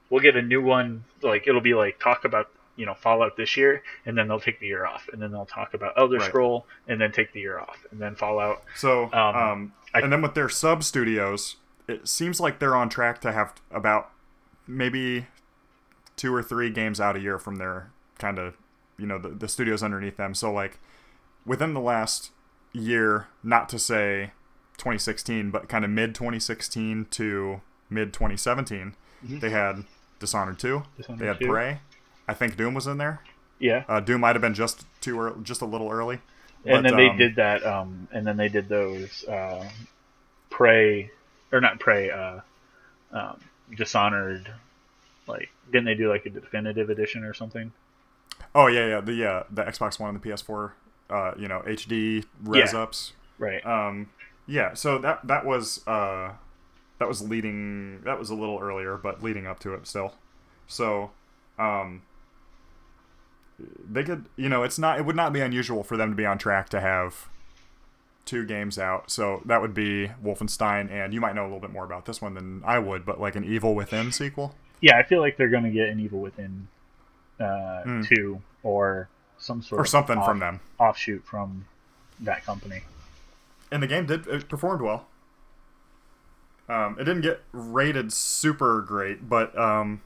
We'll 0.10 0.22
get 0.22 0.36
a 0.36 0.42
new 0.42 0.62
one. 0.62 1.04
Like 1.22 1.48
it'll 1.48 1.62
be 1.62 1.74
like 1.74 2.00
talk 2.00 2.24
about 2.26 2.50
you 2.76 2.86
know 2.86 2.94
Fallout 2.94 3.36
this 3.38 3.58
year, 3.58 3.84
and 4.06 4.18
then 4.18 4.28
they'll 4.28 4.40
take 4.40 4.60
the 4.60 4.68
year 4.68 4.86
off, 4.86 5.10
and 5.12 5.22
then 5.22 5.32
they'll 5.32 5.46
talk 5.46 5.74
about 5.74 5.94
Elder 5.98 6.18
Right. 6.18 6.28
Scroll, 6.30 6.66
and 6.88 7.00
then 7.02 7.12
take 7.12 7.34
the 7.34 7.40
year 7.42 7.60
off, 7.60 7.86
and 7.92 8.00
then 8.02 8.16
Fallout. 8.16 8.64
So, 8.76 9.06
Um, 9.12 9.36
um, 9.36 9.74
I- 9.94 10.00
and 10.02 10.12
then 10.14 10.22
with 10.22 10.34
their 10.34 10.48
sub 10.50 10.84
studios, 10.84 11.58
it 11.88 12.08
seems 12.08 12.40
like 12.40 12.60
they're 12.60 12.76
on 12.76 12.88
track 12.90 13.20
to 13.22 13.32
have 13.32 13.54
about 13.72 14.12
maybe 14.68 15.28
two 16.16 16.34
or 16.34 16.42
three 16.42 16.70
games 16.70 17.00
out 17.00 17.16
a 17.16 17.20
year 17.20 17.38
from 17.38 17.56
their 17.58 17.92
kind 18.20 18.40
of, 18.40 18.56
you 18.98 19.06
know, 19.06 19.18
the, 19.18 19.30
the 19.30 19.48
studios 19.48 19.84
underneath 19.84 20.18
them. 20.18 20.34
So, 20.34 20.52
like, 20.52 20.80
within 21.46 21.74
the 21.74 21.82
last 21.82 22.32
year, 22.74 23.28
not 23.44 23.68
to 23.70 23.80
say 23.80 24.32
2016, 24.78 25.52
but 25.52 25.68
kind 25.70 25.84
of 25.86 25.92
mid 25.92 26.16
2016 26.16 27.06
to 27.12 27.62
mid 27.90 28.14
2017, 28.14 28.96
Mhm. 29.26 29.40
they 29.40 29.50
had 29.50 29.86
Dishonored 30.20 30.60
2, 30.60 30.84
Dishonored 30.98 31.20
they 31.20 31.26
had 31.28 31.40
2. 31.40 31.48
Prey. 31.48 31.80
I 32.28 32.34
think 32.34 32.56
Doom 32.58 32.74
was 32.74 32.88
in 32.88 32.98
there. 32.98 33.22
Yeah, 33.60 33.84
Uh, 33.88 34.00
Doom 34.00 34.22
might 34.22 34.36
have 34.36 34.42
been 34.42 34.54
just 34.54 34.86
too 35.02 35.20
early, 35.20 35.42
just 35.44 35.62
a 35.62 35.66
little 35.66 35.90
early. 35.92 36.20
and 36.66 36.84
But, 36.84 36.90
then 36.90 36.98
they 36.98 37.10
um, 37.10 37.18
did 37.18 37.36
that. 37.36 37.66
Um, 37.66 38.08
and 38.12 38.26
then 38.28 38.38
they 38.38 38.50
did 38.50 38.68
those 38.68 39.24
uh, 39.26 39.70
Prey 40.50 41.12
or 41.52 41.62
not 41.62 41.80
Prey, 41.80 42.10
uh, 42.12 42.40
um, 43.12 43.40
Dishonored. 43.74 44.52
Like, 45.28 45.50
didn't 45.72 45.86
they 45.86 45.96
do 45.96 46.10
like 46.10 46.26
a 46.26 46.30
definitive 46.30 46.90
edition 46.90 47.24
or 47.24 47.34
something? 47.34 47.72
Oh 48.54 48.68
yeah, 48.68 48.88
yeah, 48.88 49.02
the 49.02 49.26
uh, 49.26 49.44
the 49.50 49.64
Xbox 49.64 50.00
One 50.00 50.14
and 50.16 50.22
the 50.22 50.30
PS4, 50.30 50.72
uh, 51.10 51.32
you 51.38 51.48
know, 51.48 51.62
HD 51.66 52.24
res 52.44 52.74
Yeah. 52.74 52.80
ups. 52.80 53.14
Right. 53.38 53.66
Um, 53.66 54.10
yeah, 54.48 54.74
so 54.74 54.98
that 55.00 55.26
that 55.28 55.46
was 55.46 55.86
uh, 55.88 56.34
that 57.00 57.08
was 57.08 57.22
leading. 57.28 58.02
That 58.02 58.20
was 58.20 58.30
a 58.30 58.36
little 58.36 58.60
earlier, 58.62 58.98
but 58.98 59.24
leading 59.24 59.48
up 59.48 59.60
to 59.62 59.74
it 59.74 59.88
still. 59.88 60.14
So, 60.68 61.12
um, 61.60 62.04
they 63.60 64.04
could, 64.04 64.26
you 64.36 64.50
know, 64.50 64.64
it's 64.64 64.78
not. 64.78 65.00
It 65.00 65.06
would 65.06 65.16
not 65.16 65.34
be 65.34 65.42
unusual 65.42 65.84
for 65.84 65.98
them 65.98 66.10
to 66.12 66.16
be 66.16 66.26
on 66.26 66.38
track 66.38 66.70
to 66.70 66.82
have 66.82 67.30
two 68.26 68.46
games 68.46 68.78
out. 68.80 69.10
So 69.12 69.42
that 69.46 69.62
would 69.62 69.74
be 69.74 70.10
Wolfenstein, 70.24 70.90
and 70.92 71.14
you 71.14 71.22
might 71.22 71.36
know 71.36 71.44
a 71.44 71.46
little 71.48 71.60
bit 71.60 71.72
more 71.72 71.86
about 71.86 72.06
this 72.06 72.22
one 72.22 72.34
than 72.34 72.64
I 72.66 72.80
would, 72.80 73.06
but 73.06 73.20
like 73.22 73.36
an 73.36 73.44
Evil 73.44 73.76
Within 73.76 74.12
sequel. 74.12 74.56
Yeah, 74.82 74.98
I 74.98 75.04
feel 75.04 75.22
like 75.22 75.38
they're 75.38 75.50
going 75.50 75.64
to 75.64 75.70
get 75.72 75.90
an 75.90 76.00
Evil 76.00 76.20
Within 76.22 76.68
uh, 77.40 77.84
Hmm. 77.84 78.02
two 78.04 78.42
or 78.64 79.10
some 79.38 79.62
sort 79.62 79.80
Or 79.80 79.84
of 79.84 79.90
something 79.90 80.18
off- 80.18 80.26
from 80.26 80.40
them. 80.40 80.60
offshoot 80.80 81.26
from 81.26 81.66
that 82.20 82.44
company. 82.46 82.82
and 83.72 83.84
the 83.84 83.88
game 83.88 84.06
did 84.06 84.26
it 84.28 84.48
performed 84.48 84.82
well. 84.82 85.08
Um, 86.68 86.96
it 87.00 87.04
didn't 87.04 87.22
get 87.22 87.42
rated 87.52 88.12
super 88.12 88.82
great, 88.82 89.30
but 89.30 89.56
um, 89.58 90.02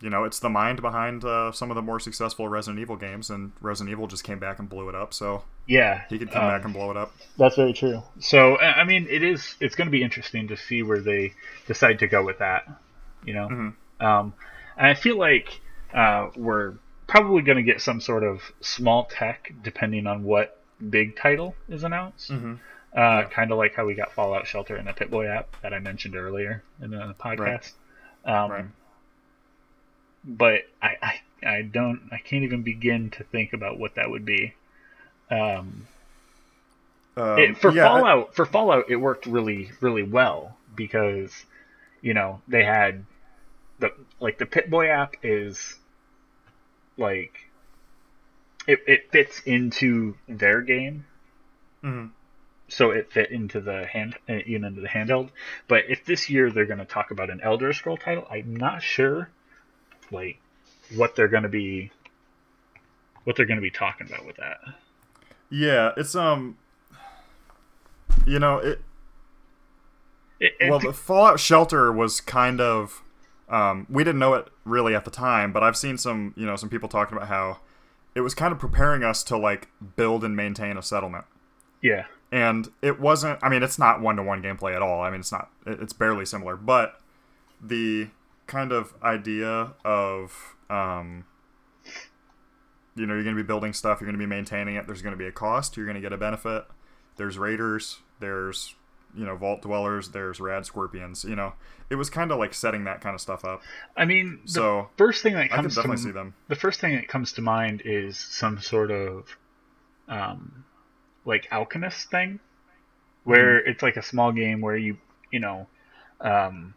you 0.00 0.08
know, 0.10 0.24
it's 0.24 0.38
the 0.38 0.50
mind 0.50 0.80
behind 0.82 1.24
uh, 1.24 1.50
some 1.50 1.70
of 1.70 1.74
the 1.74 1.82
more 1.82 1.98
successful 1.98 2.48
Resident 2.48 2.80
Evil 2.80 2.96
games, 2.96 3.30
and 3.30 3.52
Resident 3.60 3.90
Evil 3.90 4.06
just 4.06 4.22
came 4.22 4.38
back 4.38 4.58
and 4.58 4.68
blew 4.68 4.88
it 4.88 4.94
up. 4.94 5.12
So 5.14 5.42
Yeah, 5.66 6.02
he 6.10 6.18
could 6.18 6.30
come 6.30 6.44
um, 6.44 6.50
back 6.50 6.64
and 6.64 6.74
blow 6.74 6.90
it 6.90 6.96
up. 6.96 7.12
That's 7.38 7.56
very 7.56 7.72
true. 7.72 8.02
So 8.20 8.58
I 8.58 8.84
mean, 8.84 9.06
it 9.08 9.22
is. 9.22 9.56
It's 9.60 9.74
going 9.74 9.86
to 9.86 9.92
be 9.92 10.02
interesting 10.02 10.48
to 10.48 10.56
see 10.56 10.82
where 10.82 11.00
they 11.00 11.32
decide 11.66 12.00
to 12.00 12.06
go 12.06 12.22
with 12.22 12.38
that. 12.38 12.68
You 13.24 13.32
know, 13.34 13.48
Mhm. 13.48 13.74
um, 14.04 14.34
and 14.76 14.86
I 14.86 14.94
feel 14.94 15.18
like 15.18 15.60
uh, 15.94 16.28
we're 16.36 16.74
probably 17.06 17.42
going 17.42 17.56
to 17.56 17.62
get 17.62 17.80
some 17.80 18.00
sort 18.00 18.24
of 18.24 18.42
small 18.60 19.04
tech 19.06 19.52
depending 19.62 20.06
on 20.06 20.24
what 20.24 20.60
big 20.90 21.16
title 21.16 21.54
is 21.68 21.84
announced. 21.84 22.30
Mm-hmm. 22.30 22.54
Uh, 22.96 23.00
yeah. 23.00 23.24
Kind 23.24 23.50
of 23.52 23.58
like 23.58 23.74
how 23.74 23.86
we 23.86 23.94
got 23.94 24.12
Fallout 24.12 24.46
Shelter 24.46 24.76
in 24.76 24.84
the 24.84 24.92
Pip-Boy 24.92 25.26
app 25.26 25.56
that 25.62 25.72
I 25.72 25.78
mentioned 25.78 26.14
earlier 26.16 26.62
in 26.80 26.90
the 26.90 27.14
podcast. 27.18 27.72
Right. 28.26 28.44
Um, 28.44 28.50
right. 28.50 28.64
But 30.24 30.62
I, 30.80 30.96
I, 31.02 31.20
I 31.46 31.62
don't, 31.62 32.08
I 32.12 32.18
can't 32.18 32.44
even 32.44 32.62
begin 32.62 33.10
to 33.10 33.24
think 33.24 33.52
about 33.52 33.78
what 33.78 33.96
that 33.96 34.10
would 34.10 34.24
be. 34.24 34.54
Um, 35.34 35.86
um, 37.16 37.38
it, 37.38 37.58
for 37.58 37.72
yeah, 37.72 37.88
Fallout, 37.88 38.28
I, 38.30 38.34
for 38.34 38.46
Fallout, 38.46 38.84
it 38.88 38.96
worked 38.96 39.26
really, 39.26 39.70
really 39.80 40.02
well 40.02 40.56
because, 40.74 41.32
you 42.02 42.14
know, 42.14 42.40
they 42.48 42.64
had 42.64 43.04
the 43.78 43.92
like 44.20 44.38
the 44.38 44.46
Pip-Boy 44.46 44.88
app 44.88 45.16
is 45.22 45.76
like 46.96 47.32
it, 48.66 48.80
it 48.86 49.10
fits 49.10 49.40
into 49.44 50.16
their 50.28 50.60
game. 50.60 51.04
Mm-hmm. 51.82 52.08
So 52.68 52.90
it 52.90 53.12
fit 53.12 53.30
into 53.30 53.60
the 53.60 53.84
hand, 53.86 54.16
uh, 54.28 54.38
even 54.46 54.64
into 54.64 54.80
the 54.80 54.88
handheld. 54.88 55.28
But 55.68 55.84
if 55.88 56.04
this 56.04 56.30
year 56.30 56.50
they're 56.50 56.64
going 56.64 56.78
to 56.78 56.86
talk 56.86 57.10
about 57.10 57.30
an 57.30 57.40
Elder 57.42 57.72
Scroll 57.72 57.98
title, 57.98 58.26
I'm 58.30 58.56
not 58.56 58.82
sure, 58.82 59.28
like, 60.10 60.38
what 60.94 61.14
they're 61.14 61.28
going 61.28 61.42
to 61.42 61.50
be, 61.50 61.90
what 63.24 63.36
they're 63.36 63.46
going 63.46 63.58
to 63.58 63.62
be 63.62 63.70
talking 63.70 64.06
about 64.06 64.26
with 64.26 64.36
that. 64.36 64.58
Yeah, 65.54 65.92
it's 65.96 66.16
um, 66.16 66.58
you 68.26 68.40
know 68.40 68.58
it. 68.58 68.80
it, 70.40 70.54
it 70.58 70.68
well, 70.68 70.80
the 70.80 70.92
Fallout 70.92 71.38
Shelter 71.38 71.92
was 71.92 72.20
kind 72.20 72.60
of, 72.60 73.02
um, 73.48 73.86
we 73.88 74.02
didn't 74.02 74.18
know 74.18 74.34
it 74.34 74.48
really 74.64 74.96
at 74.96 75.04
the 75.04 75.12
time, 75.12 75.52
but 75.52 75.62
I've 75.62 75.76
seen 75.76 75.96
some, 75.96 76.34
you 76.36 76.44
know, 76.44 76.56
some 76.56 76.68
people 76.68 76.88
talking 76.88 77.16
about 77.16 77.28
how 77.28 77.58
it 78.16 78.22
was 78.22 78.34
kind 78.34 78.50
of 78.50 78.58
preparing 78.58 79.04
us 79.04 79.22
to 79.24 79.36
like 79.36 79.68
build 79.94 80.24
and 80.24 80.34
maintain 80.34 80.76
a 80.76 80.82
settlement. 80.82 81.24
Yeah. 81.80 82.06
And 82.32 82.68
it 82.82 82.98
wasn't. 82.98 83.38
I 83.40 83.48
mean, 83.48 83.62
it's 83.62 83.78
not 83.78 84.00
one 84.00 84.16
to 84.16 84.24
one 84.24 84.42
gameplay 84.42 84.74
at 84.74 84.82
all. 84.82 85.02
I 85.02 85.10
mean, 85.10 85.20
it's 85.20 85.30
not. 85.30 85.50
It's 85.66 85.92
barely 85.92 86.26
similar. 86.26 86.56
But 86.56 87.00
the 87.62 88.08
kind 88.48 88.72
of 88.72 88.92
idea 89.04 89.74
of, 89.84 90.56
um, 90.68 91.26
you 92.96 93.06
know, 93.06 93.14
you're 93.14 93.24
going 93.24 93.36
to 93.36 93.42
be 93.42 93.46
building 93.46 93.72
stuff. 93.72 94.00
You're 94.00 94.06
going 94.06 94.18
to 94.18 94.24
be 94.24 94.28
maintaining 94.28 94.76
it. 94.76 94.86
There's 94.86 95.02
going 95.02 95.12
to 95.14 95.18
be 95.18 95.26
a 95.26 95.32
cost. 95.32 95.76
You're 95.76 95.86
going 95.86 95.96
to 95.96 96.00
get 96.00 96.12
a 96.12 96.18
benefit. 96.18 96.64
There's 97.16 97.38
raiders. 97.38 97.98
There's 98.20 98.74
you 99.16 99.24
know 99.24 99.36
vault 99.36 99.62
dwellers 99.62 100.10
there's 100.10 100.40
rad 100.40 100.66
scorpions 100.66 101.24
you 101.24 101.36
know 101.36 101.52
it 101.88 101.94
was 101.94 102.10
kind 102.10 102.32
of 102.32 102.38
like 102.38 102.52
setting 102.52 102.84
that 102.84 103.00
kind 103.00 103.14
of 103.14 103.20
stuff 103.20 103.44
up 103.44 103.62
i 103.96 104.04
mean 104.04 104.40
so 104.44 104.88
first 104.96 105.22
thing 105.22 105.34
that 105.34 105.50
comes 105.50 105.74
to 105.74 105.96
see 105.96 106.10
them. 106.10 106.34
the 106.48 106.56
first 106.56 106.80
thing 106.80 106.94
that 106.96 107.08
comes 107.08 107.32
to 107.32 107.42
mind 107.42 107.82
is 107.84 108.18
some 108.18 108.60
sort 108.60 108.90
of 108.90 109.36
um 110.08 110.64
like 111.24 111.46
alchemist 111.50 112.10
thing 112.10 112.40
where 113.22 113.60
mm-hmm. 113.60 113.70
it's 113.70 113.82
like 113.82 113.96
a 113.96 114.02
small 114.02 114.32
game 114.32 114.60
where 114.60 114.76
you 114.76 114.96
you 115.30 115.40
know 115.40 115.66
um 116.20 116.74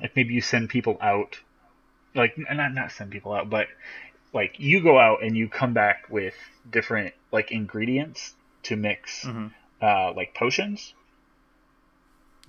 like 0.00 0.14
maybe 0.14 0.34
you 0.34 0.40
send 0.40 0.68
people 0.68 0.96
out 1.00 1.38
like 2.14 2.34
not 2.38 2.72
not 2.72 2.92
send 2.92 3.10
people 3.10 3.32
out 3.32 3.50
but 3.50 3.66
like 4.32 4.56
you 4.58 4.82
go 4.82 4.98
out 4.98 5.22
and 5.22 5.36
you 5.36 5.48
come 5.48 5.72
back 5.72 6.06
with 6.08 6.34
different 6.70 7.14
like 7.32 7.50
ingredients 7.50 8.34
to 8.62 8.76
mix 8.76 9.24
mm-hmm. 9.24 9.46
uh, 9.82 10.12
like 10.14 10.34
potions 10.34 10.94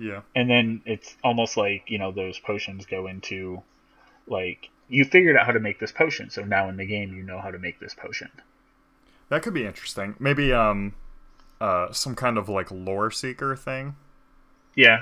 yeah. 0.02 0.22
And 0.36 0.50
then 0.50 0.82
it's 0.86 1.16
almost 1.24 1.58
like, 1.58 1.84
you 1.88 2.00
know, 2.00 2.12
those 2.12 2.40
potions 2.40 2.88
go 2.88 3.06
into 3.06 3.62
like 4.28 4.70
you 4.90 5.06
figured 5.06 5.38
out 5.38 5.46
how 5.46 5.52
to 5.52 5.60
make 5.60 5.80
this 5.80 5.92
potion, 5.92 6.30
so 6.30 6.44
now 6.44 6.68
in 6.70 6.78
the 6.78 6.86
game 6.86 7.16
you 7.16 7.24
know 7.24 7.40
how 7.40 7.52
to 7.52 7.60
make 7.60 7.80
this 7.80 7.94
potion. 7.94 8.30
That 9.30 9.44
could 9.44 9.54
be 9.54 9.66
interesting. 9.66 10.16
Maybe 10.20 10.52
um 10.52 10.96
uh 11.60 11.92
some 11.92 12.16
kind 12.16 12.38
of 12.38 12.50
like 12.50 12.72
lore 12.72 13.12
seeker 13.12 13.56
thing. 13.56 13.96
Yeah. 14.76 15.02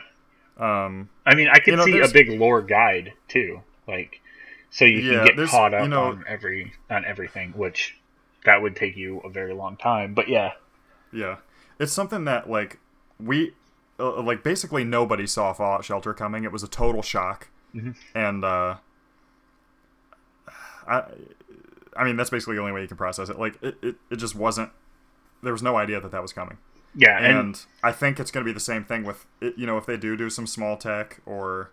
Um 0.57 1.09
I 1.25 1.33
mean, 1.33 1.47
I 1.47 1.59
could 1.59 1.71
you 1.71 1.77
know, 1.77 1.85
see 1.85 1.99
a 1.99 2.09
big 2.09 2.37
lore 2.39 2.61
guide 2.61 3.13
too. 3.29 3.61
Like 3.87 4.21
so 4.69 4.85
you 4.85 4.99
yeah, 4.99 5.25
can 5.25 5.35
get 5.35 5.47
caught 5.47 5.73
up 5.73 5.83
you 5.83 5.89
know, 5.89 6.03
on 6.05 6.23
every 6.27 6.73
on 6.89 7.05
everything, 7.05 7.51
which 7.51 7.95
that 8.45 8.61
would 8.61 8.75
take 8.75 8.95
you 8.95 9.19
a 9.19 9.29
very 9.29 9.53
long 9.53 9.77
time, 9.77 10.13
but 10.13 10.29
yeah. 10.29 10.53
Yeah. 11.11 11.37
It's 11.79 11.91
something 11.91 12.25
that 12.25 12.49
like 12.49 12.79
we 13.19 13.53
uh, 13.99 14.21
like 14.21 14.43
basically 14.43 14.83
nobody 14.83 15.27
saw 15.27 15.53
Fallout 15.53 15.83
Shelter 15.83 16.13
coming. 16.13 16.43
It 16.43 16.51
was 16.51 16.63
a 16.63 16.67
total 16.67 17.01
shock, 17.01 17.49
mm-hmm. 17.75 17.91
and 18.15 18.45
uh, 18.45 18.75
I, 20.87 21.03
I 21.95 22.03
mean 22.05 22.15
that's 22.15 22.29
basically 22.29 22.55
the 22.55 22.61
only 22.61 22.73
way 22.73 22.81
you 22.81 22.87
can 22.87 22.97
process 22.97 23.29
it. 23.29 23.39
Like 23.39 23.61
it, 23.61 23.77
it, 23.81 23.95
it 24.09 24.15
just 24.17 24.35
wasn't. 24.35 24.71
There 25.41 25.53
was 25.53 25.63
no 25.63 25.77
idea 25.77 26.01
that 26.01 26.11
that 26.11 26.21
was 26.21 26.33
coming. 26.33 26.57
Yeah, 26.95 27.17
and, 27.17 27.37
and 27.37 27.65
I 27.83 27.91
think 27.91 28.19
it's 28.19 28.31
going 28.31 28.43
to 28.43 28.49
be 28.49 28.53
the 28.53 28.59
same 28.59 28.83
thing 28.83 29.03
with 29.03 29.25
it, 29.41 29.57
you 29.57 29.65
know 29.65 29.77
if 29.77 29.85
they 29.85 29.97
do 29.97 30.17
do 30.17 30.29
some 30.29 30.47
small 30.47 30.75
tech 30.75 31.21
or, 31.25 31.71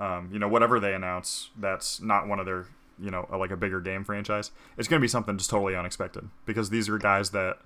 um, 0.00 0.28
you 0.32 0.38
know 0.38 0.48
whatever 0.48 0.80
they 0.80 0.94
announce 0.94 1.50
that's 1.58 2.00
not 2.00 2.26
one 2.26 2.38
of 2.38 2.46
their 2.46 2.66
you 2.98 3.10
know 3.10 3.26
like 3.30 3.50
a 3.50 3.56
bigger 3.56 3.80
game 3.80 4.04
franchise. 4.04 4.50
It's 4.76 4.88
going 4.88 5.00
to 5.00 5.04
be 5.04 5.08
something 5.08 5.36
just 5.36 5.50
totally 5.50 5.76
unexpected 5.76 6.28
because 6.44 6.70
these 6.70 6.88
are 6.88 6.98
guys 6.98 7.30
that 7.30 7.58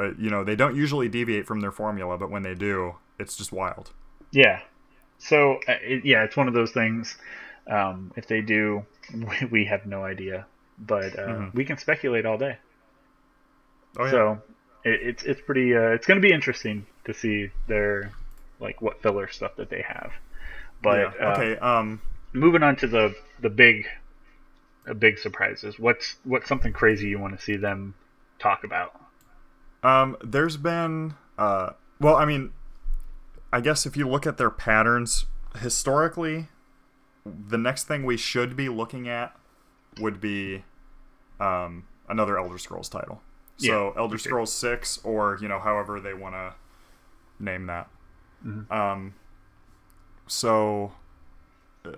but 0.00 0.18
you 0.18 0.30
know, 0.30 0.44
they 0.44 0.56
don't 0.56 0.74
usually 0.74 1.10
deviate 1.10 1.46
from 1.46 1.60
their 1.60 1.70
formula, 1.70 2.16
but 2.16 2.30
when 2.30 2.42
they 2.42 2.54
do, 2.54 2.94
it's 3.18 3.36
just 3.36 3.52
wild. 3.52 3.90
Yeah. 4.30 4.60
So 5.18 5.56
uh, 5.68 5.74
it, 5.82 6.06
yeah, 6.06 6.24
it's 6.24 6.38
one 6.38 6.48
of 6.48 6.54
those 6.54 6.70
things. 6.70 7.18
Um, 7.66 8.10
if 8.16 8.26
they 8.26 8.40
do, 8.40 8.86
we 9.50 9.66
have 9.66 9.84
no 9.84 10.02
idea, 10.02 10.46
but 10.78 11.18
uh, 11.18 11.26
mm-hmm. 11.26 11.56
we 11.56 11.66
can 11.66 11.76
speculate 11.76 12.24
all 12.24 12.38
day. 12.38 12.56
Oh, 13.98 14.06
yeah. 14.06 14.10
So 14.10 14.42
it, 14.84 15.00
it's 15.02 15.22
it's 15.24 15.40
pretty. 15.42 15.76
Uh, 15.76 15.90
it's 15.90 16.06
going 16.06 16.18
to 16.18 16.26
be 16.26 16.32
interesting 16.32 16.86
to 17.04 17.12
see 17.12 17.50
their 17.68 18.10
like 18.58 18.80
what 18.80 19.02
filler 19.02 19.28
stuff 19.28 19.56
that 19.56 19.68
they 19.68 19.82
have. 19.82 20.12
But 20.82 21.14
yeah. 21.18 21.32
okay. 21.32 21.56
Um, 21.58 22.00
moving 22.32 22.62
on 22.62 22.76
to 22.76 22.86
the 22.86 23.14
the 23.40 23.50
big, 23.50 23.86
the 24.86 24.94
big 24.94 25.18
surprises. 25.18 25.78
What's 25.78 26.16
what's 26.24 26.48
something 26.48 26.72
crazy 26.72 27.08
you 27.08 27.18
want 27.18 27.38
to 27.38 27.44
see 27.44 27.56
them 27.56 27.94
talk 28.38 28.64
about? 28.64 29.00
Um, 29.82 30.16
there's 30.22 30.56
been, 30.56 31.14
uh, 31.38 31.70
well, 32.00 32.16
I 32.16 32.26
mean, 32.26 32.52
I 33.52 33.60
guess 33.60 33.86
if 33.86 33.96
you 33.96 34.06
look 34.06 34.26
at 34.26 34.36
their 34.36 34.50
patterns 34.50 35.26
historically, 35.58 36.48
the 37.24 37.58
next 37.58 37.84
thing 37.84 38.04
we 38.04 38.16
should 38.16 38.56
be 38.56 38.68
looking 38.68 39.08
at 39.08 39.34
would 39.98 40.20
be 40.20 40.64
um, 41.38 41.84
another 42.08 42.38
Elder 42.38 42.58
Scrolls 42.58 42.88
title. 42.88 43.22
So 43.56 43.92
yeah, 43.94 44.00
Elder 44.00 44.18
Scrolls 44.18 44.52
Six, 44.52 45.00
or 45.04 45.38
you 45.40 45.48
know, 45.48 45.58
however 45.58 46.00
they 46.00 46.14
want 46.14 46.34
to 46.34 46.54
name 47.38 47.66
that. 47.66 47.88
Mm-hmm. 48.44 48.72
Um, 48.72 49.14
so 50.30 50.92
uh, 51.84 51.90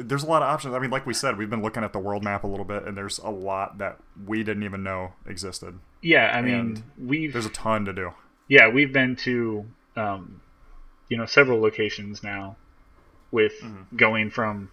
there's 0.00 0.22
a 0.22 0.26
lot 0.26 0.42
of 0.42 0.48
options. 0.48 0.74
I 0.74 0.78
mean, 0.78 0.90
like 0.90 1.06
we 1.06 1.14
said, 1.14 1.36
we've 1.36 1.50
been 1.50 1.62
looking 1.62 1.84
at 1.84 1.92
the 1.92 1.98
world 1.98 2.24
map 2.24 2.44
a 2.44 2.46
little 2.46 2.64
bit, 2.64 2.84
and 2.84 2.96
there's 2.96 3.18
a 3.18 3.30
lot 3.30 3.78
that 3.78 3.98
we 4.26 4.42
didn't 4.42 4.62
even 4.62 4.82
know 4.82 5.12
existed. 5.26 5.78
Yeah, 6.00 6.32
I 6.34 6.42
mean, 6.42 6.82
we've 6.98 7.32
there's 7.32 7.46
a 7.46 7.50
ton 7.50 7.84
to 7.84 7.92
do. 7.92 8.12
Yeah, 8.48 8.68
we've 8.68 8.92
been 8.92 9.16
to 9.16 9.66
um, 9.96 10.40
you 11.08 11.16
know 11.16 11.26
several 11.26 11.60
locations 11.60 12.22
now, 12.22 12.56
with 13.30 13.54
mm-hmm. 13.62 13.96
going 13.96 14.30
from, 14.30 14.70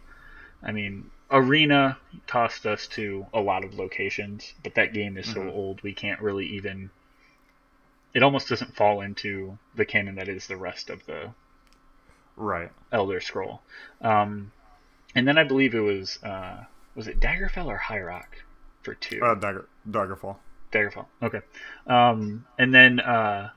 I 0.64 0.72
mean, 0.72 1.10
Arena 1.30 1.98
tossed 2.28 2.66
us 2.66 2.88
to 2.88 3.26
a 3.34 3.42
lot 3.42 3.64
of 3.64 3.74
locations, 3.74 4.54
but 4.64 4.76
that 4.76 4.94
game 4.94 5.18
is 5.18 5.28
mm-hmm. 5.28 5.50
so 5.50 5.54
old 5.54 5.82
we 5.84 5.94
can't 5.94 6.22
really 6.22 6.48
even. 6.48 6.90
It 8.14 8.24
almost 8.24 8.50
doesn't 8.50 8.76
fall 8.76 9.02
into 9.02 9.58
the 9.76 9.86
canon 9.86 10.16
that 10.16 10.28
is 10.28 10.48
the 10.48 10.58
rest 10.58 10.90
of 10.90 11.06
the 11.06 11.32
right 12.36 12.72
Elder 12.92 13.22
Scroll. 13.22 13.62
Um, 14.02 14.52
and 15.16 15.28
then 15.28 15.38
I 15.38 15.44
believe 15.44 15.74
it 15.74 15.80
was 15.80 16.22
uh, 16.24 16.64
was 16.96 17.08
it 17.08 17.20
Daggerfall 17.20 17.68
or 17.68 17.78
High 17.78 18.02
Rock 18.02 18.38
for 18.84 18.96
two? 18.96 19.22
Uh, 19.24 19.36
Dagger 19.36 19.68
Daggerfall. 19.90 20.38
Daggerfall. 20.72 21.06
Okay. 21.22 21.42
Um, 21.88 22.46
and 22.58 22.74
then 22.74 23.00
uh, 23.00 23.50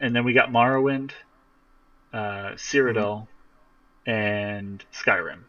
and 0.00 0.14
then 0.14 0.24
we 0.24 0.32
got 0.32 0.50
Morrowind, 0.50 1.12
uh, 2.12 2.52
Cyrodiil, 2.56 3.26
mm-hmm. 4.06 4.10
and 4.10 4.84
Skyrim. 4.92 5.40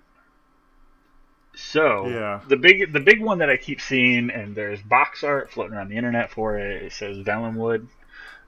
So 1.55 2.07
yeah. 2.07 2.41
the 2.47 2.55
big 2.55 2.93
the 2.93 2.99
big 2.99 3.21
one 3.21 3.39
that 3.39 3.49
I 3.49 3.57
keep 3.57 3.81
seeing, 3.81 4.29
and 4.29 4.55
there's 4.55 4.81
box 4.81 5.23
art 5.23 5.51
floating 5.51 5.75
around 5.75 5.89
the 5.89 5.97
internet 5.97 6.31
for 6.31 6.57
it. 6.57 6.83
It 6.83 6.93
says 6.93 7.17
Valenwood, 7.17 7.87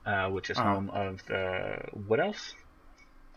uh, 0.05 0.29
which 0.29 0.49
is 0.49 0.57
uh-huh. 0.57 0.73
home 0.73 0.89
of 0.91 1.25
the 1.25 1.77
what 2.07 2.19
else? 2.19 2.53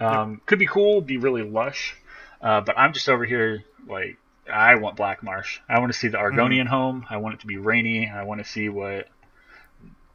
Um, 0.00 0.32
yep. 0.32 0.46
Could 0.46 0.58
be 0.58 0.66
cool, 0.66 1.00
be 1.00 1.16
really 1.16 1.42
lush. 1.42 1.96
Uh, 2.40 2.60
but 2.60 2.76
I'm 2.78 2.92
just 2.92 3.08
over 3.08 3.24
here 3.24 3.64
like 3.88 4.18
I 4.50 4.74
want 4.76 4.96
Black 4.96 5.22
Marsh. 5.22 5.60
I 5.68 5.78
want 5.78 5.92
to 5.92 5.98
see 5.98 6.08
the 6.08 6.18
Argonian 6.18 6.62
mm-hmm. 6.62 6.68
home. 6.68 7.06
I 7.08 7.16
want 7.16 7.36
it 7.36 7.40
to 7.40 7.46
be 7.46 7.56
rainy. 7.56 8.10
I 8.10 8.24
want 8.24 8.42
to 8.42 8.48
see 8.48 8.68
what 8.68 9.08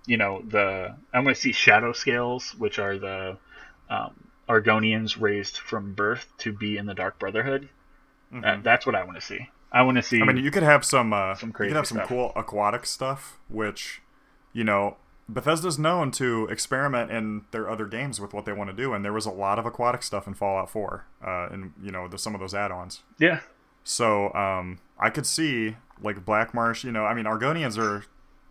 you 0.06 0.18
know 0.18 0.42
the. 0.48 0.96
I 1.14 1.20
want 1.20 1.36
to 1.36 1.42
see 1.42 1.52
shadow 1.52 1.94
scales, 1.94 2.54
which 2.58 2.78
are 2.80 2.98
the 2.98 3.38
um, 3.90 4.30
Argonians 4.48 5.20
raised 5.20 5.58
from 5.58 5.94
birth 5.94 6.28
to 6.40 6.52
be 6.52 6.78
in 6.78 6.86
the 6.86 6.94
Dark 6.94 7.20
Brotherhood. 7.20 7.70
Mm-hmm. 8.34 8.46
Uh, 8.46 8.58
that's 8.64 8.86
what 8.86 8.96
I 8.96 9.04
want 9.04 9.20
to 9.20 9.26
see. 9.26 9.50
I 9.72 9.84
want 9.84 9.98
to 9.98 10.04
see. 10.04 10.22
I 10.22 10.26
mean, 10.26 10.38
you 10.38 10.52
could 10.52 10.64
have 10.64 10.84
some, 10.84 11.14
uh, 11.14 11.36
Some 11.36 11.50
you 11.50 11.54
could 11.54 11.72
have 11.74 11.88
some 11.88 11.98
stuff. 11.98 12.08
cool 12.08 12.32
aquatic 12.36 12.86
stuff, 12.86 13.40
which, 13.50 14.02
you 14.52 14.64
know, 14.64 14.98
Bethesda's 15.30 15.78
known 15.78 16.10
to 16.12 16.48
experiment 16.48 17.12
in 17.12 17.44
their 17.52 17.70
other 17.70 17.86
games 17.86 18.20
with 18.20 18.34
what 18.34 18.46
they 18.46 18.52
want 18.52 18.70
to 18.70 18.76
do, 18.76 18.94
and 18.94 19.06
there 19.06 19.14
was 19.14 19.26
a 19.26 19.32
lot 19.32 19.60
of 19.60 19.66
aquatic 19.66 20.02
stuff 20.04 20.28
in 20.28 20.34
Fallout 20.34 20.70
4, 20.70 21.06
uh, 21.26 21.48
and 21.52 21.74
you 21.82 21.92
know, 21.92 22.08
the, 22.08 22.18
some 22.18 22.34
of 22.34 22.40
those 22.42 22.54
add-ons. 22.56 23.04
yeah, 23.20 23.42
So 23.84 24.34
um, 24.34 24.80
I 25.00 25.10
could 25.10 25.26
see 25.28 25.78
like 26.02 26.26
Black 26.26 26.54
Marsh. 26.54 26.84
You 26.84 26.92
know, 26.92 27.06
I 27.06 27.14
mean, 27.14 27.26
Argonians 27.26 27.78
are, 27.78 28.06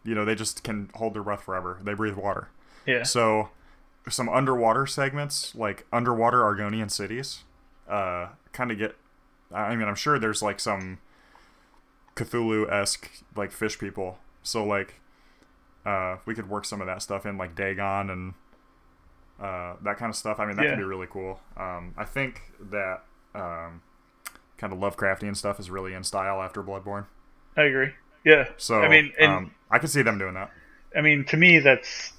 you 0.05 0.15
know, 0.15 0.25
they 0.25 0.35
just 0.37 0.63
can 0.63 0.91
hold 0.95 1.15
their 1.15 1.23
breath 1.23 1.43
forever. 1.43 1.79
They 1.83 1.95
breathe 1.95 2.15
water. 2.15 2.49
yeah, 2.87 3.03
So 3.03 3.51
some 4.09 4.29
underwater 4.29 4.87
segments, 4.87 5.55
like 5.55 5.85
underwater 5.93 6.39
Argonian 6.43 6.91
cities, 6.91 7.43
uh, 7.89 8.29
kind 8.53 8.71
of 8.71 8.79
get. 8.79 8.97
I 9.53 9.75
mean, 9.75 9.89
I'm 9.89 9.95
sure 9.97 10.19
there's 10.19 10.43
like 10.43 10.61
some 10.61 10.99
Cthulhu 12.17 12.71
esque 12.71 13.11
like 13.37 13.51
fish 13.53 13.79
people. 13.79 14.19
So 14.43 14.65
like, 14.65 15.01
uh, 15.89 16.19
we 16.27 16.35
could 16.35 16.48
work 16.48 16.65
some 16.65 16.81
of 16.81 16.86
that 16.86 17.02
stuff 17.02 17.27
in, 17.27 17.39
like 17.39 17.55
Dagon 17.55 18.10
and 18.10 18.35
uh, 19.40 19.74
that 19.82 19.97
kind 19.98 20.10
of 20.10 20.16
stuff. 20.16 20.40
I 20.40 20.47
mean, 20.47 20.56
that 20.56 20.65
Yeah. 20.65 20.70
could 20.70 20.78
be 20.78 20.82
really 20.85 21.06
cool. 21.09 21.40
Um, 21.56 21.94
I 21.97 22.05
think 22.05 22.43
that 22.70 23.02
um, 23.35 23.82
kind 24.59 24.73
of 24.73 24.78
Lovecraftian 24.78 25.36
stuff 25.36 25.60
is 25.60 25.70
really 25.70 25.94
in 25.94 26.02
style 26.05 26.43
after 26.43 26.62
Bloodborne. 26.62 27.06
I 27.56 27.62
agree. 27.65 27.90
Yeah, 28.24 28.48
So 28.56 28.82
I 28.82 28.89
mean, 28.89 29.12
and 29.19 29.31
um, 29.31 29.55
I 29.70 29.78
could 29.78 29.90
see 29.90 30.02
them 30.02 30.19
doing 30.19 30.35
that. 30.35 30.51
I 30.97 31.01
mean, 31.01 31.24
to 31.27 31.36
me, 31.36 31.60
that's 31.60 32.12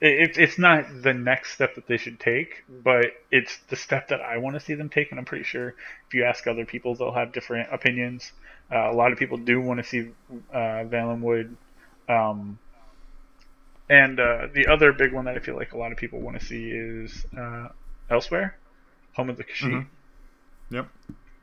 it, 0.00 0.36
it's 0.38 0.58
not 0.58 0.86
the 1.02 1.12
next 1.12 1.52
step 1.52 1.74
that 1.74 1.86
they 1.86 1.96
should 1.96 2.18
take, 2.18 2.64
but 2.82 3.06
it's 3.30 3.58
the 3.68 3.76
step 3.76 4.08
that 4.08 4.20
I 4.20 4.38
want 4.38 4.54
to 4.54 4.60
see 4.60 4.74
them 4.74 4.88
take. 4.88 5.10
And 5.10 5.18
I'm 5.18 5.24
pretty 5.26 5.44
sure 5.44 5.68
if 6.06 6.14
you 6.14 6.24
ask 6.24 6.46
other 6.46 6.64
people, 6.64 6.94
they'll 6.94 7.12
have 7.12 7.32
different 7.32 7.68
opinions. 7.72 8.32
Uh, 8.72 8.90
a 8.90 8.94
lot 8.94 9.12
of 9.12 9.18
people 9.18 9.36
do 9.36 9.60
want 9.60 9.78
to 9.78 9.84
see 9.84 10.10
uh, 10.52 10.84
Valenwood. 10.88 11.56
Um, 12.10 12.58
and 13.88 14.18
uh, 14.20 14.48
the 14.52 14.66
other 14.68 14.92
big 14.92 15.12
one 15.12 15.24
that 15.26 15.36
I 15.36 15.40
feel 15.40 15.56
like 15.56 15.72
a 15.72 15.78
lot 15.78 15.92
of 15.92 15.98
people 15.98 16.20
want 16.20 16.38
to 16.38 16.44
see 16.44 16.70
is 16.70 17.24
uh, 17.36 17.68
Elsweyr, 18.10 18.52
Home 19.14 19.30
of 19.30 19.36
the 19.36 19.44
Khajiit. 19.44 19.70
Mhm. 19.72 19.86
Yep. 20.70 20.88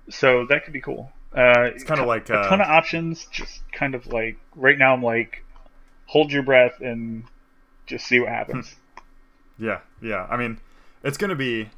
So 0.09 0.45
that 0.47 0.63
could 0.63 0.73
be 0.73 0.81
cool. 0.81 1.11
Uh, 1.35 1.69
It's 1.73 1.83
kind 1.83 1.99
of 1.99 2.07
like 2.07 2.29
a 2.29 2.35
uh, 2.39 2.49
ton 2.49 2.61
of 2.61 2.67
options. 2.67 3.25
Just 3.31 3.61
kind 3.73 3.93
of 3.95 4.07
like 4.07 4.37
right 4.55 4.77
now, 4.77 4.93
I'm 4.93 5.03
like, 5.03 5.43
hold 6.05 6.31
your 6.31 6.43
breath 6.43 6.79
and 6.79 7.23
just 7.85 8.07
see 8.07 8.19
what 8.19 8.29
happens. 8.29 8.75
Yeah, 9.59 9.79
yeah. 10.01 10.25
I 10.29 10.37
mean, 10.37 10.59
it's 11.03 11.17
gonna 11.17 11.35
be, 11.35 11.69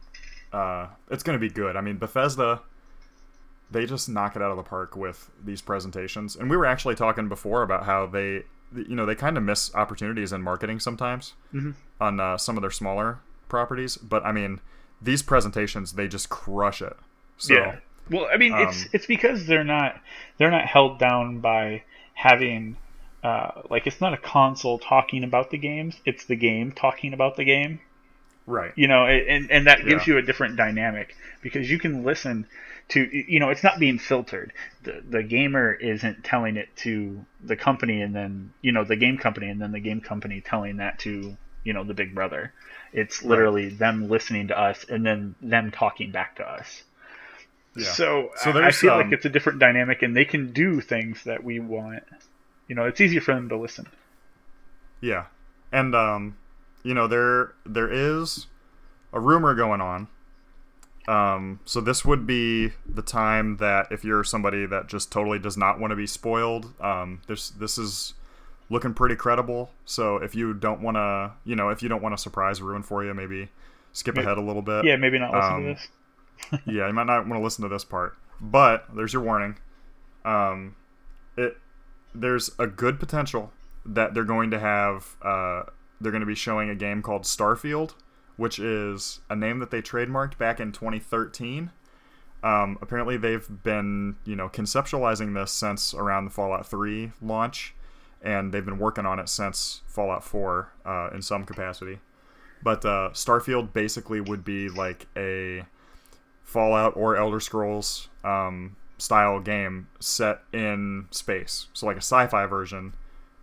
uh, 0.53 0.87
it's 1.09 1.23
gonna 1.23 1.39
be 1.39 1.49
good. 1.49 1.75
I 1.75 1.81
mean, 1.81 1.97
Bethesda, 1.97 2.61
they 3.71 3.85
just 3.87 4.07
knock 4.09 4.35
it 4.35 4.41
out 4.43 4.51
of 4.51 4.57
the 4.57 4.63
park 4.63 4.95
with 4.95 5.31
these 5.43 5.61
presentations. 5.61 6.35
And 6.35 6.49
we 6.49 6.57
were 6.57 6.65
actually 6.67 6.95
talking 6.95 7.27
before 7.27 7.63
about 7.63 7.85
how 7.85 8.05
they, 8.05 8.43
you 8.75 8.95
know, 8.95 9.05
they 9.05 9.15
kind 9.15 9.37
of 9.37 9.43
miss 9.43 9.73
opportunities 9.75 10.31
in 10.31 10.41
marketing 10.41 10.79
sometimes 10.79 11.33
Mhm. 11.53 11.73
on 11.99 12.19
uh, 12.19 12.37
some 12.37 12.57
of 12.57 12.61
their 12.61 12.71
smaller 12.71 13.19
properties. 13.47 13.97
But 13.97 14.25
I 14.25 14.31
mean, 14.31 14.59
these 15.01 15.21
presentations, 15.23 15.93
they 15.93 16.07
just 16.07 16.29
crush 16.29 16.81
it. 16.81 16.95
So, 17.37 17.53
yeah. 17.55 17.75
Well, 18.11 18.27
I 18.33 18.37
mean, 18.37 18.53
it's 18.55 18.83
um, 18.83 18.89
it's 18.93 19.05
because 19.05 19.45
they're 19.47 19.63
not 19.63 19.99
they're 20.37 20.51
not 20.51 20.65
held 20.65 20.99
down 20.99 21.39
by 21.39 21.83
having 22.13 22.75
uh, 23.23 23.61
like 23.69 23.85
it's 23.87 23.99
not 24.01 24.13
a 24.13 24.17
console 24.17 24.79
talking 24.79 25.23
about 25.23 25.49
the 25.51 25.57
games. 25.57 25.95
It's 26.05 26.25
the 26.25 26.35
game 26.35 26.71
talking 26.71 27.13
about 27.13 27.35
the 27.37 27.43
game. 27.45 27.79
right. 28.47 28.71
you 28.75 28.87
know 28.87 29.05
and 29.05 29.51
and 29.51 29.67
that 29.67 29.85
gives 29.85 30.07
Yeah. 30.07 30.13
you 30.15 30.17
a 30.19 30.21
different 30.23 30.55
dynamic 30.55 31.15
because 31.43 31.69
you 31.69 31.77
can 31.77 32.03
listen 32.03 32.47
to 32.89 33.07
you 33.31 33.39
know 33.39 33.49
it's 33.49 33.63
not 33.63 33.79
being 33.79 33.97
filtered. 33.99 34.51
The 34.83 35.03
the 35.07 35.23
gamer 35.23 35.73
isn't 35.73 36.23
telling 36.23 36.57
it 36.57 36.69
to 36.77 37.25
the 37.43 37.55
company 37.55 38.01
and 38.01 38.15
then 38.15 38.51
you 38.61 38.71
know 38.71 38.83
the 38.83 38.95
game 38.95 39.17
company 39.17 39.49
and 39.49 39.61
then 39.61 39.71
the 39.71 39.79
game 39.79 40.01
company 40.01 40.41
telling 40.41 40.77
that 40.77 40.99
to 40.99 41.37
you 41.63 41.73
know 41.73 41.83
the 41.83 41.93
big 41.93 42.13
brother. 42.13 42.53
It's 42.91 43.23
literally 43.23 43.69
them 43.69 44.09
listening 44.09 44.47
to 44.47 44.59
us 44.59 44.83
and 44.89 45.05
then 45.05 45.35
them 45.41 45.71
talking 45.71 46.11
back 46.11 46.37
to 46.37 46.43
us. 46.43 46.83
Yeah. 47.75 47.85
so, 47.85 48.31
So 48.35 48.51
I- 48.59 48.71
feel 48.71 48.93
um, 48.93 49.01
like 49.01 49.11
it's 49.13 49.25
a 49.25 49.29
different 49.29 49.59
dynamic 49.59 50.01
and 50.01 50.17
they 50.17 50.25
can 50.25 50.51
do 50.51 50.81
things 50.81 51.23
that 51.25 51.43
we 51.43 51.59
want. 51.59 52.03
You 52.67 52.75
know 52.75 52.85
it's 52.85 52.99
easier 52.99 53.21
for 53.21 53.33
them 53.35 53.49
to 53.49 53.57
listen. 53.57 53.87
Yeah, 55.01 55.25
and 55.71 55.93
um, 55.95 56.37
you 56.83 56.93
know 56.95 57.07
there 57.07 57.53
there 57.65 57.89
is 57.91 58.47
a 59.13 59.19
rumor 59.19 59.53
going 59.53 59.81
on. 59.81 60.07
Um, 61.07 61.59
so 61.65 61.81
this 61.81 62.05
would 62.05 62.27
be 62.27 62.73
the 62.87 63.01
time 63.01 63.57
that 63.57 63.87
if 63.91 64.03
you're 64.03 64.23
somebody 64.23 64.65
that 64.67 64.87
just 64.87 65.11
totally 65.11 65.39
does 65.39 65.57
not 65.57 65.79
want 65.79 65.91
to 65.91 65.95
be 65.95 66.05
spoiled, 66.05 66.73
um, 66.81 67.21
this 67.27 67.49
this 67.49 67.77
is 67.77 68.13
looking 68.69 68.93
pretty 68.93 69.15
credible. 69.15 69.71
So 69.85 70.17
if 70.17 70.35
you 70.35 70.53
don't 70.53 70.81
want 70.81 70.95
to, 70.97 71.31
you 71.43 71.55
know, 71.55 71.69
if 71.69 71.81
you 71.81 71.89
don't 71.89 72.03
want 72.03 72.13
a 72.13 72.17
surprise 72.17 72.61
ruin 72.61 72.83
for 72.83 73.03
you, 73.03 73.13
maybe 73.15 73.49
skip 73.93 74.15
May- 74.15 74.21
ahead 74.21 74.37
a 74.37 74.41
little 74.41 74.61
bit. 74.61 74.85
yeah 74.85 74.95
maybe 74.97 75.17
not 75.17 75.33
listen 75.33 75.53
Um, 75.53 75.63
to 75.63 75.73
this 75.73 76.61
yeah, 76.67 76.87
you 76.87 76.93
might 76.93 77.07
not 77.07 77.27
want 77.27 77.39
to 77.39 77.43
listen 77.43 77.63
to 77.63 77.69
this 77.69 77.83
part, 77.83 78.15
but 78.39 78.85
there's 78.95 79.11
your 79.13 79.23
warning. 79.23 79.57
Um, 80.23 80.75
it 81.37 81.57
there's 82.13 82.51
a 82.59 82.67
good 82.67 82.99
potential 82.99 83.51
that 83.85 84.13
they're 84.13 84.23
going 84.23 84.51
to 84.51 84.59
have. 84.59 85.15
Uh, 85.21 85.63
they're 85.99 86.11
going 86.11 86.21
to 86.21 86.27
be 86.27 86.35
showing 86.35 86.69
a 86.69 86.75
game 86.75 87.01
called 87.01 87.23
Starfield, 87.23 87.93
which 88.39 88.57
is 88.57 89.19
a 89.29 89.35
name 89.35 89.59
that 89.59 89.69
they 89.69 89.81
trademarked 89.81 90.37
back 90.37 90.61
in 90.61 90.71
2013. 90.71 91.71
Um, 92.41 92.77
apparently, 92.81 93.17
they've 93.17 93.47
been 93.63 94.15
you 94.23 94.35
know 94.35 94.47
conceptualizing 94.47 95.35
this 95.35 95.51
since 95.51 95.93
around 95.93 96.25
the 96.25 96.31
Fallout 96.31 96.65
3 96.65 97.11
launch, 97.21 97.75
and 98.21 98.53
they've 98.53 98.65
been 98.65 98.79
working 98.79 99.05
on 99.05 99.19
it 99.19 99.27
since 99.27 99.81
Fallout 99.87 100.23
4 100.23 100.71
uh, 100.85 101.09
in 101.13 101.21
some 101.21 101.43
capacity. 101.43 101.99
But 102.63 102.85
uh, 102.85 103.09
Starfield 103.13 103.73
basically 103.73 104.21
would 104.21 104.45
be 104.45 104.69
like 104.69 105.07
a 105.17 105.65
Fallout 106.43 106.93
or 106.95 107.17
Elder 107.17 107.41
Scrolls 107.41 108.07
um, 108.23 108.77
style 108.97 109.39
game 109.41 109.87
set 109.99 110.41
in 110.53 111.07
space. 111.11 111.67
So 111.73 111.85
like 111.85 111.97
a 111.97 111.99
sci-fi 112.01 112.45
version. 112.45 112.93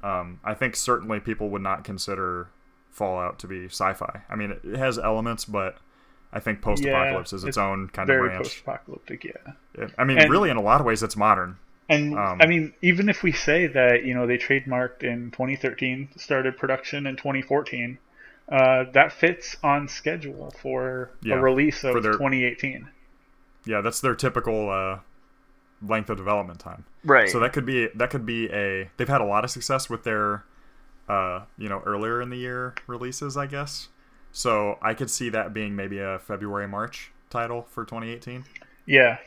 Um, 0.02 0.40
I 0.44 0.54
think 0.54 0.76
certainly 0.76 1.20
people 1.20 1.50
would 1.50 1.62
not 1.62 1.84
consider 1.84 2.48
Fallout 2.96 3.38
to 3.40 3.46
be 3.46 3.66
sci-fi. 3.66 4.22
I 4.30 4.36
mean, 4.36 4.52
it, 4.52 4.60
it 4.64 4.76
has 4.78 4.98
elements, 4.98 5.44
but 5.44 5.76
I 6.32 6.40
think 6.40 6.62
post-apocalypse 6.62 7.32
is 7.34 7.42
its, 7.44 7.48
it's 7.50 7.58
own 7.58 7.88
kind 7.88 8.08
of 8.08 8.14
very 8.14 8.28
branch. 8.30 8.44
post-apocalyptic 8.44 9.24
yeah 9.24 9.52
It- 9.74 9.92
I 9.98 10.04
mean, 10.04 10.18
And- 10.18 10.30
really, 10.30 10.48
in 10.48 10.56
a 10.56 10.62
lot 10.62 10.80
of 10.80 10.86
ways, 10.86 11.02
it's 11.02 11.16
modern. 11.16 11.58
And 11.90 12.18
Um, 12.18 12.40
I 12.40 12.46
mean, 12.46 12.72
even 12.80 13.08
if 13.10 13.22
we 13.22 13.32
say 13.32 13.66
that 13.66 14.04
you 14.04 14.14
know 14.14 14.26
they 14.26 14.38
trademarked 14.38 15.02
in 15.02 15.30
2013, 15.30 16.08
started 16.16 16.56
production 16.56 17.06
in 17.06 17.16
2014, 17.16 17.98
uh, 18.48 18.84
that 18.92 19.12
fits 19.12 19.56
on 19.62 19.88
schedule 19.88 20.50
for 20.62 21.10
Yeah, 21.22 21.34
a 21.36 21.40
release 21.40 21.84
of 21.84 21.92
for 21.92 22.00
their- 22.00 22.12
2018. 22.12 22.88
Yeah, 23.66 23.82
that's 23.82 24.00
their 24.00 24.14
typical 24.14 24.70
uh, 24.70 24.98
length 25.86 26.08
of 26.08 26.16
development 26.16 26.60
time. 26.60 26.84
Right. 27.04 27.28
So 27.28 27.38
that 27.40 27.52
could 27.52 27.66
be 27.66 27.88
that 27.94 28.08
could 28.10 28.24
be 28.24 28.50
a. 28.50 28.90
They've 28.96 29.08
had 29.08 29.20
a 29.20 29.24
lot 29.26 29.44
of 29.44 29.50
success 29.50 29.90
with 29.90 30.02
their, 30.04 30.44
uh, 31.08 31.42
you 31.58 31.68
know, 31.68 31.80
earlier 31.86 32.20
in 32.20 32.30
the 32.30 32.36
year 32.36 32.74
releases, 32.86 33.36
I 33.36 33.46
guess. 33.46 33.88
So 34.32 34.78
I 34.82 34.94
could 34.94 35.10
see 35.10 35.28
that 35.30 35.54
being 35.54 35.74
maybe 35.74 35.98
a 35.98 36.18
February 36.18 36.68
March 36.68 37.10
title 37.30 37.66
for 37.70 37.84
2018. 37.84 38.44
yeah. 38.86 39.18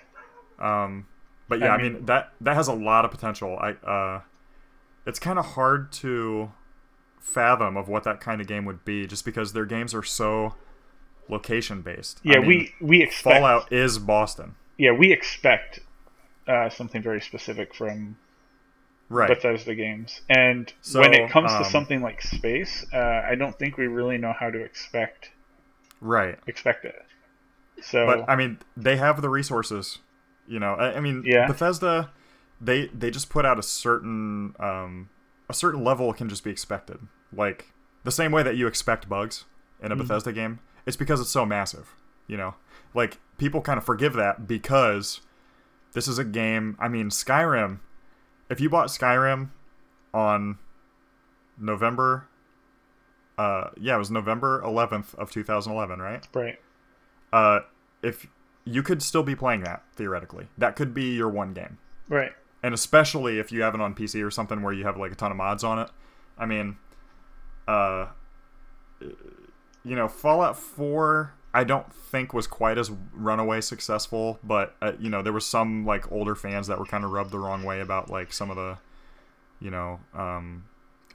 Um, 0.59 1.07
but 1.47 1.59
yeah, 1.59 1.67
I 1.69 1.75
I 1.75 1.81
mean, 1.81 1.93
mean- 1.93 2.05
that 2.05 2.33
that 2.41 2.55
has 2.55 2.67
a 2.67 2.73
lot 2.73 3.05
of 3.05 3.11
potential. 3.11 3.57
I 3.59 3.71
uh, 3.85 4.21
it's 5.05 5.19
kind 5.19 5.39
of 5.39 5.45
hard 5.45 5.91
to 5.93 6.51
fathom 7.19 7.77
of 7.77 7.87
what 7.87 8.03
that 8.03 8.19
kind 8.19 8.41
of 8.41 8.47
game 8.47 8.65
would 8.65 8.83
be, 8.85 9.07
just 9.07 9.23
because 9.25 9.53
their 9.53 9.65
games 9.65 9.93
are 9.93 10.03
so 10.03 10.55
location 11.29 11.81
based. 11.81 12.19
Yeah, 12.23 12.39
we 12.39 12.73
we 12.81 13.01
expect 13.01 13.37
Fallout 13.37 13.71
is 13.71 13.97
Boston, 13.99 14.55
yeah 14.77 14.91
we 14.91 15.11
expect 15.13 15.79
uh, 16.47 16.69
something 16.69 17.01
very 17.01 17.21
specific 17.21 17.73
from 17.73 18.17
right? 19.09 19.27
Bethesda 19.29 19.75
games, 19.75 20.21
and 20.29 20.71
So, 20.81 21.01
when 21.01 21.13
it 21.13 21.29
comes 21.29 21.51
um, 21.51 21.63
to 21.63 21.69
something 21.69 22.01
like 22.01 22.21
space, 22.21 22.85
uh, 22.93 23.23
I 23.27 23.35
don't 23.35 23.57
think 23.57 23.77
we 23.77 23.87
really 23.87 24.17
know 24.17 24.33
how 24.37 24.49
to 24.49 24.59
expect 24.59 25.31
right. 26.01 26.37
expect 26.47 26.85
it. 26.85 26.95
So 27.81 28.05
but 28.05 28.29
I 28.29 28.35
mean, 28.35 28.59
they 28.75 28.97
have 28.97 29.21
the 29.21 29.29
resources. 29.29 29.99
You 30.47 30.59
know, 30.59 30.73
I, 30.73 30.97
I 30.97 30.99
mean, 30.99 31.23
Yeah. 31.25 31.47
Bethesda, 31.47 32.11
they 32.59 32.87
they 32.87 33.11
just 33.11 33.29
put 33.29 33.45
out 33.45 33.59
a 33.59 33.63
certain 33.63 34.55
um, 34.59 35.09
a 35.49 35.53
certain 35.53 35.83
level 35.83 36.11
can 36.13 36.29
just 36.29 36.43
be 36.43 36.51
expected. 36.51 36.99
Like 37.31 37.71
the 38.03 38.11
same 38.11 38.31
way 38.31 38.43
that 38.43 38.55
you 38.57 38.67
expect 38.67 39.07
bugs 39.09 39.45
in 39.81 39.91
a 39.91 39.95
Mm-hmm. 39.95 40.07
Bethesda 40.07 40.33
game, 40.33 40.59
it's 40.85 40.97
because 40.97 41.21
it's 41.21 41.29
so 41.29 41.45
massive. 41.45 41.95
You 42.27 42.37
know, 42.37 42.55
like 42.93 43.17
people 43.37 43.61
kind 43.61 43.77
of 43.77 43.85
forgive 43.85 44.13
that 44.13 44.47
because 44.47 45.21
this 45.93 46.07
is 46.07 46.17
a 46.19 46.23
game. 46.25 46.75
I 46.79 46.87
mean, 46.87 47.09
Skyrim. 47.09 47.79
If 48.49 48.59
you 48.59 48.69
bought 48.69 48.87
Skyrim 48.87 49.49
on 50.13 50.57
November, 51.57 52.27
uh, 53.37 53.69
yeah, 53.79 53.95
it 53.95 53.99
was 53.99 54.11
November 54.11 54.61
11th 54.65 55.15
of 55.15 55.31
2011, 55.31 55.99
right? 55.99 56.27
right. 56.33 56.59
uh, 57.31 57.59
if 58.01 58.27
you 58.65 58.83
could 58.83 59.01
still 59.01 59.23
be 59.23 59.35
playing 59.35 59.63
that 59.63 59.83
theoretically. 59.95 60.47
That 60.57 60.75
could 60.75 60.93
be 60.93 61.15
your 61.15 61.29
one 61.29 61.53
game. 61.53 61.77
Right. 62.07 62.31
And 62.61 62.73
especially 62.73 63.39
if 63.39 63.51
you 63.51 63.61
have 63.61 63.73
it 63.73 63.81
on 63.81 63.95
PC 63.95 64.25
or 64.25 64.31
something 64.31 64.61
where 64.61 64.73
you 64.73 64.83
have 64.85 64.97
like 64.97 65.11
a 65.11 65.15
ton 65.15 65.31
of 65.31 65.37
mods 65.37 65.63
on 65.63 65.79
it. 65.79 65.89
I 66.37 66.45
mean, 66.45 66.77
uh, 67.67 68.07
you 69.01 69.95
know, 69.95 70.07
Fallout 70.07 70.57
4 70.57 71.33
I 71.53 71.63
don't 71.63 71.91
think 71.93 72.33
was 72.33 72.45
quite 72.47 72.77
as 72.77 72.91
runaway 73.13 73.61
successful, 73.61 74.39
but 74.43 74.75
uh, 74.81 74.93
you 74.99 75.09
know, 75.09 75.21
there 75.21 75.33
was 75.33 75.45
some 75.45 75.85
like 75.85 76.11
older 76.11 76.35
fans 76.35 76.67
that 76.67 76.77
were 76.79 76.85
kind 76.85 77.03
of 77.03 77.11
rubbed 77.11 77.31
the 77.31 77.39
wrong 77.39 77.63
way 77.63 77.79
about 77.79 78.09
like 78.09 78.31
some 78.33 78.49
of 78.49 78.55
the 78.55 78.77
you 79.59 79.71
know, 79.71 79.99
um 80.13 80.65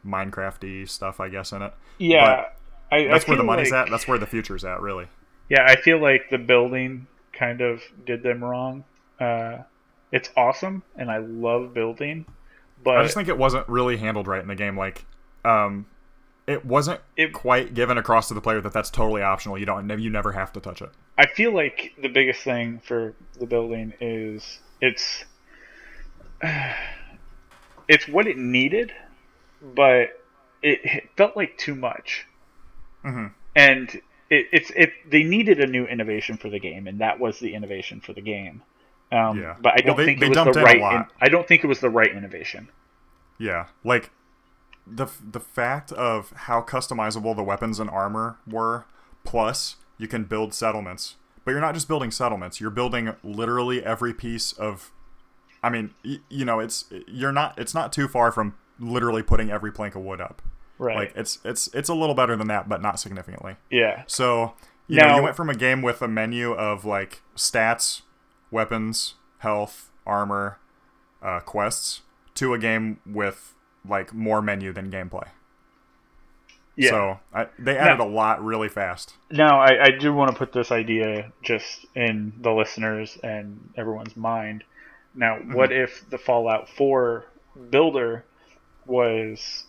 Minecrafty 0.07 0.87
stuff, 0.89 1.19
I 1.21 1.29
guess 1.31 1.53
in 1.53 1.63
it. 1.63 1.73
Yeah. 1.99 2.47
I, 2.93 3.05
That's 3.07 3.25
I 3.25 3.29
where 3.29 3.37
the 3.39 3.43
money's 3.45 3.71
like- 3.71 3.87
at. 3.87 3.91
That's 3.91 4.07
where 4.07 4.19
the 4.19 4.27
future's 4.27 4.65
at, 4.65 4.81
really. 4.83 5.07
Yeah, 5.49 5.65
I 5.67 5.77
feel 5.77 5.99
like 6.01 6.29
the 6.31 6.39
building 6.39 7.07
kind 7.33 7.61
of 7.61 7.83
did 8.07 8.23
them 8.23 8.43
wrong. 8.45 8.85
Uh, 9.21 9.59
it's 10.13 10.29
awesome, 10.37 10.83
and 10.97 11.11
I 11.11 11.19
love 11.19 11.75
building, 11.75 12.27
but 12.83 12.99
I 12.99 13.03
just 13.03 13.15
think 13.15 13.29
it 13.29 13.37
wasn't 13.39 13.69
really 13.69 13.97
handled 13.97 14.27
right 14.29 14.41
in 14.43 14.49
the 14.49 14.55
game. 14.55 14.77
Like, 14.77 15.05
um, 15.45 15.87
it 16.47 16.65
wasn't 16.65 17.01
It- 17.17 17.33
quite 17.33 17.75
given 17.75 17.97
across 17.99 18.29
to 18.29 18.35
the 18.35 18.41
player 18.41 18.61
that 18.61 18.73
that's 18.73 18.91
totally 18.91 19.23
optional. 19.23 19.57
You 19.59 19.67
don't, 19.67 19.89
you 20.01 20.11
never 20.11 20.33
have 20.33 20.53
to 20.55 20.61
touch 20.61 20.83
it. 20.83 20.91
I 21.17 21.27
feel 21.27 21.53
like 21.53 21.95
the 22.01 22.09
biggest 22.09 22.43
thing 22.43 22.81
for 22.85 23.15
the 23.39 23.47
building 23.47 23.93
is 24.01 24.61
it's 24.81 25.25
it's 27.89 28.09
what 28.09 28.27
it 28.27 28.37
needed, 28.39 28.93
but 29.63 30.21
it, 30.63 30.81
it 30.85 31.11
felt 31.17 31.37
like 31.37 31.57
too 31.59 31.75
much. 31.75 32.27
Mhm. 33.05 33.33
And 33.57 33.95
it, 34.31 34.49
it's 34.53 34.71
it 34.75 34.93
they 35.11 35.23
needed 35.23 35.61
a 35.61 35.67
new 35.67 35.85
innovation 35.87 36.37
for 36.37 36.49
the 36.49 36.59
game, 36.59 36.87
and 36.87 37.01
that 37.01 37.19
was 37.21 37.39
the 37.39 37.55
innovation 37.55 38.01
for 38.01 38.13
the 38.13 38.21
game. 38.23 38.63
Um, 39.13 39.39
Yeah. 39.41 39.57
But 39.61 39.75
I 39.75 39.83
don't 39.83 39.97
they- 39.97 40.05
think 40.07 40.21
they 40.21 40.27
it 40.27 40.37
was 40.37 40.55
the 40.57 40.63
right. 40.63 40.77
in- 40.95 41.07
I 41.21 41.29
don't 41.29 41.47
think 41.47 41.63
it 41.65 41.67
was 41.67 41.81
the 41.81 41.91
right 41.91 42.11
innovation. 42.11 42.69
Yeah, 43.39 43.67
like 43.83 44.11
the 44.87 45.07
the 45.31 45.41
fact 45.41 45.93
of 45.93 46.31
how 46.31 46.61
customizable 46.63 47.35
the 47.35 47.43
weapons 47.43 47.79
and 47.81 47.89
armor 47.91 48.39
were, 48.47 48.85
plus 49.25 49.77
you 49.99 50.09
can 50.09 50.25
build 50.25 50.53
settlements. 50.55 51.17
But 51.45 51.53
you're 51.53 51.61
not 51.61 51.75
just 51.75 51.89
building 51.89 52.11
settlements; 52.11 52.61
you're 52.61 52.71
building 52.71 53.15
literally 53.23 53.85
every 53.85 54.15
piece 54.15 54.53
of. 54.53 54.91
I 55.63 55.71
mean, 55.71 55.95
y- 56.05 56.19
you 56.29 56.45
know, 56.45 56.59
it's 56.61 56.85
you're 57.07 57.33
not. 57.33 57.59
It's 57.59 57.75
not 57.75 57.93
too 57.93 58.09
far 58.09 58.31
from 58.33 58.55
literally 58.79 59.23
putting 59.23 59.51
every 59.51 59.71
plank 59.73 59.95
of 59.95 60.03
wood 60.03 60.21
up. 60.21 60.43
Right. 60.79 60.97
Like 60.97 61.13
it's 61.17 61.39
it's 61.45 61.69
it's 61.75 61.89
a 61.89 61.95
little 61.95 62.15
better 62.15 62.35
than 62.37 62.49
that, 62.49 62.69
but 62.69 62.83
not 62.83 62.99
significantly. 62.99 63.57
yeah. 63.71 64.03
So 64.07 64.55
you 64.89 64.99
know, 65.01 65.07
Now- 65.09 65.17
you 65.17 65.23
went 65.23 65.37
from 65.37 65.49
a 65.49 65.55
game 65.55 65.81
with 65.83 66.03
a 66.03 66.09
menu 66.09 66.53
of 66.53 66.85
like 66.85 67.23
stats, 67.37 68.03
weapons, 68.51 69.15
health, 69.39 69.91
armor, 70.07 70.59
uh, 71.23 71.41
quests, 71.41 72.03
to 72.35 72.53
a 72.55 72.59
game 72.59 73.01
with 73.07 73.54
like 73.89 74.15
more 74.15 74.41
menu 74.43 74.73
than 74.73 74.91
gameplay. 74.91 75.27
Yeah. 76.77 76.91
So 76.91 77.21
I, 77.33 77.47
they 77.59 77.77
added 77.77 77.99
Now- 77.99 78.07
a 78.07 78.11
lot 78.11 78.45
really 78.45 78.69
fast. 78.69 79.15
Now, 79.31 79.61
I, 79.61 79.85
I 79.85 79.91
do 79.91 80.13
want 80.13 80.33
to 80.33 80.37
put 80.37 80.53
this 80.53 80.73
idea 80.73 81.33
just 81.43 81.87
in 81.95 82.33
the 82.41 82.51
listeners 82.53 83.17
and 83.23 83.71
everyone's 83.77 84.17
mind. 84.17 84.65
Now, 85.15 85.37
mm-hmm. 85.37 85.55
what 85.55 85.73
if 85.73 86.09
the 86.11 86.19
Fallout 86.19 86.69
4 86.69 87.25
builder 87.71 88.25
was 88.87 89.65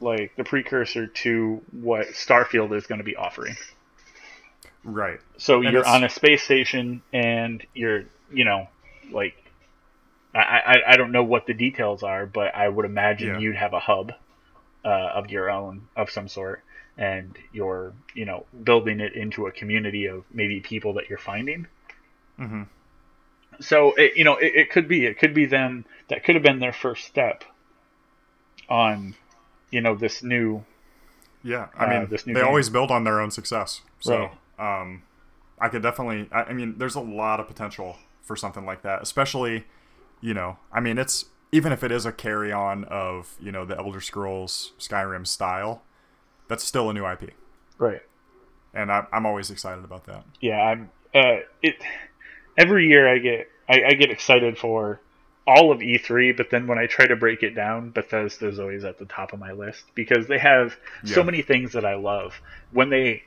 like 0.00 0.34
the 0.36 0.44
precursor 0.44 1.06
to 1.06 1.62
what 1.72 2.08
Starfield 2.08 2.74
is 2.76 2.86
going 2.86 2.98
to 2.98 3.04
be 3.04 3.16
offering? 3.16 3.56
Right. 4.82 5.20
So 5.36 5.56
And 5.56 5.64
you're 5.72 5.80
it's- 5.80 5.94
on 5.94 6.04
a 6.04 6.08
space 6.08 6.42
station 6.42 7.02
and 7.12 7.66
you're, 7.74 8.04
you 8.32 8.44
know, 8.44 8.68
like, 9.10 9.34
I, 10.36 10.74
I, 10.74 10.92
I 10.92 10.96
don't 10.96 11.12
know 11.12 11.24
what 11.24 11.46
the 11.46 11.54
details 11.54 12.02
are, 12.02 12.26
but 12.26 12.54
I 12.54 12.68
would 12.68 12.84
imagine 12.84 13.28
Yeah. 13.28 13.38
you'd 13.38 13.56
have 13.56 13.72
a 13.72 13.80
hub 13.80 14.12
uh, 14.84 14.88
of 14.88 15.30
your 15.30 15.50
own 15.50 15.88
of 15.96 16.10
some 16.10 16.28
sort, 16.28 16.62
and 16.98 17.36
you're, 17.52 17.92
you 18.14 18.24
know, 18.24 18.46
building 18.64 19.00
it 19.00 19.14
into 19.14 19.46
a 19.46 19.52
community 19.52 20.06
of 20.06 20.24
maybe 20.32 20.60
people 20.60 20.92
that 20.94 21.08
you're 21.08 21.18
finding. 21.18 21.66
Mm-hmm. 22.38 22.62
So 23.60 23.94
it, 23.96 24.16
you 24.16 24.24
know, 24.24 24.36
it, 24.36 24.52
it 24.54 24.70
could 24.70 24.86
be, 24.88 25.06
it 25.06 25.18
could 25.18 25.34
be 25.34 25.46
them 25.46 25.84
that 26.08 26.24
could 26.24 26.34
have 26.34 26.44
been 26.44 26.58
their 26.58 26.72
first 26.74 27.06
step 27.06 27.44
on, 28.68 29.14
you 29.70 29.80
know, 29.80 29.94
this 29.94 30.22
new 30.22 30.64
Yeah. 31.42 31.68
I 31.78 31.84
Uh, 31.84 31.90
mean, 32.00 32.08
this 32.10 32.26
new 32.26 32.34
they 32.34 32.42
always 32.42 32.68
build 32.68 32.90
on 32.90 33.04
their 33.04 33.20
own 33.20 33.30
success. 33.30 33.82
So, 34.00 34.30
Right. 34.58 34.80
um, 34.80 35.02
I 35.58 35.68
could 35.68 35.82
definitely. 35.82 36.28
I, 36.32 36.42
I 36.44 36.52
mean, 36.52 36.74
there's 36.76 36.96
a 36.96 37.00
lot 37.00 37.40
of 37.40 37.46
potential 37.46 37.96
for 38.22 38.36
something 38.36 38.66
like 38.66 38.82
that, 38.82 39.00
especially, 39.00 39.64
you 40.20 40.34
know, 40.34 40.58
I 40.72 40.80
mean, 40.80 40.98
it's 40.98 41.26
even 41.52 41.72
if 41.72 41.82
it 41.84 41.92
is 41.92 42.04
a 42.06 42.12
carry 42.12 42.52
on 42.52 42.84
of 42.84 43.34
you 43.40 43.52
know 43.52 43.64
the 43.64 43.76
Elder 43.78 44.00
Scrolls 44.00 44.72
Skyrim 44.78 45.26
style, 45.26 45.82
that's 46.48 46.64
still 46.64 46.90
a 46.90 46.94
new 46.94 47.06
IP, 47.06 47.32
right. 47.78 48.02
and 48.74 48.90
I, 48.90 49.06
I'm 49.12 49.26
always 49.26 49.50
excited 49.50 49.84
about 49.84 50.04
that. 50.06 50.24
yeah, 50.40 50.60
I'm. 50.60 50.90
Uh, 51.14 51.40
it 51.62 51.76
every 52.58 52.86
year 52.88 53.08
I 53.08 53.18
get 53.18 53.48
I, 53.68 53.82
I 53.88 53.92
get 53.94 54.10
excited 54.10 54.58
for 54.58 55.00
all 55.46 55.70
of 55.70 55.78
E3, 55.78 56.36
but 56.36 56.50
then 56.50 56.66
when 56.66 56.76
I 56.78 56.86
try 56.86 57.06
to 57.06 57.14
break 57.16 57.42
it 57.44 57.50
down, 57.54 57.90
Bethesda's 57.90 58.58
always 58.58 58.84
at 58.84 58.98
the 58.98 59.04
top 59.06 59.32
of 59.32 59.38
my 59.38 59.52
list 59.52 59.84
because 59.94 60.26
they 60.26 60.38
have 60.38 60.76
so 61.04 61.22
many 61.22 61.40
things 61.40 61.72
that 61.74 61.84
I 61.84 61.94
love. 61.94 62.40
When 62.72 62.90
they 62.90 63.22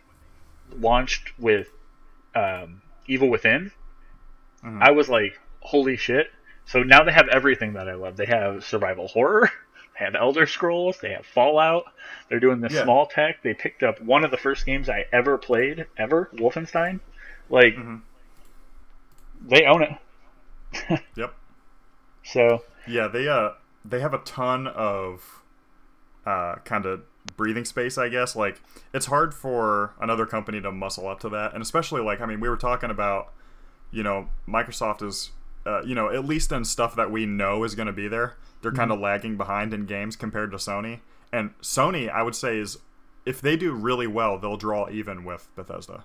launched 0.77 1.31
with 1.39 1.69
um, 2.35 2.81
Evil 3.07 3.29
Within, 3.29 3.71
Mhm. 4.63 4.81
I 4.81 4.91
was 4.91 5.07
like, 5.09 5.39
"Holy 5.61 5.95
shit!" 5.95 6.31
So 6.71 6.83
now 6.83 7.03
they 7.03 7.11
have 7.11 7.27
everything 7.29 7.73
that 7.73 7.89
I 7.89 7.95
love. 7.95 8.15
They 8.15 8.27
have 8.27 8.63
survival 8.63 9.07
horror, 9.07 9.49
they 9.99 10.05
have 10.05 10.13
Elder 10.15 10.45
Scrolls, 10.45 10.97
they 11.01 11.11
have 11.13 11.25
Fallout. 11.25 11.85
They're 12.29 12.39
doing 12.39 12.61
the 12.61 12.69
Yeah. 12.71 12.83
small 12.83 13.07
tech. 13.07 13.41
They 13.41 13.55
picked 13.55 13.81
up 13.81 13.99
one 14.01 14.23
of 14.23 14.29
the 14.29 14.37
first 14.37 14.65
games 14.67 14.87
I 14.87 15.05
ever 15.11 15.37
played 15.39 15.87
ever, 15.97 16.29
Wolfenstein. 16.35 16.99
Like 17.49 17.75
Mhm. 17.75 18.01
they 19.41 19.65
own 19.65 19.81
it. 19.83 21.01
Yep. 21.15 21.33
So 22.23 22.63
Yeah, 22.85 23.07
they 23.07 23.27
uh 23.27 23.51
they 23.83 23.99
have 24.01 24.13
a 24.13 24.19
ton 24.19 24.67
of 24.67 25.41
uh 26.25 26.55
kind 26.65 26.85
of 26.85 27.01
breathing 27.35 27.65
space, 27.65 27.97
I 27.97 28.09
guess. 28.09 28.35
Like 28.35 28.61
it's 28.93 29.07
hard 29.07 29.33
for 29.33 29.93
another 29.99 30.27
company 30.27 30.61
to 30.61 30.71
muscle 30.71 31.07
up 31.07 31.19
to 31.21 31.29
that, 31.29 31.53
and 31.53 31.63
especially 31.63 32.01
like 32.01 32.21
I 32.21 32.27
mean, 32.27 32.39
we 32.39 32.49
were 32.49 32.57
talking 32.57 32.91
about 32.91 33.31
you 33.91 34.03
know 34.03 34.29
Microsoft 34.47 35.01
is 35.01 35.31
uh, 35.69 35.81
you 35.85 35.95
know 35.95 36.09
at 36.09 36.25
least 36.25 36.51
in 36.51 36.65
stuff 36.65 36.95
that 36.95 37.11
we 37.11 37.25
know 37.25 37.63
is 37.63 37.75
going 37.75 37.87
to 37.87 37.93
be 37.93 38.07
there, 38.07 38.35
they're 38.61 38.71
kind 38.71 38.91
of 38.91 38.99
lagging 38.99 39.37
behind 39.37 39.73
in 39.73 39.85
games 39.85 40.15
compared 40.15 40.51
to 40.51 40.57
Sony. 40.57 40.99
And 41.31 41.57
Sony, 41.61 42.09
I 42.09 42.23
would 42.23 42.35
say, 42.35 42.57
is 42.57 42.77
if 43.25 43.41
they 43.41 43.55
do 43.55 43.71
really 43.73 44.07
well, 44.07 44.39
they'll 44.39 44.57
draw 44.57 44.89
even 44.89 45.23
with 45.23 45.47
Bethesda. 45.55 46.03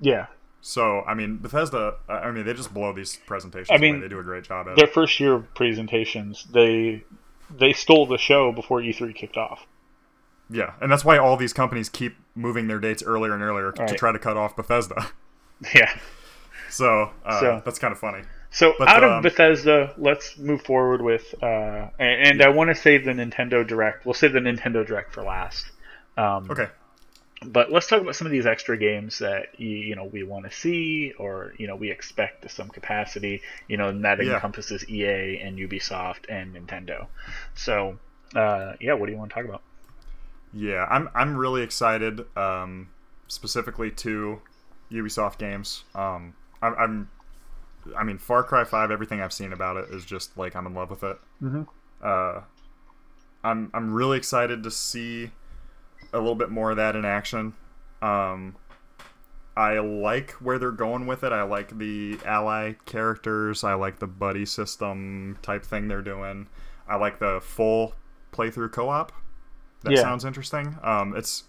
yeah, 0.00 0.26
So 0.60 1.02
I 1.02 1.14
mean, 1.14 1.38
Bethesda, 1.38 1.94
I 2.08 2.30
mean, 2.30 2.44
they 2.44 2.52
just 2.54 2.74
blow 2.74 2.92
these 2.92 3.16
presentations. 3.26 3.70
I 3.70 3.78
mean, 3.78 3.94
away. 3.96 4.02
they 4.02 4.08
do 4.08 4.18
a 4.18 4.22
great 4.22 4.44
job 4.44 4.68
at 4.68 4.76
their 4.76 4.86
it. 4.88 4.92
first 4.94 5.18
year 5.20 5.34
of 5.34 5.54
presentations, 5.54 6.44
they 6.52 7.04
they 7.54 7.72
stole 7.72 8.06
the 8.06 8.18
show 8.18 8.52
before 8.52 8.80
E3 8.80 9.14
kicked 9.14 9.36
off. 9.36 9.66
Yeah, 10.50 10.72
and 10.82 10.90
that's 10.92 11.04
why 11.04 11.16
all 11.18 11.36
these 11.38 11.52
companies 11.54 11.88
keep 11.88 12.16
moving 12.34 12.66
their 12.66 12.78
dates 12.80 13.02
earlier 13.02 13.32
and 13.32 13.42
earlier 13.42 13.72
to 13.72 13.82
Right. 13.82 13.96
try 13.96 14.12
to 14.12 14.18
cut 14.18 14.36
off 14.36 14.54
Bethesda. 14.56 15.06
Yeah. 15.74 15.92
So, 16.70 17.10
uh, 17.24 17.40
So- 17.40 17.62
that's 17.66 17.78
kind 17.78 17.92
of 17.92 17.98
funny. 17.98 18.22
So 18.52 18.74
But, 18.78 18.88
out 18.88 19.02
um, 19.02 19.12
of 19.12 19.22
Bethesda, 19.22 19.94
let's 19.96 20.36
move 20.38 20.62
forward 20.62 21.00
with, 21.00 21.34
uh, 21.42 21.88
and, 21.98 22.28
and 22.28 22.42
I 22.42 22.50
want 22.50 22.68
to 22.68 22.74
save 22.74 23.04
the 23.04 23.12
Nintendo 23.12 23.66
Direct. 23.66 24.04
We'll 24.04 24.14
save 24.14 24.34
the 24.34 24.40
Nintendo 24.40 24.86
Direct 24.86 25.12
for 25.12 25.22
last. 25.22 25.66
Um, 26.16 26.50
Okay. 26.50 26.68
But 27.44 27.72
let's 27.72 27.88
talk 27.88 28.00
about 28.00 28.14
some 28.14 28.26
of 28.28 28.30
these 28.30 28.46
extra 28.46 28.76
games 28.78 29.18
that 29.18 29.58
you, 29.58 29.68
you 29.68 29.96
know 29.96 30.04
we 30.04 30.22
want 30.22 30.44
to 30.44 30.52
see, 30.52 31.12
or 31.18 31.52
you 31.58 31.66
know 31.66 31.74
we 31.74 31.90
expect 31.90 32.42
to 32.42 32.48
some 32.48 32.68
capacity. 32.68 33.42
You 33.66 33.78
know, 33.78 33.88
and 33.88 34.04
that 34.04 34.24
Yeah. 34.24 34.34
encompasses 34.34 34.88
EA 34.88 35.40
and 35.40 35.58
Ubisoft 35.58 36.26
and 36.28 36.54
Nintendo. 36.54 37.08
So, 37.56 37.98
uh, 38.36 38.74
yeah, 38.80 38.92
what 38.92 39.06
do 39.06 39.12
you 39.12 39.18
want 39.18 39.30
to 39.30 39.34
talk 39.34 39.44
about? 39.44 39.62
Yeah, 40.52 40.86
I'm 40.88 41.08
I'm 41.16 41.36
really 41.36 41.62
excited, 41.62 42.24
um, 42.36 42.90
specifically 43.26 43.90
to 43.90 44.40
Ubisoft 44.92 45.38
games. 45.38 45.82
Um, 45.96 46.34
I'm, 46.62 46.74
I'm, 46.78 47.10
I 47.96 48.04
mean, 48.04 48.18
Far 48.18 48.42
Cry 48.42 48.64
Five. 48.64 48.90
Everything 48.90 49.20
I've 49.20 49.32
seen 49.32 49.52
about 49.52 49.76
it 49.76 49.88
is 49.90 50.04
just 50.04 50.36
like 50.36 50.54
I'm 50.56 50.66
in 50.66 50.74
love 50.74 50.90
with 50.90 51.02
it. 51.02 51.18
Mhm. 51.42 51.66
Uh, 52.02 52.40
I'm 53.44 53.70
I'm 53.74 53.92
really 53.92 54.16
excited 54.18 54.62
to 54.62 54.70
see 54.70 55.30
a 56.12 56.18
little 56.18 56.34
bit 56.34 56.50
more 56.50 56.70
of 56.70 56.76
that 56.76 56.94
in 56.96 57.04
action. 57.04 57.54
Um, 58.00 58.56
I 59.56 59.78
like 59.80 60.30
where 60.32 60.58
they're 60.58 60.70
going 60.70 61.06
with 61.06 61.22
it. 61.24 61.32
I 61.32 61.42
like 61.42 61.76
the 61.78 62.18
ally 62.24 62.74
characters. 62.86 63.64
I 63.64 63.74
like 63.74 63.98
the 63.98 64.06
buddy 64.06 64.46
system 64.46 65.38
type 65.42 65.64
thing 65.64 65.88
they're 65.88 66.02
doing. 66.02 66.48
I 66.88 66.96
like 66.96 67.18
the 67.18 67.40
full 67.42 67.94
playthrough 68.32 68.72
co-op. 68.72 69.12
That 69.82 69.92
Yeah. 69.92 70.00
sounds 70.02 70.24
interesting. 70.24 70.78
Um, 70.82 71.14
it's 71.16 71.44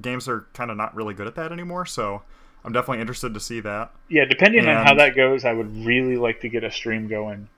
games 0.00 0.28
are 0.28 0.46
kind 0.54 0.70
of 0.70 0.76
not 0.76 0.94
really 0.94 1.14
good 1.14 1.26
at 1.26 1.34
that 1.34 1.50
anymore, 1.50 1.86
so 1.86 2.22
I'm 2.64 2.72
definitely 2.72 3.00
interested 3.00 3.34
to 3.34 3.40
see 3.40 3.60
that. 3.60 3.92
Yeah, 4.08 4.24
depending 4.24 4.66
on 4.66 4.86
how 4.86 4.94
that 4.94 5.14
goes, 5.14 5.44
I 5.44 5.52
would 5.52 5.84
really 5.84 6.16
like 6.16 6.40
to 6.40 6.48
get 6.48 6.64
a 6.64 6.70
stream 6.70 7.08
going. 7.08 7.48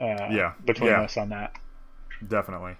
Uh, 0.00 0.28
Yeah, 0.30 0.52
between 0.64 0.90
yeah. 0.90 1.02
us 1.02 1.16
on 1.16 1.30
that, 1.30 1.52
Definitely. 2.26 2.76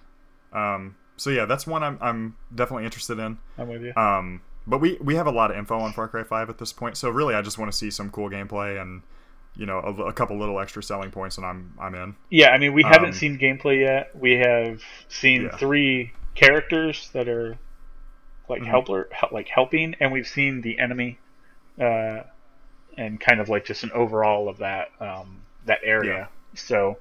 Um, 0.52 0.97
so 1.16 1.31
yeah, 1.31 1.44
that's 1.47 1.66
one 1.66 1.82
I'm 1.82 1.98
I'm 2.01 2.36
definitely 2.55 2.85
interested 2.85 3.19
in. 3.19 3.39
I'm 3.59 3.69
with 3.69 3.82
you. 3.82 3.94
Um, 3.97 4.43
but 4.66 4.78
we 4.78 4.98
we 5.01 5.15
have 5.16 5.27
a 5.27 5.31
lot 5.31 5.51
of 5.51 5.57
info 5.57 5.78
on 5.78 5.93
Far 5.93 6.09
Cry 6.09 6.23
5 6.23 6.51
at 6.51 6.59
this 6.59 6.73
point, 6.73 6.97
so 6.97 7.09
really 7.11 7.35
I 7.35 7.43
just 7.43 7.59
want 7.59 7.70
to 7.70 7.77
see 7.77 7.90
some 7.90 8.11
cool 8.11 8.28
gameplay 8.31 8.81
and 8.81 9.02
you 9.57 9.66
know 9.66 9.78
a, 9.81 10.05
a 10.05 10.12
couple 10.12 10.39
little 10.39 10.61
extra 10.61 10.82
selling 10.82 11.11
points, 11.11 11.36
and 11.36 11.47
I'm 11.47 11.73
I'm 11.81 11.94
in. 11.94 12.16
Yeah, 12.31 12.51
I 12.51 12.59
mean, 12.59 12.73
we 12.73 12.82
haven't 12.82 13.09
Um, 13.11 13.12
seen 13.15 13.39
gameplay 13.39 13.81
yet. 13.81 14.11
We 14.15 14.32
have 14.39 14.82
seen 15.09 15.43
Yeah. 15.44 15.57
three 15.57 16.12
characters 16.35 17.11
that 17.12 17.28
are 17.28 17.57
like 18.48 18.62
Mhm. 18.62 18.66
helper, 18.66 19.09
like 19.32 19.48
helping, 19.48 19.94
and 20.01 20.12
we've 20.12 20.27
seen 20.27 20.61
the 20.62 20.78
enemy, 20.78 21.19
uh, 21.81 22.23
and 22.98 23.19
kind 23.20 23.40
of 23.40 23.48
like 23.48 23.65
just 23.65 23.82
an 23.82 23.90
overall 23.93 24.48
of 24.48 24.59
that 24.59 24.89
um, 25.01 25.43
that 25.66 25.78
area. 25.85 26.28
So, 26.55 26.98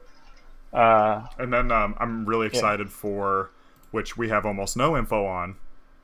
uh, 0.74 1.26
And 1.38 1.52
then 1.52 1.72
um, 1.72 1.96
I'm 2.00 2.26
really 2.26 2.48
excited 2.48 2.92
for 2.92 3.50
which 3.92 4.16
we 4.18 4.30
have 4.30 4.46
almost 4.46 4.78
no 4.78 4.96
info 4.98 5.26
on. 5.26 5.56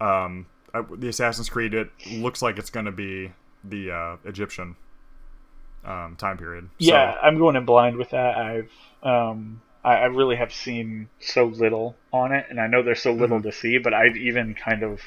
Um, 0.02 0.48
uh, 0.74 0.84
the 0.98 1.08
Assassin's 1.08 1.50
Creed. 1.50 1.74
It 1.74 1.90
looks 2.12 2.42
like 2.42 2.58
it's 2.58 2.70
going 2.70 2.86
to 2.88 2.92
be 2.92 3.32
the 3.64 3.92
uh, 3.92 4.18
Egyptian 4.26 4.76
um, 5.86 6.16
time 6.18 6.38
period. 6.38 6.66
So- 6.80 6.88
yeah, 6.88 7.16
I'm 7.22 7.38
going 7.38 7.56
in 7.56 7.66
blind 7.66 7.98
with 7.98 8.10
that. 8.10 8.36
I've 8.38 8.72
um, 9.04 9.62
I, 9.84 9.94
I 9.98 10.06
really 10.06 10.36
have 10.36 10.52
seen 10.52 11.08
so 11.20 11.46
little 11.46 11.96
on 12.12 12.32
it, 12.32 12.48
and 12.50 12.60
I 12.60 12.66
know 12.68 12.82
there's 12.82 13.02
so 13.02 13.14
little 13.14 13.38
Mm-hmm. 13.38 13.50
to 13.50 13.56
see, 13.56 13.78
but 13.78 13.94
I've 13.94 14.18
even 14.18 14.56
kind 14.56 14.82
of 14.84 15.00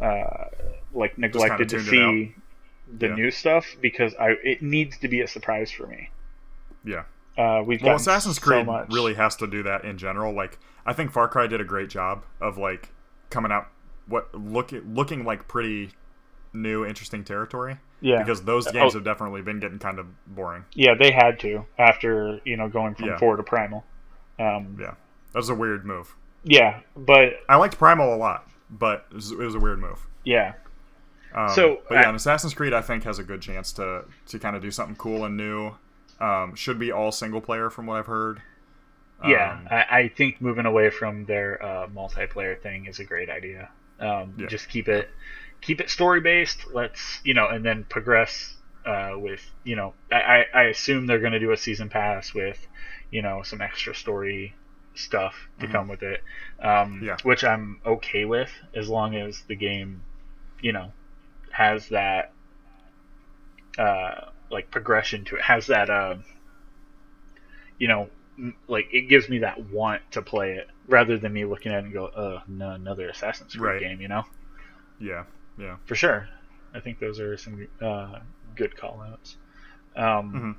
uh, 0.00 0.44
like 0.94 1.18
neglected 1.18 1.68
to 1.70 1.76
tuned 1.78 1.88
it 1.88 1.90
see 1.90 2.34
the 2.98 3.08
Yeah. 3.08 3.14
new 3.14 3.30
stuff 3.30 3.76
because 3.80 4.14
I 4.16 4.30
it 4.44 4.62
needs 4.62 4.98
to 4.98 5.08
be 5.08 5.20
a 5.20 5.26
surprise 5.26 5.70
for 5.70 5.86
me. 5.86 6.10
yeah. 6.84 7.04
Uh, 7.36 7.62
we've 7.66 7.82
Well, 7.82 7.96
Assassin's 7.96 8.36
so 8.40 8.42
Creed 8.46 8.64
much. 8.66 8.90
really 8.90 9.12
has 9.14 9.36
to 9.36 9.46
do 9.46 9.62
that 9.64 9.84
in 9.84 9.98
general. 9.98 10.32
Like, 10.32 10.58
I 10.86 10.92
think 10.94 11.10
Far 11.12 11.28
Cry 11.28 11.46
did 11.46 11.60
a 11.60 11.64
great 11.64 11.90
job 11.90 12.24
of 12.40 12.56
like 12.56 12.88
coming 13.28 13.52
out 13.52 13.66
what 14.06 14.34
look 14.34 14.70
looking 14.72 15.24
like 15.24 15.46
pretty 15.48 15.90
new, 16.54 16.84
interesting 16.86 17.24
territory. 17.24 17.76
yeah 18.00 18.18
Because 18.22 18.42
those 18.44 18.70
games 18.70 18.94
Oh. 18.94 18.98
have 18.98 19.04
definitely 19.04 19.42
been 19.42 19.58
getting 19.60 19.78
kind 19.78 19.98
of 19.98 20.06
boring. 20.26 20.64
yeah 20.74 20.94
they 20.94 21.10
had 21.10 21.38
to 21.40 21.66
after 21.78 22.40
you 22.44 22.56
know 22.56 22.68
going 22.68 22.94
from 22.94 23.08
Yeah. 23.08 23.18
four 23.18 23.36
to 23.36 23.42
primal. 23.42 23.84
Um, 24.38 24.76
Yeah, 24.80 24.94
that 25.32 25.38
was 25.38 25.48
a 25.50 25.54
weird 25.54 25.84
move. 25.84 26.14
yeah, 26.44 26.80
but 26.96 27.40
I 27.48 27.56
liked 27.56 27.76
Primal 27.78 28.14
a 28.14 28.16
lot, 28.16 28.48
but 28.70 29.06
it 29.10 29.14
was, 29.14 29.32
it 29.32 29.38
was 29.38 29.54
a 29.54 29.58
weird 29.60 29.80
move. 29.80 30.06
yeah, 30.24 30.52
Um, 31.36 31.48
So, 31.50 31.82
but 31.88 31.96
yeah, 31.96 32.10
I- 32.10 32.14
Assassin's 32.14 32.54
Creed 32.54 32.72
I 32.72 32.80
think 32.82 33.04
has 33.04 33.18
a 33.18 33.24
good 33.24 33.42
chance 33.42 33.72
to 33.74 34.04
to 34.28 34.38
kind 34.38 34.56
of 34.56 34.62
do 34.62 34.70
something 34.70 34.96
cool 34.96 35.24
and 35.24 35.36
new. 35.36 35.72
Um, 36.18 36.54
should 36.54 36.78
be 36.78 36.90
all 36.92 37.12
single 37.12 37.40
player 37.42 37.68
from 37.68 37.86
what 37.86 37.98
I've 37.98 38.06
heard. 38.06 38.40
yeah. 39.24 39.52
Um, 39.52 39.68
I, 39.70 39.98
I 40.00 40.08
think 40.08 40.40
moving 40.40 40.64
away 40.66 40.88
from 40.90 41.24
their 41.26 41.62
uh, 41.62 41.86
multiplayer 41.88 42.58
thing 42.60 42.86
is 42.86 42.98
a 43.00 43.04
great 43.04 43.28
idea. 43.30 43.68
Um, 44.00 44.34
Yeah. 44.38 44.46
Just 44.46 44.68
keep 44.68 44.88
it 44.88 45.10
keep 45.60 45.80
it 45.80 45.90
story 45.90 46.20
based. 46.20 46.66
Let's 46.72 47.20
you 47.24 47.34
know, 47.34 47.48
and 47.48 47.64
then 47.64 47.84
progress 47.84 48.56
uh, 48.86 49.12
with 49.16 49.42
you 49.64 49.76
know. 49.76 49.92
I, 50.10 50.16
I 50.16 50.44
I 50.54 50.62
assume 50.64 51.06
they're 51.06 51.18
going 51.20 51.32
to 51.32 51.40
do 51.40 51.52
a 51.52 51.56
season 51.56 51.88
pass 51.90 52.32
with 52.34 52.66
you 53.10 53.20
know 53.22 53.42
some 53.42 53.60
extra 53.60 53.94
story 53.94 54.54
stuff 54.94 55.34
to 55.60 55.66
Mhm. 55.66 55.72
come 55.72 55.88
with 55.88 56.02
it. 56.02 56.22
Um, 56.62 57.00
Yeah. 57.02 57.16
Which 57.22 57.44
I'm 57.44 57.80
okay 57.84 58.24
with 58.24 58.50
as 58.74 58.88
long 58.88 59.14
as 59.16 59.42
the 59.48 59.56
game, 59.56 60.00
you 60.62 60.72
know, 60.72 60.92
has 61.56 61.88
that 61.88 62.32
uh, 63.78 64.26
like 64.50 64.70
progression 64.70 65.24
to 65.26 65.36
it. 65.36 65.42
Has 65.42 65.66
that 65.68 65.88
uh, 65.90 66.16
you 67.78 67.88
know, 67.88 68.10
like 68.68 68.86
it 68.92 69.08
gives 69.08 69.28
me 69.28 69.38
that 69.40 69.70
want 69.70 70.02
to 70.12 70.22
play 70.22 70.52
it 70.52 70.68
rather 70.88 71.18
than 71.18 71.32
me 71.32 71.44
looking 71.44 71.72
at 71.72 71.78
it 71.78 71.84
and 71.84 71.92
go, 71.92 72.10
oh 72.16 72.40
no, 72.46 72.70
another 72.70 73.08
Assassin's 73.08 73.54
Creed 73.54 73.62
Right. 73.62 73.80
game," 73.80 74.00
you 74.00 74.08
know. 74.08 74.24
yeah, 74.98 75.24
yeah. 75.58 75.76
For 75.86 75.94
sure, 75.94 76.28
I 76.74 76.80
think 76.80 76.98
those 76.98 77.20
are 77.20 77.36
some 77.36 77.66
uh, 77.80 78.18
good 78.54 78.76
call 78.76 79.00
outs. 79.02 79.36
Um, 79.96 80.58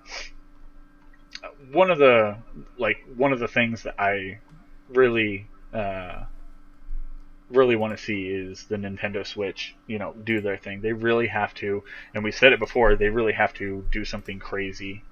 One 1.71 1.91
of 1.91 1.99
the 1.99 2.37
like 2.77 2.97
one 3.15 3.31
of 3.33 3.39
the 3.39 3.47
things 3.47 3.83
that 3.83 3.95
I 3.99 4.39
really 4.89 5.47
uh, 5.73 6.23
really 7.49 7.75
want 7.75 7.97
to 7.97 8.03
see 8.03 8.27
is 8.27 8.65
the 8.65 8.75
Nintendo 8.75 9.25
Switch. 9.25 9.75
You 9.87 9.99
know, 9.99 10.13
do 10.13 10.41
their 10.41 10.57
thing. 10.57 10.81
They 10.81 10.93
really 10.93 11.27
have 11.27 11.53
to, 11.55 11.83
and 12.13 12.23
we 12.23 12.31
said 12.31 12.53
it 12.53 12.59
before. 12.59 12.95
They 12.95 13.09
really 13.09 13.33
have 13.33 13.53
to 13.55 13.85
do 13.91 14.05
something 14.05 14.39
crazy 14.39 15.03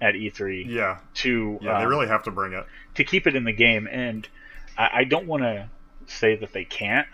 at 0.00 0.14
E3 0.14 0.66
Yeah, 0.68 0.98
to 1.14 1.58
yeah. 1.62 1.78
They 1.78 1.84
um, 1.84 1.90
really 1.90 2.08
have 2.08 2.24
to 2.24 2.30
bring 2.30 2.52
it. 2.52 2.66
to 2.96 3.04
keep 3.04 3.26
it 3.26 3.36
in 3.36 3.44
the 3.44 3.52
game. 3.52 3.88
And 3.90 4.28
I, 4.76 4.90
I 4.92 5.04
don't 5.04 5.26
want 5.26 5.42
to 5.42 5.68
say 6.06 6.36
that 6.36 6.52
they 6.52 6.64
can't, 6.64 7.06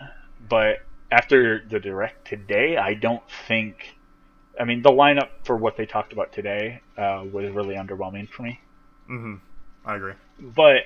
but 0.47 0.79
after 1.11 1.63
the 1.67 1.79
direct 1.79 2.27
today, 2.27 2.77
I 2.77 2.93
don't 2.93 3.23
think. 3.47 3.95
I 4.59 4.65
mean, 4.65 4.81
the 4.81 4.91
lineup 4.91 5.29
for 5.43 5.55
what 5.55 5.77
they 5.77 5.85
talked 5.85 6.13
about 6.13 6.33
today 6.33 6.81
uh, 6.97 7.23
was 7.31 7.49
really 7.51 7.75
underwhelming 7.75 8.29
for 8.29 8.43
me. 8.43 8.59
Mm-hmm. 9.09 9.35
I 9.85 9.95
agree. 9.95 10.13
But 10.39 10.83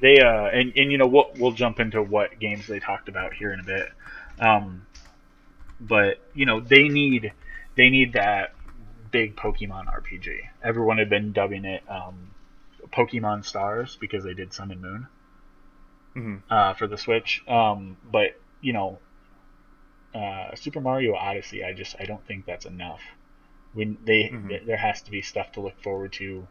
they 0.00 0.20
uh, 0.20 0.46
and 0.46 0.72
and 0.76 0.92
you 0.92 0.98
know 0.98 1.06
we'll 1.06 1.30
we'll 1.36 1.52
jump 1.52 1.80
into 1.80 2.02
what 2.02 2.38
games 2.38 2.66
they 2.66 2.80
talked 2.80 3.08
about 3.08 3.34
here 3.34 3.52
in 3.52 3.60
a 3.60 3.64
bit. 3.64 3.88
Um, 4.38 4.86
but 5.80 6.18
you 6.34 6.46
know 6.46 6.60
they 6.60 6.88
need 6.88 7.32
they 7.76 7.90
need 7.90 8.14
that 8.14 8.54
big 9.10 9.36
Pokemon 9.36 9.86
RPG. 9.86 10.40
Everyone 10.62 10.98
had 10.98 11.08
been 11.08 11.32
dubbing 11.32 11.64
it 11.64 11.82
um, 11.88 12.30
Pokemon 12.92 13.44
Stars 13.44 13.96
because 14.00 14.24
they 14.24 14.34
did 14.34 14.52
Sun 14.52 14.70
and 14.70 14.80
Moon 14.80 15.06
hmm 16.14 16.36
uh, 16.50 16.74
for 16.74 16.86
the 16.86 16.98
Switch. 16.98 17.42
Um, 17.48 17.96
but 18.04 18.36
you 18.60 18.72
know, 18.72 18.98
uh, 20.14 20.54
Super 20.54 20.80
Mario 20.80 21.14
Odyssey, 21.14 21.64
I 21.64 21.72
just 21.72 21.96
I 21.98 22.04
don't 22.04 22.24
think 22.26 22.46
that's 22.46 22.66
enough. 22.66 23.02
When 23.72 23.98
they 24.04 24.32
Mhm. 24.32 24.48
th- 24.48 24.64
there 24.66 24.76
has 24.76 25.02
to 25.02 25.10
be 25.10 25.22
stuff 25.22 25.52
to 25.52 25.60
look 25.60 25.80
forward 25.82 26.12
to 26.14 26.46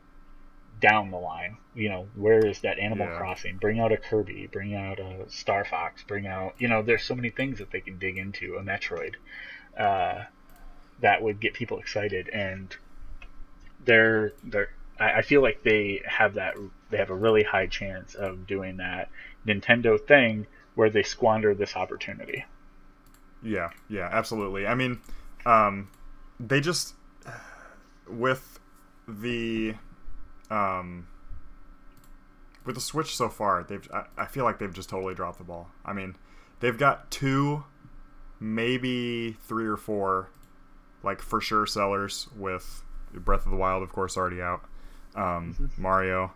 down 0.79 1.11
the 1.11 1.17
line. 1.17 1.57
You 1.75 1.89
know, 1.89 2.07
where 2.15 2.45
is 2.45 2.61
that 2.61 2.77
Animal 2.79 3.07
Yeah. 3.07 3.17
Crossing? 3.17 3.57
Bring 3.57 3.79
out 3.79 3.91
a 3.91 3.97
Kirby, 3.97 4.47
bring 4.47 4.75
out 4.75 4.99
a 4.99 5.29
Star 5.29 5.65
Fox, 5.65 6.03
bring 6.03 6.27
out 6.27 6.55
you 6.57 6.67
know, 6.67 6.81
there's 6.81 7.03
so 7.03 7.15
many 7.15 7.29
things 7.29 7.59
that 7.59 7.71
they 7.71 7.81
can 7.81 7.97
dig 7.97 8.17
into. 8.17 8.55
A 8.55 8.61
Metroid. 8.61 9.15
Uh, 9.77 10.25
that 10.99 11.21
would 11.21 11.39
get 11.39 11.53
people 11.53 11.79
excited 11.79 12.29
and 12.29 12.75
they're 13.85 14.31
they're 14.43 14.69
I 14.99 15.13
I 15.15 15.21
feel 15.21 15.41
like 15.41 15.63
they 15.63 16.01
have 16.05 16.35
that 16.35 16.55
they 16.91 16.97
have 16.97 17.09
a 17.09 17.15
really 17.15 17.43
high 17.43 17.67
chance 17.67 18.13
of 18.15 18.45
doing 18.47 18.77
that 18.77 19.09
Nintendo 19.45 19.99
thing 19.99 20.47
where 20.75 20.89
they 20.89 21.03
squander 21.03 21.53
this 21.53 21.75
opportunity. 21.75 22.45
Yeah, 23.41 23.71
yeah, 23.89 24.09
absolutely. 24.11 24.65
I 24.65 24.75
mean, 24.75 25.01
um, 25.45 25.89
they 26.39 26.61
just 26.61 26.93
with 28.07 28.59
the 29.07 29.75
um, 30.53 31.07
with 32.65 32.75
the 32.75 32.81
Switch 32.81 33.15
so 33.15 33.27
far, 33.29 33.63
they've 33.63 33.87
I, 33.91 34.05
I 34.17 34.25
feel 34.25 34.43
like 34.43 34.59
they've 34.59 34.73
just 34.73 34.89
totally 34.89 35.15
dropped 35.15 35.39
the 35.39 35.43
ball. 35.43 35.69
I 35.83 35.93
mean, 35.93 36.15
they've 36.59 36.77
got 36.77 37.09
two, 37.11 37.63
maybe 38.39 39.35
three 39.47 39.65
or 39.65 39.77
four, 39.77 40.29
like 41.01 41.21
for 41.21 41.41
sure 41.41 41.65
sellers 41.65 42.27
with 42.37 42.83
Breath 43.13 43.45
of 43.45 43.51
the 43.51 43.57
Wild, 43.57 43.83
of 43.83 43.91
course, 43.91 44.15
already 44.15 44.41
out. 44.41 44.61
Um, 45.15 45.71
Mario, 45.77 46.31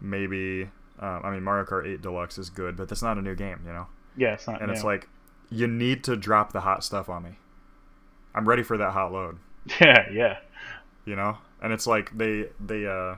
maybe. 0.00 0.70
Um, 0.98 1.20
I 1.24 1.30
mean, 1.30 1.42
Mario 1.42 1.64
Kart 1.64 1.86
8 1.86 2.02
Deluxe 2.02 2.38
is 2.38 2.50
good, 2.50 2.76
but 2.76 2.88
that's 2.88 3.02
not 3.02 3.16
a 3.16 3.22
new 3.22 3.34
game, 3.34 3.60
you 3.66 3.72
know. 3.72 3.86
Yeah, 4.16 4.34
it's 4.34 4.46
not. 4.46 4.60
And 4.60 4.70
it's 4.70 4.84
like, 4.84 5.08
you 5.50 5.66
need 5.66 6.04
to 6.04 6.16
drop 6.16 6.52
the 6.52 6.60
hot 6.60 6.84
stuff 6.84 7.08
on 7.08 7.22
me. 7.22 7.38
I'm 8.34 8.46
ready 8.46 8.62
for 8.62 8.76
that 8.76 8.92
hot 8.92 9.12
load, 9.12 9.38
yeah, 9.80 10.06
yeah, 10.12 10.38
you 11.04 11.16
know. 11.16 11.38
And 11.62 11.72
it's 11.72 11.86
like 11.86 12.16
they 12.16 12.46
they 12.64 12.86
uh, 12.86 13.16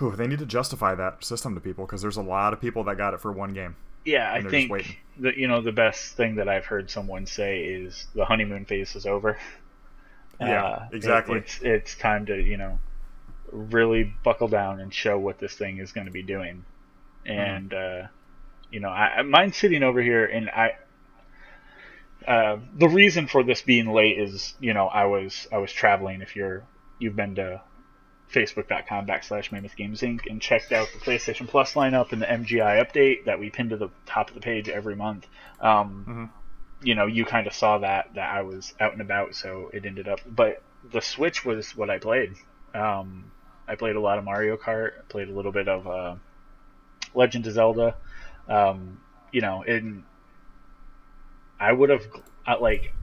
whew, 0.00 0.16
they 0.16 0.26
need 0.26 0.40
to 0.40 0.46
justify 0.46 0.96
that 0.96 1.22
system 1.24 1.54
to 1.54 1.60
people 1.60 1.86
because 1.86 2.02
there's 2.02 2.16
a 2.16 2.22
lot 2.22 2.52
of 2.52 2.60
people 2.60 2.82
that 2.84 2.96
got 2.96 3.14
it 3.14 3.20
for 3.20 3.30
one 3.32 3.52
game. 3.52 3.76
yeah. 4.04 4.32
I 4.32 4.38
And 4.38 4.46
they're 4.46 4.60
just 4.60 4.68
think 4.72 5.00
that 5.18 5.36
you 5.36 5.46
know 5.46 5.60
the 5.60 5.70
best 5.72 6.16
thing 6.16 6.34
that 6.36 6.48
I've 6.48 6.64
heard 6.66 6.90
someone 6.90 7.26
say 7.26 7.60
is 7.64 8.08
the 8.16 8.24
honeymoon 8.24 8.64
phase 8.64 8.96
is 8.96 9.06
over. 9.06 9.38
Yeah, 10.40 10.64
Uh, 10.64 10.88
it- 10.90 10.96
exactly. 10.96 11.38
it's 11.38 11.60
it's 11.60 11.94
time 11.96 12.26
to 12.26 12.34
you 12.42 12.56
know 12.56 12.78
really 13.52 14.04
buckle 14.24 14.48
down 14.48 14.80
and 14.80 14.92
show 14.92 15.18
what 15.18 15.38
this 15.38 15.52
thing 15.54 15.76
is 15.78 15.92
going 15.92 16.06
to 16.06 16.12
be 16.12 16.22
doing, 16.22 16.64
Mm-hmm. 17.26 17.30
and 17.38 17.74
uh, 17.74 18.06
you 18.70 18.80
know 18.80 18.88
I 18.88 19.18
I- 19.18 19.22
mine's 19.22 19.58
sitting 19.58 19.82
over 19.82 20.00
here 20.00 20.24
and 20.24 20.48
I. 20.48 20.76
Uh, 22.26 22.58
the 22.76 22.88
reason 22.88 23.26
for 23.26 23.42
this 23.42 23.62
being 23.62 23.92
late 23.92 24.18
is, 24.18 24.54
you 24.60 24.74
know, 24.74 24.86
I 24.86 25.06
was 25.06 25.46
I 25.52 25.58
was 25.58 25.72
traveling. 25.72 26.20
If 26.20 26.36
you're 26.36 26.62
you've 26.98 27.16
been 27.16 27.34
to 27.36 27.60
facebook.com 28.32 29.06
backslash 29.06 29.52
Mammoth 29.52 29.76
Games 29.76 30.00
Inc. 30.02 30.26
and 30.28 30.40
checked 30.40 30.72
out 30.72 30.88
the 30.92 30.98
PlayStation 31.00 31.48
Plus 31.48 31.74
lineup 31.74 32.12
and 32.12 32.22
the 32.22 32.26
MGI 32.26 32.84
update 32.84 33.24
that 33.24 33.38
we 33.38 33.50
pin 33.50 33.70
to 33.70 33.76
the 33.76 33.88
top 34.06 34.28
of 34.28 34.34
the 34.34 34.40
page 34.40 34.68
every 34.68 34.94
month. 34.94 35.26
Um, 35.60 36.30
you 36.82 36.94
know, 36.94 37.06
you 37.06 37.24
kind 37.24 37.46
of 37.46 37.52
saw 37.52 37.78
that 37.78 38.14
that 38.14 38.34
I 38.34 38.42
was 38.42 38.74
out 38.80 38.92
and 38.92 39.00
about, 39.00 39.34
so 39.34 39.70
it 39.72 39.84
ended 39.84 40.08
up. 40.08 40.20
But 40.26 40.62
the 40.90 41.00
Switch 41.00 41.44
was 41.44 41.76
what 41.76 41.90
I 41.90 41.98
played. 41.98 42.34
Um, 42.74 43.30
I 43.68 43.74
played 43.74 43.96
a 43.96 44.00
lot 44.00 44.18
of 44.18 44.24
Mario 44.24 44.56
Kart. 44.56 44.92
I 44.98 45.02
played 45.08 45.28
a 45.28 45.32
little 45.32 45.52
bit 45.52 45.68
of 45.68 45.86
uh, 45.86 46.14
Legend 47.14 47.46
of 47.46 47.54
Zelda. 47.54 47.96
Um, 48.48 49.00
you 49.32 49.40
know, 49.42 49.62
and 49.62 50.04
I 51.58 51.72
would 51.72 51.90
have 51.90 52.06
like 52.60 52.94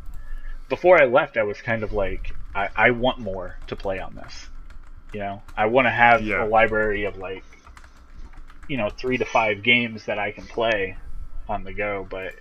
before 0.70 1.02
I 1.02 1.06
left, 1.06 1.38
I 1.38 1.44
was 1.44 1.62
kind 1.62 1.84
of 1.84 1.94
like, 1.94 2.36
I, 2.54 2.70
I 2.76 2.92
want 2.92 3.20
more 3.20 3.58
to 3.68 3.76
play 3.76 4.00
on 4.00 4.16
this. 4.16 4.48
You 5.14 5.20
know, 5.22 5.44
I 5.56 5.68
want 5.68 5.86
to 5.86 5.92
have 5.92 6.22
Yeah. 6.22 6.46
a 6.46 6.48
library 6.48 7.06
of 7.06 7.18
like, 7.18 7.44
you 8.68 8.78
know, 8.78 8.90
three 8.90 9.18
to 9.18 9.26
five 9.26 9.64
games 9.64 10.06
that 10.06 10.20
I 10.20 10.32
can 10.32 10.46
play 10.46 10.98
on 11.48 11.64
the 11.64 11.74
go, 11.74 12.06
but 12.10 12.34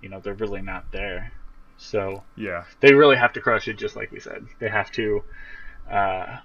you 0.00 0.08
know, 0.08 0.20
they're 0.20 0.34
really 0.34 0.62
not 0.62 0.90
there. 0.92 1.32
So 1.76 2.24
Yeah. 2.36 2.64
they 2.80 2.92
really 2.92 3.16
have 3.16 3.32
to 3.34 3.40
crush 3.40 3.68
it, 3.68 3.78
just 3.78 3.96
like 3.96 4.10
we 4.10 4.20
said. 4.20 4.46
They 4.58 4.68
have 4.68 4.90
to, 4.92 5.22
uh, 5.90 6.38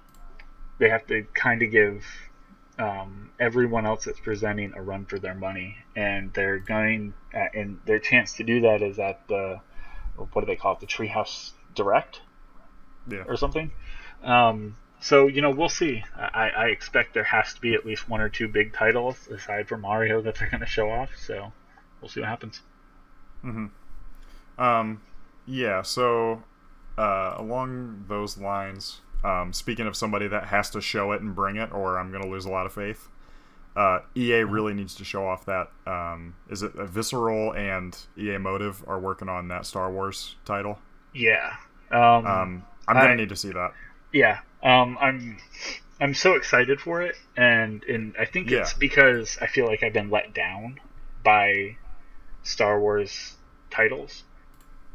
they 0.77 0.89
have 0.89 1.05
to 1.07 1.25
kind 1.33 1.61
of 1.61 1.71
give 1.71 2.05
um, 2.79 3.31
everyone 3.39 3.85
else 3.85 4.05
that's 4.05 4.19
presenting 4.19 4.73
a 4.75 4.81
run 4.81 5.05
for 5.05 5.19
their 5.19 5.35
money, 5.35 5.77
and 5.95 6.33
they're 6.33 6.59
going, 6.59 7.13
uh, 7.33 7.45
and 7.53 7.79
their 7.85 7.99
chance 7.99 8.33
to 8.33 8.43
do 8.43 8.61
that 8.61 8.81
is 8.81 8.99
at 8.99 9.27
the, 9.27 9.59
what 10.15 10.41
do 10.41 10.45
they 10.45 10.55
call 10.55 10.73
it, 10.73 10.79
the 10.79 10.87
Treehouse 10.87 11.51
Direct 11.75 12.21
Yeah. 13.09 13.23
or 13.27 13.37
something. 13.37 13.71
Um, 14.23 14.75
so 15.03 15.27
you 15.27 15.41
know, 15.41 15.51
we'll 15.51 15.69
see. 15.69 16.03
I, 16.17 16.49
I 16.55 16.65
expect 16.67 17.13
there 17.13 17.23
has 17.25 17.53
to 17.53 17.61
be 17.61 17.73
at 17.73 17.85
least 17.85 18.07
one 18.09 18.21
or 18.21 18.29
two 18.29 18.47
big 18.47 18.73
titles 18.73 19.27
aside 19.27 19.67
from 19.67 19.81
Mario 19.81 20.21
that 20.21 20.35
they're 20.35 20.49
going 20.49 20.61
to 20.61 20.65
show 20.65 20.89
off. 20.89 21.09
So 21.17 21.51
we'll 22.01 22.09
see 22.09 22.21
what 22.21 22.29
happens. 22.29 22.61
Hmm. 23.41 23.65
Um, 24.57 25.01
yeah. 25.45 25.81
So, 25.81 26.43
uh, 26.97 27.35
along 27.37 28.05
those 28.07 28.37
lines, 28.37 29.01
um, 29.23 29.51
speaking 29.51 29.87
of 29.87 29.95
somebody 29.95 30.27
that 30.27 30.45
has 30.45 30.69
to 30.71 30.79
show 30.81 31.11
it 31.11 31.21
and 31.21 31.35
bring 31.35 31.57
it, 31.57 31.71
or 31.73 31.97
I'm 31.99 32.09
going 32.11 32.23
to 32.23 32.29
lose 32.29 32.45
a 32.45 32.49
lot 32.51 32.65
of 32.65 32.73
faith. 32.73 33.09
Uh, 33.75 33.99
EA 34.15 34.43
really 34.43 34.73
needs 34.73 34.93
to 34.95 35.03
show 35.03 35.27
off 35.27 35.45
that. 35.47 35.71
Um, 35.87 36.35
is 36.49 36.61
it 36.61 36.75
uh, 36.75 36.85
Visceral 36.85 37.53
and 37.55 37.97
EA 38.17 38.37
Motive 38.37 38.83
are 38.87 38.99
working 38.99 39.27
on 39.27 39.47
that 39.47 39.65
Star 39.65 39.91
Wars 39.91 40.35
title? 40.45 40.77
Yeah. 41.13 41.53
Um, 41.91 42.25
Um, 42.25 42.65
I'm 42.87 42.95
gonna 42.95 43.13
I- 43.13 43.15
need 43.15 43.29
to 43.29 43.35
see 43.35 43.51
that. 43.51 43.73
Yeah, 44.13 44.39
um, 44.61 44.97
I'm 45.01 45.37
I'm 45.99 46.13
so 46.13 46.35
excited 46.35 46.79
for 46.79 47.01
it, 47.01 47.15
and 47.35 47.83
and 47.85 48.15
I 48.19 48.25
think 48.25 48.51
it's 48.51 48.73
because 48.73 49.37
I 49.41 49.47
feel 49.47 49.65
like 49.65 49.83
I've 49.83 49.93
been 49.93 50.09
let 50.09 50.33
down 50.33 50.79
by 51.23 51.77
Star 52.43 52.79
Wars 52.79 53.35
titles. 53.71 54.23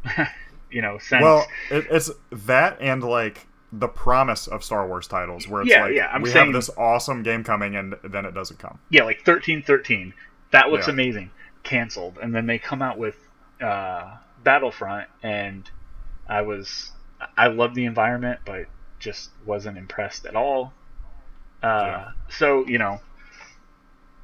you 0.70 0.82
know, 0.82 0.98
since 0.98 1.22
Well, 1.22 1.46
it, 1.70 1.86
it's 1.90 2.10
that 2.30 2.78
and 2.80 3.02
like 3.02 3.46
the 3.72 3.88
promise 3.88 4.46
of 4.46 4.62
Star 4.64 4.86
Wars 4.86 5.06
titles, 5.08 5.46
where 5.48 5.62
it's 5.62 5.70
Yeah, 5.70 5.82
like 5.84 5.94
yeah, 5.94 6.06
I'm 6.12 6.22
we 6.22 6.30
saying- 6.30 6.46
have 6.46 6.54
this 6.54 6.70
awesome 6.78 7.22
game 7.22 7.42
coming, 7.44 7.74
and 7.76 7.96
then 8.04 8.24
it 8.24 8.34
doesn't 8.34 8.58
come. 8.58 8.78
yeah, 8.90 9.02
like 9.04 9.24
thirteen 9.24 9.62
thirteen, 9.62 10.14
that 10.52 10.70
looks 10.70 10.86
Yeah. 10.86 10.92
amazing, 10.94 11.30
canceled, 11.64 12.18
and 12.22 12.34
then 12.34 12.46
they 12.46 12.58
come 12.58 12.80
out 12.82 12.98
with 12.98 13.16
uh, 13.60 14.16
Battlefront, 14.44 15.08
and 15.22 15.68
I 16.28 16.42
was 16.42 16.92
I 17.36 17.48
love 17.48 17.74
the 17.74 17.84
environment, 17.84 18.40
but 18.44 18.66
just 18.98 19.30
wasn't 19.46 19.78
impressed 19.78 20.26
at 20.26 20.36
all. 20.36 20.72
Uh, 21.62 21.82
Yeah. 21.84 22.10
So 22.28 22.66
you 22.66 22.78
know, 22.78 23.00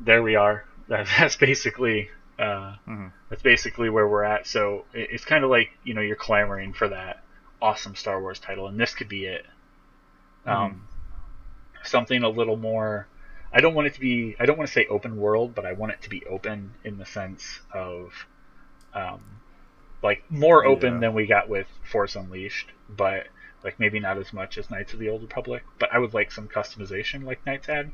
there 0.01 0.22
we 0.22 0.36
are. 0.36 0.64
That, 0.86 1.06
that's 1.18 1.36
basically 1.36 2.10
uh, 2.38 2.74
Mhm. 2.86 3.10
that's 3.30 3.40
basically 3.42 3.88
where 3.88 4.06
we're 4.06 4.22
at. 4.24 4.46
So 4.46 4.84
it, 4.92 5.09
it's 5.12 5.24
kind 5.24 5.42
of 5.44 5.48
like 5.48 5.70
you 5.82 5.94
know 5.94 6.02
you're 6.02 6.14
clamoring 6.14 6.74
for 6.74 6.88
that 6.88 7.22
awesome 7.62 7.94
Star 7.94 8.20
Wars 8.20 8.38
title, 8.38 8.66
and 8.66 8.78
this 8.78 8.94
could 8.94 9.09
be 9.09 9.24
it. 9.24 9.46
Um, 10.44 10.86
something 11.84 12.22
a 12.22 12.28
little 12.28 12.56
more. 12.59 13.06
I 13.51 13.60
don't 13.62 13.72
want 13.74 13.86
it 13.86 13.94
to 13.94 14.01
be. 14.01 14.36
I 14.38 14.44
don't 14.44 14.59
want 14.59 14.68
to 14.68 14.72
say 14.74 14.84
open 14.86 15.16
world, 15.16 15.55
but 15.55 15.64
I 15.64 15.72
want 15.72 15.92
it 15.92 16.02
to 16.02 16.10
be 16.10 16.22
open 16.26 16.74
in 16.84 16.98
the 16.98 17.06
sense 17.06 17.60
of, 17.72 18.12
um, 18.92 19.22
like 20.02 20.22
more 20.28 20.66
open 20.66 20.94
Yeah. 20.94 21.01
than 21.01 21.14
we 21.14 21.24
got 21.26 21.48
with 21.48 21.66
Force 21.90 22.14
Unleashed, 22.14 22.68
but 22.90 23.28
like 23.65 23.81
maybe 23.81 23.99
not 23.99 24.19
as 24.19 24.32
much 24.32 24.59
as 24.59 24.70
Knights 24.70 24.93
of 24.93 24.99
the 25.01 25.09
Old 25.09 25.23
Republic. 25.23 25.62
But 25.78 25.93
I 25.93 25.99
would 25.99 26.15
like 26.15 26.31
some 26.31 26.47
customization 26.49 27.24
like 27.24 27.45
Knights 27.47 27.66
had. 27.66 27.91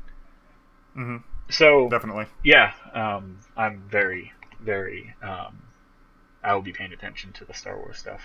hmm 0.93 1.17
So 1.49 1.89
Definitely. 1.89 2.25
yeah, 2.43 2.73
um, 2.93 3.39
I'm 3.57 3.83
very, 3.89 4.33
very. 4.61 5.15
Um, 5.23 5.63
I 6.43 6.53
will 6.53 6.61
be 6.61 6.73
paying 6.73 6.91
attention 6.91 7.31
to 7.33 7.45
the 7.45 7.53
Star 7.53 7.77
Wars 7.77 7.97
stuff. 7.97 8.21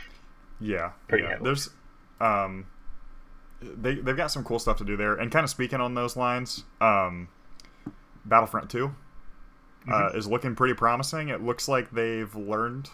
Yeah, 0.60 0.92
Pretty 1.08 1.24
yeah. 1.24 1.30
heavily. 1.30 1.48
There's, 1.48 1.70
um, 2.20 2.66
they 3.60 3.94
they've 3.94 4.16
got 4.16 4.30
some 4.30 4.42
cool 4.42 4.58
stuff 4.58 4.78
to 4.78 4.84
do 4.84 4.96
there, 4.96 5.14
and 5.14 5.30
kind 5.30 5.44
of 5.44 5.50
speaking 5.50 5.80
on 5.80 5.94
those 5.94 6.16
lines, 6.16 6.64
um, 6.80 7.28
Battlefront 8.24 8.70
2 8.70 8.86
uh, 8.86 8.90
Mm-hmm. 9.92 10.18
is 10.18 10.26
looking 10.26 10.54
pretty 10.56 10.74
promising. 10.74 11.28
It 11.28 11.42
looks 11.42 11.68
like 11.68 11.90
they've 11.92 12.34
learned 12.34 12.88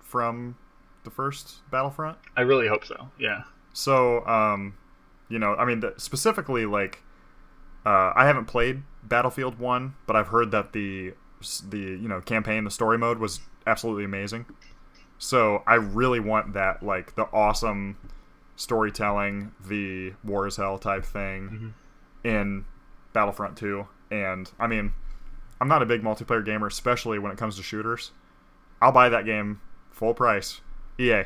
from 0.00 0.56
the 1.04 1.10
first 1.10 1.68
Battlefront. 1.70 2.18
I 2.36 2.42
really 2.42 2.68
hope 2.68 2.84
so. 2.84 3.08
Yeah. 3.18 3.42
So, 3.72 4.26
um, 4.26 4.74
you 5.28 5.38
know, 5.38 5.54
I 5.54 5.64
mean, 5.64 5.80
the, 5.80 5.94
specifically, 5.96 6.66
like, 6.66 7.02
uh, 7.86 8.12
I 8.14 8.26
haven't 8.26 8.46
played 8.46 8.82
Battlefield 9.02 9.58
One, 9.58 9.94
but 10.06 10.16
I've 10.16 10.28
heard 10.28 10.50
that 10.50 10.72
the 10.72 11.14
the 11.66 11.78
you 11.78 12.08
know 12.08 12.20
campaign, 12.20 12.64
the 12.64 12.70
story 12.70 12.98
mode 12.98 13.18
was 13.18 13.40
absolutely 13.66 14.04
amazing. 14.04 14.46
So 15.18 15.62
I 15.66 15.74
really 15.74 16.20
want 16.20 16.54
that, 16.54 16.82
like, 16.82 17.14
the 17.14 17.24
awesome 17.32 17.96
storytelling, 18.56 19.52
the 19.66 20.14
war 20.24 20.46
as 20.46 20.56
hell 20.56 20.78
type 20.78 21.04
thing 21.04 21.74
in 22.24 22.64
Battlefront 23.12 23.56
Two. 23.56 23.86
And 24.10 24.50
I 24.58 24.66
mean, 24.66 24.92
I'm 25.60 25.68
not 25.68 25.82
a 25.82 25.86
big 25.86 26.02
multiplayer 26.02 26.44
gamer, 26.44 26.66
especially 26.66 27.18
when 27.18 27.32
it 27.32 27.38
comes 27.38 27.56
to 27.56 27.62
shooters. 27.62 28.10
I'll 28.82 28.92
buy 28.92 29.08
that 29.10 29.24
game 29.24 29.60
full 29.90 30.14
price. 30.14 30.60
EA, 30.98 31.24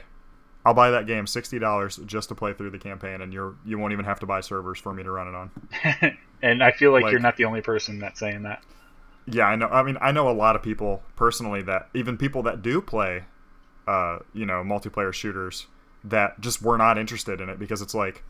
I'll 0.64 0.74
buy 0.74 0.90
that 0.92 1.06
game 1.06 1.26
sixty 1.26 1.58
dollars 1.58 1.96
just 2.06 2.28
to 2.30 2.34
play 2.34 2.52
through 2.54 2.70
the 2.70 2.78
campaign, 2.78 3.20
and 3.20 3.32
you're 3.32 3.54
you 3.64 3.78
won't 3.78 3.92
even 3.92 4.04
have 4.06 4.20
to 4.20 4.26
buy 4.26 4.40
servers 4.40 4.78
for 4.78 4.92
me 4.94 5.02
to 5.02 5.10
run 5.10 5.28
it 5.28 5.34
on. 5.34 6.16
and 6.42 6.62
I 6.62 6.72
feel 6.72 6.92
like, 6.92 7.02
Like- 7.04 7.12
you're 7.12 7.20
not 7.20 7.36
the 7.36 7.44
only 7.44 7.60
person 7.60 7.98
that's 7.98 8.18
saying 8.20 8.42
that. 8.44 8.62
Yeah, 9.26 9.44
I 9.46 9.56
know. 9.56 9.68
I 9.68 9.82
mean, 9.82 9.96
I 10.00 10.12
know 10.12 10.28
a 10.28 10.32
lot 10.32 10.54
of 10.56 10.62
people 10.62 11.02
personally 11.16 11.62
that 11.62 11.88
even 11.94 12.18
people 12.18 12.42
that 12.42 12.60
do 12.60 12.80
play, 12.82 13.24
uh, 13.86 14.18
you 14.34 14.44
know, 14.44 14.62
multiplayer 14.62 15.12
shooters 15.14 15.66
that 16.04 16.38
just 16.40 16.60
were 16.60 16.76
not 16.76 16.98
interested 16.98 17.40
in 17.40 17.48
it 17.48 17.58
because 17.58 17.80
it's 17.80 17.94
like, 17.94 18.22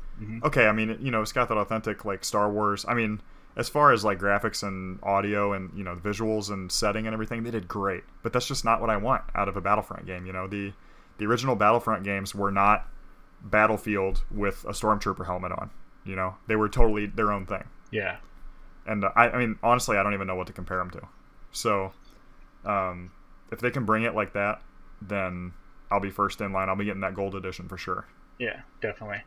okay, 0.44 0.66
I 0.69 0.73
mean, 0.73 0.97
you 1.01 1.11
know, 1.11 1.20
it's 1.20 1.32
got 1.32 1.48
that 1.48 1.56
authentic 1.59 2.05
like 2.05 2.24
Star 2.24 2.48
Wars. 2.48 2.85
I 2.86 2.94
mean, 2.94 3.20
as 3.56 3.69
far 3.69 3.93
as 3.93 4.05
like 4.05 4.20
graphics 4.20 4.62
and 4.62 5.01
audio 5.02 5.52
and 5.52 5.73
you 5.77 5.82
know 5.82 5.97
visuals 5.97 6.51
and 6.51 6.70
setting 6.70 7.06
and 7.09 7.15
everything, 7.15 7.43
they 7.43 7.51
did 7.51 7.66
great. 7.66 8.05
But 8.23 8.32
that's 8.32 8.47
just 8.47 8.65
not 8.65 8.81
what 8.81 8.90
I 8.90 8.97
want 8.97 9.23
out 9.35 9.48
of 9.48 9.56
a 9.56 9.61
Battlefront 9.61 10.06
game. 10.06 10.27
You 10.27 10.32
know, 10.32 10.47
the 10.47 10.73
the 11.19 11.27
original 11.27 11.55
Battlefront 11.57 12.05
games 12.05 12.35
were 12.35 12.51
not 12.51 12.86
Battlefield 13.43 14.23
with 14.31 14.65
a 14.65 14.73
stormtrooper 14.73 15.27
helmet 15.27 15.53
on. 15.53 15.70
You 16.05 16.16
know, 16.16 16.36
they 16.47 16.57
were 16.57 16.69
totally 16.69 17.07
their 17.07 17.32
own 17.32 17.47
thing 17.47 17.65
Yeah. 17.91 18.16
and 18.86 19.05
uh, 19.05 19.11
I, 19.16 19.31
I 19.31 19.39
mean 19.39 19.59
honestly 19.62 19.97
i 19.97 20.03
don't 20.03 20.12
even 20.12 20.27
know 20.27 20.35
what 20.35 20.47
to 20.49 20.53
compare 20.53 20.77
them 20.78 20.91
to 20.91 21.01
so 21.51 21.93
um, 22.66 23.11
if 23.51 23.61
they 23.61 23.70
can 23.70 23.85
bring 23.86 24.03
it 24.03 24.15
like 24.15 24.35
that 24.35 24.61
then 25.01 25.53
i'll 25.91 26.01
be 26.01 26.11
first 26.11 26.41
in 26.43 26.53
line 26.53 26.69
i'll 26.69 26.77
be 26.77 26.85
getting 26.85 27.01
that 27.01 27.15
gold 27.15 27.35
edition 27.35 27.69
for 27.69 27.78
sure 27.78 28.07
Yeah, 28.39 28.61
definitely. 28.82 29.23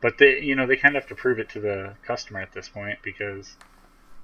But 0.00 0.18
they, 0.18 0.40
you 0.40 0.54
know, 0.56 0.66
they 0.66 0.76
kind 0.76 0.96
of 0.96 1.02
have 1.04 1.08
to 1.10 1.14
prove 1.14 1.38
it 1.38 1.48
to 1.50 1.60
the 1.60 1.94
customer 2.04 2.40
at 2.40 2.52
this 2.52 2.68
point 2.68 2.98
because 3.02 3.56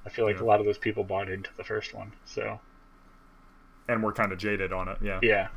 I 0.05 0.11
feel 0.11 0.25
like 0.25 0.37
Yeah. 0.37 0.43
a 0.43 0.47
lot 0.47 0.61
of 0.61 0.67
those 0.67 0.79
people 0.79 1.03
bought 1.05 1.29
into 1.31 1.51
the 1.57 1.65
first 1.65 1.95
one. 1.95 2.13
So 2.25 2.61
and 3.89 4.03
we're 4.03 4.13
kind 4.13 4.33
of 4.33 4.39
jaded 4.39 4.73
on 4.73 4.89
it 4.89 4.99
yeah 5.03 5.19
yeah. 5.23 5.49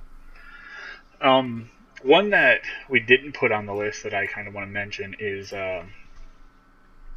Um, 1.22 1.70
one 2.02 2.32
that 2.32 2.62
we 2.90 3.00
didn't 3.00 3.34
put 3.34 3.52
on 3.52 3.66
the 3.66 3.74
list 3.76 4.04
that 4.04 4.14
I 4.14 4.26
kind 4.28 4.48
of 4.48 4.54
want 4.54 4.68
to 4.68 4.72
mention 4.72 5.16
is 5.20 5.54
um, 5.54 5.94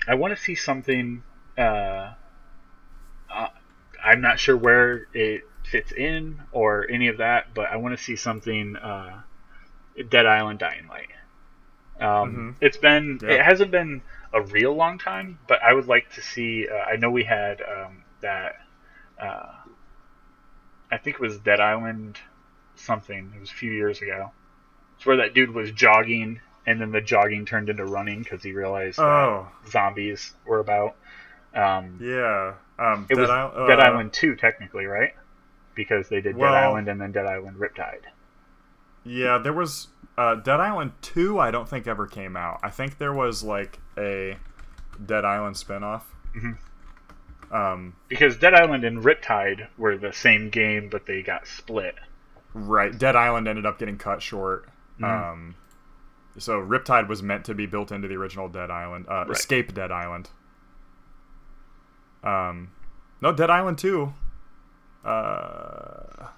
I 0.07 0.15
want 0.15 0.37
to 0.37 0.43
see 0.43 0.55
something. 0.55 1.23
Uh, 1.57 2.13
uh, 3.31 3.49
I'm 4.03 4.21
not 4.21 4.39
sure 4.39 4.57
where 4.57 5.07
it 5.15 5.43
fits 5.65 5.93
in 5.93 6.43
or 6.53 6.87
any 6.91 7.09
of 7.09 7.19
that, 7.19 7.55
but 7.55 7.71
I 7.71 7.77
want 7.77 7.97
to 7.97 8.03
see 8.03 8.17
something. 8.17 8.77
Uh, 8.77 9.23
Dead 10.09 10.27
Island 10.27 10.59
Dying 10.59 10.89
Light. 10.89 11.11
Um, 12.01 12.35
Mhm. 12.35 12.57
It's 12.61 12.77
been 12.77 13.21
Yeah. 13.23 13.35
it 13.35 13.43
hasn't 13.43 13.71
been 13.71 14.03
a 14.33 14.43
real 14.43 14.75
long 14.75 14.99
time, 14.99 15.39
but 15.47 15.63
I 15.63 15.73
would 15.73 15.87
like 15.87 16.11
to 16.15 16.21
see. 16.23 16.69
Uh, 16.69 16.75
I 16.75 16.97
know 16.97 17.11
we 17.11 17.25
had 17.25 17.63
um, 17.63 18.05
that. 18.21 18.57
Uh, 19.19 19.53
I 20.91 20.99
think 20.99 21.17
it 21.17 21.21
was 21.21 21.39
Dead 21.39 21.61
Island 21.61 22.19
something. 22.85 23.33
It 23.35 23.41
was 23.41 23.51
a 23.51 23.55
few 23.55 23.73
years 23.73 24.01
ago. 24.03 24.31
It's 24.97 25.07
where 25.07 25.17
that 25.19 25.35
dude 25.35 25.53
was 25.53 25.71
jogging, 25.73 26.41
and 26.67 26.81
then 26.81 26.93
the 26.93 27.01
jogging 27.01 27.47
turned 27.47 27.69
into 27.69 27.85
running 27.85 28.23
because 28.23 28.43
he 28.43 28.53
realized 28.53 28.99
oh 28.99 29.49
that 29.65 29.71
zombies 29.71 30.33
were 30.47 30.61
about. 30.61 30.97
Um, 31.55 32.01
yeah 32.03 32.55
um, 32.79 33.07
it 33.09 33.15
Dead 33.15 33.21
was 33.21 33.31
Isle- 33.31 33.53
uh, 33.55 33.67
Dead 33.67 33.81
Island 33.81 34.13
Two, 34.13 34.35
technically, 34.37 34.87
right? 34.87 35.15
Because 35.75 36.09
they 36.09 36.21
did 36.21 36.37
well- 36.37 36.53
Dead 36.53 36.65
Island 36.65 36.89
and 36.89 37.01
then 37.01 37.13
Dead 37.13 37.27
Island 37.27 37.57
Riptide. 37.59 38.03
Yeah, 39.05 39.39
there 39.39 39.53
was 39.53 39.89
uh, 40.17 40.37
Dead 40.37 40.61
Island 40.61 40.93
Two. 41.03 41.39
I 41.39 41.51
don't 41.51 41.69
think 41.69 41.87
ever 41.87 42.07
came 42.07 42.37
out. 42.37 42.61
I 42.63 42.71
think 42.71 42.99
there 42.99 43.13
was 43.13 43.43
like 43.43 43.79
a 43.99 44.37
Dead 45.05 45.25
Island 45.25 45.57
spinoff. 45.57 46.03
Mm-hmm. 46.37 47.55
Um, 47.55 47.95
because 48.09 48.37
Dead 48.37 48.55
Island 48.55 48.85
and 48.85 49.05
Riptide 49.05 49.69
were 49.79 49.97
the 49.97 50.13
same 50.13 50.51
game, 50.51 50.89
but 50.89 51.07
they 51.07 51.23
got 51.23 51.47
split. 51.47 51.95
Right. 52.55 52.97
Dead 52.97 53.17
Island 53.17 53.47
ended 53.49 53.67
up 53.67 53.79
getting 53.79 53.99
cut 53.99 54.23
short. 54.23 54.69
Mhm. 55.01 55.05
Um, 55.33 55.55
so 56.39 56.61
Riptide 56.61 57.09
was 57.09 57.23
meant 57.23 57.45
to 57.47 57.55
be 57.55 57.67
built 57.67 57.93
into 57.93 58.09
the 58.09 58.15
original 58.17 58.49
Dead 58.49 58.71
Island. 58.71 59.07
Uh, 59.09 59.25
Right. 59.27 59.31
Escape 59.31 59.75
Dead 59.75 59.93
Island. 59.93 60.31
Um, 62.23 62.71
no, 63.21 63.33
Dead 63.33 63.51
Island 63.51 63.79
Two. 63.79 64.15
Uh, 65.05 66.29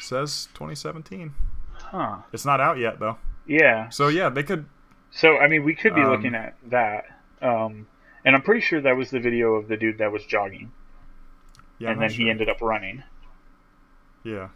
says 0.00 0.48
2017. 0.54 1.32
Huh. 1.74 2.18
It's 2.32 2.44
not 2.44 2.60
out 2.60 2.78
yet 2.78 2.98
though. 3.00 3.16
Yeah. 3.46 3.88
So 3.88 4.08
yeah, 4.08 4.28
they 4.28 4.42
could. 4.42 4.66
So 5.10 5.38
I 5.38 5.48
mean, 5.48 5.64
we 5.64 5.74
could 5.74 5.94
be 5.94 6.02
Um, 6.02 6.10
looking 6.10 6.34
at 6.34 6.56
that. 6.70 7.04
Um, 7.40 7.86
and 8.24 8.36
I'm 8.36 8.42
pretty 8.42 8.60
sure 8.60 8.80
that 8.80 8.96
was 8.96 9.10
the 9.10 9.18
video 9.20 9.54
of 9.54 9.66
the 9.68 9.76
dude 9.76 9.98
that 9.98 10.12
was 10.12 10.24
jogging, 10.24 10.70
Yeah, 11.78 11.88
and 11.88 11.94
I'm 11.96 12.00
then 12.00 12.08
not 12.10 12.16
he 12.16 12.30
ended 12.30 12.48
up 12.48 12.60
running. 12.60 13.02
Yeah. 14.24 14.48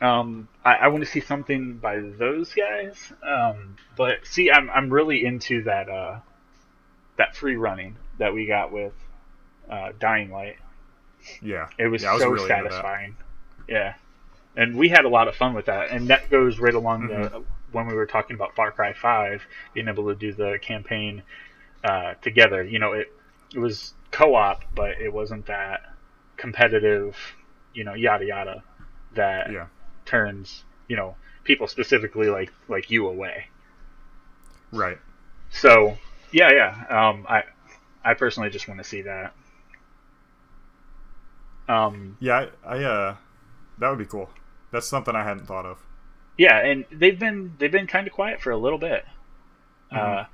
Um, 0.00 0.48
I, 0.64 0.74
I 0.74 0.88
want 0.88 1.04
to 1.04 1.10
see 1.10 1.20
something 1.20 1.78
by 1.78 1.98
those 2.00 2.54
guys. 2.54 3.12
Um, 3.22 3.76
but 3.96 4.24
see, 4.26 4.50
I'm 4.50 4.70
I'm 4.70 4.90
really 4.90 5.24
into 5.24 5.64
that 5.64 5.88
uh, 5.88 6.20
that 7.16 7.36
free 7.36 7.56
running 7.56 7.96
that 8.18 8.32
we 8.32 8.46
got 8.46 8.72
with 8.72 8.92
uh, 9.68 9.90
Dying 9.98 10.30
Light. 10.30 10.56
Yeah. 11.42 11.68
It 11.78 11.88
was 11.88 12.02
Yeah, 12.02 12.12
was 12.14 12.22
so 12.22 12.30
really 12.30 12.48
satisfying. 12.48 13.16
Yeah, 13.68 13.94
and 14.56 14.76
we 14.76 14.88
had 14.88 15.04
a 15.04 15.08
lot 15.08 15.28
of 15.28 15.34
fun 15.34 15.52
with 15.54 15.66
that, 15.66 15.90
and 15.90 16.08
that 16.08 16.30
goes 16.30 16.58
right 16.58 16.74
along 16.74 17.08
Mm-hmm. 17.08 17.22
the 17.22 17.44
when 17.72 17.86
we 17.86 17.94
were 17.94 18.06
talking 18.06 18.34
about 18.34 18.54
Far 18.54 18.70
Cry 18.70 18.92
Five, 18.94 19.42
being 19.74 19.88
able 19.88 20.06
to 20.08 20.14
do 20.14 20.32
the 20.32 20.58
campaign 20.62 21.22
uh, 21.84 22.14
together. 22.22 22.62
You 22.62 22.78
know, 22.78 22.92
it 22.92 23.12
it 23.54 23.58
was 23.58 23.92
co-op, 24.12 24.62
but 24.74 24.92
it 25.00 25.12
wasn't 25.12 25.46
that 25.46 25.80
competitive. 26.36 27.16
You 27.74 27.84
know, 27.84 27.94
yada 27.94 28.24
yada. 28.24 28.62
That 29.18 29.50
Yeah. 29.52 29.66
turns 30.06 30.64
you 30.88 30.96
know 30.96 31.16
people 31.44 31.66
specifically 31.66 32.28
like 32.30 32.50
like 32.68 32.90
you 32.90 33.06
away. 33.08 33.46
Right. 34.72 34.98
So 35.50 35.98
yeah, 36.32 36.50
yeah. 36.52 36.84
Um, 37.08 37.26
I 37.28 37.42
I 38.04 38.14
personally 38.14 38.50
just 38.50 38.66
want 38.68 38.78
to 38.78 38.84
see 38.84 39.02
that. 39.02 39.34
Um, 41.68 42.16
Yeah. 42.20 42.48
I, 42.64 42.76
I 42.76 42.84
uh, 42.84 43.16
that 43.78 43.88
would 43.90 43.98
be 43.98 44.06
cool. 44.06 44.30
That's 44.70 44.86
something 44.86 45.14
I 45.14 45.24
hadn't 45.24 45.46
thought 45.46 45.66
of. 45.66 45.78
yeah, 46.36 46.58
and 46.58 46.84
they've 46.92 47.18
been 47.18 47.54
they've 47.58 47.72
been 47.72 47.86
kind 47.86 48.06
of 48.06 48.12
quiet 48.12 48.40
for 48.40 48.50
a 48.50 48.56
little 48.56 48.78
bit. 48.78 49.04
Mhm. 49.92 50.26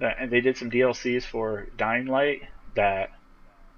Uh, 0.00 0.04
and 0.18 0.30
they 0.32 0.40
did 0.40 0.56
some 0.56 0.70
DLCs 0.70 1.24
for 1.24 1.66
Dying 1.76 2.06
Light 2.06 2.42
that 2.74 3.10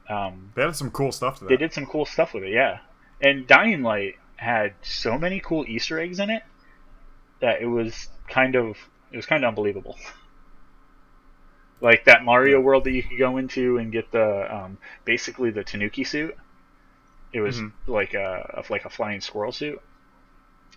um, 0.08 0.52
They 0.54 0.62
had 0.62 0.74
some 0.76 0.90
cool 0.90 1.12
stuff 1.12 1.38
to 1.38 1.44
that. 1.44 1.48
they 1.50 1.56
did 1.56 1.72
some 1.72 1.84
cool 1.86 2.06
stuff 2.06 2.32
with 2.34 2.44
it. 2.44 2.50
Yeah, 2.52 2.78
and 3.20 3.46
Dying 3.46 3.82
Light 3.82 4.14
had 4.36 4.74
so 4.82 5.18
many 5.18 5.40
cool 5.40 5.64
Easter 5.68 5.98
eggs 5.98 6.18
in 6.18 6.30
it 6.30 6.42
that 7.40 7.60
it 7.62 7.66
was 7.66 8.08
kind 8.28 8.54
of 8.56 8.76
it 9.12 9.16
was 9.16 9.26
kind 9.26 9.44
of 9.44 9.48
unbelievable. 9.48 9.96
Like 11.80 12.04
that 12.04 12.24
Mario 12.24 12.60
world 12.60 12.84
that 12.84 12.92
you 12.92 13.02
could 13.02 13.18
go 13.18 13.36
into 13.36 13.76
and 13.78 13.92
get 13.92 14.10
the 14.10 14.54
um, 14.54 14.78
basically 15.04 15.50
the 15.50 15.64
Tanuki 15.64 16.04
suit. 16.04 16.34
It 17.32 17.40
was 17.40 17.60
Mhm. 17.60 17.72
like 17.86 18.14
a 18.14 18.64
like 18.70 18.84
a 18.86 18.88
flying 18.90 19.20
squirrel 19.20 19.52
suit. 19.52 19.82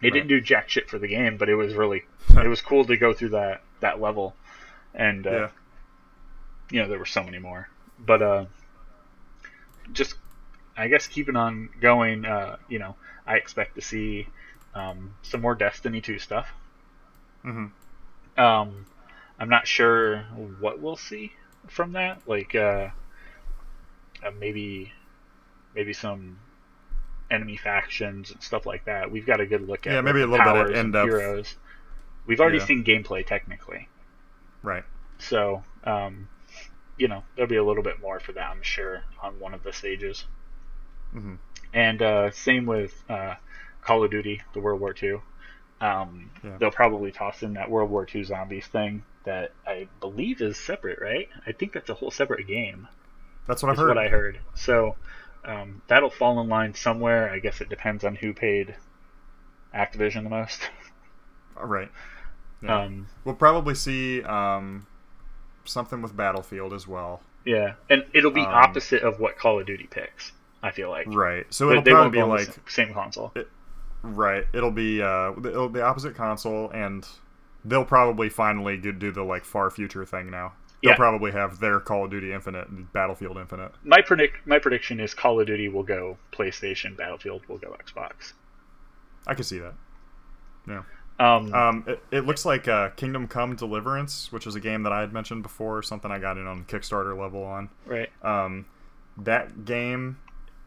It 0.02 0.08
Right. 0.08 0.14
didn't 0.14 0.28
do 0.28 0.42
jack 0.42 0.70
shit 0.70 0.90
for 0.90 1.00
the 1.00 1.08
game, 1.08 1.38
but 1.38 1.48
it 1.50 1.56
was 1.56 1.76
really 1.76 2.04
it 2.30 2.48
was 2.48 2.62
cool 2.62 2.84
to 2.86 2.98
go 2.98 3.14
through 3.14 3.30
that 3.30 3.62
that 3.80 4.02
level, 4.02 4.36
and 4.94 5.26
uh, 5.26 5.32
Yeah. 5.32 5.50
you 6.72 6.82
know 6.82 6.90
there 6.90 7.00
were 7.00 7.06
so 7.06 7.24
many 7.24 7.40
more. 7.40 7.70
But 8.00 8.22
uh, 8.22 8.46
just 9.94 10.16
I 10.78 10.88
guess 10.88 11.08
keeping 11.08 11.36
on 11.36 11.70
going. 11.82 12.26
Uh, 12.26 12.58
you 12.70 12.80
know, 12.80 12.98
I 13.26 13.38
expect 13.38 13.76
to 13.76 13.82
see 13.82 14.28
um, 14.76 15.16
some 15.24 15.42
more 15.42 15.56
Destiny 15.56 16.02
two 16.02 16.20
stuff. 16.20 16.48
hmm 17.44 17.68
Um, 18.38 18.88
I'm 19.40 19.50
not 19.50 19.68
sure 19.68 20.24
what 20.60 20.80
we'll 20.80 20.96
see 20.98 21.34
from 21.68 21.94
that. 21.94 22.22
Like 22.28 22.56
uh, 22.56 22.90
uh, 24.24 24.32
maybe 24.32 24.94
maybe 25.76 25.94
some 25.94 26.40
enemy 27.32 27.58
factions 27.58 28.32
and 28.32 28.42
stuff 28.44 28.66
like 28.66 28.86
that. 28.86 29.12
We've 29.12 29.26
got 29.26 29.42
a 29.42 29.48
good 29.48 29.68
look 29.68 29.88
at 29.88 29.94
Yeah, 29.94 30.02
maybe 30.02 30.20
like, 30.20 30.24
a 30.24 30.28
little 30.28 30.42
bit 30.42 30.56
of 30.56 30.68
powers 30.68 30.82
and 30.82 30.94
heroes. 30.96 31.56
We've 32.28 32.40
already 32.42 32.60
Yeah. 32.60 32.66
seen 32.68 32.84
gameplay 32.86 33.26
technically, 33.26 33.90
Right. 34.64 34.84
so 35.20 35.64
um, 35.84 36.28
you 36.98 37.08
know 37.08 37.24
there'll 37.36 37.50
be 37.50 37.58
a 37.58 37.64
little 37.66 37.84
bit 37.84 38.00
more 38.02 38.20
for 38.20 38.34
that. 38.34 38.50
I'm 38.52 38.64
sure 38.64 39.04
on 39.22 39.40
one 39.40 39.54
of 39.54 39.64
the 39.64 39.74
stages. 39.74 40.26
Hmm 41.12 41.36
And 41.74 42.02
uh, 42.02 42.32
same 42.32 42.66
with 42.66 43.04
uh, 43.10 43.36
Call 43.82 44.04
of 44.04 44.12
Duty, 44.12 44.42
the 44.54 44.60
World 44.60 44.80
War 44.80 44.96
II. 45.02 45.20
Um, 45.82 46.32
Yeah. 46.44 46.58
They'll 46.60 46.72
probably 46.72 47.12
toss 47.12 47.44
in 47.44 47.54
that 47.54 47.70
World 47.70 47.90
War 47.90 48.08
II 48.14 48.24
zombies 48.24 48.68
thing 48.68 49.04
that 49.26 49.52
I 49.66 49.88
believe 50.00 50.42
is 50.42 50.58
separate, 50.58 51.00
right? 51.02 51.30
I 51.46 51.52
think 51.52 51.74
that's 51.74 51.90
a 51.90 51.94
whole 51.94 52.12
separate 52.12 52.48
game. 52.48 52.88
That's 53.48 53.62
what 53.64 53.70
I've 53.70 53.76
Is 53.76 53.80
heard. 53.80 53.88
what 53.90 53.98
I 53.98 54.08
heard. 54.08 54.40
So 54.56 54.96
um, 55.46 55.82
that'll 55.88 56.10
fall 56.10 56.40
in 56.42 56.50
line 56.50 56.74
somewhere. 56.74 57.30
I 57.30 57.40
guess 57.40 57.62
it 57.62 57.70
depends 57.70 58.04
on 58.04 58.16
who 58.16 58.34
paid 58.34 58.76
Activision 59.74 60.24
the 60.24 60.30
most. 60.30 60.70
All 61.58 61.66
right. 61.68 61.92
Yeah. 62.62 62.84
Um, 62.84 63.08
We'll 63.24 63.36
probably 63.36 63.76
see 63.76 64.24
um, 64.24 64.88
something 65.66 66.02
with 66.02 66.16
Battlefield 66.16 66.74
as 66.74 66.88
well. 66.88 67.22
yeah, 67.46 67.76
and 67.90 68.06
it'll 68.14 68.32
be 68.32 68.42
Um, 68.42 68.54
opposite 68.54 69.04
of 69.04 69.20
what 69.20 69.38
Call 69.38 69.60
of 69.60 69.66
Duty 69.68 69.88
picks. 69.90 70.34
I 70.64 70.72
feel 70.72 70.90
like 70.90 71.08
Right. 71.08 71.46
So 71.54 71.70
it'll 71.70 71.84
they 71.84 71.92
probably 71.92 72.20
won't 72.22 72.40
be 72.40 72.46
like 72.46 72.50
s- 72.50 72.60
same 72.68 72.94
console. 72.94 73.34
right. 74.04 74.46
It'll 74.54 74.72
be 74.72 75.02
uh, 75.02 75.32
the, 75.38 75.50
it'll, 75.50 75.70
the 75.70 75.84
opposite 75.84 76.16
console, 76.16 76.70
and 76.72 77.08
they'll 77.66 77.86
probably 77.86 78.30
finally 78.30 78.78
do, 78.78 78.92
do 78.92 79.12
the 79.12 79.24
like 79.24 79.46
far 79.46 79.70
future 79.70 80.06
thing 80.06 80.30
now. 80.32 80.54
They'll 80.84 80.92
Yeah. 80.92 80.96
probably 80.98 81.32
have 81.32 81.60
their 81.60 81.80
Call 81.80 82.06
of 82.06 82.12
Duty 82.12 82.32
Infinite 82.34 82.68
and 82.70 82.92
Battlefield 82.94 83.38
Infinite. 83.38 83.72
My 83.84 84.02
predict 84.02 84.46
my 84.46 84.60
prediction 84.60 85.00
is 85.00 85.14
Call 85.14 85.40
of 85.40 85.48
Duty 85.48 85.70
will 85.70 85.84
go 85.84 86.18
PlayStation, 86.32 86.96
Battlefield 86.98 87.46
will 87.48 87.58
go 87.58 87.76
Xbox. 87.84 88.34
I 89.26 89.34
can 89.34 89.44
see 89.44 89.60
that. 89.60 89.74
Yeah. 90.68 90.84
Um, 91.20 91.52
Um, 91.54 91.84
it, 91.88 92.04
it 92.12 92.26
looks 92.28 92.46
like 92.46 92.68
uh, 92.68 92.90
Kingdom 92.92 93.28
Come 93.28 93.56
Deliverance, 93.56 94.32
which 94.32 94.46
is 94.46 94.54
a 94.56 94.60
game 94.60 94.84
that 94.84 94.92
I 94.94 95.00
had 95.02 95.12
mentioned 95.14 95.42
before, 95.44 95.82
something 95.82 96.12
I 96.12 96.20
got 96.20 96.38
in 96.38 96.46
on 96.46 96.64
Kickstarter 96.66 97.20
level 97.20 97.44
on. 97.44 97.70
right. 97.86 98.10
Um, 98.24 98.66
that 99.18 99.66
game 99.66 100.20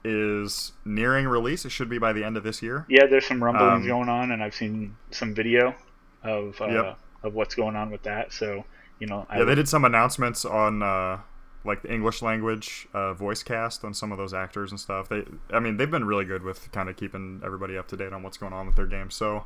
is 0.04 0.72
nearing 0.84 1.26
release. 1.26 1.64
It 1.64 1.70
should 1.70 1.88
be 1.88 1.98
by 1.98 2.12
the 2.12 2.24
end 2.24 2.36
of 2.36 2.42
this 2.42 2.62
year. 2.62 2.86
Yeah, 2.88 3.06
there's 3.06 3.26
some 3.26 3.42
rumblings 3.42 3.82
Um, 3.82 3.86
going 3.86 4.08
on, 4.08 4.30
and 4.30 4.42
I've 4.42 4.54
seen 4.54 4.96
some 5.10 5.34
video 5.34 5.74
of 6.22 6.60
uh, 6.60 6.66
Yep. 6.66 6.98
of 7.24 7.34
what's 7.34 7.54
going 7.54 7.76
on 7.76 7.90
with 7.90 8.02
that. 8.04 8.32
So 8.32 8.64
you 8.98 9.06
know, 9.06 9.26
I 9.28 9.38
Yeah, 9.38 9.44
they 9.44 9.54
did 9.54 9.68
some 9.68 9.84
announcements 9.84 10.44
on 10.44 10.82
uh, 10.82 11.18
like 11.64 11.82
the 11.82 11.92
English 11.92 12.22
language 12.22 12.88
uh, 12.94 13.12
voice 13.14 13.42
cast 13.42 13.84
on 13.84 13.92
some 13.94 14.12
of 14.12 14.18
those 14.18 14.32
actors 14.34 14.70
and 14.70 14.80
stuff. 14.80 15.08
They, 15.08 15.24
I 15.52 15.60
mean, 15.60 15.76
they've 15.76 15.90
been 15.90 16.06
really 16.06 16.24
good 16.24 16.42
with 16.42 16.70
kind 16.72 16.88
of 16.88 16.96
keeping 16.96 17.40
everybody 17.44 17.76
up 17.76 17.88
to 17.88 17.96
date 17.96 18.12
on 18.12 18.22
what's 18.22 18.38
going 18.38 18.52
on 18.52 18.66
with 18.66 18.76
their 18.76 18.86
game. 18.86 19.10
So 19.10 19.44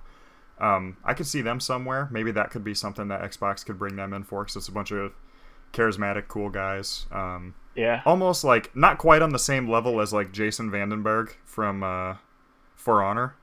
um, 0.60 0.97
I 1.05 1.14
could 1.14 1.26
see 1.26 1.43
them 1.43 1.59
somewhere. 1.59 2.09
Maybe 2.12 2.31
that 2.32 2.51
could 2.51 2.62
be 2.62 2.74
something 2.74 3.09
that 3.09 3.22
Xbox 3.22 3.64
could 3.66 3.78
bring 3.78 3.97
them 3.97 4.12
in 4.12 4.22
for 4.22 4.43
because 4.44 4.55
it's 4.56 4.68
a 4.68 4.72
bunch 4.72 4.93
of 4.93 5.12
charismatic, 5.72 6.28
cool 6.28 6.51
guys. 6.51 7.06
Um, 7.10 7.55
yeah, 7.74 8.02
almost 8.06 8.44
like 8.44 8.74
not 8.76 8.98
quite 8.98 9.22
on 9.22 9.30
the 9.30 9.38
same 9.38 9.68
level 9.70 10.01
as 10.01 10.12
like 10.12 10.32
Jason 10.32 10.70
VandenBerghe 10.70 11.30
from 11.44 11.82
uh, 11.82 12.16
For 12.76 13.02
Honor. 13.02 13.34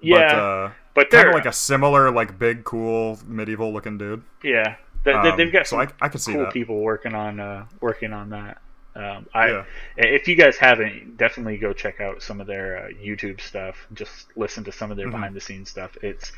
yeah, 0.00 0.16
but, 0.32 0.38
uh, 0.38 0.70
but 0.94 1.10
kind 1.10 1.22
they're 1.22 1.28
of 1.30 1.34
like 1.34 1.46
a 1.46 1.52
similar, 1.52 2.10
like 2.10 2.38
big, 2.38 2.64
cool 2.64 3.18
medieval 3.26 3.72
looking 3.72 3.98
dude. 3.98 4.22
yeah, 4.42 4.76
they, 5.04 5.12
they- 5.12 5.18
Um, 5.30 5.36
they've 5.36 5.52
got 5.52 5.66
so 5.66 5.76
some 5.78 5.80
I, 6.00 6.06
I 6.06 6.08
could 6.08 6.20
see 6.20 6.32
cool 6.32 6.44
that. 6.44 6.52
people 6.52 6.80
working 6.80 7.14
on 7.14 7.40
uh, 7.40 7.66
working 7.80 8.12
on 8.12 8.30
that. 8.30 8.58
Um, 8.96 9.26
I 9.32 9.48
Yeah. 9.50 9.64
if 9.96 10.26
you 10.26 10.34
guys 10.34 10.56
haven't, 10.56 11.16
definitely 11.16 11.58
go 11.58 11.72
check 11.72 12.00
out 12.00 12.22
some 12.22 12.40
of 12.40 12.46
their 12.48 12.86
uh, 12.86 12.88
YouTube 12.88 13.40
stuff. 13.40 13.86
Just 13.94 14.26
listen 14.36 14.64
to 14.64 14.72
some 14.72 14.90
of 14.90 14.96
their 14.96 15.06
Mhm. 15.06 15.12
behind 15.12 15.34
the 15.36 15.40
scenes 15.40 15.70
stuff. 15.70 15.96
It's 16.02 16.32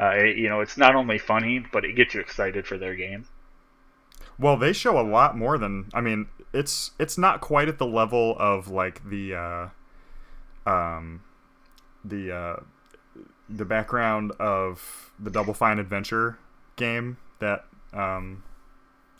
uh, 0.00 0.12
it- 0.16 0.36
you 0.38 0.48
know, 0.48 0.60
it's 0.60 0.76
not 0.78 0.94
only 0.94 1.18
funny, 1.18 1.58
but 1.72 1.84
it 1.84 1.94
gets 1.96 2.14
you 2.14 2.20
excited 2.20 2.66
for 2.66 2.78
their 2.78 2.94
game. 2.94 3.26
Well, 4.38 4.56
they 4.56 4.72
show 4.72 4.98
a 4.98 5.02
lot 5.02 5.36
more 5.36 5.58
than 5.58 5.88
I 5.92 6.00
mean, 6.00 6.28
it's 6.52 6.92
it's 6.98 7.18
not 7.18 7.40
quite 7.40 7.68
at 7.68 7.78
the 7.78 7.86
level 7.86 8.36
of 8.38 8.68
like 8.68 9.08
the 9.08 9.34
uh 9.34 10.70
um 10.70 11.22
the 12.04 12.32
uh 12.34 12.56
the 13.48 13.64
background 13.64 14.32
of 14.38 15.10
the 15.18 15.30
Double 15.30 15.54
Fine 15.54 15.78
Adventure 15.78 16.38
game 16.76 17.16
that 17.40 17.64
um 17.92 18.42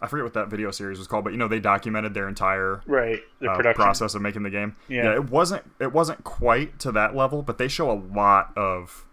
I 0.00 0.06
forget 0.06 0.24
what 0.24 0.34
that 0.34 0.48
video 0.48 0.70
series 0.70 0.98
was 0.98 1.08
called, 1.08 1.24
but 1.24 1.32
you 1.32 1.38
know 1.38 1.48
they 1.48 1.60
documented 1.60 2.14
their 2.14 2.28
entire 2.28 2.82
Right, 2.86 3.20
the 3.40 3.50
uh, 3.50 3.56
production 3.56 3.82
process 3.82 4.14
of 4.14 4.22
making 4.22 4.44
the 4.44 4.50
game. 4.50 4.76
Yeah. 4.88 5.14
it 5.14 5.30
wasn't 5.30 5.64
it 5.80 5.92
wasn't 5.92 6.22
quite 6.24 6.78
to 6.80 6.92
that 6.92 7.16
level, 7.16 7.42
but 7.42 7.58
they 7.58 7.68
show 7.68 7.90
a 7.90 7.98
lot 8.14 8.56
of 8.56 9.04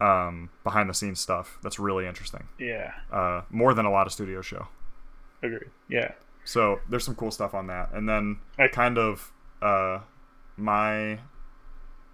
um, 0.00 0.50
behind 0.64 0.88
the 0.88 0.94
scenes 0.94 1.20
stuff 1.20 1.58
that's 1.62 1.78
really 1.78 2.06
interesting. 2.06 2.48
Yeah. 2.58 2.92
Uh, 3.10 3.42
more 3.50 3.74
than 3.74 3.86
a 3.86 3.90
lot 3.90 4.06
of 4.06 4.12
studios 4.12 4.46
show. 4.46 4.68
Agreed. 5.42 5.70
Yeah. 5.88 6.12
So 6.44 6.80
there's 6.88 7.04
some 7.04 7.14
cool 7.14 7.30
stuff 7.30 7.54
on 7.54 7.66
that, 7.68 7.90
and 7.92 8.08
then 8.08 8.38
I- 8.58 8.68
kind 8.68 8.98
of 8.98 9.30
uh, 9.62 10.00
my 10.56 11.18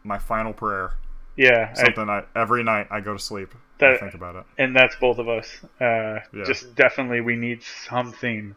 my 0.03 0.19
final 0.19 0.53
prayer. 0.53 0.93
Yeah. 1.37 1.73
Something 1.75 2.09
I, 2.09 2.25
every 2.37 2.63
night 2.63 2.89
I 2.91 3.01
go 3.01 3.13
to 3.15 3.19
sleep. 3.19 3.55
That- 3.79 3.91
and 3.93 4.01
think 4.01 4.15
about 4.15 4.37
it. 4.37 4.45
and 4.59 4.75
that's 4.77 4.95
both 4.97 5.19
of 5.19 5.29
us. 5.29 5.49
Uh, 5.81 6.21
Yeah. 6.33 6.45
Just 6.47 6.75
definitely, 6.77 7.21
we 7.21 7.35
need 7.37 7.63
something 7.63 8.55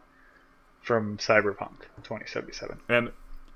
from 0.82 1.18
Cyberpunk 1.18 1.80
2077. 2.02 2.78
And 2.88 3.10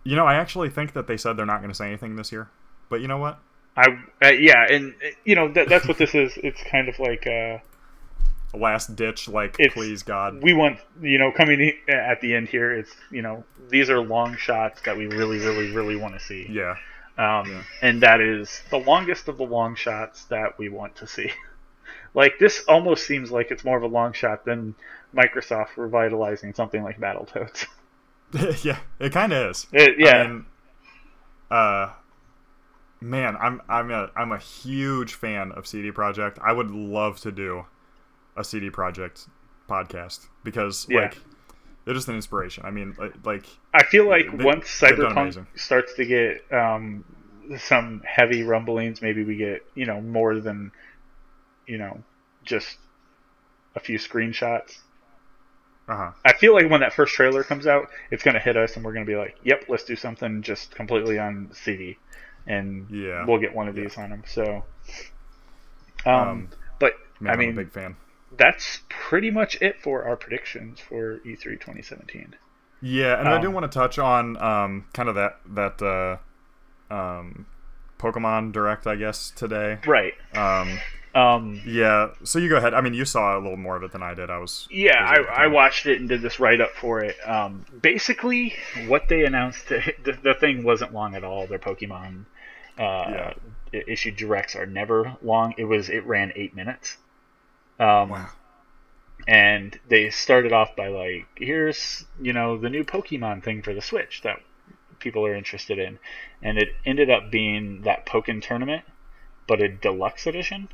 you 0.05 0.17
know, 0.17 0.27
I 0.27 0.35
actually 0.35 0.69
think 0.71 0.93
that 0.95 1.07
they 1.07 1.17
said 1.17 1.37
they're 1.37 1.47
not 1.47 1.59
going 1.59 1.71
to 1.71 1.75
say 1.77 1.87
anything 1.87 2.17
this 2.17 2.33
year. 2.33 2.49
But 2.89 3.01
you 3.01 3.07
know 3.09 3.19
what? 3.19 3.39
I 3.77 3.87
uh, 4.23 4.29
yeah, 4.31 4.67
and 4.69 4.93
uh, 4.95 5.09
you 5.25 5.35
know 5.35 5.51
that, 5.53 5.69
that's 5.69 5.87
what 5.89 5.97
this 5.99 6.15
is. 6.15 6.33
It's 6.37 6.63
kind 6.65 6.89
of 6.89 6.99
like 6.99 7.27
uh, 7.27 7.59
last 8.55 8.95
ditch, 8.97 9.29
like 9.29 9.57
It's- 9.59 9.73
please 9.75 10.03
God. 10.03 10.43
we 10.43 10.53
want 10.53 10.79
you 11.01 11.19
know 11.19 11.33
coming 11.33 11.73
at 11.89 12.21
the 12.21 12.35
end 12.35 12.49
here. 12.49 12.73
It's 12.73 12.95
you 13.11 13.23
know 13.23 13.45
these 13.69 13.89
are 13.91 14.01
long 14.01 14.37
shots 14.37 14.83
that 14.83 14.97
we 14.97 15.07
really, 15.07 15.39
really, 15.39 15.73
really 15.73 15.97
want 15.97 16.15
to 16.15 16.21
see. 16.21 16.47
yeah, 16.51 16.77
Um, 17.19 17.47
Yeah. 17.51 17.63
and 17.83 18.03
that 18.03 18.21
is 18.21 18.63
the 18.71 18.79
longest 18.79 19.29
of 19.29 19.37
the 19.39 19.45
long 19.45 19.75
shots 19.75 20.25
that 20.27 20.59
we 20.59 20.69
want 20.69 20.97
to 20.97 21.07
see. 21.07 21.31
like 22.15 22.39
this 22.39 22.65
almost 22.69 23.07
seems 23.07 23.31
like 23.33 23.51
it's 23.51 23.65
more 23.65 23.77
of 23.77 23.83
a 23.83 23.87
long 23.87 24.13
shot 24.13 24.45
than 24.45 24.75
Microsoft 25.15 25.77
revitalizing 25.77 26.53
something 26.55 26.83
like 26.83 26.99
Battletoads. 27.01 27.67
yeah, 28.65 28.79
it 28.99 29.13
kind 29.13 29.33
of 29.33 29.51
is. 29.51 29.67
It- 29.73 29.97
yeah. 29.99 30.23
And, 30.23 30.45
uh, 31.51 31.91
man, 33.01 33.37
I'm 33.41 33.61
I'm 33.69 33.91
a 33.91 34.11
I'm 34.17 34.33
a 34.33 34.39
huge 34.39 35.15
fan 35.15 35.53
of 35.53 35.67
CD 35.67 35.91
Projekt. 35.93 36.39
I 36.43 36.53
would 36.53 36.71
love 36.71 37.21
to 37.21 37.33
do 37.33 37.67
a 38.37 38.45
CD 38.45 38.71
Projekt 38.71 39.29
podcast 39.69 40.27
because 40.45 40.87
Yeah. 40.89 41.03
like 41.03 41.19
they're 41.85 41.95
just 41.95 42.09
an 42.09 42.15
inspiration. 42.15 42.65
I 42.65 42.71
mean, 42.71 42.95
like, 43.25 43.45
I 43.75 43.83
feel 43.85 44.09
like 44.09 44.31
They- 44.37 44.45
once 44.45 44.67
Cyberpunk 44.69 45.47
starts 45.59 45.95
to 45.95 46.05
get 46.07 46.45
um, 46.53 47.05
some 47.59 48.03
heavy 48.07 48.43
rumblings, 48.45 49.03
maybe 49.03 49.25
we 49.25 49.37
get 49.37 49.65
you 49.75 49.87
know 49.87 50.01
more 50.01 50.39
than 50.41 50.71
you 51.67 51.79
know 51.79 52.03
just 52.45 52.79
a 53.75 53.81
few 53.81 53.99
screenshots. 53.99 54.79
uh 55.89 55.97
huh. 55.97 56.11
I 56.25 56.33
feel 56.35 56.55
like 56.55 56.71
when 56.71 56.81
that 56.81 56.93
first 56.93 57.15
trailer 57.15 57.43
comes 57.43 57.67
out, 57.67 57.89
it's 58.13 58.23
going 58.23 58.35
to 58.35 58.41
hit 58.41 58.57
us, 58.57 58.77
and 58.77 58.85
we're 58.85 58.93
going 58.93 59.05
to 59.05 59.11
be 59.11 59.17
like, 59.17 59.37
"Yep, 59.43 59.65
let's 59.69 59.83
do 59.85 59.97
something 59.97 60.43
just 60.43 60.75
completely 60.75 61.19
on 61.19 61.51
CD," 61.53 61.99
and 62.47 62.89
Yeah. 62.91 63.25
we'll 63.27 63.39
get 63.41 63.53
one 63.55 63.67
of 63.69 63.75
these 63.75 63.97
on 63.99 64.11
them. 64.11 64.23
So, 64.27 64.65
um, 66.07 66.15
Um, 66.15 66.49
but 66.79 66.95
Man, 67.21 67.31
I 67.31 67.33
I'm 67.35 67.39
mean, 67.41 67.51
a 67.51 67.53
big 67.65 67.73
fan. 67.73 67.97
That's 68.37 68.81
pretty 68.89 69.31
much 69.31 69.61
it 69.63 69.81
for 69.81 70.05
our 70.05 70.17
predictions 70.17 70.81
for 70.81 71.17
E 71.27 71.37
E3 71.37 71.57
2017. 71.57 72.37
Yeah, 72.81 73.21
and 73.21 73.33
I 73.33 73.39
do 73.39 73.51
Um, 73.51 73.53
want 73.53 73.71
to 73.71 73.79
touch 73.79 73.99
on 73.99 74.37
um, 74.43 74.87
kind 74.93 75.09
of 75.09 75.15
that 75.15 75.39
that 75.55 75.81
uh, 76.91 76.95
um, 76.95 77.47
Pokemon 77.99 78.53
Direct, 78.53 78.87
I 78.87 78.97
guess 78.97 79.31
today. 79.31 79.81
Right. 79.85 80.15
Um, 80.35 80.83
Um, 81.15 81.63
yeah, 81.65 82.11
so 82.25 82.39
you 82.39 82.49
go 82.49 82.57
ahead. 82.57 82.75
I 82.75 82.81
mean, 82.81 82.95
you 82.95 83.05
saw 83.05 83.37
a 83.39 83.41
little 83.41 83.57
more 83.59 83.77
of 83.77 83.83
it 83.85 83.93
than 83.93 84.03
I 84.03 84.15
did. 84.15 84.31
I 84.31 84.39
was 84.39 84.71
Yeah, 84.71 84.97
busy 84.99 85.21
at 85.21 85.31
the 85.31 85.37
I, 85.37 85.45
I 85.45 85.47
watched 85.49 85.87
it 85.87 86.01
and 86.01 86.09
did 86.09 86.23
this 86.23 86.41
write 86.41 86.61
up 86.61 86.73
for 86.75 87.01
it. 87.05 87.17
Um, 87.29 87.67
basically, 87.83 88.55
what 88.87 89.09
they 89.09 89.25
announced, 89.25 89.69
the, 89.69 90.19
the 90.23 90.35
thing 90.35 90.63
wasn't 90.65 90.93
long 90.95 91.15
at 91.15 91.25
all. 91.25 91.47
Their 91.47 91.59
Pokemon 91.59 92.25
uh, 92.79 93.13
Yeah. 93.13 93.35
issued 93.73 94.17
directs 94.17 94.57
are 94.57 94.67
never 94.67 95.17
long. 95.23 95.55
It 95.59 95.65
was 95.65 95.89
it 95.91 96.07
ran 96.07 96.33
eight 96.37 96.55
minutes. 96.57 96.97
Um, 97.83 98.09
Wow. 98.11 98.29
And 99.29 99.79
they 99.89 100.11
started 100.11 100.53
off 100.53 100.75
by 100.75 100.89
like, 100.89 101.27
here's 101.37 102.05
you 102.21 102.33
know 102.33 102.59
the 102.59 102.69
new 102.71 102.83
Pokemon 102.85 103.45
thing 103.45 103.63
for 103.63 103.73
the 103.73 103.81
Switch 103.81 104.21
that 104.23 104.41
people 104.99 105.25
are 105.25 105.35
interested 105.35 105.79
in, 105.79 105.99
and 106.43 106.59
it 106.59 106.71
ended 106.85 107.09
up 107.09 107.31
being 107.31 107.83
that 107.83 108.05
Pokken 108.05 108.43
tournament, 108.43 108.85
but 109.47 109.61
a 109.61 109.69
deluxe 109.69 110.27
edition. 110.27 110.69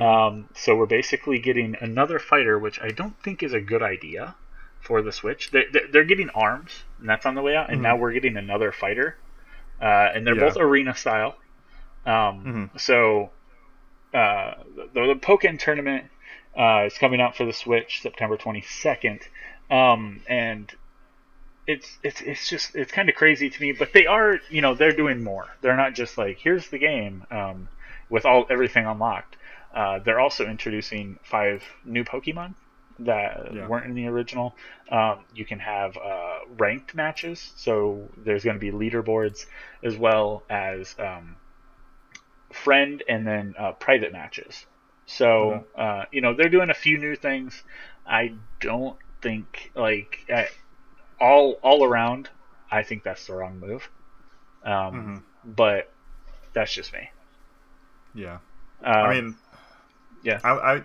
Um, 0.00 0.48
so 0.54 0.76
we're 0.76 0.86
basically 0.86 1.38
getting 1.40 1.76
another 1.80 2.18
fighter, 2.18 2.58
which 2.58 2.80
I 2.80 2.88
don't 2.88 3.20
think 3.22 3.42
is 3.42 3.52
a 3.52 3.60
good 3.60 3.82
idea 3.82 4.34
for 4.80 5.02
the 5.02 5.12
Switch. 5.12 5.50
They, 5.50 5.64
they- 5.72 5.86
they're 5.90 6.04
getting 6.04 6.30
arms, 6.30 6.84
and 7.00 7.08
that's 7.08 7.26
on 7.26 7.34
the 7.34 7.42
way 7.42 7.54
out. 7.56 7.70
And 7.70 7.82
now 7.82 7.96
we're 7.96 8.12
getting 8.12 8.36
another 8.36 8.70
fighter, 8.72 9.16
uh, 9.80 9.84
and 10.14 10.26
they're 10.26 10.36
Yeah. 10.36 10.48
both 10.48 10.56
arena 10.56 10.94
style. 10.94 11.36
Um, 12.06 12.70
So 12.76 13.30
uh, 14.14 14.54
the, 14.94 15.06
the 15.06 15.14
Pokken 15.20 15.58
tournament 15.58 16.06
uh, 16.58 16.84
is 16.86 16.98
coming 16.98 17.20
out 17.20 17.36
for 17.36 17.44
the 17.44 17.52
Switch 17.52 18.00
September 18.02 18.36
22nd, 18.36 19.22
um, 19.70 20.22
and 20.28 20.72
it's 21.66 21.98
it's 22.02 22.20
it's 22.22 22.48
just 22.48 22.74
it's 22.74 22.90
kind 22.90 23.08
of 23.08 23.14
crazy 23.14 23.48
to 23.50 23.60
me. 23.62 23.72
But 23.72 23.92
they 23.92 24.06
are 24.06 24.40
you 24.50 24.60
know 24.62 24.74
they're 24.74 24.92
doing 24.92 25.22
more. 25.22 25.46
They're 25.60 25.76
not 25.76 25.94
just 25.94 26.18
like 26.18 26.38
here's 26.38 26.68
the 26.68 26.78
game 26.78 27.24
um, 27.30 27.68
with 28.10 28.24
all 28.26 28.46
everything 28.50 28.86
unlocked. 28.86 29.36
Uh, 29.74 29.98
they're 30.04 30.18
also 30.20 30.46
introducing 30.46 31.18
five 31.22 31.62
new 31.84 32.02
Pokemon 32.04 32.54
that 33.00 33.54
Yeah. 33.54 33.68
weren't 33.68 33.86
in 33.86 33.94
the 33.94 34.06
original. 34.06 34.56
Um, 34.90 35.24
you 35.34 35.44
can 35.44 35.60
have 35.60 35.96
uh, 35.96 36.38
ranked 36.56 36.94
matches, 36.94 37.52
so 37.56 38.08
there's 38.16 38.42
going 38.42 38.58
to 38.58 38.60
be 38.60 38.72
leaderboards 38.72 39.46
as 39.84 39.96
well 39.96 40.42
as 40.50 40.96
um, 40.98 41.36
friend 42.52 43.02
and 43.08 43.26
then 43.26 43.54
uh, 43.58 43.72
private 43.72 44.10
matches. 44.12 44.66
So 45.10 45.64
uh, 45.74 46.04
you 46.12 46.20
know 46.20 46.34
they're 46.34 46.50
doing 46.50 46.68
a 46.70 46.74
few 46.74 46.98
new 46.98 47.16
things. 47.16 47.62
I 48.06 48.34
don't 48.60 48.96
think 49.22 49.72
like 49.74 50.18
uh, 50.32 50.44
all 51.18 51.52
all 51.62 51.82
around. 51.82 52.28
I 52.70 52.82
think 52.82 53.02
that's 53.04 53.26
the 53.26 53.32
wrong 53.34 53.58
move. 53.58 53.88
Um, 54.64 55.24
But 55.44 55.90
that's 56.52 56.72
just 56.72 56.92
me. 56.92 57.08
Yeah. 58.14 58.38
Uh, 58.84 58.88
I 58.90 59.14
mean, 59.14 59.36
yeah. 60.22 60.40
I, 60.44 60.50
I 60.50 60.82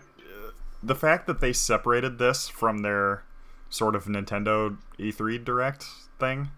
the 0.82 0.96
fact 0.96 1.28
that 1.28 1.42
they 1.42 1.52
separated 1.52 2.18
this 2.18 2.48
from 2.48 2.78
their 2.80 3.24
sort 3.70 3.94
of 3.96 4.06
Nintendo 4.06 4.78
E3 5.00 5.44
Direct 5.44 5.86
thing, 6.20 6.50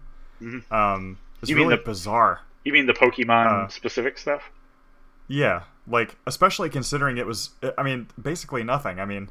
um, 0.70 1.18
is 1.42 1.48
You 1.50 1.56
mean 1.56 1.66
really 1.66 1.76
the- 1.78 1.82
bizarre. 1.82 2.42
you 2.64 2.72
mean 2.72 2.86
the 2.86 2.92
Pokemon 2.92 3.64
uh, 3.64 3.68
specific 3.68 4.18
stuff? 4.18 4.50
Yeah, 5.28 5.62
like 5.88 6.16
especially 6.26 6.68
considering 6.68 7.16
it 7.18 7.26
was, 7.26 7.50
I 7.78 7.82
mean, 7.82 8.08
basically 8.20 8.62
nothing. 8.64 8.98
I 9.00 9.04
mean, 9.04 9.30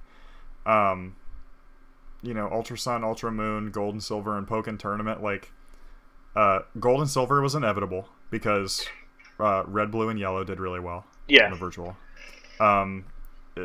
um, 0.65 1.15
you 2.21 2.33
know, 2.33 2.49
Ultra 2.51 2.77
Sun, 2.77 3.03
Ultra 3.03 3.31
Moon, 3.31 3.71
Gold 3.71 3.93
and 3.93 4.03
Silver, 4.03 4.37
and 4.37 4.47
Pokken 4.47 4.79
Tournament. 4.79 5.21
Like, 5.21 5.51
uh, 6.35 6.59
Gold 6.79 7.01
and 7.01 7.09
Silver 7.09 7.41
was 7.41 7.55
inevitable 7.55 8.09
because 8.31 8.85
uh, 9.39 9.63
Red, 9.67 9.91
Blue, 9.91 10.09
and 10.09 10.19
Yellow 10.19 10.43
did 10.43 10.59
really 10.59 10.79
well 10.79 11.05
in 11.27 11.35
Yeah. 11.35 11.49
the 11.49 11.55
virtual. 11.55 11.95
Um, 12.59 13.05
uh, 13.57 13.63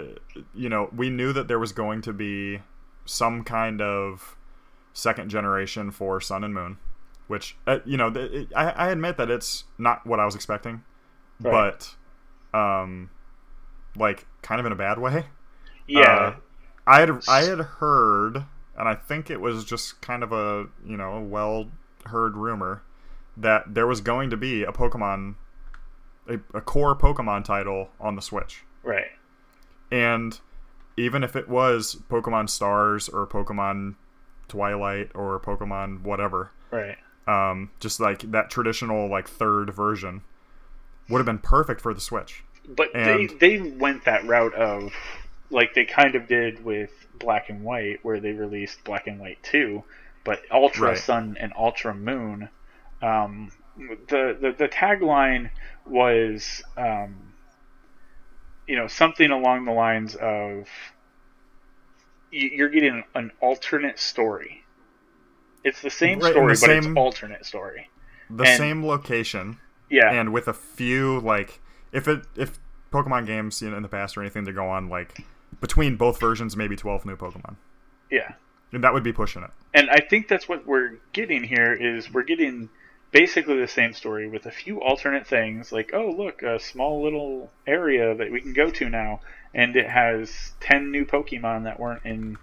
you 0.55 0.69
know, 0.69 0.91
we 0.95 1.11
knew 1.11 1.33
that 1.33 1.49
there 1.49 1.59
was 1.59 1.73
going 1.73 2.03
to 2.03 2.13
be 2.13 2.61
some 3.07 3.45
kind 3.45 3.81
of 3.81 4.37
second 4.93 5.31
generation 5.31 5.91
for 5.91 6.21
Sun 6.21 6.45
and 6.45 6.53
Moon, 6.53 6.77
which 7.29 7.57
uh, 7.67 7.79
you 7.85 7.97
know, 7.97 8.09
it, 8.09 8.49
I, 8.55 8.71
I 8.71 8.91
admit 8.91 9.17
that 9.17 9.31
it's 9.31 9.65
not 9.79 10.05
what 10.07 10.21
I 10.21 10.25
was 10.25 10.35
expecting, 10.35 10.83
Right. 11.41 11.53
but 11.53 11.95
um, 12.55 13.11
like 13.97 14.27
kind 14.43 14.61
of 14.61 14.67
in 14.67 14.73
a 14.73 14.77
bad 14.77 14.99
way. 14.99 15.27
Yeah. 15.87 16.03
Uh, 16.03 16.35
I 16.87 17.01
had 17.01 17.11
I 17.29 17.43
had 17.43 17.59
heard, 17.59 18.45
and 18.77 18.89
I 18.89 18.95
think 18.95 19.31
it 19.31 19.41
was 19.41 19.65
just 19.65 20.01
kind 20.01 20.23
of 20.23 20.33
a 20.33 20.67
you 20.85 20.97
know 20.97 21.13
a 21.15 21.21
well 21.21 21.71
heard 22.07 22.37
rumor 22.37 22.83
that 23.37 23.75
there 23.75 23.87
was 23.87 24.01
going 24.01 24.31
to 24.31 24.37
be 24.37 24.63
a 24.65 24.73
Pokemon, 24.73 25.35
a, 26.29 26.35
a 26.55 26.61
core 26.61 26.97
Pokemon 26.97 27.45
title 27.45 27.91
on 28.01 28.17
the 28.17 28.23
Switch, 28.23 28.65
right. 28.83 29.07
and 29.91 30.41
even 30.97 31.23
if 31.23 31.37
it 31.37 31.49
was 31.49 31.97
Pokemon 32.11 32.51
Stars 32.51 33.09
or 33.09 33.27
Pokemon 33.27 33.95
Twilight 34.49 35.11
or 35.15 35.39
Pokemon 35.41 36.03
whatever, 36.03 36.51
Right. 36.71 36.97
um, 37.27 37.71
just 37.79 38.01
like 38.01 38.31
that 38.33 38.51
traditional 38.51 39.09
like 39.09 39.29
third 39.29 39.71
version, 39.73 40.23
would 41.11 41.19
have 41.19 41.27
been 41.27 41.39
perfect 41.39 41.81
for 41.81 41.93
the 41.93 42.01
Switch. 42.01 42.43
But 42.69 42.95
And- 42.95 43.31
they 43.31 43.57
they 43.59 43.71
went 43.71 44.05
that 44.05 44.25
route 44.27 44.55
of 44.55 44.93
like 45.51 45.75
they 45.75 45.85
kind 45.85 46.15
of 46.15 46.29
did 46.29 46.65
with 46.65 46.91
Black 47.19 47.51
and 47.51 47.63
White, 47.65 47.99
where 48.05 48.21
they 48.21 48.33
released 48.33 48.83
Black 48.85 49.07
and 49.07 49.19
White 49.19 49.43
Two, 49.43 49.83
but 50.25 50.43
Ultra 50.51 50.89
Right. 50.91 50.99
Sun 50.99 51.37
and 51.41 51.53
Ultra 51.57 51.95
Moon. 51.95 52.49
Um, 53.03 53.51
the, 53.77 54.37
the 54.41 54.55
the 54.57 54.69
tagline 54.69 55.51
was 55.87 56.63
um, 56.77 57.33
you 58.69 58.77
know 58.77 58.87
something 58.87 59.31
along 59.31 59.65
the 59.65 59.73
lines 59.73 60.15
of 60.17 60.69
you're 62.31 62.69
getting 62.69 63.03
an 63.15 63.33
alternate 63.41 63.99
story. 63.99 64.63
It's 65.65 65.83
the 65.83 65.91
same 65.91 66.21
Right, 66.21 66.31
story, 66.33 66.55
the 66.55 66.61
but 66.61 66.67
same- 66.67 66.79
it's 66.93 66.97
alternate 66.97 67.45
story. 67.45 67.89
The 68.31 68.45
And- 68.45 68.57
same 68.57 68.87
location, 68.87 69.59
Yeah, 69.91 70.13
and 70.13 70.33
with 70.33 70.49
a 70.49 70.53
few 70.53 71.21
like 71.21 71.61
if 71.93 72.09
it 72.09 72.25
if 72.37 72.59
Pokemon 72.93 73.27
games 73.27 73.61
you 73.61 73.71
know, 73.71 73.77
in 73.77 73.83
the 73.83 73.89
past 73.89 74.17
or 74.17 74.23
anything 74.23 74.45
to 74.47 74.53
go 74.53 74.69
on 74.69 74.89
like 74.89 75.25
between 75.61 75.97
both 75.97 76.19
versions, 76.21 76.57
maybe 76.57 76.77
twelve 76.77 77.05
new 77.05 77.17
Pokemon. 77.17 77.57
Yeah, 78.11 78.35
and 78.73 78.83
that 78.85 78.95
would 78.95 79.05
be 79.05 79.13
pushing 79.13 79.43
it. 79.43 79.51
And 79.75 79.91
I 79.91 80.01
think 80.01 80.29
that's 80.29 80.49
what 80.49 80.67
we're 80.67 80.99
getting 81.13 81.45
here 81.45 81.73
is 81.73 82.13
we're 82.13 82.23
getting 82.23 82.69
basically 83.13 83.59
the 83.59 83.69
same 83.69 83.93
story 83.93 84.29
with 84.29 84.47
a 84.47 84.51
few 84.51 84.81
alternate 84.81 85.27
things 85.27 85.73
like 85.73 85.91
oh 85.93 86.15
look 86.17 86.43
a 86.43 86.61
small 86.61 87.03
little 87.03 87.51
area 87.67 88.15
that 88.15 88.31
we 88.31 88.41
can 88.41 88.53
go 88.53 88.71
to 88.71 88.89
now 88.89 89.21
and 89.53 89.75
it 89.75 89.89
has 89.89 90.53
10 90.61 90.91
new 90.91 91.05
pokemon 91.05 91.65
that 91.65 91.81
weren't 91.81 92.05
in 92.05 92.39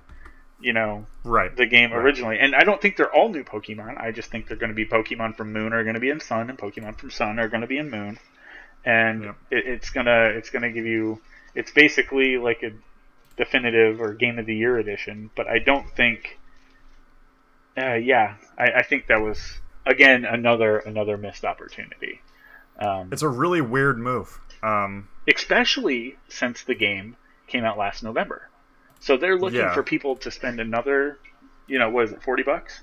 you 0.59 0.73
know 0.73 1.05
right 1.23 1.55
the 1.55 1.65
game 1.65 1.91
right. 1.91 1.99
originally 2.03 2.39
and 2.39 2.55
i 2.55 2.63
don't 2.63 2.81
think 2.81 2.97
they're 2.97 3.13
all 3.13 3.29
new 3.29 3.43
pokemon 3.43 3.99
i 4.01 4.11
just 4.11 4.29
think 4.31 4.47
they're 4.47 4.57
going 4.57 4.71
to 4.71 4.75
be 4.75 4.85
pokemon 4.85 5.35
from 5.35 5.53
moon 5.53 5.73
are 5.73 5.83
going 5.83 5.93
to 5.93 5.99
be 5.99 6.09
in 6.09 6.19
sun 6.19 6.49
and 6.49 6.57
pokemon 6.57 6.97
from 6.97 7.11
sun 7.11 7.39
are 7.39 7.47
going 7.47 7.61
to 7.61 7.67
be 7.67 7.77
in 7.77 7.89
moon 7.89 8.17
and 8.85 9.23
Yep. 9.23 9.35
it, 9.51 9.67
it's 9.67 9.89
gonna 9.91 10.31
it's 10.35 10.49
gonna 10.49 10.71
give 10.71 10.85
you 10.85 11.21
it's 11.53 11.71
basically 11.71 12.37
like 12.37 12.63
a 12.63 12.71
definitive 13.35 14.01
or 14.01 14.13
game 14.13 14.39
of 14.39 14.45
the 14.45 14.55
year 14.55 14.77
edition 14.77 15.29
but 15.35 15.47
i 15.47 15.59
don't 15.59 15.89
think 15.95 16.39
uh, 17.77 17.93
yeah 17.93 18.35
I, 18.57 18.65
I 18.77 18.83
think 18.83 19.07
that 19.07 19.21
was 19.21 19.59
again 19.85 20.25
another 20.25 20.79
another 20.79 21.17
missed 21.17 21.45
opportunity 21.45 22.21
um, 22.79 23.09
It's 23.11 23.23
a 23.23 23.27
really 23.27 23.61
weird 23.61 23.97
move. 23.97 24.39
Um, 24.61 25.09
especially 25.27 26.15
since 26.29 26.63
the 26.63 26.75
game 26.75 27.15
came 27.47 27.63
out 27.63 27.77
last 27.77 28.03
November. 28.03 28.49
So 28.99 29.17
they're 29.17 29.37
looking 29.37 29.59
Yeah. 29.59 29.73
for 29.73 29.83
people 29.83 30.15
to 30.17 30.31
spend 30.31 30.59
another, 30.59 31.19
you 31.67 31.79
know, 31.79 31.89
what 31.89 32.05
is 32.05 32.11
it, 32.13 32.23
forty 32.23 32.43
bucks? 32.43 32.81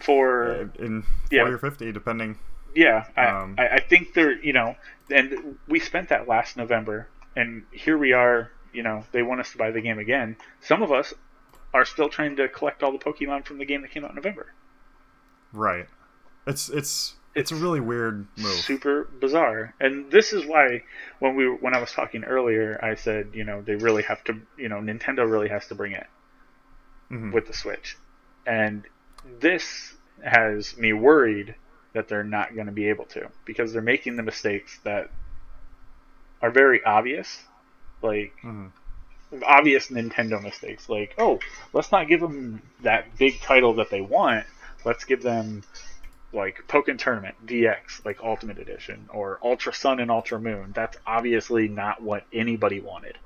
For 0.00 0.70
in 0.78 1.04
Yeah. 1.30 1.42
forty 1.42 1.54
or 1.54 1.58
fifty, 1.58 1.92
depending. 1.92 2.38
yeah, 2.74 3.06
I, 3.16 3.26
um, 3.26 3.54
I, 3.58 3.68
I 3.68 3.80
think 3.80 4.12
they're, 4.14 4.32
you 4.32 4.52
know, 4.52 4.76
and 5.10 5.56
we 5.68 5.78
spent 5.80 6.08
that 6.08 6.26
last 6.28 6.56
November, 6.56 7.08
and 7.36 7.64
here 7.72 7.96
we 7.98 8.12
are. 8.12 8.50
You 8.72 8.82
know, 8.82 9.04
they 9.12 9.22
want 9.22 9.40
us 9.40 9.52
to 9.52 9.58
buy 9.58 9.70
the 9.70 9.80
game 9.80 10.00
again. 10.00 10.36
Some 10.60 10.82
of 10.82 10.90
us 10.90 11.14
are 11.72 11.84
still 11.84 12.08
trying 12.08 12.34
to 12.36 12.48
collect 12.48 12.82
all 12.82 12.90
the 12.90 12.98
Pokemon 12.98 13.44
from 13.46 13.58
the 13.58 13.64
game 13.64 13.82
that 13.82 13.92
came 13.92 14.04
out 14.04 14.10
in 14.10 14.16
November. 14.16 14.52
Right. 15.52 15.86
It's 16.46 16.68
it's 16.68 17.14
it's 17.34 17.50
a 17.50 17.56
really 17.56 17.80
weird 17.80 18.26
move. 18.36 18.52
super 18.56 19.04
bizarre. 19.20 19.74
And 19.80 20.10
this 20.10 20.32
is 20.32 20.46
why 20.46 20.82
when 21.18 21.34
we 21.36 21.46
when 21.46 21.74
I 21.74 21.80
was 21.80 21.92
talking 21.92 22.24
earlier, 22.24 22.78
I 22.82 22.94
said 22.94 23.30
you 23.34 23.44
know 23.44 23.60
they 23.62 23.74
really 23.76 24.02
have 24.04 24.22
to 24.24 24.40
you 24.56 24.68
know 24.68 24.76
Nintendo 24.76 25.28
really 25.30 25.48
has 25.48 25.66
to 25.68 25.74
bring 25.74 25.92
it 25.92 26.06
Mhm. 27.10 27.32
with 27.32 27.46
the 27.46 27.52
Switch, 27.52 27.96
and 28.46 28.84
this 29.40 29.94
has 30.24 30.76
me 30.76 30.92
worried 30.92 31.54
that 31.92 32.08
they're 32.08 32.24
not 32.24 32.54
going 32.54 32.66
to 32.66 32.72
be 32.72 32.88
able 32.88 33.04
to 33.06 33.28
because 33.44 33.72
they're 33.72 33.82
making 33.82 34.16
the 34.16 34.22
mistakes 34.22 34.78
that 34.84 35.10
are 36.42 36.50
very 36.50 36.82
obvious, 36.84 37.42
like 38.02 38.32
Mhm. 38.42 38.70
obvious 39.44 39.88
Nintendo 39.88 40.42
mistakes. 40.42 40.88
Like, 40.88 41.14
oh, 41.18 41.40
let's 41.72 41.90
not 41.92 42.08
give 42.08 42.20
them 42.20 42.62
that 42.82 43.16
big 43.16 43.40
title 43.40 43.74
that 43.74 43.90
they 43.90 44.00
want. 44.00 44.46
Let's 44.84 45.04
give 45.04 45.22
them 45.22 45.62
like 46.34 46.64
Pokken 46.68 46.98
Tournament 46.98 47.34
DX, 47.46 48.04
like 48.04 48.18
Ultimate 48.22 48.58
Edition, 48.58 49.08
or 49.12 49.38
Ultra 49.42 49.72
Sun 49.72 50.00
and 50.00 50.10
Ultra 50.10 50.40
Moon. 50.40 50.72
That's 50.74 50.96
obviously 51.06 51.68
not 51.68 52.02
what 52.02 52.24
anybody 52.32 52.80
wanted. 52.80 53.18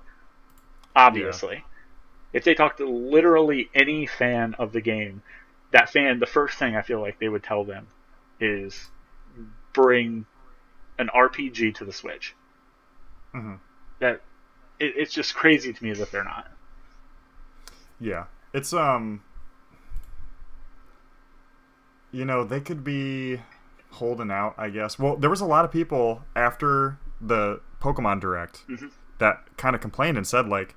Obviously. 0.94 1.64
If 2.32 2.44
they 2.44 2.54
talked 2.54 2.78
to 2.78 2.88
literally 2.88 3.70
any 3.74 4.06
fan 4.06 4.54
of 4.58 4.72
the 4.72 4.80
game, 4.80 5.22
that 5.72 5.90
fan, 5.90 6.18
the 6.18 6.26
first 6.26 6.58
thing 6.58 6.76
I 6.76 6.82
feel 6.82 7.00
like 7.00 7.18
they 7.18 7.28
would 7.28 7.42
tell 7.42 7.64
them 7.64 7.86
is 8.40 8.90
bring 9.72 10.26
an 10.98 11.08
RPG 11.14 11.74
to 11.76 11.84
the 11.84 11.92
Switch. 11.92 12.34
Mhm. 13.34 13.58
That 14.00 14.20
it, 14.78 14.94
it's 14.96 15.12
just 15.12 15.34
crazy 15.34 15.72
to 15.72 15.84
me 15.84 15.92
that 15.94 16.10
they're 16.10 16.24
not. 16.24 16.50
Yeah. 18.00 18.24
It's 18.52 18.72
um 18.72 19.22
you 22.12 22.24
know, 22.24 22.44
they 22.44 22.60
could 22.60 22.82
be 22.84 23.40
holding 23.92 24.30
out, 24.30 24.54
I 24.58 24.70
guess. 24.70 24.98
Well, 24.98 25.16
there 25.16 25.30
was 25.30 25.40
a 25.40 25.46
lot 25.46 25.64
of 25.64 25.70
people 25.72 26.22
after 26.36 26.98
the 27.20 27.60
Pokemon 27.80 28.20
Direct 28.20 28.66
Mhm. 28.68 28.90
that 29.18 29.44
kind 29.56 29.74
of 29.74 29.80
complained 29.82 30.16
and 30.16 30.26
said 30.26 30.46
like 30.48 30.74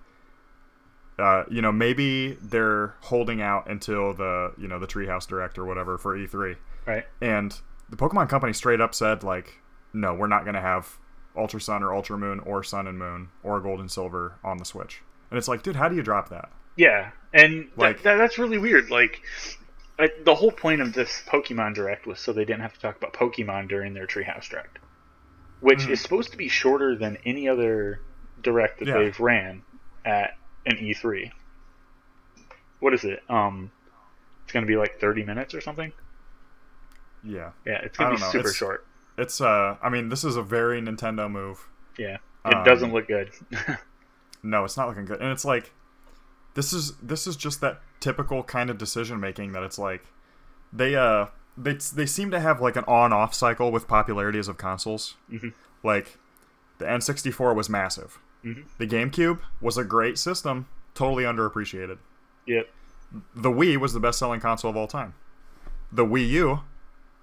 uh, 1.19 1.43
you 1.51 1.61
know, 1.61 1.71
maybe 1.71 2.33
they're 2.41 2.95
holding 3.01 3.41
out 3.41 3.69
until 3.69 4.11
the, 4.13 4.53
you 4.57 4.67
know, 4.67 4.79
the 4.79 4.87
Treehouse 4.87 5.27
Direct 5.27 5.59
or 5.59 5.65
whatever 5.65 5.97
for 5.99 6.17
E3. 6.17 6.55
Right? 6.87 7.05
And 7.21 7.59
the 7.89 7.95
Pokemon 7.95 8.27
Company 8.27 8.53
straight 8.53 8.81
up 8.81 8.95
said 8.95 9.21
like, 9.23 9.59
no, 9.93 10.15
we're 10.15 10.27
not 10.27 10.45
going 10.45 10.55
to 10.55 10.61
have 10.61 10.97
Ultra 11.37 11.61
Sun 11.61 11.83
or 11.83 11.93
Ultra 11.93 12.17
Moon 12.17 12.39
or 12.39 12.63
Sun 12.63 12.87
and 12.87 12.97
Moon 12.97 13.29
or 13.43 13.59
Gold 13.59 13.79
and 13.79 13.91
Silver 13.91 14.35
on 14.43 14.57
the 14.57 14.65
Switch. 14.65 15.03
And 15.29 15.37
it's 15.37 15.47
like, 15.47 15.61
dude, 15.61 15.75
how 15.75 15.89
do 15.89 15.95
you 15.95 16.01
drop 16.01 16.29
that? 16.29 16.49
Yeah, 16.75 17.11
and 17.33 17.69
Like- 17.75 17.97
that, 17.97 18.03
that, 18.03 18.15
that's 18.17 18.39
really 18.39 18.57
weird. 18.57 18.89
Like, 18.89 19.21
I, 20.01 20.09
the 20.23 20.35
whole 20.35 20.51
point 20.51 20.81
of 20.81 20.93
this 20.93 21.21
Pokemon 21.27 21.75
Direct 21.75 22.05
was 22.07 22.19
so 22.19 22.33
they 22.33 22.45
didn't 22.45 22.61
have 22.61 22.73
to 22.73 22.79
talk 22.79 22.97
about 22.97 23.13
Pokemon 23.13 23.69
during 23.69 23.93
their 23.93 24.07
Treehouse 24.07 24.49
Direct, 24.49 24.79
which 25.59 25.79
Mhm. 25.81 25.89
is 25.91 26.01
supposed 26.01 26.31
to 26.31 26.37
be 26.37 26.47
shorter 26.47 26.95
than 26.95 27.17
any 27.25 27.47
other 27.47 28.01
Direct 28.41 28.79
that 28.79 28.87
Yeah. 28.87 28.97
they've 28.97 29.19
ran 29.19 29.61
at 30.03 30.37
an 30.65 30.77
E3. 30.77 31.31
What 32.79 32.93
is 32.93 33.03
it? 33.03 33.21
Um, 33.29 33.71
it's 34.43 34.51
going 34.53 34.65
to 34.65 34.67
be 34.67 34.75
like 34.77 34.99
30 34.99 35.23
minutes 35.23 35.53
or 35.53 35.61
something. 35.61 35.91
Yeah. 37.23 37.51
Yeah, 37.65 37.73
it's 37.83 37.97
going 37.97 38.11
to 38.11 38.15
be 38.17 38.21
know. 38.21 38.27
super 38.31 38.39
It's- 38.39 38.55
short. 38.55 38.85
It's 39.17 39.41
uh 39.41 39.77
I 39.83 39.89
mean, 39.89 40.09
this 40.09 40.23
is 40.23 40.35
a 40.37 40.41
very 40.41 40.81
Nintendo 40.81 41.29
move. 41.29 41.67
Yeah, 41.97 42.17
it 42.45 42.55
um, 42.55 42.63
doesn't 42.63 42.91
look 42.93 43.07
good. 43.07 43.31
No, 44.43 44.63
it's 44.63 44.75
not 44.75 44.87
looking 44.87 45.05
good. 45.05 45.21
And 45.21 45.29
it's 45.31 45.45
like 45.45 45.71
this 46.55 46.73
is 46.73 46.95
this 46.97 47.27
is 47.27 47.35
just 47.35 47.61
that 47.61 47.79
typical 48.01 48.43
kind 48.43 48.69
of 48.69 48.77
decision 48.77 49.19
making 49.19 49.53
that 49.53 49.63
it's 49.63 49.79
like 49.79 50.03
they 50.73 50.95
uh 50.95 51.27
they 51.57 51.73
they 51.95 52.05
seem 52.05 52.29
to 52.31 52.39
have 52.41 52.59
like 52.59 52.75
an 52.75 52.83
on 52.87 53.13
off 53.13 53.33
cycle 53.33 53.71
with 53.71 53.87
popularities 53.87 54.47
of 54.49 54.57
consoles. 54.57 55.15
Mhm. 55.31 55.53
Like 55.83 56.17
the 56.79 56.85
N64 56.85 57.55
was 57.55 57.69
massive. 57.69 58.19
Mhm. 58.43 58.65
The 58.77 58.87
GameCube 58.87 59.39
was 59.61 59.77
a 59.77 59.83
great 59.85 60.17
system, 60.17 60.67
totally 60.95 61.23
underappreciated. 61.23 61.97
yep. 62.45 62.67
The 63.35 63.49
Wii 63.51 63.77
was 63.77 63.93
the 63.93 63.99
best 63.99 64.17
selling 64.19 64.39
console 64.39 64.71
of 64.71 64.77
all 64.77 64.87
time. 64.87 65.13
The 65.91 66.05
Wii 66.05 66.27
U 66.29 66.61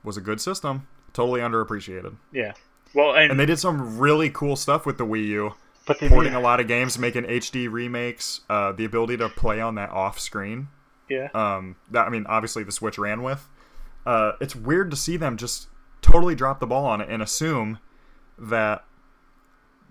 was 0.04 0.16
a 0.16 0.20
good 0.20 0.40
system, 0.40 0.86
totally 1.12 1.40
underappreciated. 1.40 2.16
Yeah. 2.32 2.52
Well, 2.94 3.14
and, 3.16 3.30
And 3.32 3.40
they 3.40 3.46
did 3.46 3.58
some 3.58 3.98
really 3.98 4.30
cool 4.30 4.54
stuff 4.56 4.84
with 4.86 4.98
the 4.98 5.06
Wii 5.06 5.26
U. 5.28 5.54
but 5.88 5.98
porting 5.98 6.34
a 6.34 6.40
lot 6.40 6.60
of 6.60 6.68
games, 6.68 6.98
making 6.98 7.24
HD 7.24 7.68
remakes, 7.70 8.42
uh, 8.48 8.70
the 8.72 8.84
ability 8.84 9.16
to 9.16 9.28
play 9.28 9.60
on 9.60 9.74
that 9.74 9.90
off 9.90 10.20
screen. 10.20 10.68
yeah. 11.08 11.28
Um, 11.34 11.76
that 11.90 12.06
I 12.06 12.10
mean, 12.10 12.26
obviously 12.28 12.62
the 12.62 12.72
Switch 12.72 12.98
ran 12.98 13.22
with. 13.22 13.48
Uh, 14.06 14.32
it's 14.40 14.54
weird 14.54 14.90
to 14.92 14.96
see 14.96 15.16
them 15.16 15.36
just 15.36 15.68
totally 16.00 16.34
drop 16.34 16.60
the 16.60 16.66
ball 16.66 16.86
on 16.86 17.00
it 17.00 17.08
and 17.10 17.20
assume 17.22 17.78
that 18.38 18.84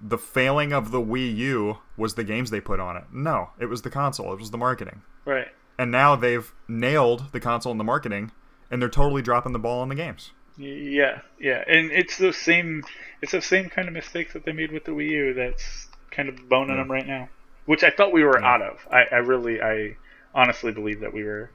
the 0.02 0.18
failing 0.18 0.72
of 0.72 0.92
the 0.92 1.02
Wii 1.02 1.36
U 1.36 1.78
was 1.98 2.14
the 2.16 2.24
games 2.24 2.50
they 2.50 2.62
put 2.62 2.80
on 2.80 2.96
it. 2.96 3.04
No, 3.12 3.50
it 3.60 3.66
was 3.66 3.82
the 3.82 3.90
console. 3.90 4.32
It 4.34 4.40
was 4.40 4.52
the 4.52 4.58
marketing. 4.58 5.02
right. 5.26 5.48
And 5.80 5.92
now 5.92 6.16
they've 6.16 6.52
nailed 6.68 7.32
the 7.34 7.40
console 7.40 7.72
and 7.72 7.80
the 7.80 7.84
marketing, 7.84 8.32
and 8.72 8.82
they're 8.82 8.90
totally 8.90 9.22
dropping 9.22 9.52
the 9.54 9.60
ball 9.60 9.82
on 9.82 9.90
the 9.90 9.96
games. 9.96 10.32
Yeah, 10.58 11.22
yeah, 11.40 11.64
and 11.68 11.92
it's 11.92 12.18
the 12.18 12.34
same. 12.34 12.84
It's 13.22 13.32
the 13.34 13.44
same 13.44 13.70
kind 13.70 13.88
of 13.88 13.94
mistakes 13.94 14.34
that 14.34 14.44
they 14.44 14.54
made 14.54 14.72
with 14.72 14.86
the 14.86 14.92
Wii 14.92 15.10
U. 15.10 15.34
That's 15.36 15.87
kind 16.18 16.28
of 16.30 16.50
boning 16.50 16.76
Yeah. 16.76 16.82
them 16.82 16.92
right 16.92 17.08
now, 17.08 17.30
which 17.66 17.84
I 17.84 17.92
thought 17.92 18.12
we 18.12 18.24
were 18.24 18.40
Yeah. 18.42 18.48
out 18.54 18.62
of. 18.62 18.86
I, 18.92 19.04
I 19.12 19.18
really, 19.18 19.62
I 19.62 19.96
honestly 20.34 20.72
believe 20.74 21.00
that 21.02 21.14
we 21.14 21.24
were, 21.24 21.52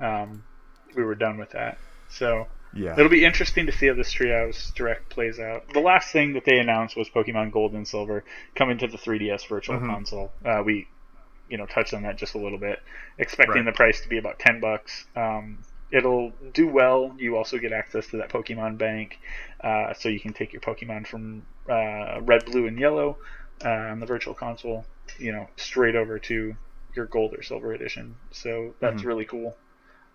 um, 0.00 0.44
we 0.96 1.02
were 1.04 1.14
done 1.16 1.36
with 1.36 1.50
that. 1.50 1.76
So 2.08 2.46
Yeah. 2.72 2.92
it'll 2.96 3.08
be 3.10 3.24
interesting 3.24 3.66
to 3.66 3.72
see 3.72 3.88
how 3.88 3.94
this 3.94 4.14
Treehouse 4.14 4.72
Direct 4.74 5.08
plays 5.10 5.38
out. 5.40 5.68
The 5.74 5.80
last 5.80 6.12
thing 6.12 6.32
that 6.34 6.44
they 6.44 6.58
announced 6.58 6.96
was 6.96 7.08
Pokemon 7.10 7.50
Gold 7.50 7.72
and 7.74 7.86
Silver 7.86 8.24
coming 8.54 8.78
to 8.78 8.86
the 8.86 8.96
3DS 8.98 9.44
Virtual 9.48 9.78
Mhm. 9.78 9.86
Console. 9.86 10.32
Uh, 10.44 10.62
we, 10.64 10.86
you 11.48 11.58
know, 11.58 11.66
touched 11.66 11.92
on 11.92 12.02
that 12.02 12.16
just 12.16 12.34
a 12.34 12.38
little 12.38 12.58
bit, 12.58 12.80
expecting 13.18 13.56
Right. 13.56 13.64
the 13.66 13.72
price 13.72 14.00
to 14.00 14.08
be 14.08 14.18
about 14.18 14.38
ten 14.38 14.60
bucks. 14.60 15.06
Um, 15.14 15.58
it'll 15.90 16.30
do 16.52 16.66
well. 16.66 17.14
You 17.18 17.36
also 17.36 17.58
get 17.58 17.72
access 17.72 18.06
to 18.08 18.16
that 18.18 18.30
Pokemon 18.30 18.78
Bank, 18.78 19.18
uh, 19.60 19.92
so 19.94 20.08
you 20.08 20.18
can 20.20 20.32
take 20.32 20.52
your 20.52 20.60
Pokemon 20.62 21.06
from 21.06 21.42
uh, 21.68 22.20
Red, 22.22 22.44
Blue, 22.46 22.66
and 22.66 22.78
Yellow 22.78 23.16
on 23.62 24.00
the 24.00 24.06
Virtual 24.06 24.34
Console, 24.34 24.84
you 25.18 25.32
know, 25.32 25.48
straight 25.56 25.94
over 25.96 26.18
to 26.18 26.56
your 26.94 27.06
Gold 27.06 27.34
or 27.36 27.42
Silver 27.42 27.72
edition. 27.72 28.16
So 28.30 28.74
that's 28.80 29.02
Mhm. 29.02 29.06
really 29.06 29.24
cool. 29.24 29.56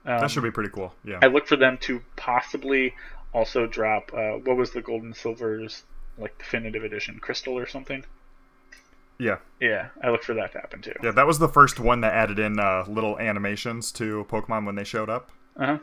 Um, 0.05 0.19
that 0.21 0.31
should 0.31 0.43
be 0.43 0.51
pretty 0.51 0.69
cool. 0.69 0.95
Yeah. 1.03 1.19
I 1.21 1.27
look 1.27 1.45
for 1.47 1.55
them 1.57 1.77
to 1.81 2.01
possibly 2.15 2.95
also 3.33 3.67
drop 3.67 4.11
uh, 4.13 4.33
what 4.37 4.55
was 4.57 4.71
the 4.71 4.81
Gold 4.81 5.03
and 5.03 5.15
Silver's 5.15 5.83
like 6.17 6.37
definitive 6.37 6.83
edition, 6.83 7.19
Crystal 7.19 7.57
or 7.57 7.65
something. 7.65 8.03
yeah. 9.17 9.37
Yeah, 9.59 9.89
I 10.01 10.09
look 10.09 10.23
for 10.23 10.33
that 10.35 10.53
to 10.53 10.59
happen 10.59 10.81
too. 10.81 10.93
Yeah, 11.03 11.11
that 11.11 11.27
was 11.27 11.39
the 11.39 11.49
first 11.49 11.79
one 11.79 12.01
that 12.01 12.13
added 12.13 12.39
in 12.39 12.59
uh, 12.59 12.85
little 12.87 13.19
animations 13.19 13.91
to 13.93 14.25
Pokemon 14.29 14.65
when 14.65 14.75
they 14.75 14.83
showed 14.85 15.09
up. 15.09 15.29
Uh-huh. 15.57 15.77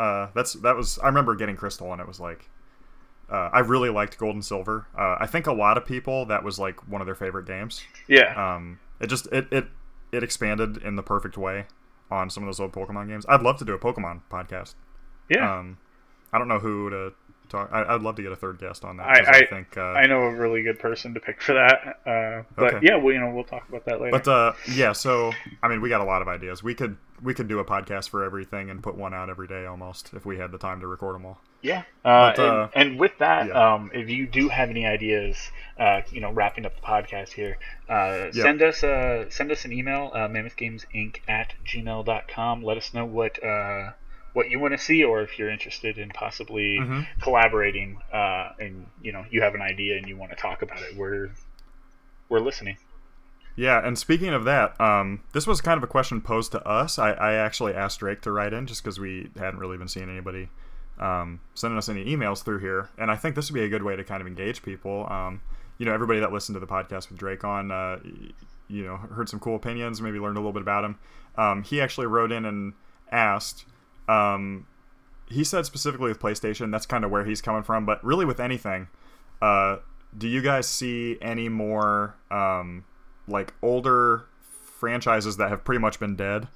Uh, 0.00 0.30
that's 0.34 0.54
that 0.54 0.76
was 0.76 0.98
I 1.00 1.06
remember 1.08 1.34
getting 1.34 1.56
Crystal 1.56 1.92
and 1.92 2.00
it 2.00 2.06
was 2.08 2.20
like, 2.20 2.48
uh, 3.32 3.48
I 3.52 3.60
really 3.60 3.88
liked 3.88 4.18
Gold 4.18 4.34
and 4.34 4.44
Silver. 4.44 4.86
Uh, 4.96 5.16
I 5.18 5.26
think 5.26 5.46
a 5.46 5.52
lot 5.52 5.78
of 5.78 5.86
people 5.86 6.26
that 6.26 6.44
was 6.44 6.58
like 6.58 6.86
one 6.86 7.00
of 7.00 7.06
their 7.06 7.14
favorite 7.14 7.46
games. 7.46 7.82
Yeah. 8.06 8.34
Um, 8.56 8.78
it 9.00 9.06
just 9.06 9.26
it 9.32 9.46
it 9.50 9.66
it 10.12 10.22
expanded 10.22 10.76
in 10.76 10.96
the 10.96 11.02
perfect 11.02 11.38
way 11.38 11.64
on 12.10 12.28
some 12.28 12.42
of 12.42 12.46
those 12.48 12.60
old 12.60 12.72
Pokemon 12.72 13.08
games. 13.08 13.24
I'd 13.28 13.40
love 13.42 13.56
to 13.58 13.64
do 13.64 13.72
a 13.72 13.78
Pokemon 13.78 14.20
podcast. 14.30 14.74
yeah. 15.30 15.58
Um, 15.58 15.78
I 16.34 16.38
don't 16.38 16.48
know 16.48 16.58
who 16.58 16.90
to 16.90 17.12
talk. 17.52 17.70
I, 17.72 17.92
would 17.92 18.02
love 18.02 18.16
to 18.16 18.22
get 18.22 18.32
a 18.32 18.36
third 18.36 18.58
guest 18.58 18.84
on 18.84 18.96
that. 18.96 19.06
I, 19.08 19.18
'cause 19.20 19.28
I, 19.28 19.46
think. 19.46 19.76
Uh, 19.76 19.80
I 19.92 20.06
know 20.06 20.22
a 20.22 20.34
really 20.34 20.62
good 20.62 20.78
person 20.78 21.14
to 21.14 21.20
pick 21.20 21.40
for 21.40 21.52
that. 21.54 22.00
Uh, 22.06 22.42
but 22.56 22.74
Okay. 22.74 22.86
yeah, 22.86 22.96
well, 22.96 23.12
you 23.14 23.20
know, 23.20 23.30
we'll 23.30 23.44
talk 23.44 23.68
about 23.68 23.84
that 23.86 24.00
later. 24.00 24.10
But 24.18 24.26
uh, 24.28 24.52
yeah, 24.72 24.92
so 24.92 25.32
I 25.62 25.68
mean, 25.68 25.80
we 25.80 25.88
got 25.88 26.00
a 26.00 26.04
lot 26.04 26.22
of 26.22 26.28
ideas. 26.28 26.62
We 26.62 26.74
could 26.74 26.96
we 27.22 27.34
could 27.34 27.46
do 27.46 27.60
a 27.60 27.64
podcast 27.64 28.08
for 28.08 28.24
everything 28.24 28.68
and 28.68 28.82
put 28.82 28.96
one 28.96 29.14
out 29.14 29.30
every 29.30 29.46
day 29.46 29.64
almost 29.64 30.12
if 30.12 30.26
we 30.26 30.38
had 30.38 30.50
the 30.50 30.58
time 30.58 30.80
to 30.80 30.88
record 30.88 31.14
them 31.14 31.24
all. 31.24 31.40
Yeah, 31.60 31.82
uh, 32.04 32.32
But, 32.34 32.38
uh, 32.40 32.68
and, 32.74 32.90
and 32.90 32.98
with 32.98 33.16
that, 33.18 33.46
yeah. 33.46 33.74
um, 33.74 33.92
if 33.94 34.10
you 34.10 34.26
do 34.26 34.48
have 34.48 34.68
any 34.70 34.84
ideas, 34.84 35.36
uh, 35.78 36.00
you 36.10 36.20
know, 36.20 36.32
wrapping 36.32 36.66
up 36.66 36.74
the 36.74 36.82
podcast 36.82 37.28
here, 37.34 37.58
uh, 37.88 38.30
Yeah. 38.32 38.42
send 38.42 38.60
us 38.62 38.82
uh, 38.82 39.26
send 39.30 39.52
us 39.52 39.64
an 39.64 39.72
email, 39.72 40.10
uh, 40.12 40.26
mammothgamesinc 40.26 41.18
at 41.28 41.54
gmail.com. 41.64 42.62
Let 42.64 42.76
us 42.76 42.92
know 42.92 43.04
what 43.04 43.42
uh, 43.44 43.92
what 44.32 44.50
you 44.50 44.58
want 44.58 44.72
to 44.72 44.78
see, 44.78 45.04
or 45.04 45.20
if 45.22 45.38
you're 45.38 45.50
interested 45.50 45.98
in 45.98 46.08
possibly 46.10 46.78
Mhm. 46.80 47.06
collaborating, 47.20 47.98
uh, 48.12 48.52
and 48.58 48.86
you 49.02 49.12
know, 49.12 49.24
you 49.30 49.42
have 49.42 49.54
an 49.54 49.62
idea 49.62 49.96
and 49.98 50.06
you 50.08 50.16
want 50.16 50.30
to 50.30 50.36
talk 50.36 50.62
about 50.62 50.80
it. 50.80 50.96
We're 50.96 51.30
we're 52.28 52.40
listening. 52.40 52.78
Yeah, 53.54 53.86
and 53.86 53.98
speaking 53.98 54.30
of 54.30 54.44
that, 54.44 54.80
um, 54.80 55.20
this 55.34 55.46
was 55.46 55.60
kind 55.60 55.76
of 55.76 55.82
a 55.84 55.86
question 55.86 56.22
posed 56.22 56.52
to 56.52 56.66
us. 56.66 56.98
I, 56.98 57.10
I 57.12 57.34
actually 57.34 57.74
asked 57.74 58.00
Drake 58.00 58.22
to 58.22 58.32
write 58.32 58.54
in 58.54 58.66
just 58.66 58.82
because 58.82 58.98
we 58.98 59.28
hadn't 59.36 59.60
really 59.60 59.76
been 59.76 59.88
seeing 59.88 60.08
anybody 60.08 60.48
um, 60.98 61.40
sending 61.54 61.76
us 61.76 61.88
any 61.90 62.04
emails 62.04 62.42
through 62.44 62.60
here, 62.60 62.88
and 62.96 63.10
I 63.10 63.16
think 63.16 63.34
this 63.34 63.50
would 63.50 63.54
be 63.54 63.64
a 63.64 63.68
good 63.68 63.82
way 63.82 63.96
to 63.96 64.04
kind 64.04 64.20
of 64.20 64.26
engage 64.26 64.62
people. 64.62 65.06
Um, 65.10 65.40
you 65.78 65.84
know, 65.84 65.92
everybody 65.92 66.20
that 66.20 66.32
listened 66.32 66.54
to 66.54 66.60
the 66.60 66.66
podcast 66.66 67.08
with 67.10 67.18
Drake 67.18 67.44
on, 67.44 67.70
uh, 67.70 67.98
you 68.68 68.84
know, 68.84 68.96
heard 68.96 69.28
some 69.28 69.40
cool 69.40 69.56
opinions, 69.56 70.00
maybe 70.00 70.18
learned 70.18 70.36
a 70.36 70.40
little 70.40 70.52
bit 70.52 70.62
about 70.62 70.84
him. 70.84 70.98
Um, 71.36 71.62
he 71.62 71.80
actually 71.80 72.06
wrote 72.06 72.30
in 72.32 72.44
and 72.44 72.72
asked. 73.10 73.64
Um, 74.08 74.66
he 75.28 75.44
said 75.44 75.66
specifically 75.66 76.08
with 76.08 76.20
PlayStation, 76.20 76.70
that's 76.70 76.86
kind 76.86 77.04
of 77.04 77.10
where 77.10 77.24
he's 77.24 77.40
coming 77.40 77.62
from, 77.62 77.86
but 77.86 78.02
really 78.04 78.24
with 78.24 78.40
anything, 78.40 78.88
uh, 79.40 79.78
do 80.16 80.28
you 80.28 80.42
guys 80.42 80.68
see 80.68 81.18
any 81.22 81.48
more 81.48 82.16
um, 82.30 82.84
like 83.26 83.54
older 83.62 84.26
franchises 84.42 85.38
that 85.38 85.48
have 85.48 85.64
pretty 85.64 85.80
much 85.80 85.98
been 85.98 86.16
dead? 86.16 86.48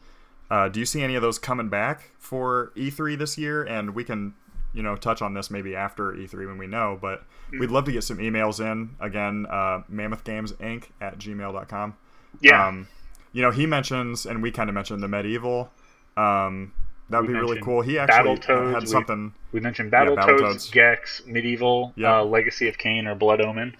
Uh, 0.50 0.68
do 0.68 0.78
you 0.78 0.86
see 0.86 1.02
any 1.02 1.14
of 1.14 1.22
those 1.22 1.38
coming 1.38 1.68
back 1.68 2.10
for 2.18 2.72
E3 2.76 3.18
this 3.18 3.36
year? 3.36 3.64
And 3.64 3.94
we 3.94 4.04
can, 4.04 4.34
you 4.72 4.82
know, 4.82 4.94
touch 4.94 5.22
on 5.22 5.34
this 5.34 5.50
maybe 5.50 5.74
after 5.74 6.12
E3 6.12 6.46
when 6.46 6.58
we 6.58 6.66
know. 6.66 6.98
But 7.00 7.24
we'd 7.58 7.70
love 7.70 7.84
to 7.86 7.92
get 7.92 8.04
some 8.04 8.18
emails 8.18 8.60
in. 8.60 8.94
Again, 9.00 9.46
uh, 9.48 9.82
mammothgamesinc 9.90 10.84
at 11.00 11.18
gmail.com. 11.18 11.96
Yeah. 12.40 12.68
Um, 12.68 12.88
you 13.32 13.42
know, 13.42 13.50
he 13.50 13.66
mentions, 13.66 14.24
and 14.26 14.42
we 14.42 14.50
kind 14.50 14.68
of 14.68 14.74
mentioned 14.74 15.02
the 15.02 15.08
MediEvil. 15.08 15.68
Um, 16.16 16.72
that 17.10 17.20
would 17.20 17.28
be 17.28 17.34
really 17.34 17.60
cool. 17.60 17.82
He 17.82 17.98
actually 17.98 18.36
Battletoads, 18.36 18.74
had 18.74 18.88
something. 18.88 19.32
We 19.52 19.60
mentioned 19.60 19.92
Battletoads, 19.92 20.16
Battletoads. 20.40 20.72
Gex, 20.72 21.22
MediEvil, 21.26 21.92
Yeah. 21.96 22.18
uh, 22.20 22.24
Legacy 22.24 22.68
of 22.68 22.78
Kain, 22.78 23.06
or 23.06 23.14
Blood 23.14 23.40
Omen. 23.40 23.76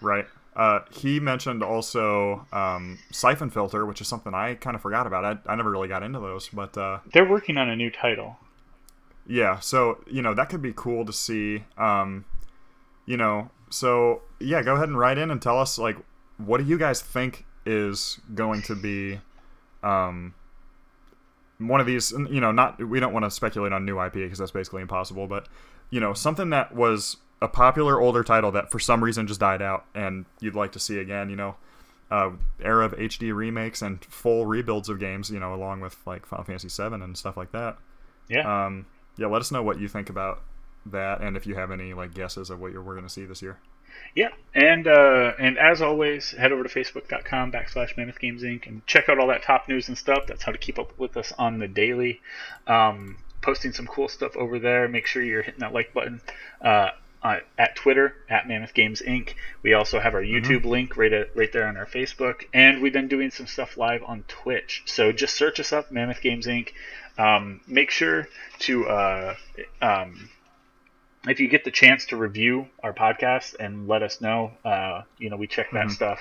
Right. 0.00 0.26
Uh, 0.56 0.80
he 0.92 1.18
mentioned 1.18 1.64
also 1.64 2.46
um, 2.52 2.98
Siphon 3.10 3.50
Filter, 3.50 3.84
which 3.84 4.00
is 4.00 4.06
something 4.06 4.34
I 4.34 4.54
kind 4.54 4.76
of 4.76 4.82
forgot 4.82 5.06
about. 5.06 5.24
I, 5.24 5.52
I 5.52 5.56
never 5.56 5.70
really 5.70 5.88
got 5.88 6.02
into 6.04 6.20
those, 6.20 6.48
but 6.48 6.78
uh, 6.78 7.00
They're 7.12 7.28
working 7.28 7.56
on 7.58 7.68
a 7.68 7.74
new 7.74 7.90
title. 7.90 8.36
yeah. 9.26 9.58
So 9.58 9.98
you 10.06 10.22
know 10.22 10.32
that 10.34 10.48
could 10.50 10.62
be 10.62 10.72
cool 10.76 11.04
to 11.06 11.12
see. 11.12 11.64
Um, 11.76 12.24
you 13.04 13.16
know, 13.16 13.50
so 13.70 14.22
yeah, 14.38 14.62
go 14.62 14.76
ahead 14.76 14.88
and 14.88 14.96
write 14.98 15.18
in 15.18 15.30
and 15.32 15.42
tell 15.42 15.58
us 15.58 15.76
like 15.78 15.96
what 16.36 16.58
do 16.58 16.64
you 16.64 16.78
guys 16.78 17.00
think 17.02 17.44
is 17.66 18.20
going 18.34 18.62
to 18.62 18.74
be 18.76 19.18
um, 19.82 20.34
one 21.58 21.80
of 21.80 21.86
these. 21.86 22.10
You 22.12 22.40
know, 22.40 22.52
not 22.52 22.82
we 22.86 23.00
don't 23.00 23.12
want 23.12 23.24
to 23.24 23.30
speculate 23.30 23.72
on 23.72 23.84
new 23.84 24.00
IP 24.02 24.14
because 24.14 24.38
that's 24.38 24.50
basically 24.50 24.82
impossible, 24.82 25.26
but 25.26 25.46
you 25.90 26.00
know 26.00 26.12
something 26.14 26.50
that 26.50 26.74
was 26.74 27.16
a 27.42 27.48
popular 27.48 28.00
older 28.00 28.22
title 28.24 28.50
that 28.52 28.70
for 28.70 28.78
some 28.78 29.04
reason 29.04 29.26
just 29.26 29.40
died 29.40 29.60
out 29.60 29.84
and 29.94 30.24
you'd 30.40 30.54
like 30.54 30.72
to 30.72 30.78
see 30.78 30.98
again 30.98 31.28
you 31.28 31.36
know 31.36 31.56
uh, 32.10 32.30
era 32.62 32.86
of 32.86 32.92
hd 32.92 33.34
remakes 33.34 33.82
and 33.82 34.02
full 34.06 34.46
rebuilds 34.46 34.88
of 34.88 34.98
games 34.98 35.30
you 35.30 35.38
know 35.38 35.52
along 35.52 35.80
with 35.80 35.96
like 36.06 36.24
final 36.24 36.44
fantasy 36.44 36.70
7 36.70 37.02
and 37.02 37.18
stuff 37.18 37.36
like 37.36 37.52
that 37.52 37.76
Yeah. 38.30 38.66
um, 38.66 38.86
yeah 39.18 39.26
let 39.26 39.40
us 39.42 39.50
know 39.52 39.62
what 39.62 39.78
you 39.78 39.88
think 39.88 40.08
about 40.08 40.42
that 40.86 41.20
and 41.20 41.36
if 41.36 41.46
you 41.46 41.54
have 41.56 41.70
any 41.70 41.92
like 41.92 42.14
guesses 42.14 42.48
of 42.48 42.60
what 42.60 42.72
you're, 42.72 42.82
we're 42.82 42.94
going 42.94 43.06
to 43.06 43.12
see 43.12 43.26
this 43.26 43.42
year 43.42 43.58
Yeah, 44.14 44.30
and 44.54 44.86
uh, 44.86 45.32
and 45.38 45.58
as 45.58 45.82
always, 45.82 46.30
head 46.32 46.52
over 46.52 46.62
to 46.62 46.68
facebook.com 46.68 47.50
backslash 47.50 47.96
Mammoth 47.96 48.20
Games 48.20 48.42
Inc. 48.42 48.66
and 48.66 48.86
check 48.86 49.08
out 49.08 49.18
all 49.18 49.26
that 49.28 49.42
top 49.42 49.68
news 49.68 49.88
and 49.88 49.98
stuff. 49.98 50.26
That's 50.28 50.42
how 50.42 50.52
to 50.52 50.58
keep 50.58 50.78
up 50.78 50.96
with 50.98 51.16
us 51.16 51.32
on 51.38 51.58
the 51.58 51.68
daily. 51.68 52.20
Um, 52.66 53.18
posting 53.42 53.72
some 53.72 53.86
cool 53.86 54.08
stuff 54.08 54.36
over 54.36 54.58
there. 54.58 54.88
Make 54.88 55.06
sure 55.06 55.22
you're 55.22 55.42
hitting 55.42 55.60
that 55.60 55.72
like 55.72 55.92
button. 55.92 56.20
Uh, 56.60 56.90
uh, 57.24 57.38
at 57.56 57.74
Twitter 57.74 58.14
at 58.28 58.46
Mammoth 58.46 58.74
Games 58.74 59.00
Inc. 59.00 59.30
We 59.62 59.72
also 59.72 59.98
have 59.98 60.14
our 60.14 60.22
YouTube 60.22 60.66
link 60.66 60.96
right 60.96 61.12
at, 61.12 61.34
right 61.34 61.50
there 61.50 61.66
on 61.66 61.76
our 61.76 61.86
Facebook, 61.86 62.44
and 62.52 62.82
we've 62.82 62.92
been 62.92 63.08
doing 63.08 63.30
some 63.30 63.46
stuff 63.46 63.78
live 63.78 64.02
on 64.06 64.24
Twitch. 64.28 64.82
So 64.84 65.10
just 65.10 65.34
search 65.34 65.58
us 65.58 65.72
up, 65.72 65.90
Mammoth 65.90 66.20
Games 66.20 66.46
Inc. 66.46 66.72
Um, 67.16 67.60
make 67.66 67.90
sure 67.90 68.28
to 68.60 68.86
uh, 68.86 69.36
um, 69.80 70.28
if 71.26 71.40
you 71.40 71.48
get 71.48 71.64
the 71.64 71.70
chance 71.70 72.06
to 72.06 72.16
review 72.16 72.66
our 72.82 72.92
podcast 72.92 73.54
and 73.58 73.88
let 73.88 74.02
us 74.02 74.20
know, 74.20 74.52
uh, 74.64 75.02
you 75.18 75.30
know, 75.30 75.36
we 75.36 75.46
check 75.46 75.70
that 75.72 75.90
stuff. 75.90 76.20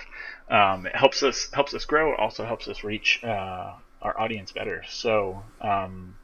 Um, 0.50 0.86
it 0.86 0.96
helps 0.96 1.24
us 1.24 1.50
helps 1.52 1.74
us 1.74 1.86
grow. 1.86 2.14
It 2.14 2.20
also 2.20 2.46
helps 2.46 2.68
us 2.68 2.84
reach 2.84 3.24
uh, 3.24 3.74
our 4.02 4.20
audience 4.20 4.52
better. 4.52 4.84
So, 4.90 5.44
um, 5.62 6.16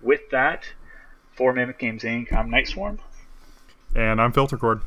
with 0.00 0.30
that, 0.30 0.64
for 1.34 1.52
Mammoth 1.52 1.78
Games 1.78 2.02
Inc., 2.02 2.32
I'm 2.32 2.50
Night 2.50 2.68
Swarm, 2.68 2.98
and 3.94 4.20
i'm 4.20 4.32
filter 4.32 4.56
cord 4.56 4.82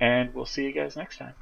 and 0.00 0.34
we'll 0.34 0.46
see 0.46 0.64
you 0.64 0.72
guys 0.72 0.96
next 0.96 1.18
time. 1.18 1.34